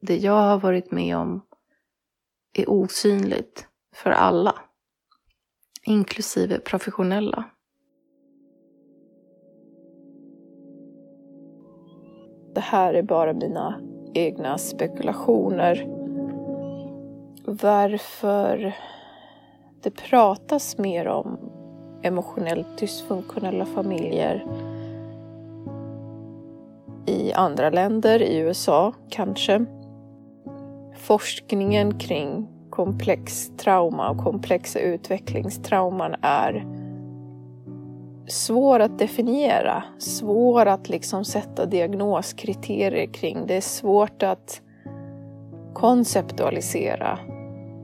det 0.00 0.16
jag 0.16 0.32
har 0.32 0.58
varit 0.58 0.90
med 0.90 1.16
om 1.16 1.47
är 2.58 2.70
osynligt 2.70 3.66
för 3.94 4.10
alla, 4.10 4.54
inklusive 5.86 6.58
professionella. 6.58 7.44
Det 12.54 12.60
här 12.60 12.94
är 12.94 13.02
bara 13.02 13.32
mina 13.32 13.80
egna 14.14 14.58
spekulationer. 14.58 15.86
Varför 17.44 18.74
det 19.82 19.90
pratas 19.90 20.78
mer 20.78 21.08
om 21.08 21.38
emotionellt 22.02 22.78
dysfunktionella 22.78 23.66
familjer 23.66 24.46
i 27.06 27.32
andra 27.32 27.70
länder, 27.70 28.22
i 28.22 28.38
USA 28.38 28.94
kanske. 29.08 29.66
Forskningen 30.98 31.98
kring 31.98 32.48
komplex 32.70 33.50
trauma 33.56 34.10
och 34.10 34.18
komplexa 34.18 34.78
utvecklingstrauman 34.78 36.14
är 36.22 36.66
svår 38.26 38.80
att 38.80 38.98
definiera, 38.98 39.84
svår 39.98 40.66
att 40.66 40.88
liksom 40.88 41.24
sätta 41.24 41.66
diagnoskriterier 41.66 43.12
kring. 43.12 43.46
Det 43.46 43.56
är 43.56 43.60
svårt 43.60 44.22
att 44.22 44.60
konceptualisera 45.74 47.18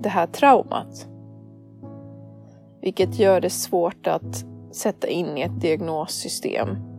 det 0.01 0.09
här 0.09 0.27
traumat. 0.27 1.09
Vilket 2.81 3.19
gör 3.19 3.41
det 3.41 3.51
svårt 3.51 4.07
att 4.07 4.45
sätta 4.73 5.09
in 5.09 5.39
i 5.39 5.41
ett 5.41 5.61
diagnossystem. 5.61 6.93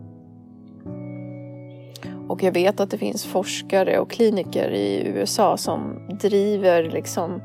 Och 2.36 2.42
jag 2.42 2.52
vet 2.52 2.80
att 2.80 2.90
det 2.90 2.98
finns 2.98 3.24
forskare 3.24 3.98
och 3.98 4.10
kliniker 4.10 4.70
i 4.70 5.06
USA 5.06 5.56
som 5.56 6.08
driver 6.20 6.90
liksom 6.90 7.40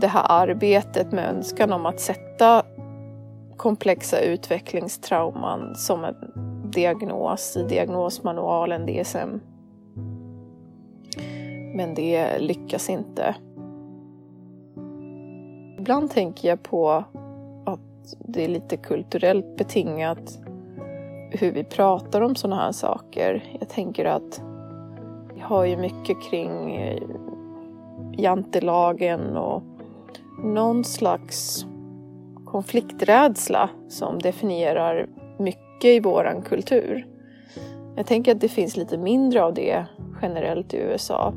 det 0.00 0.06
här 0.06 0.26
arbetet 0.28 1.12
med 1.12 1.28
önskan 1.36 1.72
om 1.72 1.86
att 1.86 2.00
sätta 2.00 2.62
komplexa 3.56 4.20
utvecklingstrauman 4.20 5.74
som 5.74 6.04
en 6.04 6.14
diagnos 6.70 7.56
i 7.56 7.62
diagnosmanualen 7.62 8.86
DSM. 8.86 9.40
Men 11.74 11.94
det 11.94 12.38
lyckas 12.38 12.90
inte. 12.90 13.34
Ibland 15.78 16.10
tänker 16.10 16.48
jag 16.48 16.62
på 16.62 16.90
att 17.66 18.14
det 18.18 18.44
är 18.44 18.48
lite 18.48 18.76
kulturellt 18.76 19.56
betingat 19.56 20.38
hur 21.30 21.52
vi 21.52 21.64
pratar 21.64 22.20
om 22.20 22.34
sådana 22.34 22.62
här 22.62 22.72
saker. 22.72 23.56
Jag 23.60 23.68
tänker 23.68 24.04
att 24.04 24.42
vi 25.34 25.40
har 25.40 25.64
ju 25.64 25.76
mycket 25.76 26.22
kring 26.30 26.76
eh, 26.76 27.02
jantelagen 28.16 29.36
och 29.36 29.62
någon 30.44 30.84
slags 30.84 31.66
konflikträdsla 32.44 33.70
som 33.88 34.18
definierar 34.18 35.06
mycket 35.38 35.84
i 35.84 36.00
våran 36.00 36.42
kultur. 36.42 37.06
Jag 37.96 38.06
tänker 38.06 38.34
att 38.34 38.40
det 38.40 38.48
finns 38.48 38.76
lite 38.76 38.98
mindre 38.98 39.44
av 39.44 39.54
det 39.54 39.86
generellt 40.22 40.74
i 40.74 40.76
USA. 40.76 41.34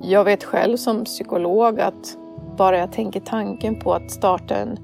Jag 0.00 0.24
vet 0.24 0.44
själv 0.44 0.76
som 0.76 1.04
psykolog 1.04 1.80
att 1.80 2.18
bara 2.56 2.78
jag 2.78 2.92
tänker 2.92 3.20
tanken 3.20 3.80
på 3.80 3.94
att 3.94 4.10
starta 4.10 4.56
en 4.56 4.78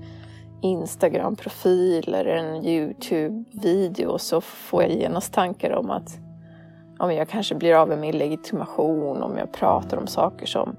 Instagram-profil 0.60 2.14
eller 2.14 2.36
en 2.36 2.64
YouTube-video 2.64 4.18
så 4.18 4.40
får 4.40 4.82
jag 4.82 4.92
genast 4.92 5.32
tankar 5.32 5.72
om 5.72 5.90
att 5.90 6.18
om 6.98 7.12
jag 7.12 7.28
kanske 7.28 7.54
blir 7.54 7.74
av 7.74 7.88
med 7.88 7.98
min 7.98 8.18
legitimation 8.18 9.22
om 9.22 9.38
jag 9.38 9.52
pratar 9.52 9.96
om 9.96 10.06
saker 10.06 10.46
som 10.46 10.76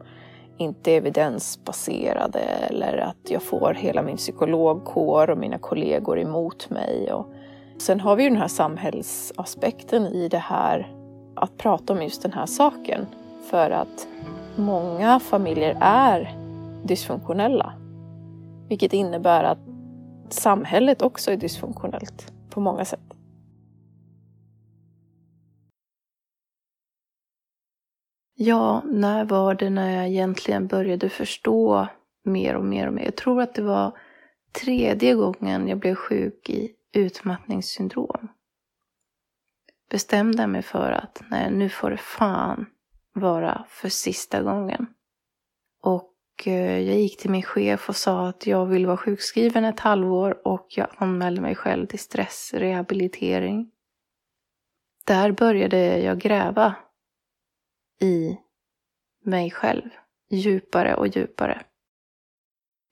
inte 0.57 0.91
är 0.91 0.97
evidensbaserade 0.97 2.39
eller 2.39 2.97
att 2.97 3.29
jag 3.31 3.41
får 3.41 3.73
hela 3.73 4.01
min 4.01 4.17
psykologkår 4.17 5.29
och 5.29 5.37
mina 5.37 5.57
kollegor 5.57 6.19
emot 6.19 6.69
mig. 6.69 7.13
Och 7.13 7.27
sen 7.77 7.99
har 7.99 8.15
vi 8.15 8.23
ju 8.23 8.29
den 8.29 8.37
här 8.37 8.47
samhällsaspekten 8.47 10.05
i 10.05 10.27
det 10.27 10.37
här 10.37 10.93
att 11.35 11.57
prata 11.57 11.93
om 11.93 12.01
just 12.01 12.21
den 12.21 12.33
här 12.33 12.45
saken. 12.45 13.05
För 13.49 13.71
att 13.71 14.07
många 14.55 15.19
familjer 15.19 15.77
är 15.81 16.35
dysfunktionella. 16.83 17.73
Vilket 18.69 18.93
innebär 18.93 19.43
att 19.43 19.66
samhället 20.33 21.01
också 21.01 21.31
är 21.31 21.37
dysfunktionellt 21.37 22.33
på 22.49 22.59
många 22.59 22.85
sätt. 22.85 23.13
Ja, 28.39 28.81
när 28.85 29.25
var 29.25 29.53
det 29.53 29.69
när 29.69 29.95
jag 29.95 30.07
egentligen 30.07 30.67
började 30.67 31.09
förstå 31.09 31.87
mer 32.23 32.55
och 32.55 32.65
mer 32.65 32.87
och 32.87 32.93
mer? 32.93 33.05
Jag 33.05 33.15
tror 33.15 33.41
att 33.41 33.55
det 33.55 33.61
var 33.61 33.97
tredje 34.51 35.15
gången 35.15 35.67
jag 35.67 35.79
blev 35.79 35.95
sjuk 35.95 36.49
i 36.49 36.71
utmattningssyndrom. 36.93 38.27
Bestämde 39.89 40.47
mig 40.47 40.61
för 40.61 40.91
att 40.91 41.21
nej, 41.29 41.51
nu 41.51 41.69
får 41.69 41.89
det 41.89 41.97
fan 41.97 42.65
vara 43.13 43.65
för 43.69 43.89
sista 43.89 44.41
gången. 44.41 44.87
Och 46.37 46.47
eh, 46.47 46.79
jag 46.79 46.99
gick 46.99 47.17
till 47.17 47.29
min 47.29 47.43
chef 47.43 47.89
och 47.89 47.95
sa 47.95 48.27
att 48.27 48.47
jag 48.47 48.65
vill 48.65 48.85
vara 48.85 48.97
sjukskriven 48.97 49.65
ett 49.65 49.79
halvår 49.79 50.47
och 50.47 50.67
jag 50.69 50.87
anmälde 50.97 51.41
mig 51.41 51.55
själv 51.55 51.87
till 51.87 51.99
stressrehabilitering. 51.99 53.71
Där 55.05 55.31
började 55.31 55.99
jag 55.99 56.19
gräva 56.19 56.75
i 58.01 58.37
mig 59.23 59.51
själv 59.51 59.89
djupare 60.29 60.95
och 60.95 61.07
djupare. 61.07 61.63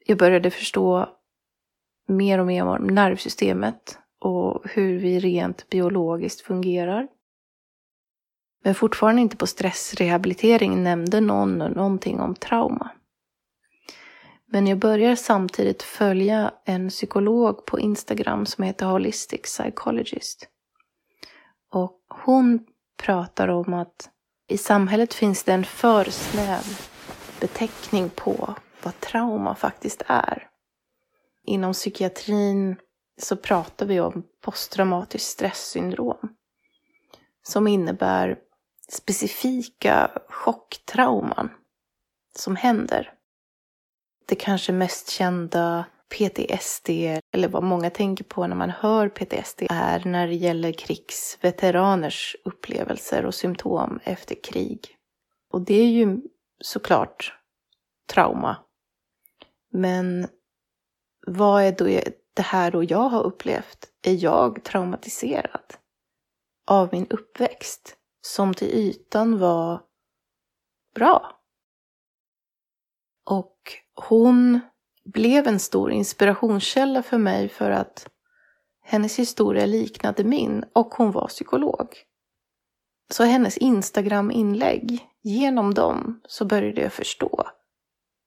Jag 0.06 0.18
började 0.18 0.52
förstå 0.52 1.10
mer 2.08 2.40
och 2.40 2.46
mer 2.46 2.66
om 2.66 2.88
nervsystemet 2.88 4.00
och 4.20 4.70
hur 4.70 5.00
vi 5.00 5.20
rent 5.20 5.70
biologiskt 5.70 6.42
fungerar. 6.42 7.08
Men 8.64 8.76
fortfarande 8.76 9.22
inte 9.22 9.38
på 9.38 9.48
stressrehabilitering 9.48 10.84
nämnde 10.84 11.22
någon 11.22 11.58
någonting 11.58 12.20
om 12.20 12.36
trauma. 12.36 12.92
Men 14.48 14.68
jag 14.68 14.80
börjar 14.80 15.16
samtidigt 15.16 15.84
följa 15.84 16.54
en 16.66 16.90
psykolog 16.90 17.66
på 17.66 17.80
Instagram 17.80 18.46
som 18.46 18.64
heter 18.64 18.86
Holistic 18.86 19.42
Psychologist. 19.42 20.48
Och 21.72 22.00
hon 22.10 22.66
pratar 22.98 23.48
om 23.48 23.74
att 23.74 24.10
i 24.48 24.58
samhället 24.58 25.14
finns 25.14 25.44
det 25.44 25.54
en 25.54 25.64
för 25.64 26.04
snäv 26.04 26.80
beteckning 27.40 28.10
på 28.10 28.56
vad 28.84 29.00
trauma 29.00 29.56
faktiskt 29.56 30.04
är. 30.08 30.50
Inom 31.44 31.74
psykiatrin 31.74 32.76
så 33.22 33.38
pratar 33.38 33.86
vi 33.86 34.00
om 34.00 34.24
posttraumatiskt 34.42 35.30
stresssyndrom 35.30 36.36
som 37.44 37.68
innebär 37.68 38.38
specifika 38.90 40.12
chocktrauman 40.30 41.50
som 42.36 42.56
händer. 42.56 43.15
Det 44.26 44.35
kanske 44.35 44.72
mest 44.72 45.10
kända 45.10 45.85
PTSD, 46.10 46.89
eller 47.34 47.47
vad 47.47 47.64
många 47.64 47.89
tänker 47.89 48.23
på 48.23 48.47
när 48.47 48.56
man 48.56 48.69
hör 48.69 49.10
PTSD, 49.10 49.64
är 49.69 50.06
när 50.06 50.27
det 50.27 50.35
gäller 50.35 50.72
krigsveteraners 50.72 52.35
upplevelser 52.45 53.26
och 53.26 53.35
symptom 53.35 53.99
efter 54.03 54.43
krig. 54.43 54.97
Och 55.52 55.61
det 55.61 55.73
är 55.76 55.88
ju 55.88 56.22
såklart 56.61 57.39
trauma. 58.10 58.57
Men 59.72 60.27
vad 61.27 61.64
är 61.64 61.72
då 61.72 61.85
det 62.34 62.41
här 62.41 62.72
då 62.72 62.84
jag 62.84 63.10
har 63.10 63.23
upplevt? 63.23 63.89
Är 64.02 64.23
jag 64.23 64.64
traumatiserad 64.64 65.73
av 66.68 66.89
min 66.91 67.07
uppväxt 67.10 67.97
som 68.22 68.53
till 68.53 68.68
ytan 68.68 69.39
var 69.39 69.81
bra? 70.95 71.39
Och 73.26 73.85
hon 73.96 74.60
blev 75.06 75.48
en 75.48 75.60
stor 75.60 75.92
inspirationskälla 75.92 77.04
för 77.04 77.18
mig 77.18 77.50
för 77.50 77.72
att 77.72 78.10
hennes 78.84 79.20
historia 79.20 79.66
liknade 79.66 80.24
min 80.24 80.66
och 80.74 80.94
hon 80.94 81.12
var 81.12 81.28
psykolog. 81.28 81.88
Så 83.12 83.24
hennes 83.24 83.58
Instagram-inlägg, 83.58 85.08
genom 85.22 85.74
dem 85.74 86.22
så 86.28 86.46
började 86.46 86.82
jag 86.82 86.94
förstå 86.94 87.44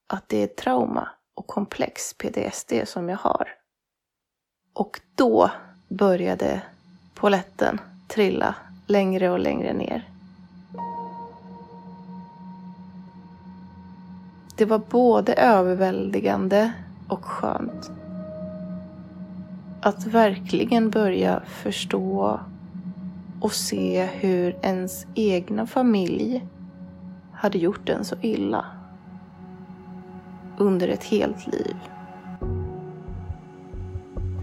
att 0.06 0.28
det 0.28 0.42
är 0.42 0.46
trauma 0.46 1.08
och 1.34 1.46
komplex 1.46 2.14
PTSD 2.14 2.72
som 2.84 3.08
jag 3.08 3.16
har. 3.16 3.48
Och 4.74 5.00
då 5.14 5.50
började 5.88 6.62
poletten 7.14 7.80
trilla 8.08 8.54
längre 8.86 9.30
och 9.30 9.38
längre 9.38 9.72
ner. 9.72 10.17
Det 14.58 14.64
var 14.64 14.78
både 14.90 15.32
överväldigande 15.32 16.72
och 17.08 17.24
skönt. 17.24 17.90
Att 19.80 20.06
verkligen 20.06 20.90
börja 20.90 21.42
förstå 21.46 22.40
och 23.40 23.52
se 23.52 24.04
hur 24.04 24.56
ens 24.62 25.06
egna 25.14 25.66
familj 25.66 26.44
hade 27.32 27.58
gjort 27.58 27.88
en 27.88 28.04
så 28.04 28.16
illa. 28.20 28.64
Under 30.58 30.88
ett 30.88 31.04
helt 31.04 31.46
liv. 31.46 31.76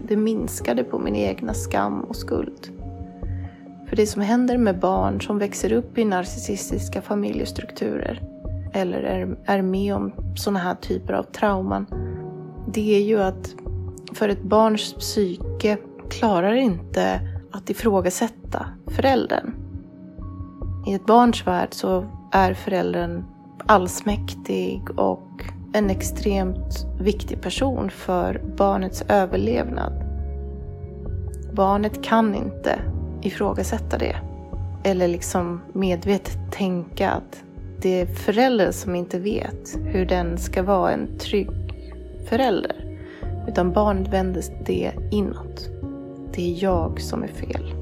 Det 0.08 0.16
minskade 0.16 0.84
på 0.84 0.98
min 0.98 1.16
egna 1.16 1.54
skam 1.54 2.00
och 2.00 2.16
skuld. 2.16 2.72
För 3.88 3.96
det 3.96 4.06
som 4.06 4.22
händer 4.22 4.58
med 4.58 4.80
barn 4.80 5.20
som 5.20 5.38
växer 5.38 5.72
upp 5.72 5.98
i 5.98 6.04
narcissistiska 6.04 7.02
familjestrukturer 7.02 8.35
eller 8.76 9.02
är, 9.02 9.38
är 9.44 9.62
med 9.62 9.94
om 9.94 10.12
sådana 10.36 10.58
här 10.58 10.74
typer 10.74 11.12
av 11.12 11.22
trauman, 11.22 11.86
det 12.66 12.96
är 12.96 13.02
ju 13.02 13.22
att 13.22 13.54
för 14.14 14.28
ett 14.28 14.42
barns 14.42 14.94
psyke 14.94 15.76
klarar 16.10 16.52
inte 16.52 17.20
att 17.52 17.70
ifrågasätta 17.70 18.66
föräldern. 18.86 19.54
I 20.86 20.94
ett 20.94 21.06
barns 21.06 21.46
värld 21.46 21.68
så 21.70 22.04
är 22.32 22.54
föräldern 22.54 23.24
allsmäktig 23.66 24.82
och 24.96 25.44
en 25.72 25.90
extremt 25.90 26.86
viktig 27.00 27.40
person 27.40 27.90
för 27.90 28.42
barnets 28.56 29.04
överlevnad. 29.08 29.92
Barnet 31.52 32.02
kan 32.02 32.34
inte 32.34 32.80
ifrågasätta 33.22 33.98
det. 33.98 34.16
Eller 34.84 35.08
liksom 35.08 35.60
medvetet 35.72 36.38
tänka 36.52 37.10
att 37.10 37.42
det 37.82 38.00
är 38.00 38.06
föräldern 38.06 38.72
som 38.72 38.94
inte 38.94 39.18
vet 39.18 39.78
hur 39.84 40.06
den 40.06 40.38
ska 40.38 40.62
vara 40.62 40.92
en 40.92 41.18
trygg 41.18 41.50
förälder. 42.28 42.98
Utan 43.48 43.72
barnet 43.72 44.12
vänder 44.12 44.42
det 44.66 44.92
inåt. 45.10 45.70
Det 46.34 46.52
är 46.52 46.62
jag 46.62 47.00
som 47.00 47.22
är 47.22 47.28
fel. 47.28 47.74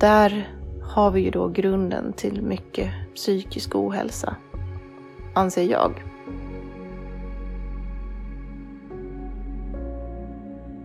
Där 0.00 0.48
har 0.82 1.10
vi 1.10 1.20
ju 1.20 1.30
då 1.30 1.48
grunden 1.48 2.12
till 2.12 2.42
mycket 2.42 2.90
psykisk 3.14 3.74
ohälsa, 3.74 4.36
anser 5.34 5.64
jag. 5.64 5.92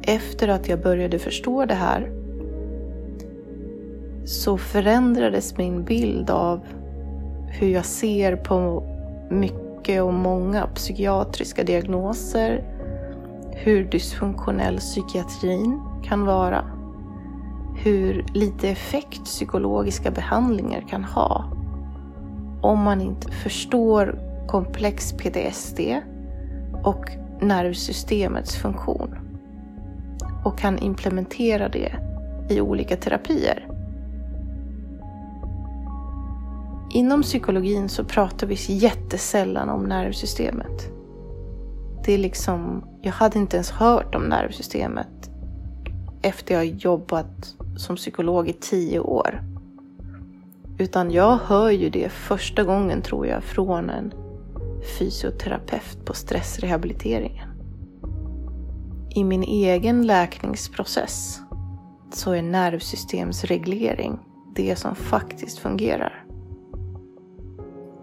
Efter 0.01 0.47
att 0.47 0.69
jag 0.69 0.81
började 0.81 1.19
förstå 1.19 1.65
det 1.65 1.73
här 1.73 2.24
så 4.25 4.57
förändrades 4.57 5.57
min 5.57 5.83
bild 5.83 6.29
av 6.29 6.59
hur 7.47 7.67
jag 7.67 7.85
ser 7.85 8.35
på 8.35 8.83
mycket 9.29 10.03
och 10.03 10.13
många 10.13 10.67
psykiatriska 10.67 11.63
diagnoser, 11.63 12.63
hur 13.51 13.83
dysfunktionell 13.83 14.77
psykiatrin 14.77 15.81
kan 16.03 16.25
vara, 16.25 16.65
hur 17.83 18.25
lite 18.33 18.69
effekt 18.69 19.23
psykologiska 19.23 20.11
behandlingar 20.11 20.81
kan 20.89 21.03
ha 21.03 21.51
om 22.61 22.79
man 22.79 23.01
inte 23.01 23.31
förstår 23.31 24.19
komplex 24.47 25.13
PTSD 25.13 25.79
och 26.83 27.11
nervsystemets 27.41 28.55
funktion 28.55 29.15
och 30.43 30.57
kan 30.57 30.79
implementera 30.79 31.69
det 31.69 31.95
i 32.49 32.61
olika 32.61 32.97
terapier. 32.97 33.74
Inom 36.95 37.21
psykologin 37.21 37.89
så 37.89 38.03
pratar 38.03 38.47
vi 38.47 38.55
jättesällan 38.67 39.69
om 39.69 39.83
nervsystemet. 39.83 40.91
Det 42.05 42.13
är 42.13 42.17
liksom, 42.17 42.87
jag 43.01 43.11
hade 43.11 43.39
inte 43.39 43.57
ens 43.57 43.71
hört 43.71 44.15
om 44.15 44.23
nervsystemet 44.23 45.29
efter 46.21 46.55
jag 46.55 46.65
jobbat 46.65 47.55
som 47.77 47.95
psykolog 47.95 48.49
i 48.49 48.53
tio 48.53 48.99
år. 48.99 49.43
Utan 50.77 51.11
jag 51.11 51.37
hör 51.37 51.69
ju 51.69 51.89
det 51.89 52.09
första 52.09 52.63
gången 52.63 53.01
tror 53.01 53.27
jag 53.27 53.43
från 53.43 53.89
en 53.89 54.13
fysioterapeut 54.99 56.05
på 56.05 56.13
stressrehabiliteringen. 56.13 57.49
I 59.09 59.23
min 59.23 59.43
egen 59.43 60.07
läkningsprocess 60.07 61.41
så 62.13 62.31
är 62.31 62.41
nervsystemsreglering 62.41 64.19
det 64.55 64.75
som 64.75 64.95
faktiskt 64.95 65.59
fungerar. 65.59 66.24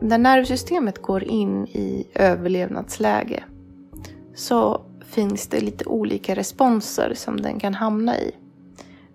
När 0.04 0.18
nervsystemet 0.18 1.02
går 1.02 1.24
in 1.24 1.66
i 1.66 2.06
överlevnadsläge 2.14 3.44
så 4.34 4.80
finns 5.04 5.46
det 5.46 5.60
lite 5.60 5.84
olika 5.84 6.34
responser 6.34 7.12
som 7.14 7.40
den 7.40 7.60
kan 7.60 7.74
hamna 7.74 8.18
i. 8.18 8.34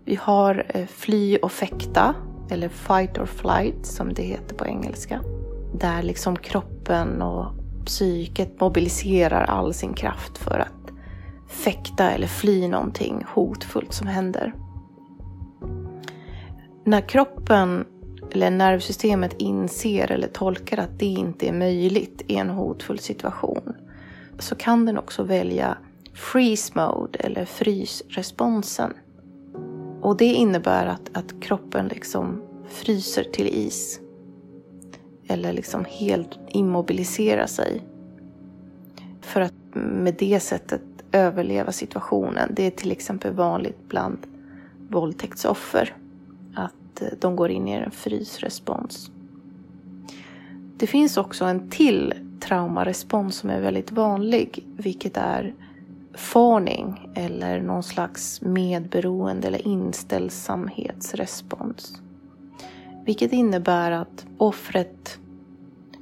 Vi 0.05 0.15
har 0.15 0.65
eh, 0.69 0.85
fly 0.85 1.37
och 1.37 1.51
fäkta, 1.51 2.15
eller 2.49 2.69
fight 2.69 3.17
or 3.17 3.25
flight 3.25 3.85
som 3.85 4.13
det 4.13 4.23
heter 4.23 4.55
på 4.55 4.65
engelska. 4.65 5.21
Där 5.73 6.03
liksom 6.03 6.35
kroppen 6.35 7.21
och 7.21 7.53
psyket 7.85 8.59
mobiliserar 8.59 9.43
all 9.43 9.73
sin 9.73 9.93
kraft 9.93 10.37
för 10.37 10.59
att 10.59 10.91
fäkta 11.47 12.11
eller 12.11 12.27
fly 12.27 12.67
någonting 12.67 13.25
hotfullt 13.27 13.93
som 13.93 14.07
händer. 14.07 14.53
När 16.83 17.01
kroppen 17.01 17.85
eller 18.33 18.51
nervsystemet 18.51 19.35
inser 19.37 20.11
eller 20.11 20.27
tolkar 20.27 20.77
att 20.77 20.99
det 20.99 21.05
inte 21.05 21.47
är 21.47 21.53
möjligt 21.53 22.21
i 22.27 22.35
en 22.35 22.49
hotfull 22.49 22.99
situation 22.99 23.73
så 24.39 24.55
kan 24.55 24.85
den 24.85 24.97
också 24.97 25.23
välja 25.23 25.77
freeze 26.13 26.71
mode 26.75 27.19
eller 27.19 27.45
frysresponsen. 27.45 28.93
Och 30.01 30.17
det 30.17 30.25
innebär 30.25 30.85
att, 30.85 31.17
att 31.17 31.41
kroppen 31.41 31.87
liksom 31.87 32.41
fryser 32.69 33.23
till 33.23 33.47
is. 33.47 33.99
Eller 35.27 35.53
liksom 35.53 35.85
helt 35.87 36.39
immobiliserar 36.47 37.47
sig. 37.47 37.81
För 39.21 39.41
att 39.41 39.53
med 39.73 40.15
det 40.19 40.39
sättet 40.39 40.81
överleva 41.11 41.71
situationen. 41.71 42.51
Det 42.55 42.63
är 42.63 42.71
till 42.71 42.91
exempel 42.91 43.33
vanligt 43.33 43.89
bland 43.89 44.17
våldtäktsoffer. 44.89 45.95
Att 47.01 47.21
de 47.21 47.35
går 47.35 47.49
in 47.49 47.67
i 47.67 47.71
en 47.71 47.91
frysrespons. 47.91 49.11
Det 50.77 50.87
finns 50.87 51.17
också 51.17 51.45
en 51.45 51.69
till 51.69 52.13
traumarespons 52.39 53.35
som 53.35 53.49
är 53.49 53.61
väldigt 53.61 53.91
vanlig. 53.91 54.65
Vilket 54.77 55.17
är 55.17 55.53
farning. 56.13 57.09
eller 57.15 57.61
någon 57.61 57.83
slags 57.83 58.41
medberoende 58.41 59.47
eller 59.47 59.67
inställsamhetsrespons. 59.67 62.01
Vilket 63.05 63.33
innebär 63.33 63.91
att 63.91 64.25
offret 64.37 65.19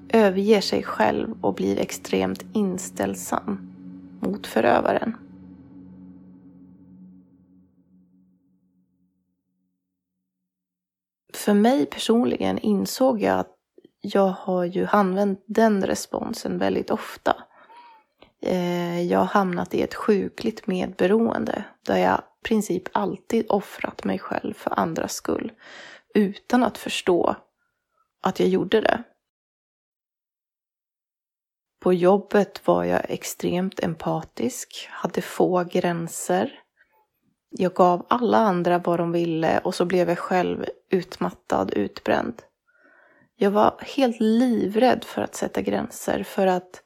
överger 0.10 0.62
sig 0.62 0.84
själv 0.84 1.28
och 1.42 1.54
blir 1.54 1.80
extremt 1.80 2.46
inställsam 2.54 3.60
mot 4.20 4.48
förövaren. 4.48 5.16
För 11.46 11.54
mig 11.54 11.86
personligen 11.86 12.58
insåg 12.58 13.22
jag 13.22 13.40
att 13.40 13.56
jag 14.02 14.28
har 14.30 14.64
ju 14.64 14.88
använt 14.92 15.44
den 15.46 15.86
responsen 15.86 16.58
väldigt 16.58 16.92
ofta. 16.92 17.44
Eh, 18.42 19.02
jag 19.02 19.20
har 19.20 19.26
hamnat 19.26 19.74
i 19.74 19.82
ett 19.82 19.94
sjukligt 19.94 20.68
medberoende 20.68 21.64
där 21.82 21.98
jag 21.98 22.20
i 22.20 22.48
princip 22.48 22.84
alltid 22.92 23.46
offrat 23.50 24.04
mig 24.04 24.20
själv 24.20 24.54
för 24.54 24.80
andras 24.80 25.14
skull 25.14 25.52
utan 26.14 26.64
att 26.64 26.78
förstå 26.78 27.36
att 28.22 28.40
jag 28.40 28.50
gjorde 28.50 28.82
det. 28.82 29.04
På 31.84 31.94
jobbet 31.94 32.68
var 32.68 32.84
jag 32.84 33.06
extremt 33.10 33.80
empatisk, 33.80 34.88
hade 34.92 35.22
få 35.22 35.64
gränser. 35.64 36.65
Jag 37.58 37.74
gav 37.74 38.06
alla 38.10 38.38
andra 38.38 38.78
vad 38.78 39.00
de 39.00 39.12
ville 39.12 39.60
och 39.60 39.76
så 39.76 39.86
blev 39.86 40.10
jag 40.10 40.18
själv 40.18 40.66
utmattad, 40.90 41.74
utbränd. 41.74 42.42
Jag 43.36 43.52
var 43.52 43.80
helt 43.82 44.20
livrädd 44.20 45.04
för 45.04 45.22
att 45.22 45.36
sätta 45.36 45.62
gränser 45.62 46.24
för 46.24 46.48
att 46.48 46.82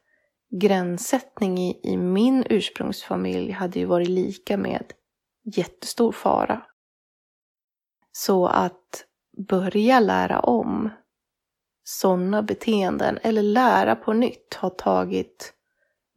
gränssättning 0.61 1.57
i, 1.57 1.79
i 1.83 1.97
min 1.97 2.45
ursprungsfamilj 2.49 3.51
hade 3.51 3.79
ju 3.79 3.85
varit 3.85 4.09
lika 4.09 4.57
med 4.57 4.93
jättestor 5.43 6.11
fara. 6.11 6.61
Så 8.11 8.47
att 8.47 9.05
börja 9.47 9.99
lära 9.99 10.39
om 10.39 10.89
sådana 11.83 12.41
beteenden 12.43 13.19
eller 13.21 13.41
lära 13.41 13.95
på 13.95 14.13
nytt 14.13 14.53
har 14.53 14.69
tagit 14.69 15.53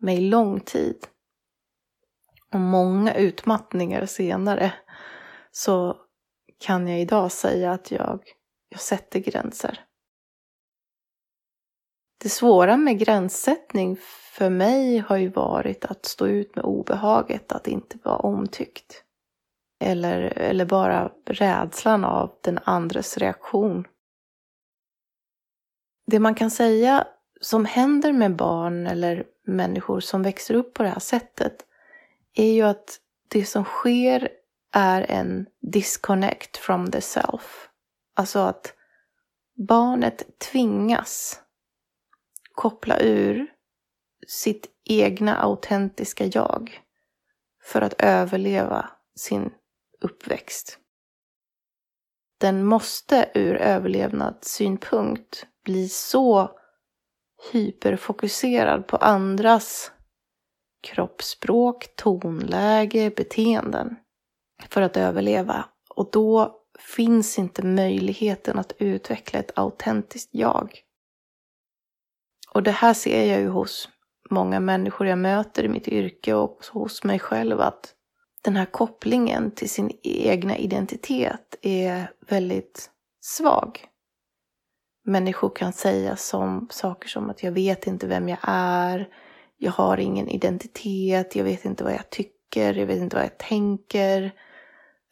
mig 0.01 0.21
lång 0.21 0.61
tid. 0.61 1.07
Och 2.53 2.61
många 2.61 3.15
utmattningar 3.15 4.07
senare 4.07 4.73
så 5.51 5.97
kan 6.59 6.89
jag 6.89 7.01
idag 7.01 7.33
säga 7.33 7.73
att 7.73 7.91
jag, 7.91 8.21
jag 8.69 8.81
sätter 8.81 9.19
gränser. 9.19 9.85
Det 12.23 12.29
svåra 12.29 12.77
med 12.77 12.99
gränssättning 12.99 13.97
för 14.33 14.51
mig 14.51 14.99
har 14.99 15.17
ju 15.17 15.29
varit 15.29 15.85
att 15.85 16.07
stå 16.07 16.27
ut 16.27 16.57
med 16.57 16.65
obehaget 16.65 17.53
att 17.53 17.67
inte 17.67 17.99
vara 18.03 18.17
omtyckt. 18.17 19.05
Eller, 19.81 20.21
eller 20.21 20.65
bara 20.65 21.13
rädslan 21.27 22.05
av 22.05 22.39
den 22.41 22.59
andres 22.65 23.19
reaktion. 23.19 23.87
Det 26.07 26.19
man 26.19 26.35
kan 26.35 26.51
säga 26.51 27.07
som 27.41 27.65
händer 27.65 28.13
med 28.13 28.37
barn 28.37 28.87
eller 28.87 29.25
människor 29.47 30.01
som 30.01 30.23
växer 30.23 30.55
upp 30.55 30.75
på 30.75 30.83
det 30.83 30.89
här 30.89 30.99
sättet 30.99 31.67
är 32.35 32.53
ju 32.53 32.63
att 32.63 33.01
det 33.29 33.45
som 33.45 33.65
sker 33.65 34.29
är 34.73 35.11
en 35.11 35.47
disconnect 35.61 36.57
from 36.57 36.91
the 36.91 37.01
self. 37.01 37.69
Alltså 38.15 38.39
att 38.39 38.75
barnet 39.69 40.39
tvingas 40.39 41.41
koppla 42.55 43.01
ur 43.01 43.47
sitt 44.27 44.67
egna 44.85 45.37
autentiska 45.37 46.27
jag 46.27 46.81
för 47.63 47.81
att 47.83 47.95
överleva 47.99 48.91
sin 49.17 49.51
uppväxt. 50.01 50.79
Den 52.39 52.65
måste 52.65 53.31
ur 53.35 53.57
överlevnadssynpunkt 53.57 55.47
bli 55.65 55.89
så 55.89 56.51
hyperfokuserad 57.53 58.87
på 58.87 58.97
andras 58.97 59.93
kroppsspråk, 60.83 61.97
tonläge, 61.97 63.11
beteenden 63.17 63.97
för 64.69 64.83
att 64.83 64.97
överleva. 64.97 65.65
Och 65.95 66.09
då 66.13 66.57
finns 66.79 67.39
inte 67.39 67.67
möjligheten 67.67 68.59
att 68.59 68.73
utveckla 68.79 69.39
ett 69.39 69.59
autentiskt 69.59 70.31
jag. 70.33 70.81
Och 72.55 72.63
det 72.63 72.71
här 72.71 72.95
ser 72.95 73.25
jag 73.25 73.41
ju 73.41 73.49
hos 73.49 73.89
många 74.31 74.61
människor 74.61 75.07
jag 75.07 75.19
möter 75.19 75.65
i 75.65 75.69
mitt 75.69 75.89
yrke 75.89 76.35
och 76.35 76.65
hos 76.73 77.05
mig 77.05 77.19
själv 77.19 77.61
att 77.61 77.95
den 78.43 78.57
här 78.57 78.65
kopplingen 78.65 79.51
till 79.51 79.71
sin 79.71 79.91
egna 80.03 80.57
identitet 80.57 81.59
är 81.63 82.11
väldigt 82.29 82.91
svag. 83.21 83.89
Människor 85.05 85.51
kan 85.57 85.73
säga 85.73 86.17
som, 86.17 86.69
saker 86.71 87.09
som 87.09 87.31
att 87.31 87.43
jag 87.43 87.53
vet 87.53 87.87
inte 87.87 88.07
vem 88.07 88.29
jag 88.29 88.39
är, 88.43 89.09
jag 89.63 89.73
har 89.73 89.99
ingen 89.99 90.29
identitet, 90.29 91.37
jag 91.37 91.45
vet 91.45 91.65
inte 91.65 91.85
vad 91.85 91.93
jag 91.93 92.11
tycker, 92.11 92.75
jag 92.75 92.87
vet 92.87 92.99
inte 92.99 93.17
vad 93.17 93.25
jag 93.25 93.39
tänker, 93.39 94.33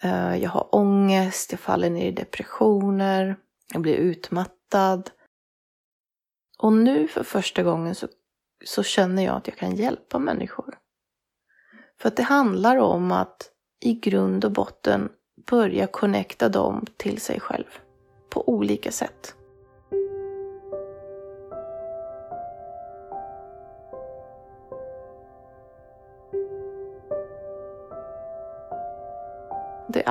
eh, 0.03 0.37
jag 0.37 0.51
har 0.51 0.75
ångest, 0.75 1.53
jag 1.53 1.61
faller 1.61 1.91
ner 1.91 2.07
i 2.07 2.13
depressioner, 2.13 3.37
jag 3.73 3.83
blir 3.83 3.95
utmattad. 3.95 5.11
Och 6.59 6.73
nu 6.73 7.09
för 7.09 7.23
första 7.23 7.63
gången 7.63 7.95
så, 7.95 8.09
så 8.65 8.83
känner 8.83 9.25
jag 9.25 9.37
att 9.37 9.47
jag 9.47 9.57
kan 9.57 9.77
hjälpa 9.77 10.19
människor. 10.19 10.79
För 12.01 12.09
att 12.09 12.17
det 12.17 12.23
handlar 12.23 12.77
om 12.77 13.13
att 13.13 13.51
i 13.81 13.95
grund 13.95 14.45
och 14.45 14.53
botten 14.53 15.09
börja 15.51 15.87
connecta 15.87 16.49
dem 16.49 16.87
till 16.97 17.21
sig 17.21 17.41
själv 17.41 17.79
på 18.31 18.49
olika 18.49 18.93
sätt. 18.93 19.35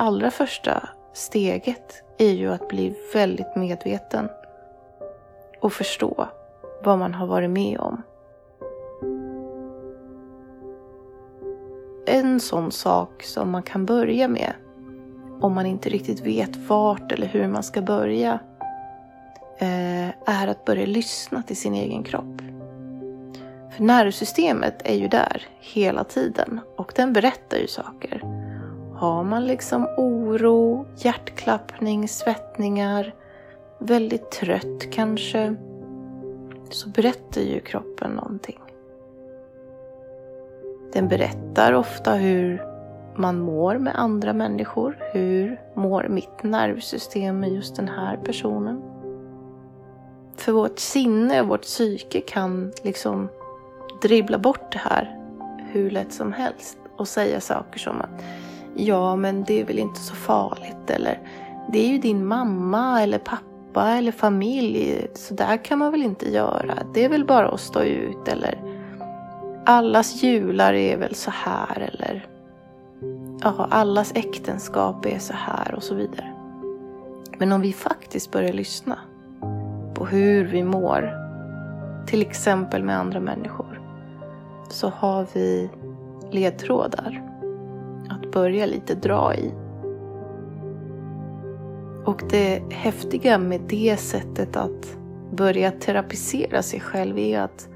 Allra 0.00 0.30
första 0.30 0.88
steget 1.12 2.02
är 2.18 2.32
ju 2.32 2.52
att 2.52 2.68
bli 2.68 2.94
väldigt 3.14 3.56
medveten 3.56 4.28
och 5.60 5.72
förstå 5.72 6.28
vad 6.84 6.98
man 6.98 7.14
har 7.14 7.26
varit 7.26 7.50
med 7.50 7.78
om. 7.78 8.02
En 12.06 12.40
sån 12.40 12.72
sak 12.72 13.22
som 13.22 13.50
man 13.50 13.62
kan 13.62 13.86
börja 13.86 14.28
med 14.28 14.52
om 15.40 15.54
man 15.54 15.66
inte 15.66 15.88
riktigt 15.88 16.20
vet 16.20 16.56
vart 16.56 17.12
eller 17.12 17.26
hur 17.26 17.48
man 17.48 17.62
ska 17.62 17.82
börja 17.82 18.38
eh, 19.58 20.08
är 20.08 20.46
att 20.48 20.64
börja 20.64 20.86
lyssna 20.86 21.42
till 21.42 21.56
sin 21.56 21.74
egen 21.74 22.02
kropp. 22.02 22.42
För 23.76 23.82
nervsystemet 23.82 24.82
är 24.84 24.94
ju 24.94 25.08
där 25.08 25.42
hela 25.60 26.04
tiden 26.04 26.60
och 26.76 26.92
den 26.96 27.12
berättar 27.12 27.56
ju 27.56 27.66
saker. 27.66 28.39
Har 29.00 29.24
man 29.24 29.46
liksom 29.46 29.86
oro, 29.96 30.86
hjärtklappning, 30.96 32.08
svettningar, 32.08 33.14
väldigt 33.78 34.30
trött 34.30 34.90
kanske, 34.90 35.56
så 36.70 36.88
berättar 36.88 37.40
ju 37.40 37.60
kroppen 37.60 38.10
någonting. 38.10 38.58
Den 40.92 41.08
berättar 41.08 41.72
ofta 41.72 42.14
hur 42.14 42.62
man 43.16 43.40
mår 43.40 43.78
med 43.78 43.98
andra 43.98 44.32
människor. 44.32 44.98
Hur 45.12 45.60
mår 45.74 46.08
mitt 46.08 46.42
nervsystem 46.42 47.40
med 47.40 47.52
just 47.52 47.76
den 47.76 47.88
här 47.88 48.16
personen? 48.16 48.82
För 50.36 50.52
vårt 50.52 50.78
sinne 50.78 51.40
och 51.40 51.48
vårt 51.48 51.62
psyke 51.62 52.20
kan 52.20 52.72
liksom 52.82 53.28
dribbla 54.02 54.38
bort 54.38 54.72
det 54.72 54.78
här 54.78 55.18
hur 55.72 55.90
lätt 55.90 56.12
som 56.12 56.32
helst 56.32 56.78
och 56.96 57.08
säga 57.08 57.40
saker 57.40 57.78
som 57.78 58.00
att 58.00 58.22
ja, 58.76 59.16
men 59.16 59.44
det 59.44 59.60
är 59.60 59.64
väl 59.64 59.78
inte 59.78 60.00
så 60.00 60.14
farligt 60.14 60.90
eller 60.90 61.18
det 61.72 61.78
är 61.78 61.88
ju 61.88 61.98
din 61.98 62.26
mamma 62.26 63.02
eller 63.02 63.18
pappa 63.18 63.88
eller 63.88 64.12
familj. 64.12 65.06
Så 65.14 65.34
där 65.34 65.64
kan 65.64 65.78
man 65.78 65.92
väl 65.92 66.02
inte 66.02 66.30
göra. 66.30 66.74
Det 66.94 67.04
är 67.04 67.08
väl 67.08 67.24
bara 67.24 67.48
att 67.48 67.60
stå 67.60 67.82
ut 67.82 68.28
eller 68.28 68.58
allas 69.66 70.22
jular 70.22 70.72
är 70.72 70.96
väl 70.96 71.14
så 71.14 71.30
här 71.30 71.90
eller 71.92 72.26
ja, 73.42 73.68
allas 73.70 74.12
äktenskap 74.14 75.06
är 75.06 75.18
så 75.18 75.34
här 75.36 75.74
och 75.74 75.82
så 75.82 75.94
vidare. 75.94 76.34
Men 77.38 77.52
om 77.52 77.60
vi 77.60 77.72
faktiskt 77.72 78.30
börjar 78.30 78.52
lyssna 78.52 78.98
på 79.94 80.06
hur 80.06 80.44
vi 80.44 80.64
mår, 80.64 81.14
till 82.06 82.22
exempel 82.22 82.84
med 82.84 82.98
andra 82.98 83.20
människor, 83.20 83.80
så 84.68 84.88
har 84.88 85.26
vi 85.32 85.70
ledtrådar 86.30 87.29
börja 88.32 88.66
lite 88.66 88.94
dra 88.94 89.34
i. 89.34 89.54
Och 92.04 92.22
det 92.30 92.62
häftiga 92.70 93.38
med 93.38 93.60
det 93.60 93.96
sättet 93.96 94.56
att 94.56 94.96
börja 95.32 95.70
terapisera 95.70 96.62
sig 96.62 96.80
själv 96.80 97.18
är 97.18 97.40
att 97.40 97.68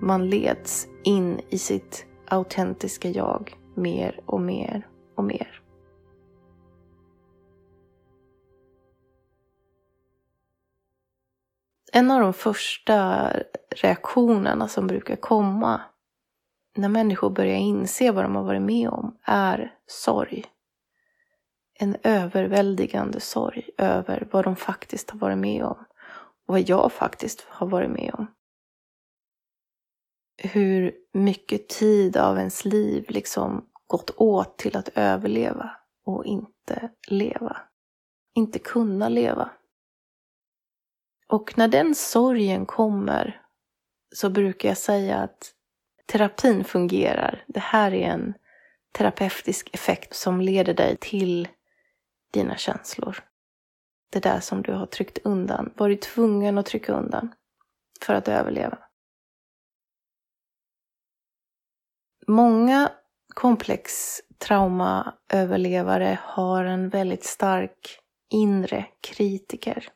man 0.00 0.30
leds 0.30 0.86
in 1.04 1.40
i 1.48 1.58
sitt 1.58 2.06
autentiska 2.28 3.08
jag 3.08 3.56
mer 3.74 4.20
och 4.26 4.40
mer 4.40 4.86
och 5.16 5.24
mer. 5.24 5.62
En 11.92 12.10
av 12.10 12.20
de 12.20 12.32
första 12.32 13.28
reaktionerna 13.76 14.68
som 14.68 14.86
brukar 14.86 15.16
komma 15.16 15.80
när 16.76 16.88
människor 16.88 17.30
börjar 17.30 17.56
inse 17.56 18.12
vad 18.12 18.24
de 18.24 18.36
har 18.36 18.42
varit 18.42 18.62
med 18.62 18.88
om 18.88 19.16
är 19.24 19.72
sorg. 19.92 20.44
En 21.74 21.96
överväldigande 22.02 23.20
sorg 23.20 23.70
över 23.78 24.28
vad 24.32 24.44
de 24.44 24.56
faktiskt 24.56 25.10
har 25.10 25.18
varit 25.18 25.38
med 25.38 25.64
om 25.64 25.84
och 26.46 26.54
vad 26.54 26.68
jag 26.68 26.92
faktiskt 26.92 27.40
har 27.48 27.66
varit 27.66 27.90
med 27.90 28.14
om. 28.14 28.26
Hur 30.36 30.94
mycket 31.12 31.68
tid 31.68 32.16
av 32.16 32.38
ens 32.38 32.64
liv 32.64 33.04
liksom 33.08 33.68
gått 33.86 34.10
åt 34.16 34.58
till 34.58 34.76
att 34.76 34.88
överleva 34.88 35.70
och 36.04 36.24
inte 36.24 36.90
leva. 37.08 37.56
Inte 38.34 38.58
kunna 38.58 39.08
leva. 39.08 39.50
Och 41.28 41.58
när 41.58 41.68
den 41.68 41.94
sorgen 41.94 42.66
kommer 42.66 43.42
så 44.14 44.30
brukar 44.30 44.68
jag 44.68 44.78
säga 44.78 45.16
att 45.16 45.54
terapin 46.06 46.64
fungerar. 46.64 47.44
Det 47.48 47.60
här 47.60 47.94
är 47.94 48.08
en 48.08 48.34
terapeutisk 48.92 49.74
effekt 49.74 50.14
som 50.14 50.40
leder 50.40 50.74
dig 50.74 50.96
till 50.96 51.48
dina 52.30 52.56
känslor. 52.56 53.24
Det 54.10 54.20
där 54.20 54.40
som 54.40 54.62
du 54.62 54.72
har 54.72 54.86
tryckt 54.86 55.18
undan, 55.18 55.72
varit 55.76 56.02
tvungen 56.02 56.58
att 56.58 56.66
trycka 56.66 56.92
undan 56.92 57.32
för 58.00 58.14
att 58.14 58.28
överleva. 58.28 58.78
Många 62.26 62.92
komplex 63.34 63.92
traumaöverlevare 64.38 66.18
har 66.22 66.64
en 66.64 66.88
väldigt 66.88 67.24
stark 67.24 67.98
inre 68.30 68.86
kritiker. 69.00 69.88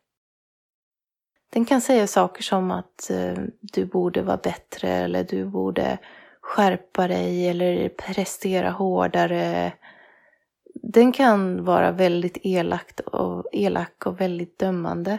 Den 1.52 1.64
kan 1.64 1.80
säga 1.80 2.06
saker 2.06 2.42
som 2.42 2.70
att 2.70 3.10
eh, 3.10 3.34
du 3.60 3.86
borde 3.86 4.22
vara 4.22 4.36
bättre 4.36 4.88
eller 4.88 5.24
du 5.24 5.44
borde 5.44 5.98
skärpa 6.46 7.08
dig 7.08 7.48
eller 7.48 7.88
prestera 7.88 8.70
hårdare. 8.70 9.72
Den 10.74 11.12
kan 11.12 11.64
vara 11.64 11.92
väldigt 11.92 12.38
elakt 12.42 13.00
och, 13.00 13.44
elak 13.52 14.06
och 14.06 14.20
väldigt 14.20 14.58
dömande. 14.58 15.18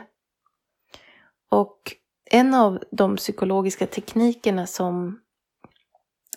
Och 1.49 1.93
en 2.31 2.53
av 2.53 2.83
de 2.91 3.15
psykologiska 3.15 3.87
teknikerna 3.87 4.67
som 4.67 5.19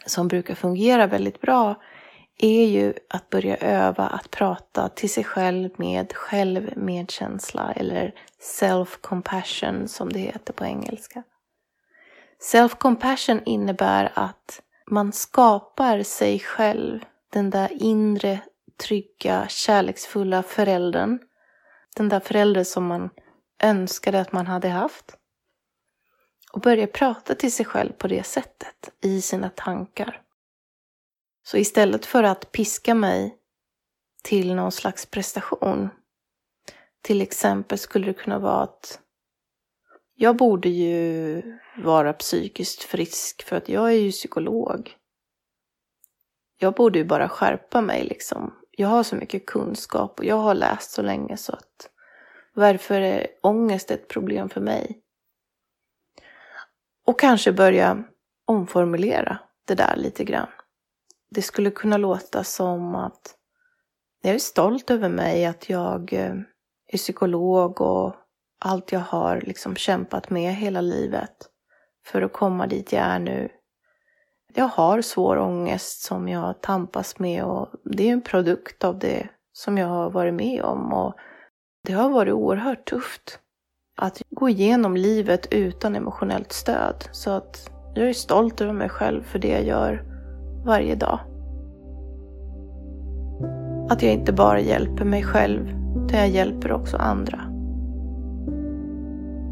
som 0.07 0.29
brukar 0.29 0.55
fungera 0.55 1.07
väldigt 1.07 1.41
bra 1.41 1.83
är 2.39 2.67
ju 2.67 2.95
att 3.09 3.31
börja 3.31 3.57
öva 3.57 4.07
att 4.07 4.31
prata 4.31 4.89
till 4.89 5.11
sig 5.11 5.25
själv 5.25 5.71
med 5.77 6.13
självmedkänsla 6.13 7.73
eller 7.73 8.15
self-compassion 8.61 9.87
som 9.87 10.13
det 10.13 10.19
heter 10.19 10.53
på 10.53 10.65
engelska. 10.65 11.23
Self-compassion 12.53 13.43
innebär 13.45 14.13
att 14.15 14.63
man 14.91 15.13
skapar 15.13 16.03
sig 16.03 16.39
själv, 16.39 17.05
den 17.33 17.51
där 17.51 17.83
inre, 17.83 18.41
trygga, 18.77 19.49
kärleksfulla 19.49 20.43
föräldern. 20.43 21.19
Den 21.97 22.09
där 22.09 22.21
föräldern 22.21 22.65
som 22.65 22.87
man 22.87 23.11
önskade 23.63 24.21
att 24.21 24.33
man 24.33 24.47
hade 24.47 24.69
haft 24.69 25.17
och 26.53 26.61
börjar 26.61 26.87
prata 26.87 27.35
till 27.35 27.53
sig 27.53 27.67
själv 27.67 27.93
på 27.93 28.09
det 28.09 28.27
sättet 28.27 28.91
i 29.01 29.21
sina 29.21 29.51
tankar. 29.51 30.23
Så 31.43 31.57
istället 31.57 32.07
för 32.07 32.23
att 32.23 32.53
piska 32.53 32.95
mig 32.95 33.37
till 34.23 34.55
någon 34.55 34.73
slags 34.73 35.07
prestation, 35.07 35.89
till 37.03 37.23
exempel 37.23 37.79
skulle 37.79 38.07
det 38.07 38.15
kunna 38.15 38.39
vara 38.39 38.63
att 38.63 39.01
jag 40.23 40.37
borde 40.37 40.69
ju 40.69 41.43
vara 41.77 42.13
psykiskt 42.13 42.83
frisk 42.83 43.43
för 43.43 43.57
att 43.57 43.69
jag 43.69 43.89
är 43.89 43.97
ju 43.97 44.11
psykolog. 44.11 44.97
Jag 46.59 46.75
borde 46.75 46.99
ju 46.99 47.05
bara 47.05 47.29
skärpa 47.29 47.81
mig 47.81 48.05
liksom. 48.05 48.55
Jag 48.71 48.89
har 48.89 49.03
så 49.03 49.17
mycket 49.17 49.47
kunskap 49.47 50.19
och 50.19 50.25
jag 50.25 50.37
har 50.37 50.55
läst 50.55 50.91
så 50.91 51.03
länge 51.03 51.37
så 51.37 51.53
att 51.53 51.91
varför 52.55 53.01
är 53.01 53.27
ångest 53.43 53.91
ett 53.91 54.09
problem 54.09 54.49
för 54.49 54.61
mig? 54.61 55.03
Och 57.07 57.21
kanske 57.21 57.53
börja 57.53 58.05
omformulera 58.45 59.39
det 59.67 59.75
där 59.75 59.97
lite 59.97 60.25
grann. 60.25 60.51
Det 61.31 61.43
skulle 61.43 61.71
kunna 61.71 61.97
låta 61.97 62.45
som 62.45 62.95
att 62.95 63.37
jag 64.23 64.35
är 64.35 64.39
stolt 64.39 64.91
över 64.91 65.09
mig, 65.09 65.47
att 65.47 65.69
jag 65.69 66.13
eh, 66.13 66.37
är 66.87 66.99
psykolog 66.99 67.81
och 67.81 68.15
allt 68.61 68.93
jag 68.93 69.01
har 69.01 69.41
liksom 69.41 69.77
kämpat 69.77 70.31
med 70.31 70.55
hela 70.55 70.81
livet 70.81 71.49
för 72.07 72.23
att 72.23 72.33
komma 72.33 72.67
dit 72.67 72.93
jag 72.93 73.03
är 73.03 73.19
nu. 73.19 73.49
Jag 74.55 74.69
har 74.69 75.03
svår 75.03 75.39
ångest 75.39 76.03
som 76.03 76.29
jag 76.29 76.61
tampas 76.61 77.19
med 77.19 77.45
och 77.45 77.69
det 77.85 78.09
är 78.09 78.13
en 78.13 78.23
produkt 78.23 78.85
av 78.85 78.99
det 78.99 79.29
som 79.53 79.79
jag 79.79 79.87
har 79.87 80.11
varit 80.11 80.35
med 80.35 80.63
om 80.63 80.93
och 80.93 81.15
det 81.87 81.93
har 81.93 82.11
varit 82.11 82.33
oerhört 82.33 82.91
tufft 82.91 83.39
att 83.97 84.23
gå 84.31 84.49
igenom 84.49 84.97
livet 84.97 85.47
utan 85.51 85.97
emotionellt 85.97 86.53
stöd. 86.53 87.09
Så 87.13 87.31
att 87.31 87.71
jag 87.95 88.09
är 88.09 88.13
stolt 88.13 88.61
över 88.61 88.73
mig 88.73 88.89
själv 88.89 89.23
för 89.23 89.39
det 89.39 89.49
jag 89.49 89.65
gör 89.65 90.05
varje 90.65 90.95
dag. 90.95 91.21
Att 93.91 94.03
jag 94.03 94.13
inte 94.13 94.33
bara 94.33 94.61
hjälper 94.61 95.05
mig 95.05 95.23
själv, 95.23 95.69
utan 96.05 96.19
jag 96.19 96.29
hjälper 96.29 96.73
också 96.73 96.97
andra. 96.97 97.50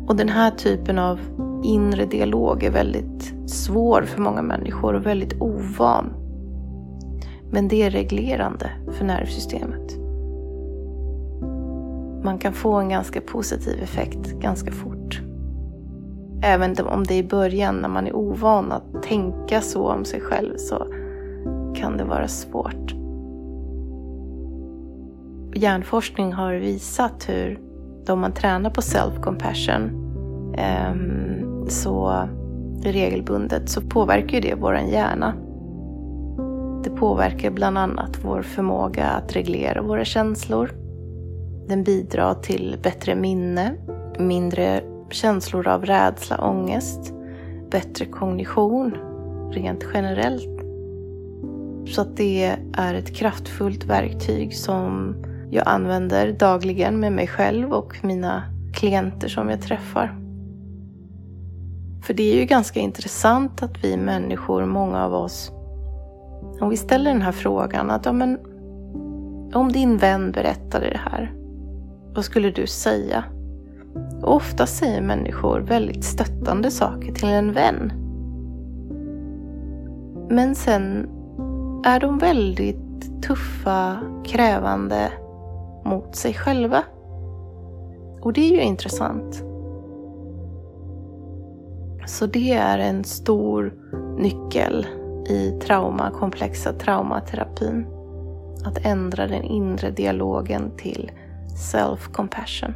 Och 0.09 0.17
den 0.17 0.29
här 0.29 0.51
typen 0.51 0.99
av 0.99 1.21
inre 1.65 2.07
dialog 2.07 2.63
är 2.65 2.71
väldigt 2.71 3.35
svår 3.47 4.03
för 4.03 4.21
många 4.21 4.43
människor 4.43 4.95
och 4.95 5.07
väldigt 5.07 5.41
ovan. 5.41 6.13
Men 7.51 7.69
det 7.69 7.83
är 7.83 7.91
reglerande 7.91 8.71
för 8.93 9.05
nervsystemet 9.05 9.99
man 12.29 12.39
kan 12.39 12.53
få 12.53 12.75
en 12.75 12.89
ganska 12.89 13.21
positiv 13.21 13.83
effekt 13.83 14.33
ganska 14.33 14.73
fort. 14.73 15.21
Även 16.43 16.77
om 16.87 17.05
det 17.05 17.15
är 17.15 17.19
i 17.19 17.29
början 17.29 17.77
när 17.77 17.89
man 17.89 18.07
är 18.07 18.17
ovan 18.17 18.73
att 18.73 19.03
tänka 19.03 19.61
så 19.61 19.89
om 19.89 20.05
sig 20.05 20.21
själv 20.21 20.57
så 20.57 20.87
kan 21.75 21.97
det 21.97 22.05
vara 22.05 22.29
svårt. 22.29 22.95
Hjärnforskning 25.55 26.33
har 26.33 26.55
visat 26.55 27.29
hur 27.29 27.61
om 28.09 28.21
man 28.21 28.33
tränar 28.33 28.71
på 28.71 28.81
self-compassion 28.81 29.91
um, 30.91 31.69
så 31.69 32.29
regelbundet 32.83 33.69
så 33.69 33.81
påverkar 33.81 34.35
ju 34.35 34.41
det 34.41 34.55
vår 34.55 34.77
hjärna. 34.77 35.35
Det 36.85 36.91
påverkar 36.91 37.51
bland 37.51 37.79
annat 37.79 38.19
vår 38.25 38.43
förmåga 38.43 39.07
att 39.07 39.37
reglera 39.37 39.83
våra 39.83 40.05
känslor. 40.05 40.71
Den 41.69 41.85
bidrar 41.85 42.35
till 42.35 42.77
bättre 42.83 43.15
minne, 43.15 43.75
mindre 44.19 44.83
känslor 45.11 45.69
av 45.69 45.85
rädsla, 45.85 46.39
ångest, 46.51 47.13
bättre 47.71 48.05
kognition 48.05 48.97
rent 49.53 49.85
generellt. 49.95 50.61
Så 51.87 52.01
att 52.01 52.17
det 52.17 52.57
är 52.73 52.95
ett 52.95 53.15
kraftfullt 53.15 53.85
verktyg 53.85 54.57
som 54.57 55.15
jag 55.51 55.69
använder 55.69 56.33
dagligen 56.33 57.01
med 57.01 57.13
mig 57.13 57.27
själv 57.27 57.73
och 57.73 57.97
mina 58.03 58.43
klienter 58.75 59.29
som 59.29 59.49
jag 59.49 59.63
träffar. 59.63 60.19
För 62.03 62.15
det 62.15 62.33
är 62.33 62.41
ju 62.41 62.45
ganska 62.45 62.81
intressant 62.81 63.63
att 63.63 63.85
vi 63.85 63.97
människor, 63.97 64.67
många 64.67 65.05
av 65.05 65.15
oss, 65.15 65.53
om 66.61 66.69
vi 66.69 66.77
ställer 66.77 67.13
den 67.13 67.23
här 67.23 67.33
frågan 67.33 67.91
att 67.91 68.07
ja, 68.07 68.13
men, 68.13 68.39
om 69.55 69.73
din 69.73 69.97
vän 69.97 70.33
berättade 70.33 70.91
det 70.91 71.01
här, 71.11 71.33
vad 72.15 72.25
skulle 72.25 72.51
du 72.51 72.67
säga? 72.67 73.25
Och 74.23 74.37
ofta 74.37 74.67
säger 74.67 75.03
människor 75.03 75.61
väldigt 75.61 76.05
stöttande 76.05 76.71
saker 76.71 77.13
till 77.13 77.29
en 77.29 77.53
vän. 77.53 77.93
Men 80.31 80.55
sen 80.55 81.09
är 81.85 82.01
de 82.01 82.19
väldigt 82.19 83.23
tuffa, 83.23 83.97
krävande 84.25 85.11
mot 85.89 86.17
sig 86.17 86.35
själva. 86.35 86.85
Och 88.21 88.33
det 88.33 88.41
är 88.41 88.51
ju 88.51 88.63
intressant. 88.63 89.45
Så 92.07 92.27
det 92.27 92.53
är 92.53 92.79
en 92.79 93.05
stor 93.05 93.75
nyckel 94.19 94.87
i 95.29 95.51
trauma, 95.51 96.11
komplexa 96.11 96.73
traumaterapin. 96.73 97.87
Att 98.65 98.87
ändra 98.87 99.27
den 99.27 99.43
inre 99.43 99.91
dialogen 99.91 100.77
till 100.77 101.11
self-compassion. 101.73 102.73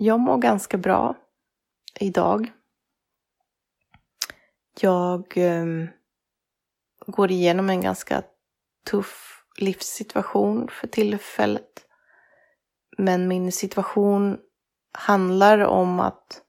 Jag 0.00 0.20
mår 0.20 0.36
ganska 0.36 0.78
bra 0.78 1.14
idag. 2.00 2.52
Jag 4.80 5.36
um, 5.36 5.88
går 7.06 7.30
igenom 7.30 7.70
en 7.70 7.80
ganska 7.80 8.22
tuff 8.90 9.44
livssituation 9.56 10.68
för 10.68 10.86
tillfället. 10.86 11.86
Men 12.98 13.28
min 13.28 13.52
situation 13.52 14.38
handlar 14.92 15.58
om 15.58 16.00
att 16.00 16.42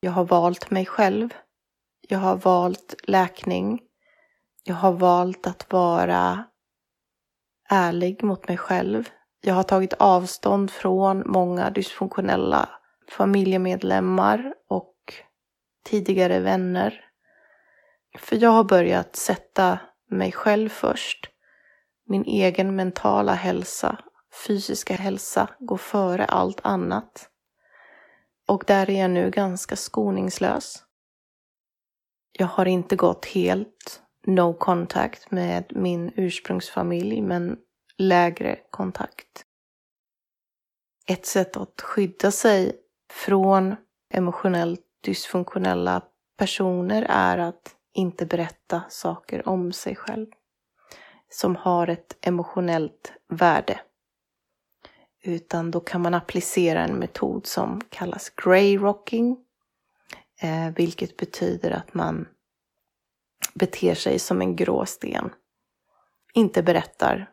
jag 0.00 0.12
har 0.12 0.24
valt 0.24 0.70
mig 0.70 0.86
själv. 0.86 1.34
Jag 2.08 2.18
har 2.18 2.36
valt 2.36 2.94
läkning. 3.02 3.80
Jag 4.64 4.74
har 4.74 4.92
valt 4.92 5.46
att 5.46 5.72
vara 5.72 6.44
ärlig 7.68 8.22
mot 8.22 8.48
mig 8.48 8.56
själv. 8.56 9.08
Jag 9.40 9.54
har 9.54 9.62
tagit 9.62 9.92
avstånd 9.92 10.70
från 10.70 11.22
många 11.26 11.70
dysfunktionella 11.70 12.68
familjemedlemmar 13.10 14.54
och 14.68 14.94
tidigare 15.84 16.40
vänner. 16.40 17.07
För 18.18 18.36
jag 18.36 18.50
har 18.50 18.64
börjat 18.64 19.16
sätta 19.16 19.78
mig 20.10 20.32
själv 20.32 20.68
först. 20.68 21.30
Min 22.06 22.24
egen 22.24 22.76
mentala 22.76 23.34
hälsa, 23.34 23.98
fysiska 24.46 24.94
hälsa 24.94 25.48
går 25.58 25.76
före 25.76 26.24
allt 26.24 26.60
annat. 26.62 27.30
Och 28.48 28.64
där 28.66 28.90
är 28.90 29.00
jag 29.00 29.10
nu 29.10 29.30
ganska 29.30 29.76
skoningslös. 29.76 30.84
Jag 32.32 32.46
har 32.46 32.66
inte 32.66 32.96
gått 32.96 33.26
helt 33.26 34.02
no 34.26 34.54
contact 34.54 35.30
med 35.30 35.64
min 35.70 36.12
ursprungsfamilj, 36.16 37.22
men 37.22 37.56
lägre 37.98 38.58
kontakt. 38.70 39.44
Ett 41.06 41.26
sätt 41.26 41.56
att 41.56 41.80
skydda 41.80 42.30
sig 42.30 42.76
från 43.12 43.76
emotionellt 44.14 44.80
dysfunktionella 45.04 46.02
personer 46.38 47.06
är 47.08 47.38
att 47.38 47.74
inte 47.92 48.26
berätta 48.26 48.82
saker 48.88 49.48
om 49.48 49.72
sig 49.72 49.96
själv 49.96 50.26
som 51.30 51.56
har 51.56 51.88
ett 51.88 52.16
emotionellt 52.20 53.12
värde. 53.28 53.80
Utan 55.22 55.70
då 55.70 55.80
kan 55.80 56.02
man 56.02 56.14
applicera 56.14 56.84
en 56.84 56.98
metod 56.98 57.46
som 57.46 57.80
kallas 57.88 58.30
grey 58.30 58.78
rocking, 58.78 59.36
eh, 60.40 60.74
vilket 60.76 61.16
betyder 61.16 61.70
att 61.70 61.94
man 61.94 62.28
beter 63.54 63.94
sig 63.94 64.18
som 64.18 64.40
en 64.40 64.56
grå 64.56 64.86
sten. 64.86 65.30
Inte 66.34 66.62
berättar 66.62 67.30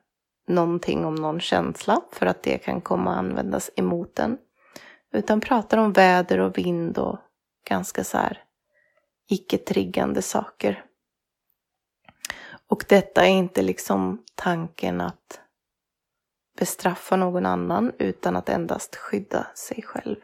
någonting 0.48 1.06
om 1.06 1.15
någon 1.15 1.40
känsla 1.40 2.02
för 2.11 2.26
att 2.26 2.44
det 2.44 2.57
kan 2.57 2.82
komma 2.82 3.11
att 3.11 3.18
användas 3.18 3.69
emot 3.76 4.19
en. 4.19 4.38
Utan 5.11 5.41
pratar 5.41 5.77
om 5.77 5.94
väder 5.94 6.40
och 6.40 6.57
vind 6.57 6.98
och 6.98 7.19
ganska 7.68 8.03
så 8.03 8.18
här 8.18 8.44
icke-triggande 9.30 10.22
saker. 10.22 10.85
Och 12.68 12.85
detta 12.89 13.26
är 13.26 13.30
inte 13.30 13.61
liksom 13.61 14.23
tanken 14.35 15.02
att 15.02 15.41
bestraffa 16.57 17.15
någon 17.15 17.45
annan 17.45 17.91
utan 17.99 18.35
att 18.35 18.49
endast 18.49 18.95
skydda 18.95 19.47
sig 19.56 19.84
själv. 19.84 20.15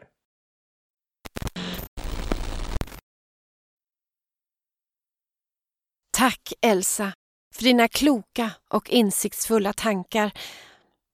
Tack 6.16 6.52
Elsa 6.60 7.12
för 7.54 7.62
dina 7.62 7.88
kloka 7.88 8.50
och 8.68 8.90
insiktsfulla 8.90 9.72
tankar. 9.72 10.32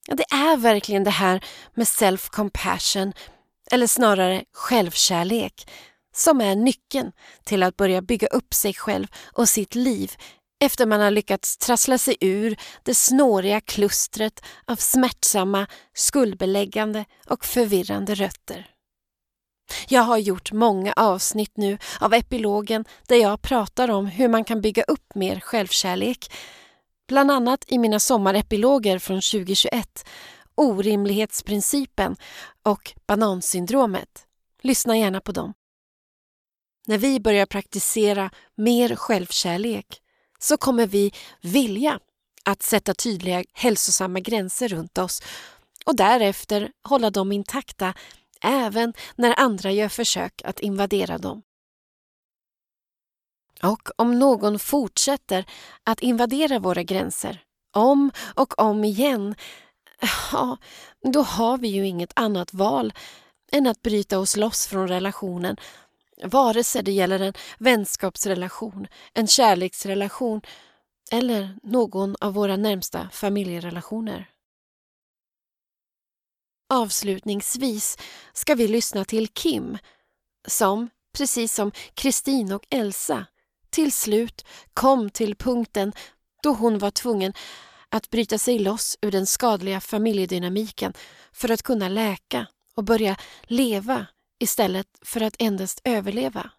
Det 0.06 0.24
är 0.35 0.56
verkligen 0.56 1.05
det 1.05 1.10
här 1.10 1.44
med 1.74 1.86
self-compassion, 1.86 3.12
eller 3.70 3.86
snarare 3.86 4.44
självkärlek, 4.52 5.70
som 6.19 6.40
är 6.40 6.57
nyckeln 6.57 7.12
till 7.45 7.62
att 7.62 7.77
börja 7.77 8.03
bygga 8.03 8.27
upp 8.27 8.55
sig 8.55 8.74
själv 8.74 9.07
och 9.32 9.49
sitt 9.49 9.74
liv 9.74 10.12
efter 10.61 10.86
man 10.86 11.01
har 11.01 11.11
lyckats 11.11 11.57
trassla 11.57 11.99
sig 11.99 12.16
ur 12.20 12.57
det 12.82 12.95
snåriga 12.95 13.61
klustret 13.61 14.45
av 14.65 14.77
smärtsamma, 14.77 15.66
skuldbeläggande 15.95 17.05
och 17.27 17.45
förvirrande 17.45 18.15
rötter. 18.15 18.66
Jag 19.89 20.03
har 20.03 20.19
gjort 20.19 20.53
många 20.53 20.93
avsnitt 20.93 21.57
nu 21.57 21.78
av 22.01 22.15
epilogen 22.15 22.85
där 23.07 23.16
jag 23.16 23.43
pratar 23.43 23.90
om 23.90 24.07
hur 24.07 24.28
man 24.28 24.45
kan 24.45 24.61
bygga 24.61 24.82
upp 24.82 25.15
mer 25.15 25.40
självkärlek. 25.40 26.32
Bland 27.09 27.31
annat 27.31 27.65
i 27.66 27.78
mina 27.78 28.01
sommarepiloger 28.01 28.99
från 28.99 29.16
2021, 29.16 30.09
Orimlighetsprincipen 30.55 32.16
och 32.62 32.93
Banansyndromet. 33.07 34.27
Lyssna 34.62 34.99
gärna 34.99 35.20
på 35.20 35.32
dem. 35.32 35.55
När 36.89 36.98
vi 36.98 37.20
börjar 37.20 37.47
praktisera 37.47 38.31
mer 38.55 38.97
självkärlek 38.97 39.86
så 40.39 40.56
kommer 40.56 40.86
vi 40.86 41.12
vilja 41.40 42.01
att 42.44 42.62
sätta 42.62 42.94
tydliga 42.94 43.44
hälsosamma 43.52 44.20
gränser 44.20 44.69
runt 44.69 44.98
oss 44.98 45.23
och 45.86 45.97
därefter 45.97 46.70
hålla 46.89 47.10
dem 47.10 47.32
intakta 47.32 47.94
även 48.40 48.94
när 49.16 49.40
andra 49.40 49.73
gör 49.73 49.89
försök 49.89 50.43
att 50.44 50.60
invadera 50.60 51.19
dem. 51.19 51.43
Och 53.62 53.89
om 53.97 54.19
någon 54.19 54.59
fortsätter 54.59 55.44
att 55.85 56.01
invadera 56.01 56.59
våra 56.59 56.82
gränser 56.82 57.43
om 57.74 58.10
och 58.35 58.59
om 58.59 58.85
igen, 58.85 59.35
ja, 60.32 60.56
då 61.12 61.23
har 61.23 61.59
vi 61.59 61.69
ju 61.69 61.86
inget 61.86 62.12
annat 62.16 62.55
val 62.55 62.93
än 63.52 63.66
att 63.66 63.82
bryta 63.82 64.19
oss 64.19 64.36
loss 64.36 64.66
från 64.66 64.89
relationen 64.89 65.56
vare 66.23 66.65
sig 66.65 66.82
det 66.82 66.93
gäller 66.93 67.20
en 67.20 67.32
vänskapsrelation, 67.59 68.86
en 69.15 69.27
kärleksrelation 69.27 70.40
eller 71.12 71.59
någon 71.62 72.16
av 72.20 72.35
våra 72.35 72.57
närmsta 72.57 73.09
familjerelationer. 73.12 74.31
Avslutningsvis 76.74 77.99
ska 78.32 78.55
vi 78.55 78.69
lyssna 78.69 79.05
till 79.05 79.28
Kim 79.28 79.78
som, 80.49 80.90
precis 81.16 81.55
som 81.55 81.73
Kristin 81.95 82.53
och 82.53 82.66
Elsa, 82.70 83.27
till 83.70 83.93
slut 83.93 84.47
kom 84.74 85.11
till 85.11 85.36
punkten 85.36 85.93
då 86.43 86.53
hon 86.53 86.78
var 86.78 86.90
tvungen 86.90 87.32
att 87.89 88.11
bryta 88.11 88.39
sig 88.39 88.59
loss 88.59 88.99
ur 89.01 89.11
den 89.11 89.27
skadliga 89.27 89.81
familjedynamiken 89.81 90.93
för 91.32 91.51
att 91.51 91.62
kunna 91.62 91.89
läka 91.89 92.47
och 92.74 92.85
börja 92.85 93.16
leva 93.43 94.07
istället 94.39 94.86
för 95.02 95.20
att 95.20 95.36
endast 95.39 95.81
överleva. 95.85 96.51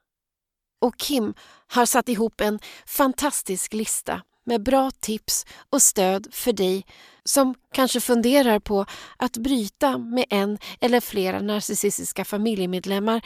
Och 0.81 0.97
Kim 0.97 1.33
har 1.67 1.85
satt 1.85 2.09
ihop 2.09 2.41
en 2.41 2.59
fantastisk 2.85 3.73
lista 3.73 4.21
med 4.43 4.63
bra 4.63 4.91
tips 4.91 5.45
och 5.69 5.81
stöd 5.81 6.27
för 6.31 6.53
dig 6.53 6.85
som 7.23 7.55
kanske 7.73 8.01
funderar 8.01 8.59
på 8.59 8.85
att 9.17 9.37
bryta 9.37 9.97
med 9.97 10.25
en 10.29 10.57
eller 10.81 10.99
flera 10.99 11.41
narcissistiska 11.41 12.25
familjemedlemmar 12.25 13.21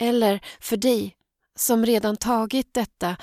eller 0.00 0.40
för 0.60 0.76
dig 0.76 1.16
som 1.56 1.86
redan 1.86 2.16
tagit 2.16 2.74
detta 2.74 3.16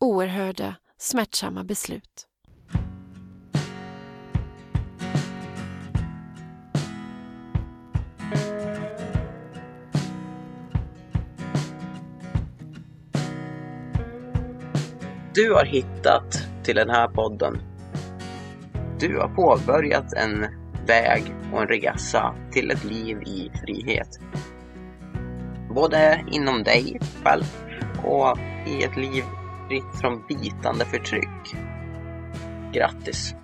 oerhörda, 0.00 0.74
smärtsamma 0.98 1.64
beslut. 1.64 2.26
Du 15.34 15.52
har 15.52 15.64
hittat 15.64 16.48
till 16.62 16.76
den 16.76 16.90
här 16.90 17.08
podden. 17.08 17.58
Du 19.00 19.18
har 19.18 19.28
påbörjat 19.28 20.12
en 20.12 20.46
väg 20.86 21.22
och 21.52 21.62
en 21.62 21.68
resa 21.68 22.34
till 22.52 22.70
ett 22.70 22.84
liv 22.84 23.22
i 23.22 23.50
frihet. 23.64 24.08
Både 25.74 26.24
inom 26.32 26.62
dig 26.62 27.00
själv 27.24 27.44
och 28.04 28.38
i 28.66 28.84
ett 28.84 28.96
liv 28.96 29.24
fritt 29.68 30.00
från 30.00 30.26
bitande 30.28 30.84
förtryck. 30.84 31.56
Grattis! 32.72 33.34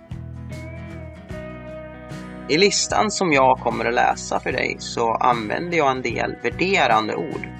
I 2.49 2.57
listan 2.57 3.11
som 3.11 3.31
jag 3.31 3.59
kommer 3.59 3.85
att 3.85 3.93
läsa 3.93 4.39
för 4.39 4.51
dig 4.51 4.75
så 4.79 5.13
använder 5.13 5.77
jag 5.77 5.91
en 5.91 6.01
del 6.01 6.35
värderande 6.43 7.15
ord 7.15 7.50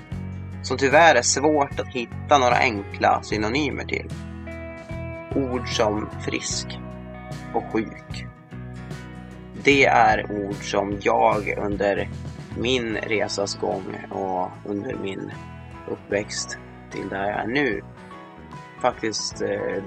som 0.62 0.78
tyvärr 0.78 1.16
är 1.16 1.22
svårt 1.22 1.80
att 1.80 1.88
hitta 1.88 2.38
några 2.38 2.56
enkla 2.56 3.24
synonymer 3.24 3.86
till. 3.86 4.10
Ord 5.36 5.68
som 5.68 6.10
frisk 6.26 6.80
och 7.54 7.64
sjuk. 7.74 8.26
Det 9.64 9.86
är 9.86 10.32
ord 10.32 10.72
som 10.72 10.98
jag 11.02 11.58
under 11.58 12.10
min 12.58 12.98
resas 12.98 13.56
gång 13.56 13.98
och 14.12 14.50
under 14.66 14.96
min 14.96 15.32
uppväxt 15.88 16.58
till 16.92 17.10
där 17.10 17.30
jag 17.30 17.40
är 17.40 17.48
nu 17.48 17.82
faktiskt 18.82 19.42
eh, 19.42 19.84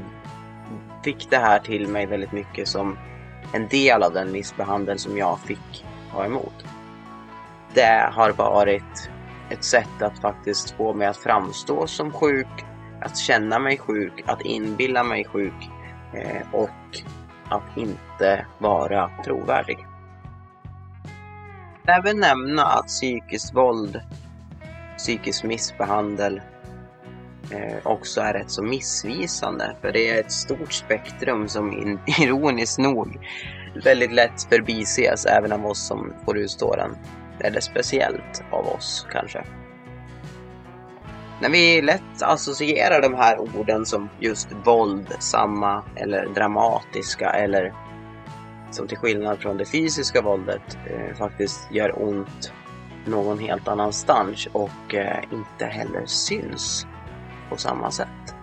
fick 1.04 1.30
det 1.30 1.36
här 1.36 1.58
till 1.58 1.88
mig 1.88 2.06
väldigt 2.06 2.32
mycket 2.32 2.68
som 2.68 2.98
en 3.52 3.68
del 3.68 4.02
av 4.02 4.12
den 4.12 4.32
missbehandel 4.32 4.98
som 4.98 5.18
jag 5.18 5.38
fick 5.40 5.84
ta 6.12 6.24
emot. 6.24 6.64
Det 7.74 8.10
har 8.12 8.32
varit 8.32 9.10
ett 9.54 9.64
sätt 9.64 10.02
att 10.02 10.18
faktiskt 10.18 10.70
få 10.70 10.94
mig 10.94 11.06
att 11.06 11.16
framstå 11.16 11.86
som 11.86 12.12
sjuk, 12.12 12.64
att 13.00 13.18
känna 13.18 13.58
mig 13.58 13.78
sjuk, 13.78 14.24
att 14.26 14.42
inbilla 14.42 15.04
mig 15.04 15.24
sjuk 15.24 15.70
eh, 16.14 16.42
och 16.52 17.02
att 17.48 17.76
inte 17.76 18.46
vara 18.58 19.10
trovärdig. 19.24 19.86
Jag 21.86 21.98
Även 21.98 22.20
nämna 22.20 22.64
att 22.64 22.86
psykiskt 22.86 23.54
våld, 23.54 24.00
psykisk 24.96 25.44
missbehandel 25.44 26.40
eh, 27.50 27.76
också 27.82 28.20
är 28.20 28.32
rätt 28.32 28.50
så 28.50 28.62
missvisande. 28.62 29.76
För 29.80 29.92
det 29.92 30.10
är 30.10 30.20
ett 30.20 30.32
stort 30.32 30.72
spektrum 30.72 31.48
som 31.48 31.98
ironiskt 32.20 32.78
nog 32.78 33.18
väldigt 33.84 34.12
lätt 34.12 34.42
förbises 34.42 35.26
även 35.26 35.52
av 35.52 35.66
oss 35.66 35.86
som 35.86 36.12
får 36.24 36.38
utstå 36.38 36.76
den. 36.76 36.96
Eller 37.40 37.60
speciellt 37.60 38.44
av 38.50 38.66
oss 38.66 39.06
kanske. 39.12 39.44
När 41.40 41.50
vi 41.50 41.82
lätt 41.82 42.22
associerar 42.22 43.02
de 43.02 43.14
här 43.14 43.38
orden 43.38 43.86
som 43.86 44.08
just 44.20 44.48
våldsamma 44.64 45.82
eller 45.96 46.26
dramatiska 46.26 47.30
eller 47.30 47.74
som 48.70 48.88
till 48.88 48.98
skillnad 48.98 49.38
från 49.38 49.56
det 49.56 49.64
fysiska 49.64 50.22
våldet 50.22 50.78
eh, 50.86 51.16
faktiskt 51.16 51.68
gör 51.72 52.02
ont 52.02 52.52
någon 53.06 53.38
helt 53.38 53.68
annanstans 53.68 54.48
och 54.52 54.94
eh, 54.94 55.24
inte 55.32 55.66
heller 55.66 56.06
syns 56.06 56.86
på 57.50 57.56
samma 57.56 57.90
sätt. 57.90 58.34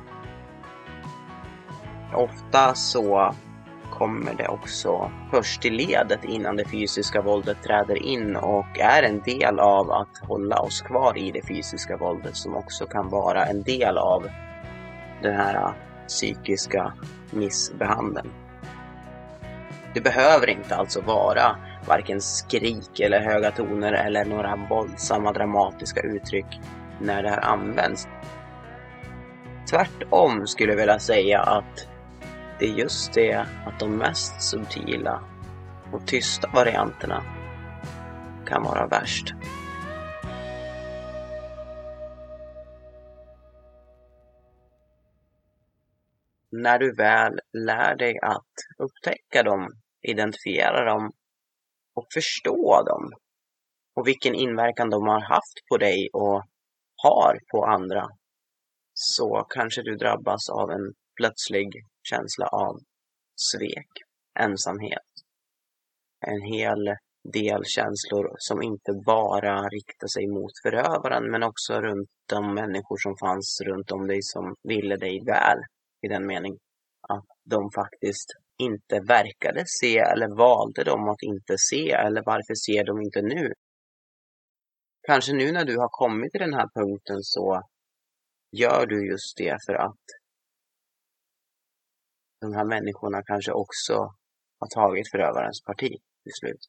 Ofta 2.14 2.74
så 2.74 3.36
kommer 4.02 4.34
det 4.34 4.48
också 4.48 5.12
först 5.32 5.66
i 5.66 5.70
ledet 5.70 6.24
innan 6.24 6.56
det 6.56 6.66
fysiska 6.66 7.22
våldet 7.22 7.64
träder 7.64 8.04
in 8.04 8.36
och 8.36 8.80
är 8.80 9.04
en 9.04 9.20
del 9.20 9.60
av 9.60 9.92
att 9.92 10.18
hålla 10.28 10.60
oss 10.60 10.82
kvar 10.82 11.18
i 11.18 11.32
det 11.32 11.48
fysiska 11.48 11.98
våldet 11.98 12.36
som 12.36 12.56
också 12.56 12.86
kan 12.86 13.10
vara 13.10 13.46
en 13.46 13.64
del 13.64 13.98
av 13.98 14.28
den 15.22 15.36
här 15.36 15.56
äh, 15.56 15.72
psykiska 16.08 16.94
missbehandeln. 17.32 18.30
Det 19.94 20.02
behöver 20.02 20.50
inte 20.50 20.76
alltså 20.76 21.02
vara 21.02 21.56
varken 21.88 22.22
skrik 22.22 23.00
eller 23.00 23.20
höga 23.20 23.52
toner 23.52 23.94
eller 23.94 24.26
några 24.26 24.56
våldsamma 24.70 25.32
dramatiska 25.32 26.02
uttryck 26.02 26.60
när 27.00 27.24
det 27.24 27.30
här 27.30 27.46
används. 27.46 28.08
Tvärtom 29.70 30.48
skulle 30.48 30.72
jag 30.72 30.78
vilja 30.78 31.00
säga 31.00 31.40
att 31.40 31.91
det 32.62 32.68
är 32.68 32.74
just 32.74 33.14
det 33.14 33.34
att 33.66 33.80
de 33.80 33.98
mest 33.98 34.42
subtila 34.42 35.24
och 35.94 36.08
tysta 36.08 36.50
varianterna 36.54 37.24
kan 38.46 38.64
vara 38.64 38.88
värst. 38.88 39.34
När 46.52 46.80
du 46.80 46.96
väl 46.96 47.40
lär 47.54 47.96
dig 47.96 48.20
att 48.22 48.54
upptäcka 48.78 49.44
dem, 49.44 49.68
identifiera 50.02 50.86
dem 50.86 51.12
och 51.96 52.06
förstå 52.14 52.84
dem 52.84 53.12
och 53.96 54.08
vilken 54.08 54.36
inverkan 54.36 54.90
de 54.90 55.08
har 55.08 55.22
haft 55.22 55.68
på 55.70 55.78
dig 55.78 56.10
och 56.14 56.44
har 56.96 57.40
på 57.52 57.66
andra 57.66 58.10
så 58.94 59.46
kanske 59.50 59.82
du 59.82 59.96
drabbas 59.96 60.50
av 60.50 60.72
en 60.72 60.94
plötslig 61.18 61.91
känsla 62.04 62.48
av 62.48 62.80
svek, 63.52 63.92
ensamhet. 64.40 65.12
En 66.28 66.42
hel 66.42 66.96
del 67.34 67.62
känslor 67.66 68.36
som 68.38 68.62
inte 68.62 68.92
bara 69.06 69.68
riktar 69.68 70.08
sig 70.08 70.28
mot 70.28 70.52
förövaren 70.64 71.32
men 71.32 71.44
också 71.44 71.74
runt 71.74 72.10
de 72.30 72.54
människor 72.54 72.98
som 72.98 73.16
fanns 73.18 73.62
runt 73.66 73.92
om 73.92 74.08
dig 74.08 74.20
som 74.22 74.56
ville 74.64 74.96
dig 74.96 75.24
väl 75.26 75.60
i 76.02 76.08
den 76.08 76.28
mening 76.28 76.58
att 77.10 77.26
de 77.44 77.72
faktiskt 77.76 78.30
inte 78.58 79.00
verkade 79.00 79.64
se 79.66 79.98
eller 79.98 80.38
valde 80.38 80.84
de 80.84 81.10
att 81.10 81.22
inte 81.22 81.56
se 81.58 81.92
eller 81.92 82.24
varför 82.26 82.56
ser 82.56 82.84
de 82.86 83.02
inte 83.02 83.22
nu? 83.22 83.54
Kanske 85.08 85.34
nu 85.34 85.52
när 85.52 85.66
du 85.66 85.78
har 85.78 85.90
kommit 85.92 86.32
till 86.32 86.42
den 86.42 86.54
här 86.54 86.70
punkten 86.80 87.18
så 87.22 87.62
gör 88.52 88.86
du 88.86 89.08
just 89.12 89.38
det 89.38 89.58
för 89.66 89.74
att 89.74 90.06
de 92.42 92.54
här 92.54 92.66
människorna 92.66 93.24
kanske 93.24 93.52
också 93.52 93.94
har 94.60 94.68
tagit 94.68 95.12
förövarens 95.12 95.64
parti 95.64 95.90
till 96.24 96.34
slut. 96.40 96.62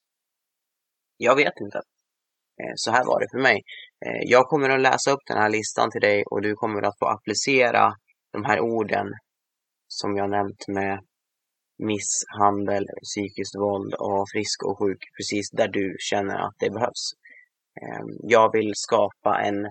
Jag 1.16 1.36
vet 1.36 1.60
inte. 1.60 1.78
Eh, 2.62 2.72
så 2.74 2.90
här 2.90 3.04
var 3.04 3.20
det 3.20 3.28
för 3.30 3.38
mig. 3.38 3.62
Eh, 4.06 4.22
jag 4.22 4.44
kommer 4.46 4.70
att 4.70 4.80
läsa 4.80 5.10
upp 5.10 5.24
den 5.26 5.38
här 5.38 5.50
listan 5.50 5.90
till 5.90 6.00
dig 6.00 6.24
och 6.30 6.42
du 6.42 6.54
kommer 6.54 6.82
att 6.82 6.98
få 6.98 7.06
applicera 7.06 7.94
de 8.32 8.44
här 8.44 8.60
orden 8.60 9.06
som 9.88 10.16
jag 10.16 10.30
nämnt 10.30 10.68
med 10.68 11.00
misshandel, 11.78 12.86
psykiskt 13.02 13.56
våld 13.56 13.94
och 13.94 14.28
frisk 14.32 14.64
och 14.64 14.78
sjuk 14.78 15.02
precis 15.16 15.50
där 15.50 15.68
du 15.68 15.96
känner 15.98 16.36
att 16.46 16.54
det 16.58 16.70
behövs. 16.70 17.04
Eh, 17.82 18.04
jag 18.22 18.52
vill 18.52 18.72
skapa 18.74 19.40
en 19.42 19.70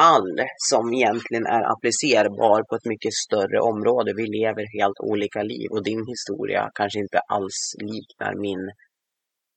mall 0.00 0.34
som 0.70 0.94
egentligen 0.94 1.46
är 1.46 1.62
applicerbar 1.72 2.62
på 2.68 2.76
ett 2.76 2.84
mycket 2.84 3.14
större 3.24 3.60
område. 3.60 4.12
Vi 4.16 4.26
lever 4.26 4.78
helt 4.78 5.00
olika 5.00 5.42
liv 5.42 5.68
och 5.70 5.84
din 5.84 6.04
historia 6.06 6.70
kanske 6.74 6.98
inte 6.98 7.18
alls 7.18 7.58
liknar 7.80 8.34
min 8.34 8.70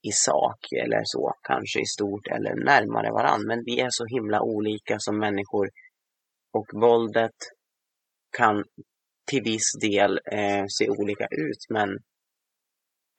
i 0.02 0.12
sak 0.12 0.60
eller 0.84 1.02
så, 1.04 1.32
kanske 1.42 1.80
i 1.80 1.86
stort 1.86 2.26
eller 2.26 2.54
närmare 2.64 3.10
varann. 3.12 3.46
Men 3.46 3.62
vi 3.64 3.80
är 3.80 3.90
så 3.90 4.04
himla 4.06 4.40
olika 4.42 4.96
som 4.98 5.18
människor 5.18 5.68
och 6.52 6.66
våldet 6.80 7.38
kan 8.36 8.64
till 9.30 9.42
viss 9.42 9.72
del 9.80 10.20
eh, 10.32 10.64
se 10.68 10.88
olika 10.88 11.26
ut 11.30 11.62
men 11.68 11.88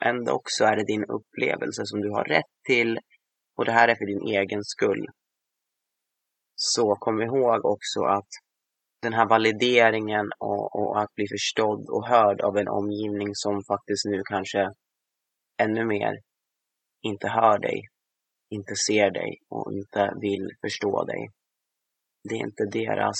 ändå 0.05 0.41
så 0.45 0.65
är 0.65 0.75
det 0.75 0.85
din 0.85 1.03
upplevelse 1.03 1.81
som 1.85 2.01
du 2.01 2.09
har 2.09 2.23
rätt 2.23 2.51
till 2.67 2.99
och 3.57 3.65
det 3.65 3.71
här 3.71 3.87
är 3.87 3.95
för 3.95 4.05
din 4.05 4.39
egen 4.39 4.63
skull. 4.63 5.05
Så 6.61 6.95
kom 6.95 7.21
ihåg 7.21 7.65
också 7.65 8.01
att 8.01 8.27
den 9.01 9.13
här 9.13 9.29
valideringen 9.29 10.25
och, 10.39 10.75
och, 10.75 11.01
att 11.01 11.15
bli 11.15 11.25
förstådd 11.27 11.89
och 11.89 12.07
hörd 12.07 12.41
av 12.41 12.57
en 12.57 12.67
omgivning 12.67 13.29
som 13.33 13.63
faktiskt 13.71 14.05
nu 14.05 14.21
kanske 14.25 14.71
ännu 15.61 15.85
mer 15.85 16.13
inte 17.01 17.27
hör 17.27 17.59
dig, 17.59 17.81
inte 18.49 18.75
ser 18.87 19.11
dig 19.11 19.37
och 19.49 19.73
inte 19.73 20.13
vill 20.21 20.47
förstå 20.61 21.03
dig. 21.03 21.29
Det 22.29 22.35
är 22.35 22.43
inte 22.49 22.65
deras 22.65 23.19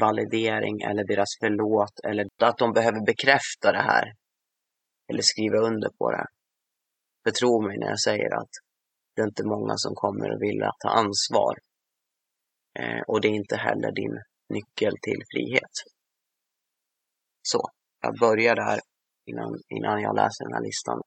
validering 0.00 0.80
eller 0.80 1.04
deras 1.04 1.32
förlåt 1.40 2.00
eller 2.04 2.26
att 2.42 2.58
de 2.58 2.72
behöver 2.72 3.06
bekräfta 3.06 3.72
det 3.72 3.82
här. 3.92 4.12
Eller 5.08 5.22
skriva 5.22 5.58
under 5.58 5.90
på 5.98 6.10
det. 6.10 6.26
För 7.24 7.30
tro 7.30 7.60
mig 7.66 7.78
när 7.78 7.88
jag 7.88 8.00
säger 8.00 8.34
att 8.40 8.50
det 9.14 9.22
är 9.22 9.26
inte 9.26 9.44
många 9.44 9.74
som 9.76 9.94
kommer 9.94 10.30
att 10.30 10.40
vilja 10.40 10.70
ta 10.82 10.88
ansvar. 10.88 11.54
Eh, 12.78 13.00
och 13.06 13.20
det 13.20 13.28
är 13.28 13.32
inte 13.32 13.56
heller 13.56 13.92
din 13.92 14.22
nyckel 14.48 14.92
till 15.02 15.22
frihet. 15.32 15.74
Så, 17.42 17.70
jag 18.02 18.18
börjar 18.18 18.56
där 18.56 18.80
innan, 19.26 19.58
innan 19.68 20.00
jag 20.00 20.16
läser 20.16 20.44
den 20.44 20.54
här 20.54 20.62
listan. 20.62 21.02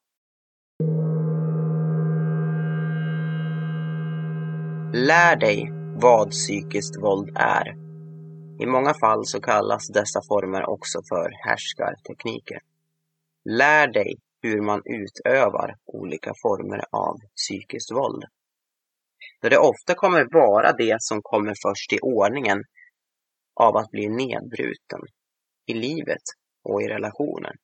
Lär 4.95 5.35
dig 5.35 5.69
vad 5.95 6.31
psykiskt 6.31 7.01
våld 7.01 7.29
är. 7.35 7.67
I 8.63 8.65
många 8.65 8.93
fall 8.93 9.25
så 9.25 9.41
kallas 9.41 9.87
dessa 9.87 10.21
former 10.27 10.69
också 10.69 10.99
för 11.09 11.31
härskartekniker. 11.47 12.59
Lär 13.49 13.87
dig 13.87 14.15
hur 14.41 14.61
man 14.61 14.81
utövar 14.85 15.75
olika 15.85 16.33
former 16.41 16.83
av 16.91 17.15
psykiskt 17.35 17.91
våld. 17.91 18.23
Då 19.41 19.49
det 19.49 19.57
ofta 19.57 19.95
kommer 19.95 20.27
vara 20.33 20.71
det 20.71 20.95
som 20.99 21.19
kommer 21.21 21.53
först 21.67 21.93
i 21.93 21.99
ordningen 21.99 22.63
av 23.55 23.77
att 23.77 23.91
bli 23.91 24.09
nedbruten 24.09 24.99
i 25.65 25.73
livet 25.73 26.23
och 26.63 26.81
i 26.81 26.87
relationer. 26.87 27.55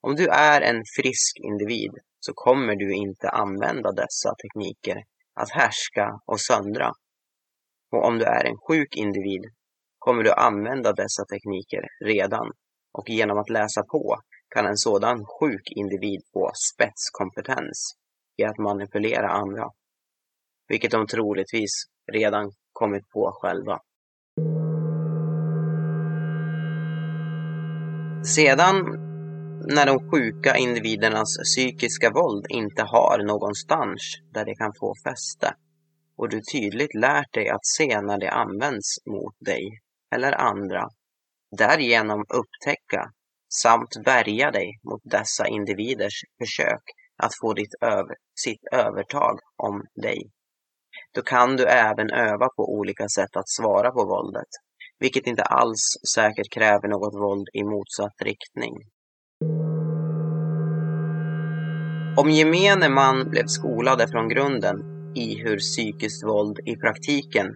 Om 0.00 0.14
du 0.14 0.26
är 0.28 0.60
en 0.60 0.82
frisk 0.96 1.36
individ 1.42 1.92
så 2.20 2.32
kommer 2.34 2.76
du 2.76 2.94
inte 2.94 3.28
använda 3.28 3.92
dessa 3.92 4.34
tekniker 4.42 5.04
att 5.34 5.50
härska 5.50 6.20
och 6.26 6.40
söndra. 6.40 6.92
Och 7.92 8.04
om 8.04 8.18
du 8.18 8.24
är 8.24 8.44
en 8.44 8.56
sjuk 8.68 8.96
individ 8.96 9.42
kommer 9.98 10.22
du 10.22 10.32
använda 10.32 10.92
dessa 10.92 11.24
tekniker 11.32 11.82
redan 12.04 12.52
och 12.92 13.10
genom 13.10 13.38
att 13.38 13.50
läsa 13.50 13.82
på 13.82 14.20
kan 14.48 14.66
en 14.66 14.76
sådan 14.76 15.24
sjuk 15.24 15.72
individ 15.76 16.20
få 16.32 16.50
spetskompetens 16.54 17.96
i 18.36 18.44
att 18.44 18.58
manipulera 18.58 19.28
andra, 19.28 19.70
vilket 20.68 20.90
de 20.90 21.06
troligtvis 21.06 21.70
redan 22.12 22.52
kommit 22.72 23.08
på 23.08 23.32
själva. 23.42 23.78
Sedan, 28.34 28.76
när 29.74 29.86
de 29.86 30.10
sjuka 30.10 30.56
individernas 30.56 31.36
psykiska 31.44 32.10
våld 32.10 32.46
inte 32.48 32.82
har 32.82 33.24
någonstans 33.26 34.00
där 34.32 34.44
det 34.44 34.54
kan 34.54 34.72
få 34.80 34.94
fäste 35.04 35.54
och 36.16 36.28
du 36.28 36.40
tydligt 36.52 36.94
lärt 36.94 37.34
dig 37.34 37.48
att 37.48 37.66
se 37.66 38.00
när 38.00 38.18
det 38.18 38.30
används 38.30 39.06
mot 39.06 39.34
dig 39.40 39.80
eller 40.14 40.32
andra, 40.32 40.88
därigenom 41.58 42.20
upptäcka 42.20 43.10
samt 43.62 43.96
värja 44.06 44.50
dig 44.50 44.80
mot 44.82 45.00
dessa 45.04 45.48
individers 45.48 46.20
försök 46.38 46.82
att 47.16 47.32
få 47.40 47.52
ditt 47.52 47.74
över, 47.80 48.16
sitt 48.34 48.64
övertag 48.72 49.38
om 49.56 49.84
dig. 50.02 50.30
Då 51.16 51.22
kan 51.22 51.56
du 51.56 51.64
även 51.64 52.10
öva 52.10 52.48
på 52.48 52.62
olika 52.78 53.08
sätt 53.08 53.36
att 53.36 53.48
svara 53.48 53.90
på 53.90 54.04
våldet, 54.04 54.48
vilket 54.98 55.26
inte 55.26 55.42
alls 55.42 55.80
säkert 56.14 56.50
kräver 56.50 56.88
något 56.88 57.14
våld 57.14 57.48
i 57.52 57.64
motsatt 57.64 58.22
riktning. 58.22 58.74
Om 62.16 62.30
gemene 62.30 62.88
man 62.88 63.30
blev 63.30 63.46
skolade 63.46 64.08
från 64.08 64.28
grunden 64.28 64.76
i 65.14 65.38
hur 65.42 65.58
psykiskt 65.58 66.24
våld 66.24 66.58
i 66.64 66.76
praktiken 66.76 67.46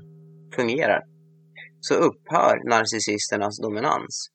fungerar, 0.55 1.03
så 1.81 1.95
upphör 1.95 2.69
narcissisternas 2.69 3.59
dominans. 3.59 4.29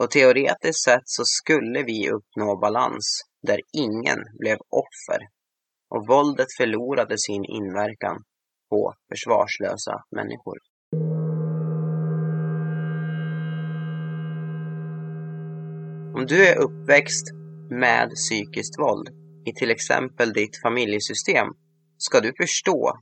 Och 0.00 0.10
teoretiskt 0.10 0.84
sett 0.84 1.02
så 1.04 1.24
skulle 1.24 1.82
vi 1.82 2.10
uppnå 2.10 2.56
balans 2.56 3.22
där 3.42 3.60
ingen 3.72 4.18
blev 4.38 4.58
offer 4.82 5.20
och 5.90 6.06
våldet 6.06 6.52
förlorade 6.58 7.18
sin 7.18 7.44
inverkan 7.44 8.16
på 8.74 8.94
försvarslösa 9.08 10.04
människor. 10.10 10.58
Om 16.16 16.26
du 16.26 16.48
är 16.48 16.56
uppväxt 16.58 17.26
med 17.70 18.10
psykiskt 18.10 18.78
våld 18.78 19.08
i 19.46 19.52
till 19.52 19.70
exempel 19.70 20.32
ditt 20.32 20.60
familjesystem 20.62 21.46
ska 21.98 22.20
du 22.20 22.32
förstå 22.40 22.92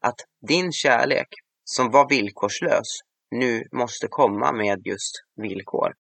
att 0.00 0.20
din 0.48 0.72
kärlek, 0.72 1.28
som 1.64 1.90
var 1.90 2.08
villkorslös, 2.08 2.88
nu 3.30 3.62
måste 3.72 4.06
komma 4.10 4.52
med 4.52 4.86
just 4.86 5.14
villkor. 5.36 5.92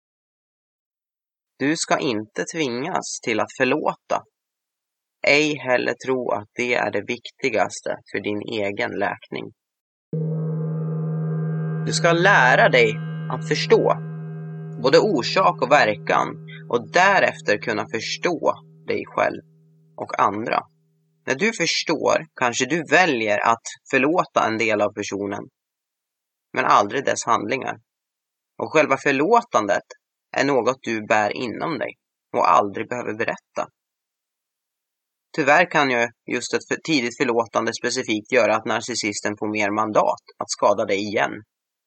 Du 1.59 1.77
ska 1.77 1.99
inte 1.99 2.45
tvingas 2.55 3.21
till 3.23 3.41
att 3.41 3.57
förlåta. 3.57 4.23
Ej 5.27 5.59
heller 5.59 5.95
tro 6.07 6.31
att 6.31 6.49
det 6.53 6.75
är 6.75 6.91
det 6.91 7.03
viktigaste 7.03 7.97
för 8.13 8.21
din 8.21 8.41
egen 8.41 8.91
läkning. 8.91 9.53
Du 11.87 11.93
ska 11.93 12.13
lära 12.13 12.69
dig 12.69 12.95
att 13.31 13.49
förstå 13.49 13.97
både 14.83 14.99
orsak 14.99 15.63
och 15.63 15.71
verkan 15.71 16.29
och 16.71 16.91
därefter 16.93 17.59
kunna 17.59 17.87
förstå 17.95 18.53
dig 18.87 19.05
själv 19.07 19.43
och 19.97 20.21
andra. 20.21 20.61
När 21.27 21.35
du 21.35 21.53
förstår 21.53 22.27
kanske 22.41 22.67
du 22.67 22.85
väljer 22.91 23.39
att 23.39 23.67
förlåta 23.91 24.47
en 24.47 24.59
del 24.59 24.81
av 24.81 24.93
personen, 24.93 25.45
men 26.53 26.65
aldrig 26.65 27.05
dess 27.05 27.25
handlingar. 27.27 27.77
Och 28.59 28.73
själva 28.73 28.97
förlåtandet 28.97 29.87
är 30.37 30.45
något 30.45 30.79
du 30.81 31.07
bär 31.07 31.31
inom 31.37 31.79
dig 31.79 31.95
och 32.33 32.51
aldrig 32.51 32.89
behöver 32.89 33.15
berätta. 33.15 33.69
Tyvärr 35.37 35.71
kan 35.71 35.91
ju 35.91 36.09
just 36.33 36.55
ett 36.55 36.69
för 36.69 36.77
tidigt 36.77 37.17
förlåtande 37.17 37.75
specifikt 37.75 38.33
göra 38.33 38.57
att 38.57 38.67
narcissisten 38.67 39.37
får 39.39 39.49
mer 39.49 39.71
mandat 39.71 40.23
att 40.39 40.51
skada 40.51 40.85
dig 40.85 40.99
igen 40.99 41.33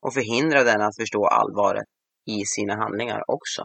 och 0.02 0.14
förhindra 0.14 0.64
den 0.64 0.82
att 0.82 0.96
förstå 0.96 1.26
allvaret 1.26 1.86
i 2.26 2.46
sina 2.46 2.76
handlingar 2.76 3.22
också. 3.28 3.64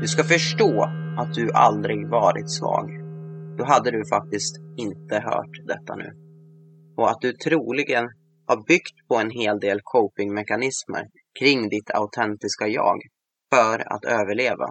Du 0.00 0.08
ska 0.08 0.24
förstå 0.24 0.82
att 1.18 1.34
du 1.34 1.52
aldrig 1.52 2.08
varit 2.08 2.50
svag. 2.50 2.90
Då 3.58 3.64
hade 3.64 3.90
du 3.90 4.02
faktiskt 4.08 4.56
inte 4.76 5.14
hört 5.14 5.66
detta 5.66 5.94
nu. 5.96 6.10
Och 6.96 7.10
att 7.10 7.20
du 7.20 7.32
troligen 7.32 8.04
har 8.46 8.66
byggt 8.66 9.08
på 9.08 9.16
en 9.16 9.30
hel 9.30 9.60
del 9.60 9.80
copingmekanismer 9.82 11.04
kring 11.38 11.68
ditt 11.68 11.90
autentiska 11.90 12.66
jag 12.66 12.98
för 13.54 13.92
att 13.94 14.04
överleva. 14.04 14.66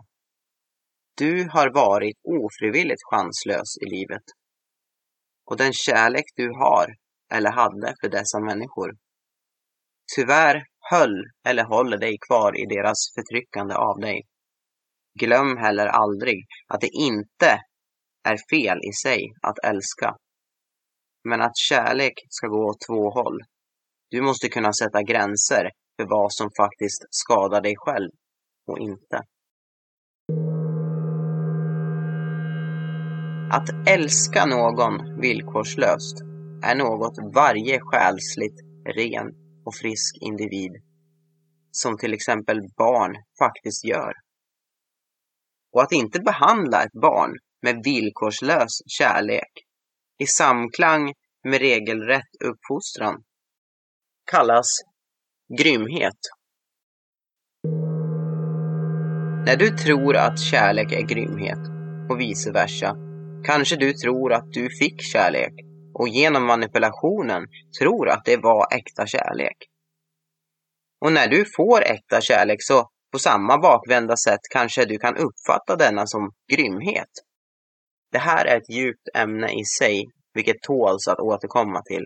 Du 1.18 1.50
har 1.50 1.74
varit 1.74 2.18
ofrivilligt 2.24 3.04
chanslös 3.12 3.78
i 3.82 3.86
livet. 3.86 4.24
Och 5.46 5.58
den 5.58 5.74
kärlek 5.74 6.26
du 6.36 6.50
har 6.50 6.96
eller 7.32 7.52
hade 7.52 7.94
för 8.02 8.10
dessa 8.10 8.40
människor 8.40 8.92
tyvärr 10.16 10.64
höll 10.92 11.24
eller 11.48 11.64
håller 11.64 11.98
dig 11.98 12.18
kvar 12.28 12.60
i 12.62 12.66
deras 12.66 13.14
förtryckande 13.16 13.76
av 13.76 14.00
dig. 14.00 14.22
Glöm 15.20 15.58
heller 15.58 15.88
aldrig 15.88 16.46
att 16.68 16.82
det 16.82 16.90
inte 16.94 17.60
är 18.24 18.38
fel 18.52 18.78
i 18.78 18.94
sig 19.04 19.20
att 19.42 19.60
älska. 19.64 20.16
Men 21.24 21.42
att 21.42 21.58
kärlek 21.58 22.14
ska 22.30 22.48
gå 22.48 22.70
åt 22.70 22.82
två 22.88 23.10
håll. 23.10 23.40
Du 24.10 24.22
måste 24.22 24.50
kunna 24.50 24.74
sätta 24.74 25.04
gränser 25.04 25.70
för 25.98 26.06
vad 26.10 26.34
som 26.34 26.50
faktiskt 26.58 27.06
skadar 27.10 27.62
dig 27.62 27.74
själv 27.78 28.12
och 28.68 28.80
inte. 28.80 29.20
Att 33.54 33.88
älska 33.88 34.46
någon 34.46 35.22
villkorslöst 35.22 36.22
är 36.64 36.76
något 36.76 37.18
varje 37.36 37.80
själsligt 37.80 38.60
ren 38.96 39.28
och 39.66 39.76
frisk 39.76 40.18
individ, 40.22 40.72
som 41.72 41.98
till 41.98 42.14
exempel 42.14 42.62
barn, 42.78 43.16
faktiskt 43.40 43.86
gör. 43.86 44.14
Och 45.74 45.82
att 45.82 45.92
inte 45.92 46.20
behandla 46.20 46.84
ett 46.84 47.02
barn 47.02 47.32
med 47.62 47.82
villkorslös 47.84 48.82
kärlek 48.88 49.52
i 50.18 50.26
samklang 50.26 51.14
med 51.44 51.60
regelrätt 51.60 52.36
uppfostran 52.46 53.24
kallas 54.32 54.68
grymhet. 55.58 56.20
När 59.46 59.56
du 59.56 59.70
tror 59.70 60.16
att 60.16 60.40
kärlek 60.40 60.92
är 60.92 61.02
grymhet 61.02 61.60
och 62.10 62.20
vice 62.20 62.52
versa 62.52 63.13
kanske 63.46 63.76
du 63.76 63.94
tror 63.94 64.34
att 64.34 64.52
du 64.52 64.70
fick 64.70 65.02
kärlek 65.02 65.54
och 65.94 66.08
genom 66.08 66.46
manipulationen 66.46 67.46
tror 67.80 68.10
att 68.10 68.26
det 68.26 68.38
var 68.38 68.74
äkta 68.76 69.08
kärlek. 69.08 69.58
Och 71.02 71.14
när 71.14 71.28
du 71.28 71.46
får 71.56 71.84
äkta 71.84 72.22
kärlek 72.22 72.58
så 72.60 72.90
på 73.12 73.20
samma 73.20 73.58
bakvända 73.58 74.18
sätt 74.18 74.40
kanske 74.54 74.86
du 74.86 74.98
kan 74.98 75.18
uppfatta 75.18 75.76
denna 75.76 76.08
som 76.08 76.32
grymhet. 76.52 77.10
Det 78.12 78.18
här 78.18 78.46
är 78.46 78.58
ett 78.58 78.70
djupt 78.70 79.08
ämne 79.16 79.48
i 79.54 79.66
sig, 79.80 80.06
vilket 80.34 80.62
tåls 80.62 81.08
att 81.08 81.20
återkomma 81.20 81.82
till. 81.82 82.06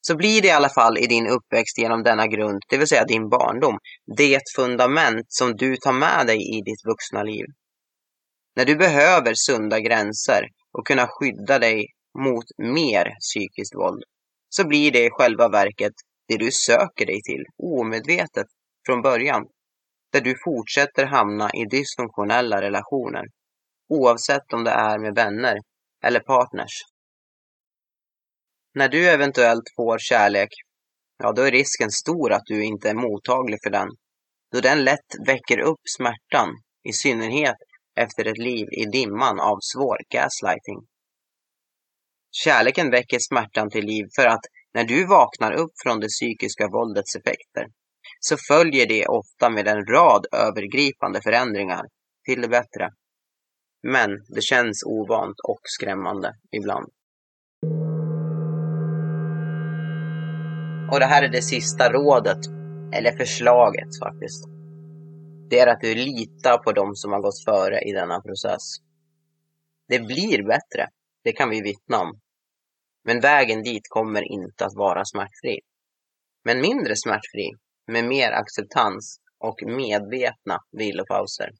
så 0.00 0.16
blir 0.16 0.42
det 0.42 0.48
i 0.48 0.50
alla 0.50 0.68
fall 0.68 0.98
i 0.98 1.06
din 1.06 1.26
uppväxt 1.26 1.78
genom 1.78 2.02
denna 2.02 2.26
grund, 2.26 2.62
det 2.68 2.78
vill 2.78 2.88
säga 2.88 3.04
din 3.04 3.28
barndom, 3.28 3.78
det 4.16 4.40
fundament 4.56 5.26
som 5.28 5.56
du 5.56 5.76
tar 5.76 5.92
med 5.92 6.26
dig 6.26 6.56
i 6.56 6.60
ditt 6.60 6.84
vuxna 6.84 7.22
liv. 7.22 7.46
När 8.56 8.64
du 8.64 8.76
behöver 8.76 9.32
sunda 9.34 9.80
gränser 9.80 10.48
och 10.72 10.86
kunna 10.86 11.06
skydda 11.08 11.58
dig 11.58 11.86
mot 12.18 12.44
mer 12.58 13.16
psykiskt 13.20 13.74
våld, 13.74 14.02
så 14.48 14.66
blir 14.68 14.92
det 14.92 15.04
i 15.04 15.10
själva 15.10 15.48
verket 15.48 15.92
det 16.28 16.36
du 16.36 16.50
söker 16.52 17.06
dig 17.06 17.22
till, 17.22 17.44
omedvetet 17.62 18.46
från 18.86 19.02
början, 19.02 19.46
där 20.12 20.20
du 20.20 20.34
fortsätter 20.44 21.06
hamna 21.06 21.50
i 21.50 21.64
dysfunktionella 21.64 22.60
relationer, 22.62 23.24
oavsett 23.88 24.52
om 24.52 24.64
det 24.64 24.70
är 24.70 24.98
med 24.98 25.14
vänner 25.14 25.58
eller 26.04 26.20
partners. 26.20 26.82
När 28.74 28.88
du 28.88 29.08
eventuellt 29.08 29.64
får 29.76 29.98
kärlek, 29.98 30.50
ja 31.18 31.32
då 31.32 31.42
är 31.42 31.50
risken 31.50 31.90
stor 31.90 32.32
att 32.32 32.44
du 32.44 32.64
inte 32.64 32.90
är 32.90 32.94
mottaglig 32.94 33.58
för 33.64 33.70
den, 33.70 33.88
då 34.52 34.60
den 34.60 34.84
lätt 34.84 35.14
väcker 35.26 35.58
upp 35.58 35.80
smärtan, 35.96 36.48
i 36.88 36.92
synnerhet 36.92 37.56
efter 38.00 38.24
ett 38.24 38.38
liv 38.38 38.68
i 38.72 38.84
dimman 38.84 39.40
av 39.40 39.58
svår 39.60 39.98
gaslighting. 40.08 40.86
Kärleken 42.30 42.90
väcker 42.90 43.18
smärtan 43.20 43.70
till 43.70 43.84
liv 43.84 44.06
för 44.16 44.26
att 44.26 44.44
när 44.74 44.84
du 44.84 45.06
vaknar 45.06 45.52
upp 45.52 45.72
från 45.82 46.00
det 46.00 46.08
psykiska 46.08 46.68
våldets 46.68 47.16
effekter 47.16 47.66
så 48.20 48.36
följer 48.48 48.86
det 48.86 49.06
ofta 49.06 49.50
med 49.50 49.68
en 49.68 49.86
rad 49.86 50.26
övergripande 50.32 51.20
förändringar 51.22 51.82
till 52.24 52.40
det 52.40 52.48
bättre. 52.48 52.90
Men 53.82 54.10
det 54.34 54.42
känns 54.42 54.82
ovant 54.86 55.40
och 55.48 55.60
skrämmande 55.62 56.34
ibland. 56.52 56.88
Och 60.92 61.00
det 61.00 61.06
här 61.06 61.22
är 61.22 61.28
det 61.28 61.42
sista 61.42 61.92
rådet, 61.92 62.46
eller 62.92 63.16
förslaget 63.16 63.88
faktiskt. 64.02 64.55
Det 65.50 65.58
är 65.58 65.66
att 65.66 65.80
du 65.80 65.94
litar 65.94 66.58
på 66.58 66.72
dem 66.72 66.94
som 66.94 67.12
har 67.12 67.20
gått 67.20 67.44
före 67.44 67.80
i 67.80 67.92
denna 67.92 68.20
process. 68.20 68.62
Det 69.88 69.98
blir 69.98 70.42
bättre, 70.42 70.88
det 71.24 71.32
kan 71.32 71.50
vi 71.50 71.60
vittna 71.60 72.00
om. 72.00 72.20
Men 73.04 73.20
vägen 73.20 73.62
dit 73.62 73.88
kommer 73.88 74.32
inte 74.32 74.64
att 74.64 74.74
vara 74.74 75.04
smärtfri. 75.04 75.60
Men 76.44 76.60
mindre 76.60 76.96
smärtfri, 76.96 77.50
med 77.86 78.04
mer 78.04 78.32
acceptans 78.32 79.20
och 79.38 79.62
medvetna 79.66 80.58
vilopauser. 80.72 81.50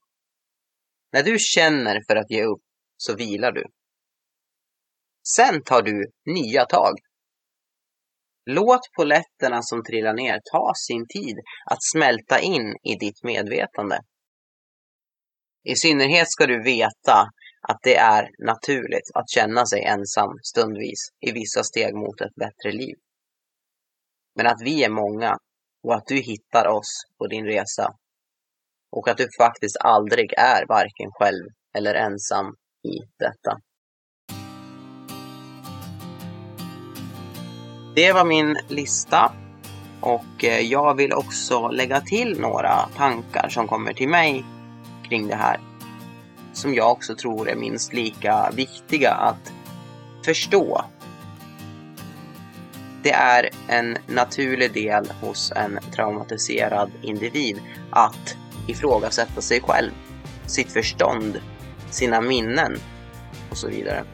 När 1.12 1.22
du 1.22 1.38
känner 1.38 2.00
för 2.06 2.16
att 2.16 2.30
ge 2.30 2.44
upp 2.44 2.62
så 2.96 3.16
vilar 3.16 3.52
du. 3.52 3.64
Sen 5.36 5.62
tar 5.62 5.82
du 5.82 6.10
nya 6.24 6.64
tag. 6.64 6.94
Låt 8.48 8.92
poletterna 8.96 9.62
som 9.62 9.82
trillar 9.82 10.14
ner 10.14 10.40
ta 10.52 10.72
sin 10.74 11.06
tid 11.08 11.36
att 11.70 11.82
smälta 11.92 12.40
in 12.40 12.76
i 12.82 12.94
ditt 12.94 13.22
medvetande. 13.22 14.00
I 15.64 15.76
synnerhet 15.76 16.30
ska 16.30 16.46
du 16.46 16.62
veta 16.62 17.28
att 17.68 17.78
det 17.82 17.96
är 17.96 18.28
naturligt 18.38 19.10
att 19.14 19.30
känna 19.30 19.66
sig 19.66 19.82
ensam 19.84 20.30
stundvis 20.42 21.00
i 21.20 21.32
vissa 21.32 21.64
steg 21.64 21.94
mot 21.94 22.20
ett 22.20 22.34
bättre 22.34 22.72
liv. 22.72 22.96
Men 24.34 24.46
att 24.46 24.62
vi 24.64 24.84
är 24.84 24.90
många 24.90 25.36
och 25.82 25.94
att 25.94 26.06
du 26.06 26.16
hittar 26.16 26.66
oss 26.66 27.04
på 27.18 27.26
din 27.26 27.44
resa 27.44 27.94
och 28.90 29.08
att 29.08 29.16
du 29.16 29.28
faktiskt 29.38 29.76
aldrig 29.80 30.32
är 30.32 30.66
varken 30.68 31.10
själv 31.12 31.44
eller 31.76 31.94
ensam 31.94 32.46
i 32.82 32.96
detta. 33.18 33.60
Det 37.96 38.12
var 38.12 38.24
min 38.24 38.56
lista 38.68 39.32
och 40.00 40.44
eh, 40.44 40.60
jag 40.60 40.94
vill 40.94 41.12
också 41.12 41.68
lägga 41.68 42.00
till 42.00 42.40
några 42.40 42.88
tankar 42.96 43.48
som 43.48 43.68
kommer 43.68 43.92
till 43.92 44.08
mig 44.08 44.44
kring 45.08 45.28
det 45.28 45.36
här. 45.36 45.60
Som 46.52 46.74
jag 46.74 46.92
också 46.92 47.14
tror 47.14 47.48
är 47.48 47.56
minst 47.56 47.92
lika 47.92 48.50
viktiga 48.50 49.10
att 49.10 49.52
förstå. 50.24 50.84
Det 53.02 53.12
är 53.12 53.50
en 53.68 53.98
naturlig 54.06 54.72
del 54.72 55.12
hos 55.20 55.52
en 55.56 55.78
traumatiserad 55.94 56.90
individ 57.02 57.60
att 57.90 58.36
ifrågasätta 58.66 59.40
sig 59.40 59.60
själv, 59.60 59.90
sitt 60.46 60.72
förstånd, 60.72 61.40
sina 61.90 62.20
minnen 62.20 62.76
och 63.50 63.56
så 63.56 63.68
vidare. 63.68 64.04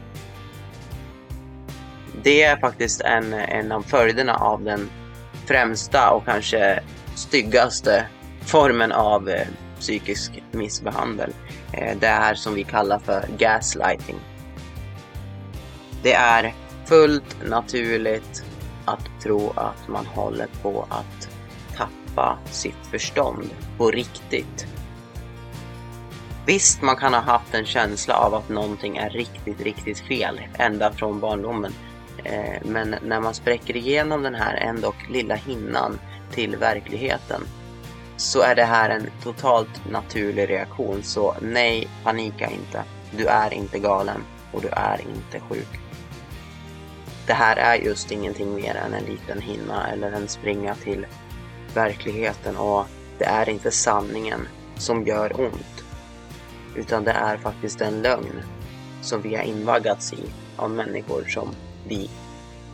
Det 2.23 2.43
är 2.43 2.57
faktiskt 2.57 3.01
en, 3.01 3.33
en 3.33 3.73
av 3.73 3.83
följderna 3.83 4.35
av 4.35 4.65
den 4.65 4.91
främsta 5.47 6.11
och 6.11 6.25
kanske 6.25 6.81
styggaste 7.15 8.07
formen 8.41 8.93
av 8.93 9.29
eh, 9.29 9.47
psykisk 9.81 10.43
missbehandel. 10.51 11.33
Eh, 11.73 11.97
det 12.01 12.07
är 12.07 12.35
som 12.35 12.55
vi 12.55 12.65
kallar 12.65 12.99
för 12.99 13.25
gaslighting. 13.39 14.17
Det 16.03 16.13
är 16.13 16.55
fullt 16.87 17.37
naturligt 17.49 18.45
att 18.85 19.21
tro 19.23 19.53
att 19.57 19.89
man 19.89 20.07
håller 20.07 20.47
på 20.63 20.87
att 20.89 21.29
tappa 21.77 22.39
sitt 22.51 22.87
förstånd 22.91 23.51
på 23.79 23.91
riktigt. 23.91 24.67
Visst, 26.47 26.83
man 26.83 26.97
kan 26.97 27.15
ha 27.15 27.21
haft 27.21 27.55
en 27.55 27.65
känsla 27.65 28.15
av 28.15 28.35
att 28.35 28.49
någonting 28.49 28.97
är 28.97 29.11
riktigt, 29.11 29.61
riktigt 29.61 30.01
fel 30.01 30.41
ända 30.59 30.93
från 30.93 31.21
barndomen. 31.21 31.73
Eh, 32.25 32.59
men 32.63 32.95
när 33.03 33.21
man 33.21 33.35
spräcker 33.35 33.77
igenom 33.77 34.23
den 34.23 34.35
här 34.35 34.55
ändå 34.55 34.95
lilla 35.11 35.35
hinnan 35.35 35.99
till 36.31 36.57
verkligheten 36.57 37.43
så 38.17 38.41
är 38.41 38.55
det 38.55 38.65
här 38.65 38.91
en 38.91 39.11
totalt 39.23 39.91
naturlig 39.91 40.51
reaktion. 40.51 41.03
Så 41.03 41.35
nej, 41.41 41.89
panika 42.05 42.51
inte. 42.51 42.85
Du 43.11 43.27
är 43.27 43.55
inte 43.55 43.79
galen 43.79 44.25
och 44.53 44.63
du 44.63 44.69
är 44.69 45.01
inte 45.01 45.41
sjuk. 45.41 45.81
Det 47.27 47.33
här 47.33 47.57
är 47.57 47.75
just 47.75 48.13
ingenting 48.13 48.55
mer 48.55 48.75
än 48.75 48.95
en 48.95 49.05
liten 49.05 49.41
hinna 49.41 49.91
eller 49.91 50.13
en 50.13 50.29
springa 50.29 50.75
till 50.75 51.07
verkligheten 51.75 52.57
och 52.57 52.87
det 53.19 53.25
är 53.25 53.49
inte 53.49 53.71
sanningen 53.71 54.49
som 54.77 55.07
gör 55.07 55.41
ont. 55.41 55.85
Utan 56.77 57.05
det 57.05 57.11
är 57.11 57.37
faktiskt 57.37 57.81
en 57.81 58.03
lögn 58.03 58.43
som 59.03 59.23
vi 59.23 59.35
har 59.35 59.43
invaggats 59.43 60.13
i 60.13 60.25
av 60.57 60.71
människor 60.71 61.25
som 61.29 61.49
vi 61.89 62.11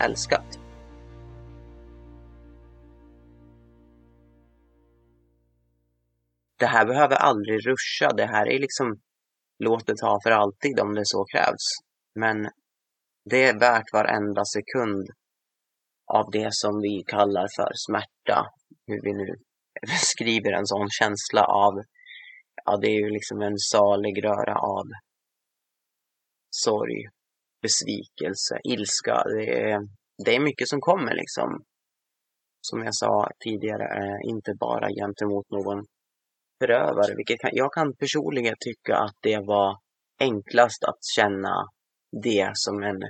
älskat. 0.00 0.58
Det 6.58 6.66
här 6.66 6.86
behöver 6.86 7.16
aldrig 7.16 7.66
ruscha. 7.66 8.12
Det 8.16 8.26
här 8.26 8.48
är 8.48 8.58
liksom 8.58 9.00
låt 9.58 9.86
det 9.86 9.96
ta 9.96 10.18
för 10.22 10.30
alltid 10.30 10.80
om 10.80 10.94
det 10.94 11.06
så 11.06 11.24
krävs. 11.24 11.66
Men 12.14 12.48
det 13.30 13.44
är 13.44 13.58
värt 13.58 13.92
varenda 13.92 14.44
sekund 14.44 15.06
av 16.06 16.30
det 16.30 16.48
som 16.50 16.80
vi 16.80 17.04
kallar 17.06 17.46
för 17.56 17.72
smärta. 17.74 18.46
Hur 18.86 19.00
vi 19.02 19.12
nu 19.12 19.34
beskriver 19.86 20.52
en 20.52 20.66
sån 20.66 20.88
känsla 20.90 21.42
av, 21.44 21.74
ja 22.64 22.76
det 22.76 22.86
är 22.86 23.00
ju 23.04 23.10
liksom 23.10 23.42
en 23.42 23.58
salig 23.58 24.24
röra 24.24 24.54
av 24.54 24.86
sorg, 26.50 27.08
besvikelse, 27.62 28.54
ilska. 28.72 29.22
Det 29.36 29.70
är, 29.70 29.78
det 30.24 30.36
är 30.36 30.40
mycket 30.40 30.68
som 30.68 30.80
kommer 30.80 31.14
liksom. 31.14 31.64
Som 32.60 32.82
jag 32.82 32.94
sa 32.94 33.30
tidigare, 33.44 33.84
eh, 34.00 34.18
inte 34.32 34.54
bara 34.60 34.88
gentemot 34.88 35.50
någon 35.50 35.84
förövare. 36.60 37.14
Vilket 37.16 37.40
kan, 37.40 37.50
jag 37.52 37.72
kan 37.72 37.96
personligen 37.96 38.54
tycka 38.60 38.96
att 38.96 39.16
det 39.22 39.38
var 39.38 39.78
enklast 40.20 40.84
att 40.84 41.02
känna 41.16 41.54
det 42.22 42.50
som 42.54 42.82
en, 42.82 43.02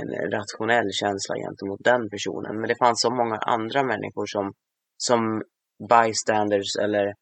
en 0.00 0.30
rationell 0.32 0.90
känsla 0.92 1.34
gentemot 1.44 1.80
den 1.84 2.10
personen. 2.10 2.54
Men 2.60 2.68
det 2.68 2.78
fanns 2.78 3.00
så 3.00 3.10
många 3.10 3.36
andra 3.36 3.82
människor 3.82 4.26
som, 4.26 4.52
som 4.96 5.42
bystanders 5.92 6.76
eller 6.84 7.14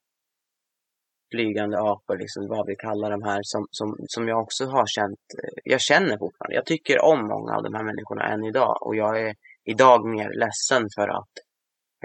flygande 1.30 1.78
apor, 1.78 2.18
liksom 2.18 2.48
vad 2.48 2.66
vi 2.66 2.76
kallar 2.76 3.10
de 3.10 3.22
här, 3.22 3.40
som, 3.42 3.66
som, 3.70 3.96
som 4.06 4.28
jag 4.28 4.40
också 4.40 4.64
har 4.66 4.86
känt, 4.86 5.20
jag 5.64 5.80
känner 5.80 6.18
fortfarande. 6.18 6.54
Jag 6.54 6.66
tycker 6.66 7.04
om 7.04 7.28
många 7.28 7.56
av 7.56 7.62
de 7.62 7.74
här 7.74 7.84
människorna 7.84 8.24
än 8.32 8.44
idag 8.44 8.76
och 8.86 8.96
jag 8.96 9.20
är 9.20 9.34
idag 9.64 10.06
mer 10.06 10.30
ledsen 10.42 10.88
för 10.96 11.08
att 11.08 11.34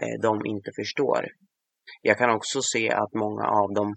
eh, 0.01 0.21
de 0.21 0.45
inte 0.45 0.71
förstår. 0.75 1.27
Jag 2.01 2.17
kan 2.17 2.29
också 2.29 2.59
se 2.61 2.91
att 2.91 3.13
många 3.13 3.45
av 3.61 3.73
dem 3.73 3.95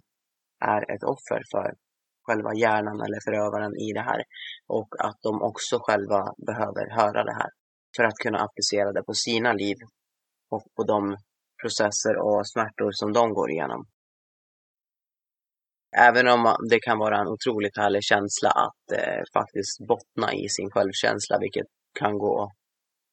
är 0.65 0.95
ett 0.95 1.03
offer 1.03 1.43
för 1.53 1.75
själva 2.27 2.55
hjärnan 2.55 3.01
eller 3.01 3.21
förövaren 3.27 3.77
i 3.77 3.93
det 3.93 4.01
här 4.01 4.23
och 4.67 4.89
att 4.99 5.19
de 5.23 5.43
också 5.43 5.79
själva 5.81 6.21
behöver 6.47 6.91
höra 6.91 7.25
det 7.25 7.35
här 7.41 7.51
för 7.97 8.05
att 8.05 8.19
kunna 8.25 8.39
applicera 8.39 8.93
det 8.93 9.03
på 9.03 9.15
sina 9.15 9.53
liv 9.53 9.77
och 10.51 10.65
på 10.77 10.83
de 10.85 11.17
processer 11.63 12.17
och 12.17 12.49
smärtor 12.49 12.91
som 12.93 13.13
de 13.13 13.35
går 13.35 13.51
igenom. 13.51 13.87
Även 15.99 16.29
om 16.29 16.57
det 16.71 16.81
kan 16.81 16.99
vara 16.99 17.19
en 17.19 17.29
otroligt 17.29 17.77
härlig 17.77 18.05
känsla 18.05 18.51
att 18.51 18.99
eh, 18.99 19.23
faktiskt 19.33 19.87
bottna 19.89 20.35
i 20.35 20.49
sin 20.49 20.71
självkänsla, 20.71 21.39
vilket 21.39 21.67
kan 21.99 22.19
gå 22.19 22.53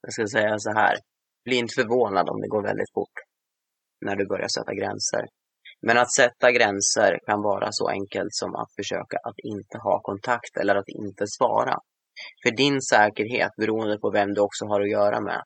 jag 0.06 0.14
ska 0.14 0.28
säga 0.28 0.60
så 0.60 0.72
här. 0.72 0.96
Bli 1.46 1.56
inte 1.56 1.74
förvånad 1.74 2.30
om 2.30 2.42
det 2.42 2.48
går 2.48 2.64
väldigt 2.64 2.94
fort 2.94 3.18
när 4.06 4.16
du 4.16 4.26
börjar 4.26 4.48
sätta 4.48 4.74
gränser. 4.74 5.26
Men 5.82 5.98
att 5.98 6.14
sätta 6.14 6.52
gränser 6.52 7.20
kan 7.26 7.42
vara 7.42 7.68
så 7.72 7.90
enkelt 7.90 8.34
som 8.34 8.56
att 8.56 8.76
försöka 8.76 9.18
att 9.24 9.40
inte 9.44 9.78
ha 9.78 10.02
kontakt 10.02 10.58
eller 10.58 10.76
att 10.76 10.90
inte 10.90 11.28
svara. 11.28 11.80
För 12.44 12.52
din 12.52 12.82
säkerhet, 12.82 13.52
beroende 13.58 13.98
på 13.98 14.12
vem 14.12 14.34
du 14.34 14.42
också 14.42 14.66
har 14.66 14.82
att 14.82 14.90
göra 14.90 15.22
med, 15.22 15.42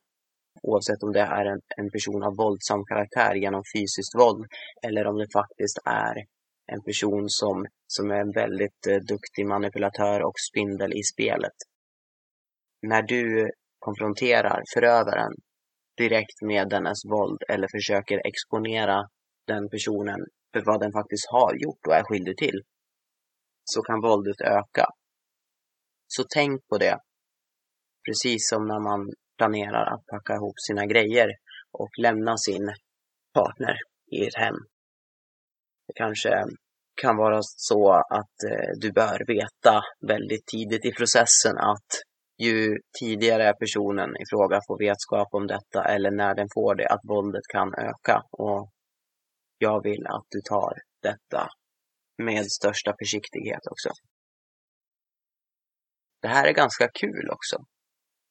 oavsett 0.64 1.03
om 1.03 1.11
det 1.14 1.22
är 1.22 1.45
en, 1.45 1.61
en 1.78 1.91
person 1.91 2.24
av 2.24 2.36
våldsam 2.36 2.86
karaktär 2.86 3.36
genom 3.36 3.64
fysiskt 3.76 4.16
våld 4.20 4.45
eller 4.88 5.07
om 5.07 5.18
det 5.18 5.28
faktiskt 5.34 5.78
är 5.86 6.16
en 6.74 6.82
person 6.84 7.26
som, 7.28 7.66
som 7.88 8.12
är 8.12 8.22
en 8.22 8.32
väldigt 8.32 8.88
eh, 8.88 8.96
duktig 8.96 9.46
manipulatör 9.48 10.24
och 10.24 10.40
spindel 10.50 10.94
i 10.94 11.04
spelet. 11.04 11.58
När 12.82 13.02
du 13.02 13.52
konfronterar 13.80 14.64
förövaren 14.74 15.34
direkt 15.98 16.41
med 16.41 16.70
dennes 16.70 17.06
våld 17.06 17.41
eller 17.50 17.68
försöker 17.78 18.22
exponera 18.28 19.10
den 19.48 19.70
personen 19.70 20.20
för 20.54 20.62
vad 20.66 20.80
den 20.80 20.91
faktiskt 20.91 21.28
har 21.30 21.54
gjort 21.64 21.88
och 21.88 21.96
är 21.96 22.04
skyldig 22.04 22.38
till, 22.38 22.62
så 23.64 23.82
kan 23.82 24.02
våldet 24.02 24.41
öka. 24.41 24.86
Så 26.08 26.24
tänk 26.30 26.68
på 26.68 26.78
det. 26.78 26.98
Precis 28.08 28.50
som 28.50 28.68
när 28.68 28.80
man 28.80 29.10
planerar 29.38 29.94
att 29.94 30.06
packa 30.06 30.34
ihop 30.34 30.56
sina 30.68 30.86
grejer 30.86 31.30
och 31.72 31.90
lämna 31.98 32.38
sin 32.38 32.74
partner 33.34 33.76
i 34.12 34.28
ett 34.28 34.36
hem. 34.36 34.56
Det 35.90 35.94
kanske 35.95 36.45
kan 37.02 37.18
vara 37.18 37.40
så 37.41 37.91
att 37.91 38.38
eh, 38.52 38.70
du 38.82 38.91
bör 38.91 39.20
veta 39.28 39.82
väldigt 40.07 40.45
tidigt 40.45 40.86
i 40.86 40.91
processen 40.91 41.57
att 41.57 41.90
ju 42.38 42.78
tidigare 42.99 43.53
personen 43.53 44.10
i 44.10 44.24
fråga 44.30 44.60
får 44.68 44.78
vetskap 44.88 45.28
om 45.32 45.48
detta 45.48 45.84
eller 45.94 46.11
när 46.11 46.36
den 46.36 46.48
får 46.53 46.76
det, 46.76 46.88
att 46.88 46.99
våldet 47.03 47.48
kan 47.53 47.74
öka. 47.74 48.22
Och 48.32 48.70
jag 49.57 49.84
vill 49.84 50.07
att 50.07 50.28
du 50.30 50.41
tar 50.41 50.74
detta 51.02 51.48
med 52.18 52.52
största 52.52 52.94
försiktighet 52.99 53.64
också. 53.72 53.90
Det 56.22 56.28
här 56.28 56.48
är 56.48 56.53
ganska 56.53 56.88
kul 57.02 57.30
också. 57.32 57.57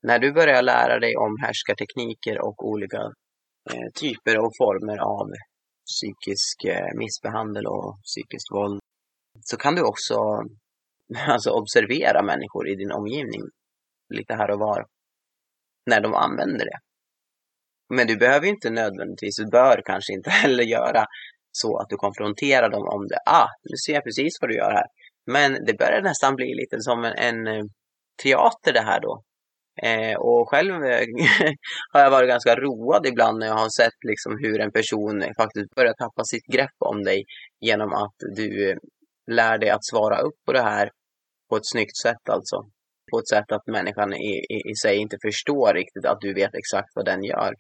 När 0.03 0.19
du 0.19 0.33
börjar 0.33 0.63
lära 0.63 0.99
dig 0.99 1.17
om 1.17 1.37
härskartekniker 1.45 2.41
och 2.47 2.69
olika 2.69 3.03
eh, 3.71 3.89
typer 4.01 4.39
och 4.39 4.53
former 4.59 4.99
av 4.99 5.27
psykisk 5.93 6.65
eh, 6.65 6.91
missbehandel 6.95 7.67
och 7.67 7.99
psykiskt 8.05 8.53
våld 8.53 8.81
så 9.41 9.57
kan 9.57 9.75
du 9.75 9.83
också 9.83 10.15
alltså, 11.29 11.51
observera 11.51 12.23
människor 12.23 12.69
i 12.69 12.75
din 12.75 12.93
omgivning 12.93 13.43
lite 14.15 14.35
här 14.35 14.51
och 14.51 14.59
var 14.59 14.87
när 15.87 16.01
de 16.01 16.15
använder 16.15 16.65
det. 16.65 16.79
Men 17.95 18.07
du 18.07 18.17
behöver 18.17 18.47
inte 18.47 18.71
nödvändigtvis, 18.71 19.37
du 19.37 19.47
bör 19.51 19.83
kanske 19.85 20.13
inte 20.13 20.31
heller 20.43 20.65
göra 20.65 21.05
så 21.53 21.79
att 21.79 21.89
du 21.89 21.97
konfronterar 21.97 22.71
dem 22.71 22.89
om 22.89 23.07
det. 23.09 23.19
Ah, 23.27 23.49
nu 23.63 23.77
ser 23.87 23.95
jag 23.95 24.05
precis 24.05 24.39
vad 24.41 24.51
du 24.51 24.57
gör 24.57 24.71
här. 24.71 24.87
Men 25.27 25.65
det 25.67 25.79
börjar 25.79 26.03
nästan 26.03 26.37
bli 26.37 26.55
lite 26.55 26.81
som 26.81 27.05
en, 27.05 27.47
en 27.47 27.69
teater 28.23 28.73
det 28.73 28.81
här 28.81 29.01
då. 29.01 29.23
Eh, 29.83 30.17
och 30.17 30.51
själv 30.51 30.75
eh, 30.85 31.07
har 31.93 32.01
jag 32.01 32.11
varit 32.11 32.29
ganska 32.29 32.55
road 32.57 33.07
ibland 33.07 33.39
när 33.39 33.47
jag 33.47 33.55
har 33.55 33.83
sett 33.83 33.99
liksom 34.09 34.39
hur 34.41 34.61
en 34.61 34.73
person 34.73 35.25
faktiskt 35.37 35.75
börjar 35.75 35.93
tappa 35.93 36.25
sitt 36.25 36.47
grepp 36.47 36.77
om 36.79 37.03
dig 37.03 37.25
genom 37.61 37.93
att 37.93 38.17
du 38.37 38.79
lär 39.31 39.59
dig 39.59 39.71
att 39.71 39.87
svara 39.87 40.19
upp 40.19 40.35
på 40.47 40.53
det 40.53 40.63
här 40.63 40.91
på 41.51 41.57
ett 41.57 41.67
snyggt 41.73 41.97
sätt 41.97 42.29
alltså. 42.29 42.57
På 43.11 43.19
ett 43.19 43.29
sätt 43.29 43.53
att 43.53 43.67
människan 43.67 44.13
i, 44.15 44.33
i, 44.55 44.71
i 44.71 44.75
sig 44.83 44.97
inte 44.97 45.17
förstår 45.27 45.75
riktigt 45.75 46.07
att 46.07 46.21
du 46.21 46.35
vet 46.35 46.55
exakt 46.55 46.89
vad 46.95 47.05
den 47.05 47.25
gör. 47.25 47.55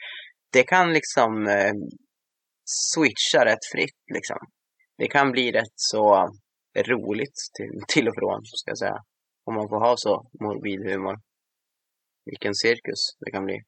Det 0.52 0.62
kan 0.62 0.92
liksom 0.92 1.46
eh, 1.46 1.72
switcha 2.64 3.44
rätt 3.44 3.64
fritt 3.72 4.00
liksom. 4.14 4.38
Det 4.98 5.06
kan 5.06 5.32
bli 5.32 5.52
rätt 5.52 5.74
så 5.74 6.28
roligt 6.76 7.38
till, 7.56 7.80
till 7.88 8.08
och 8.08 8.14
från, 8.14 8.40
ska 8.44 8.70
jag 8.70 8.78
säga. 8.78 8.98
Om 9.44 9.54
man 9.54 9.68
får 9.68 9.80
ha 9.80 9.94
så 9.96 10.30
morbid 10.40 10.90
humor. 10.90 11.16
Vilken 12.30 12.55
cirkus 12.55 13.02
det 13.20 13.30
kan 13.30 13.44
bli. 13.44 13.62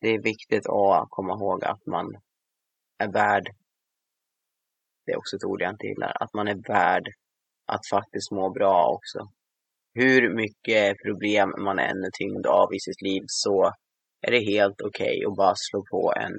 Det 0.00 0.08
är 0.08 0.22
viktigt 0.22 0.66
att 0.66 1.10
komma 1.10 1.32
ihåg 1.34 1.64
att 1.64 1.86
man 1.86 2.06
är 2.98 3.12
värd, 3.12 3.46
det 5.06 5.12
är 5.12 5.18
också 5.18 5.36
ett 5.36 5.44
ord 5.44 5.62
jag 5.62 5.70
inte 5.70 5.86
gillar, 5.86 6.12
att 6.22 6.34
man 6.34 6.48
är 6.48 6.68
värd 6.68 7.08
att 7.66 7.88
faktiskt 7.90 8.30
må 8.30 8.50
bra 8.50 8.86
också. 8.96 9.18
Hur 9.94 10.34
mycket 10.34 10.96
problem 11.04 11.54
man 11.58 11.78
än 11.78 12.04
är 12.04 12.10
tyngd 12.12 12.46
av 12.46 12.74
i 12.74 12.80
sitt 12.80 13.02
liv 13.02 13.22
så 13.26 13.72
är 14.20 14.30
det 14.30 14.44
helt 14.44 14.80
okej 14.80 15.16
okay 15.16 15.26
att 15.26 15.36
bara 15.36 15.54
slå 15.56 15.84
på 15.90 16.12
en 16.16 16.36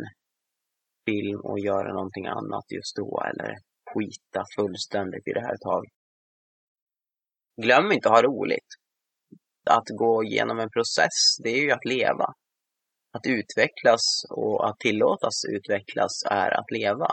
film 1.06 1.40
och 1.40 1.60
göra 1.60 1.94
någonting 1.94 2.26
annat 2.26 2.65
just 2.72 2.95
då 2.95 3.23
eller 3.30 3.56
skita 3.94 4.44
fullständigt 4.56 5.28
i 5.28 5.34
det 5.34 5.41
här 5.41 5.57
taget. 5.57 5.94
Glöm 7.61 7.91
inte 7.91 8.10
att 8.10 8.15
ha 8.15 8.23
roligt. 8.23 8.81
Att 9.70 9.88
gå 9.98 10.24
igenom 10.24 10.60
en 10.60 10.70
process, 10.70 11.18
det 11.44 11.50
är 11.50 11.62
ju 11.62 11.72
att 11.72 11.86
leva. 11.86 12.34
Att 13.14 13.26
utvecklas 13.28 14.02
och 14.30 14.70
att 14.70 14.80
tillåtas 14.80 15.46
utvecklas 15.56 16.24
är 16.30 16.52
att 16.52 16.72
leva. 16.72 17.08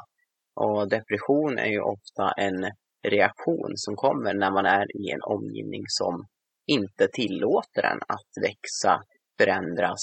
Och 0.55 0.89
depression 0.89 1.59
är 1.59 1.67
ju 1.67 1.81
ofta 1.81 2.33
en 2.37 2.71
reaktion 3.03 3.73
som 3.75 3.97
kommer 3.97 4.35
när 4.35 4.51
man 4.51 4.67
är 4.67 4.97
i 4.97 5.11
en 5.11 5.23
omgivning 5.23 5.83
som 5.87 6.27
inte 6.67 7.09
tillåter 7.13 7.83
en 7.83 8.01
att 8.09 8.31
växa, 8.43 9.03
förändras. 9.39 10.03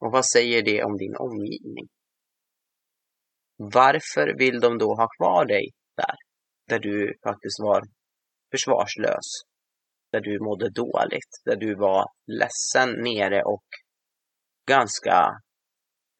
Och 0.00 0.12
vad 0.12 0.26
säger 0.26 0.62
det 0.62 0.84
om 0.84 0.96
din 0.96 1.16
omgivning? 1.16 1.88
Varför 3.56 4.38
vill 4.38 4.60
de 4.60 4.78
då 4.78 4.94
ha 4.94 5.08
kvar 5.18 5.44
dig 5.44 5.70
där? 5.96 6.16
Där 6.68 6.78
du 6.78 7.18
faktiskt 7.22 7.60
var 7.60 7.82
försvarslös. 8.50 9.26
Där 10.14 10.20
du 10.20 10.40
mådde 10.40 10.70
dåligt. 10.70 11.32
Där 11.44 11.56
du 11.56 11.74
var 11.74 12.04
ledsen, 12.26 12.88
nere 13.02 13.42
och 13.42 13.64
ganska... 14.68 15.30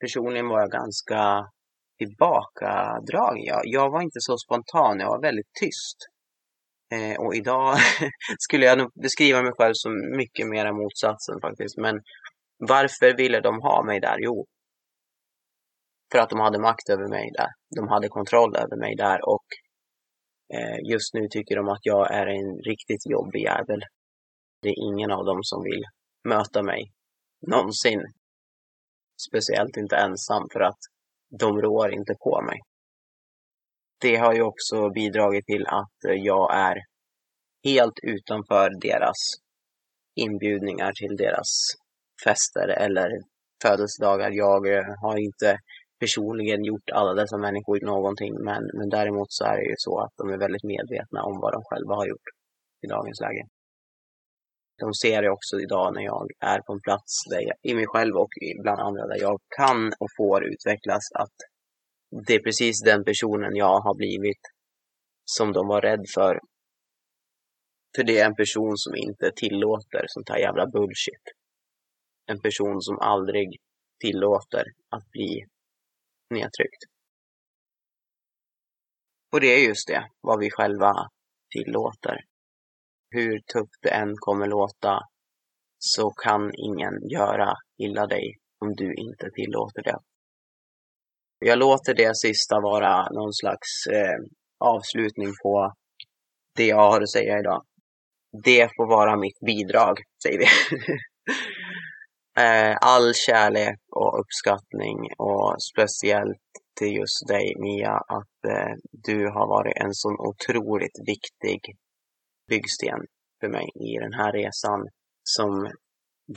Personligen 0.00 0.48
var 0.48 0.60
jag 0.60 0.70
ganska 0.70 1.20
tillbakadragen. 1.98 3.44
Jag, 3.44 3.60
jag 3.64 3.90
var 3.90 4.02
inte 4.02 4.20
så 4.20 4.36
spontan, 4.38 5.00
jag 5.00 5.08
var 5.08 5.22
väldigt 5.22 5.52
tyst. 5.60 5.98
Eh, 6.94 7.16
och 7.24 7.34
idag 7.34 7.76
skulle 8.38 8.66
jag 8.66 8.78
nog 8.78 8.90
beskriva 9.02 9.42
mig 9.42 9.52
själv 9.58 9.72
som 9.74 9.92
mycket 10.16 10.46
mera 10.46 10.72
motsatsen 10.72 11.40
faktiskt. 11.40 11.78
Men 11.78 12.00
varför 12.58 13.16
ville 13.16 13.40
de 13.40 13.60
ha 13.60 13.84
mig 13.84 14.00
där? 14.00 14.16
Jo, 14.18 14.46
för 16.12 16.18
att 16.18 16.30
de 16.30 16.40
hade 16.40 16.58
makt 16.58 16.88
över 16.88 17.08
mig 17.08 17.30
där. 17.34 17.48
De 17.76 17.88
hade 17.88 18.08
kontroll 18.08 18.56
över 18.56 18.76
mig 18.76 18.96
där 18.96 19.28
och 19.28 19.46
Eh, 20.54 20.78
just 20.90 21.14
nu 21.14 21.28
tycker 21.28 21.56
de 21.56 21.68
att 21.68 21.86
jag 21.86 22.14
är 22.14 22.26
en 22.26 22.58
riktigt 22.58 23.06
jobbig 23.06 23.42
jävel. 23.42 23.82
Det 24.62 24.68
är 24.68 24.84
ingen 24.88 25.10
av 25.10 25.24
dem 25.24 25.38
som 25.42 25.62
vill 25.62 25.84
möta 26.28 26.62
mig 26.62 26.92
någonsin. 27.46 28.00
Speciellt 29.28 29.76
inte 29.76 29.96
ensam 29.96 30.48
för 30.52 30.60
att 30.60 30.78
de 31.38 31.60
rår 31.62 31.94
inte 31.94 32.14
på 32.14 32.42
mig. 32.42 32.60
Det 34.00 34.16
har 34.16 34.34
ju 34.34 34.42
också 34.42 34.90
bidragit 34.90 35.46
till 35.46 35.66
att 35.66 35.98
jag 36.02 36.54
är 36.56 36.76
helt 37.64 37.98
utanför 38.02 38.70
deras 38.80 39.16
inbjudningar 40.14 40.92
till 40.92 41.16
deras 41.16 41.48
fester 42.24 42.68
eller 42.68 43.10
födelsedagar. 43.62 44.30
Jag 44.30 44.72
eh, 44.72 44.84
har 45.02 45.16
inte 45.18 45.58
personligen 46.04 46.64
gjort 46.64 46.90
alla 46.92 47.14
dessa 47.14 47.38
människor 47.38 47.80
någonting, 47.80 48.34
men, 48.48 48.62
men 48.78 48.88
däremot 48.88 49.32
så 49.32 49.44
är 49.44 49.56
det 49.56 49.68
ju 49.72 49.74
så 49.78 50.00
att 50.04 50.14
de 50.16 50.24
är 50.34 50.38
väldigt 50.38 50.64
medvetna 50.72 51.22
om 51.28 51.40
vad 51.42 51.52
de 51.52 51.60
själva 51.64 51.94
har 51.94 52.06
gjort 52.06 52.28
i 52.84 52.86
dagens 52.86 53.20
läge. 53.20 53.42
De 54.82 54.94
ser 54.94 55.22
det 55.22 55.30
också 55.30 55.60
idag 55.60 55.94
när 55.94 56.02
jag 56.02 56.26
är 56.40 56.60
på 56.66 56.72
en 56.72 56.80
plats 56.80 57.12
där 57.30 57.40
jag, 57.48 57.56
i 57.70 57.74
mig 57.74 57.86
själv 57.86 58.14
och 58.16 58.32
bland 58.62 58.80
andra 58.80 59.06
där 59.06 59.20
jag 59.20 59.38
kan 59.58 59.92
och 60.00 60.10
får 60.16 60.44
utvecklas 60.52 61.04
att 61.22 61.36
det 62.26 62.34
är 62.34 62.42
precis 62.46 62.82
den 62.82 63.04
personen 63.04 63.56
jag 63.56 63.80
har 63.80 63.94
blivit 63.94 64.42
som 65.24 65.52
de 65.52 65.68
var 65.68 65.80
rädd 65.80 66.04
för. 66.14 66.40
För 67.96 68.02
det 68.04 68.18
är 68.18 68.26
en 68.26 68.36
person 68.42 68.76
som 68.76 68.94
inte 68.96 69.30
tillåter 69.36 70.04
sånt 70.06 70.28
här 70.28 70.38
jävla 70.38 70.66
bullshit. 70.66 71.24
En 72.26 72.40
person 72.40 72.80
som 72.80 72.98
aldrig 72.98 73.48
tillåter 74.00 74.64
att 74.96 75.10
bli 75.10 75.44
nedtryckt. 76.34 76.82
Och 79.32 79.40
det 79.40 79.46
är 79.46 79.68
just 79.68 79.88
det, 79.88 80.08
vad 80.20 80.38
vi 80.40 80.50
själva 80.50 80.92
tillåter. 81.50 82.16
Hur 83.10 83.38
tufft 83.38 83.82
det 83.82 83.90
än 83.90 84.14
kommer 84.16 84.46
låta 84.46 85.00
så 85.78 86.10
kan 86.10 86.50
ingen 86.54 87.08
göra 87.08 87.54
illa 87.78 88.06
dig 88.06 88.36
om 88.60 88.74
du 88.74 88.94
inte 88.94 89.30
tillåter 89.30 89.82
det. 89.82 89.98
Jag 91.38 91.58
låter 91.58 91.94
det 91.94 92.16
sista 92.16 92.60
vara 92.60 93.08
någon 93.10 93.32
slags 93.32 93.86
eh, 93.92 94.18
avslutning 94.58 95.32
på 95.42 95.72
det 96.56 96.66
jag 96.66 96.90
har 96.90 97.00
att 97.00 97.10
säga 97.10 97.38
idag. 97.38 97.64
Det 98.44 98.70
får 98.76 98.86
vara 98.86 99.16
mitt 99.16 99.40
bidrag, 99.40 99.98
säger 100.22 100.38
vi. 100.38 100.46
eh, 102.38 102.76
all 102.80 103.14
kärlek 103.14 103.78
och 103.90 104.20
uppskattning 104.20 104.98
och 105.18 105.56
speciellt 105.62 106.50
till 106.78 106.96
just 106.96 107.28
dig 107.28 107.54
Mia 107.58 107.92
att 107.92 108.44
eh, 108.46 108.74
du 108.90 109.28
har 109.28 109.46
varit 109.48 109.76
en 109.76 109.94
sån 109.94 110.16
otroligt 110.18 110.98
viktig 111.06 111.60
byggsten 112.48 113.00
för 113.40 113.48
mig 113.48 113.66
i 113.74 113.98
den 113.98 114.12
här 114.12 114.32
resan 114.32 114.88
som 115.22 115.70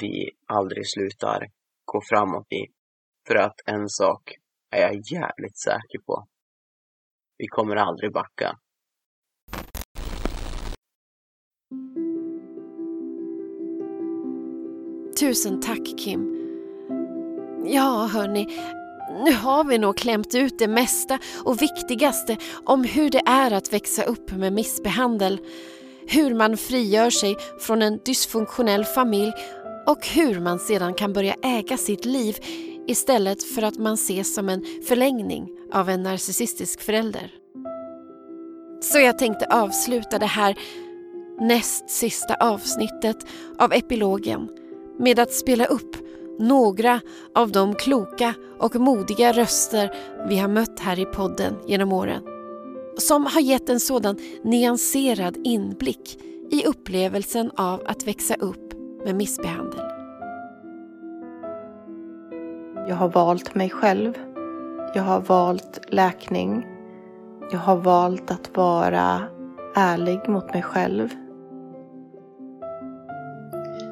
vi 0.01 0.29
aldrig 0.45 0.89
slutar 0.89 1.47
gå 1.85 2.01
framåt 2.09 2.51
i. 2.51 2.65
För 3.27 3.35
att 3.35 3.55
en 3.65 3.89
sak 3.89 4.33
är 4.71 4.81
jag 4.81 4.93
jävligt 4.93 5.57
säker 5.57 5.99
på. 6.05 6.27
Vi 7.37 7.47
kommer 7.47 7.75
aldrig 7.75 8.13
backa. 8.13 8.57
Tusen 15.19 15.61
tack 15.61 15.97
Kim. 15.97 16.33
Ja, 17.65 18.09
hörni, 18.13 18.47
nu 19.25 19.31
har 19.33 19.63
vi 19.63 19.77
nog 19.77 19.97
klämt 19.97 20.35
ut 20.35 20.59
det 20.59 20.67
mesta 20.67 21.19
och 21.45 21.61
viktigaste 21.61 22.37
om 22.65 22.83
hur 22.83 23.09
det 23.09 23.21
är 23.25 23.51
att 23.51 23.73
växa 23.73 24.03
upp 24.03 24.31
med 24.31 24.53
missbehandel. 24.53 25.39
Hur 26.07 26.35
man 26.35 26.57
frigör 26.57 27.09
sig 27.09 27.35
från 27.59 27.81
en 27.81 27.99
dysfunktionell 28.05 28.85
familj 28.85 29.33
och 29.85 30.07
hur 30.07 30.39
man 30.39 30.59
sedan 30.59 30.93
kan 30.93 31.13
börja 31.13 31.35
äga 31.43 31.77
sitt 31.77 32.05
liv 32.05 32.35
istället 32.87 33.43
för 33.43 33.61
att 33.61 33.77
man 33.77 33.93
ses 33.93 34.35
som 34.35 34.49
en 34.49 34.65
förlängning 34.87 35.49
av 35.73 35.89
en 35.89 36.03
narcissistisk 36.03 36.81
förälder. 36.81 37.31
Så 38.81 38.99
jag 38.99 39.17
tänkte 39.17 39.45
avsluta 39.45 40.19
det 40.19 40.25
här 40.25 40.57
näst 41.39 41.89
sista 41.89 42.35
avsnittet 42.35 43.17
av 43.57 43.73
epilogen 43.73 44.49
med 44.99 45.19
att 45.19 45.33
spela 45.33 45.65
upp 45.65 45.95
några 46.39 47.01
av 47.35 47.51
de 47.51 47.75
kloka 47.75 48.33
och 48.59 48.75
modiga 48.75 49.31
röster 49.31 49.93
vi 50.29 50.37
har 50.37 50.47
mött 50.47 50.79
här 50.79 50.99
i 50.99 51.05
podden 51.05 51.53
genom 51.67 51.91
åren. 51.91 52.21
Som 52.97 53.25
har 53.25 53.41
gett 53.41 53.69
en 53.69 53.79
sådan 53.79 54.17
nyanserad 54.43 55.37
inblick 55.43 56.19
i 56.51 56.65
upplevelsen 56.65 57.51
av 57.57 57.81
att 57.85 58.07
växa 58.07 58.35
upp 58.35 58.73
med 59.05 59.15
missbehandel. 59.15 59.81
Jag 62.87 62.95
har 62.95 63.09
valt 63.09 63.55
mig 63.55 63.69
själv. 63.69 64.13
Jag 64.95 65.03
har 65.03 65.19
valt 65.19 65.79
läkning. 65.89 66.65
Jag 67.51 67.59
har 67.59 67.75
valt 67.75 68.31
att 68.31 68.57
vara 68.57 69.21
ärlig 69.75 70.29
mot 70.29 70.53
mig 70.53 70.61
själv. 70.61 71.09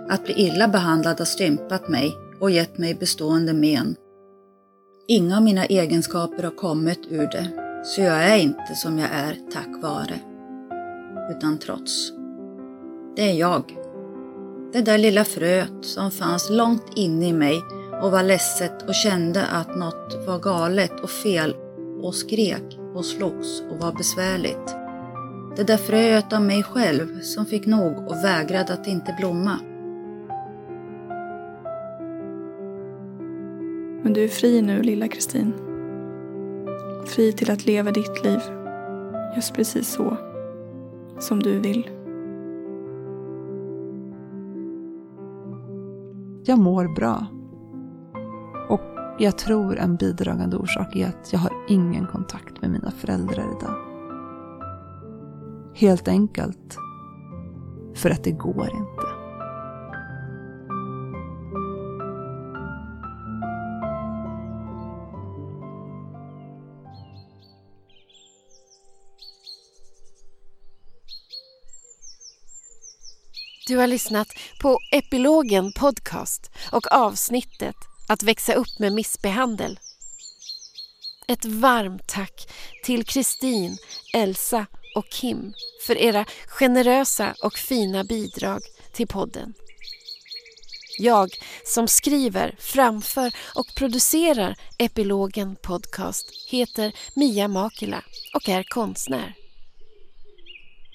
Att 0.10 0.24
bli 0.24 0.34
illa 0.34 0.68
behandlad 0.68 1.20
har 1.20 1.26
stympat 1.26 1.90
mig 1.90 2.18
och 2.40 2.52
gett 2.52 2.78
mig 2.78 2.96
bestående 2.96 3.54
men. 3.54 3.96
Inga 5.08 5.38
av 5.38 5.44
mina 5.44 5.66
egenskaper 5.66 6.44
har 6.44 6.56
kommit 6.56 7.00
ur 7.10 7.28
det, 7.28 7.48
så 7.84 8.02
jag 8.02 8.24
är 8.24 8.38
inte 8.38 8.76
som 8.76 9.00
jag 9.00 9.10
är 9.12 9.38
tack 9.52 9.82
vare, 9.82 10.20
utan 11.32 11.58
trots. 11.58 12.12
Det 13.16 13.22
är 13.22 13.34
jag. 13.34 13.64
Det 14.74 14.82
där 14.82 14.98
lilla 14.98 15.24
fröet 15.24 15.86
som 15.86 16.12
fanns 16.12 16.50
långt 16.50 16.92
inne 16.96 17.28
i 17.28 17.34
mig 17.34 17.62
och 18.02 18.12
var 18.12 18.24
ledset 18.24 18.88
och 18.88 18.96
kände 18.96 19.46
att 19.46 19.76
något 19.76 20.28
var 20.28 20.40
galet 20.40 21.00
och 21.00 21.10
fel 21.10 21.56
och 22.02 22.16
skrek 22.16 22.80
och 22.96 23.06
slogs 23.06 23.62
och 23.72 23.80
var 23.80 23.92
besvärligt. 23.92 24.76
Det 25.58 25.64
där 25.64 25.78
fröet 25.78 26.34
av 26.34 26.42
mig 26.42 26.64
själv 26.64 27.22
som 27.22 27.46
fick 27.46 27.66
nog 27.66 28.08
och 28.08 28.24
vägrade 28.24 28.74
att 28.74 28.88
inte 28.88 29.16
blomma. 29.20 29.60
Men 34.06 34.14
du 34.14 34.24
är 34.24 34.28
fri 34.28 34.62
nu, 34.62 34.82
lilla 34.82 35.08
Kristin. 35.08 35.54
Fri 37.06 37.32
till 37.32 37.52
att 37.52 37.66
leva 37.66 37.92
ditt 37.92 38.24
liv. 38.24 38.40
Just 39.36 39.54
precis 39.54 39.88
så. 39.88 40.18
Som 41.20 41.44
du 41.44 41.60
vill. 41.60 41.90
Jag 46.46 46.60
mår 46.60 46.96
bra. 46.96 47.26
Och 48.70 48.82
jag 49.20 49.38
tror 49.38 49.78
en 49.78 49.96
bidragande 49.96 50.58
orsak 50.58 50.96
är 50.96 51.08
att 51.08 51.34
jag 51.34 51.40
har 51.40 51.52
ingen 51.70 52.08
kontakt 52.08 52.62
med 52.62 52.70
mina 52.70 52.92
föräldrar 52.92 53.46
idag. 53.60 53.76
Helt 55.76 56.08
enkelt 56.08 56.78
för 57.96 58.10
att 58.10 58.24
det 58.24 58.32
går 58.32 58.70
inte. 58.70 59.15
Du 73.68 73.78
har 73.78 73.88
lyssnat 73.88 74.28
på 74.62 74.80
Epilogen 74.92 75.72
Podcast 75.72 76.52
och 76.72 76.92
avsnittet 76.92 77.76
Att 78.08 78.24
växa 78.24 78.54
upp 78.54 78.80
med 78.80 78.94
missbehandel. 78.94 79.80
Ett 81.28 81.46
varmt 81.46 82.08
tack 82.08 82.48
till 82.84 83.06
Kristin, 83.06 83.78
Elsa 84.14 84.66
och 84.96 85.10
Kim 85.10 85.54
för 85.88 85.98
era 85.98 86.26
generösa 86.48 87.36
och 87.44 87.54
fina 87.54 88.04
bidrag 88.04 88.62
till 88.94 89.08
podden. 89.08 89.54
Jag 91.00 91.30
som 91.66 91.88
skriver, 91.88 92.56
framför 92.60 93.36
och 93.56 93.68
producerar 93.76 94.56
Epilogen 94.78 95.56
Podcast 95.56 96.26
heter 96.52 96.92
Mia 97.16 97.48
Makila 97.48 98.04
och 98.34 98.50
är 98.50 98.64
konstnär. 98.64 99.34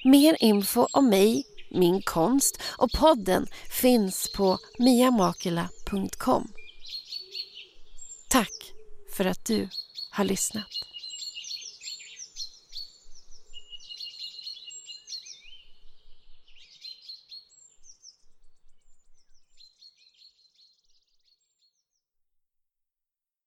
Mer 0.04 0.36
info 0.40 0.86
om 0.92 1.08
mig 1.08 1.44
min 1.70 2.02
konst 2.02 2.62
och 2.78 2.92
podden 2.92 3.46
finns 3.70 4.32
på 4.32 4.58
miamakela.com. 4.78 6.52
Tack 8.28 8.72
för 9.16 9.24
att 9.24 9.44
du 9.44 9.68
har 10.10 10.24
lyssnat. 10.24 10.89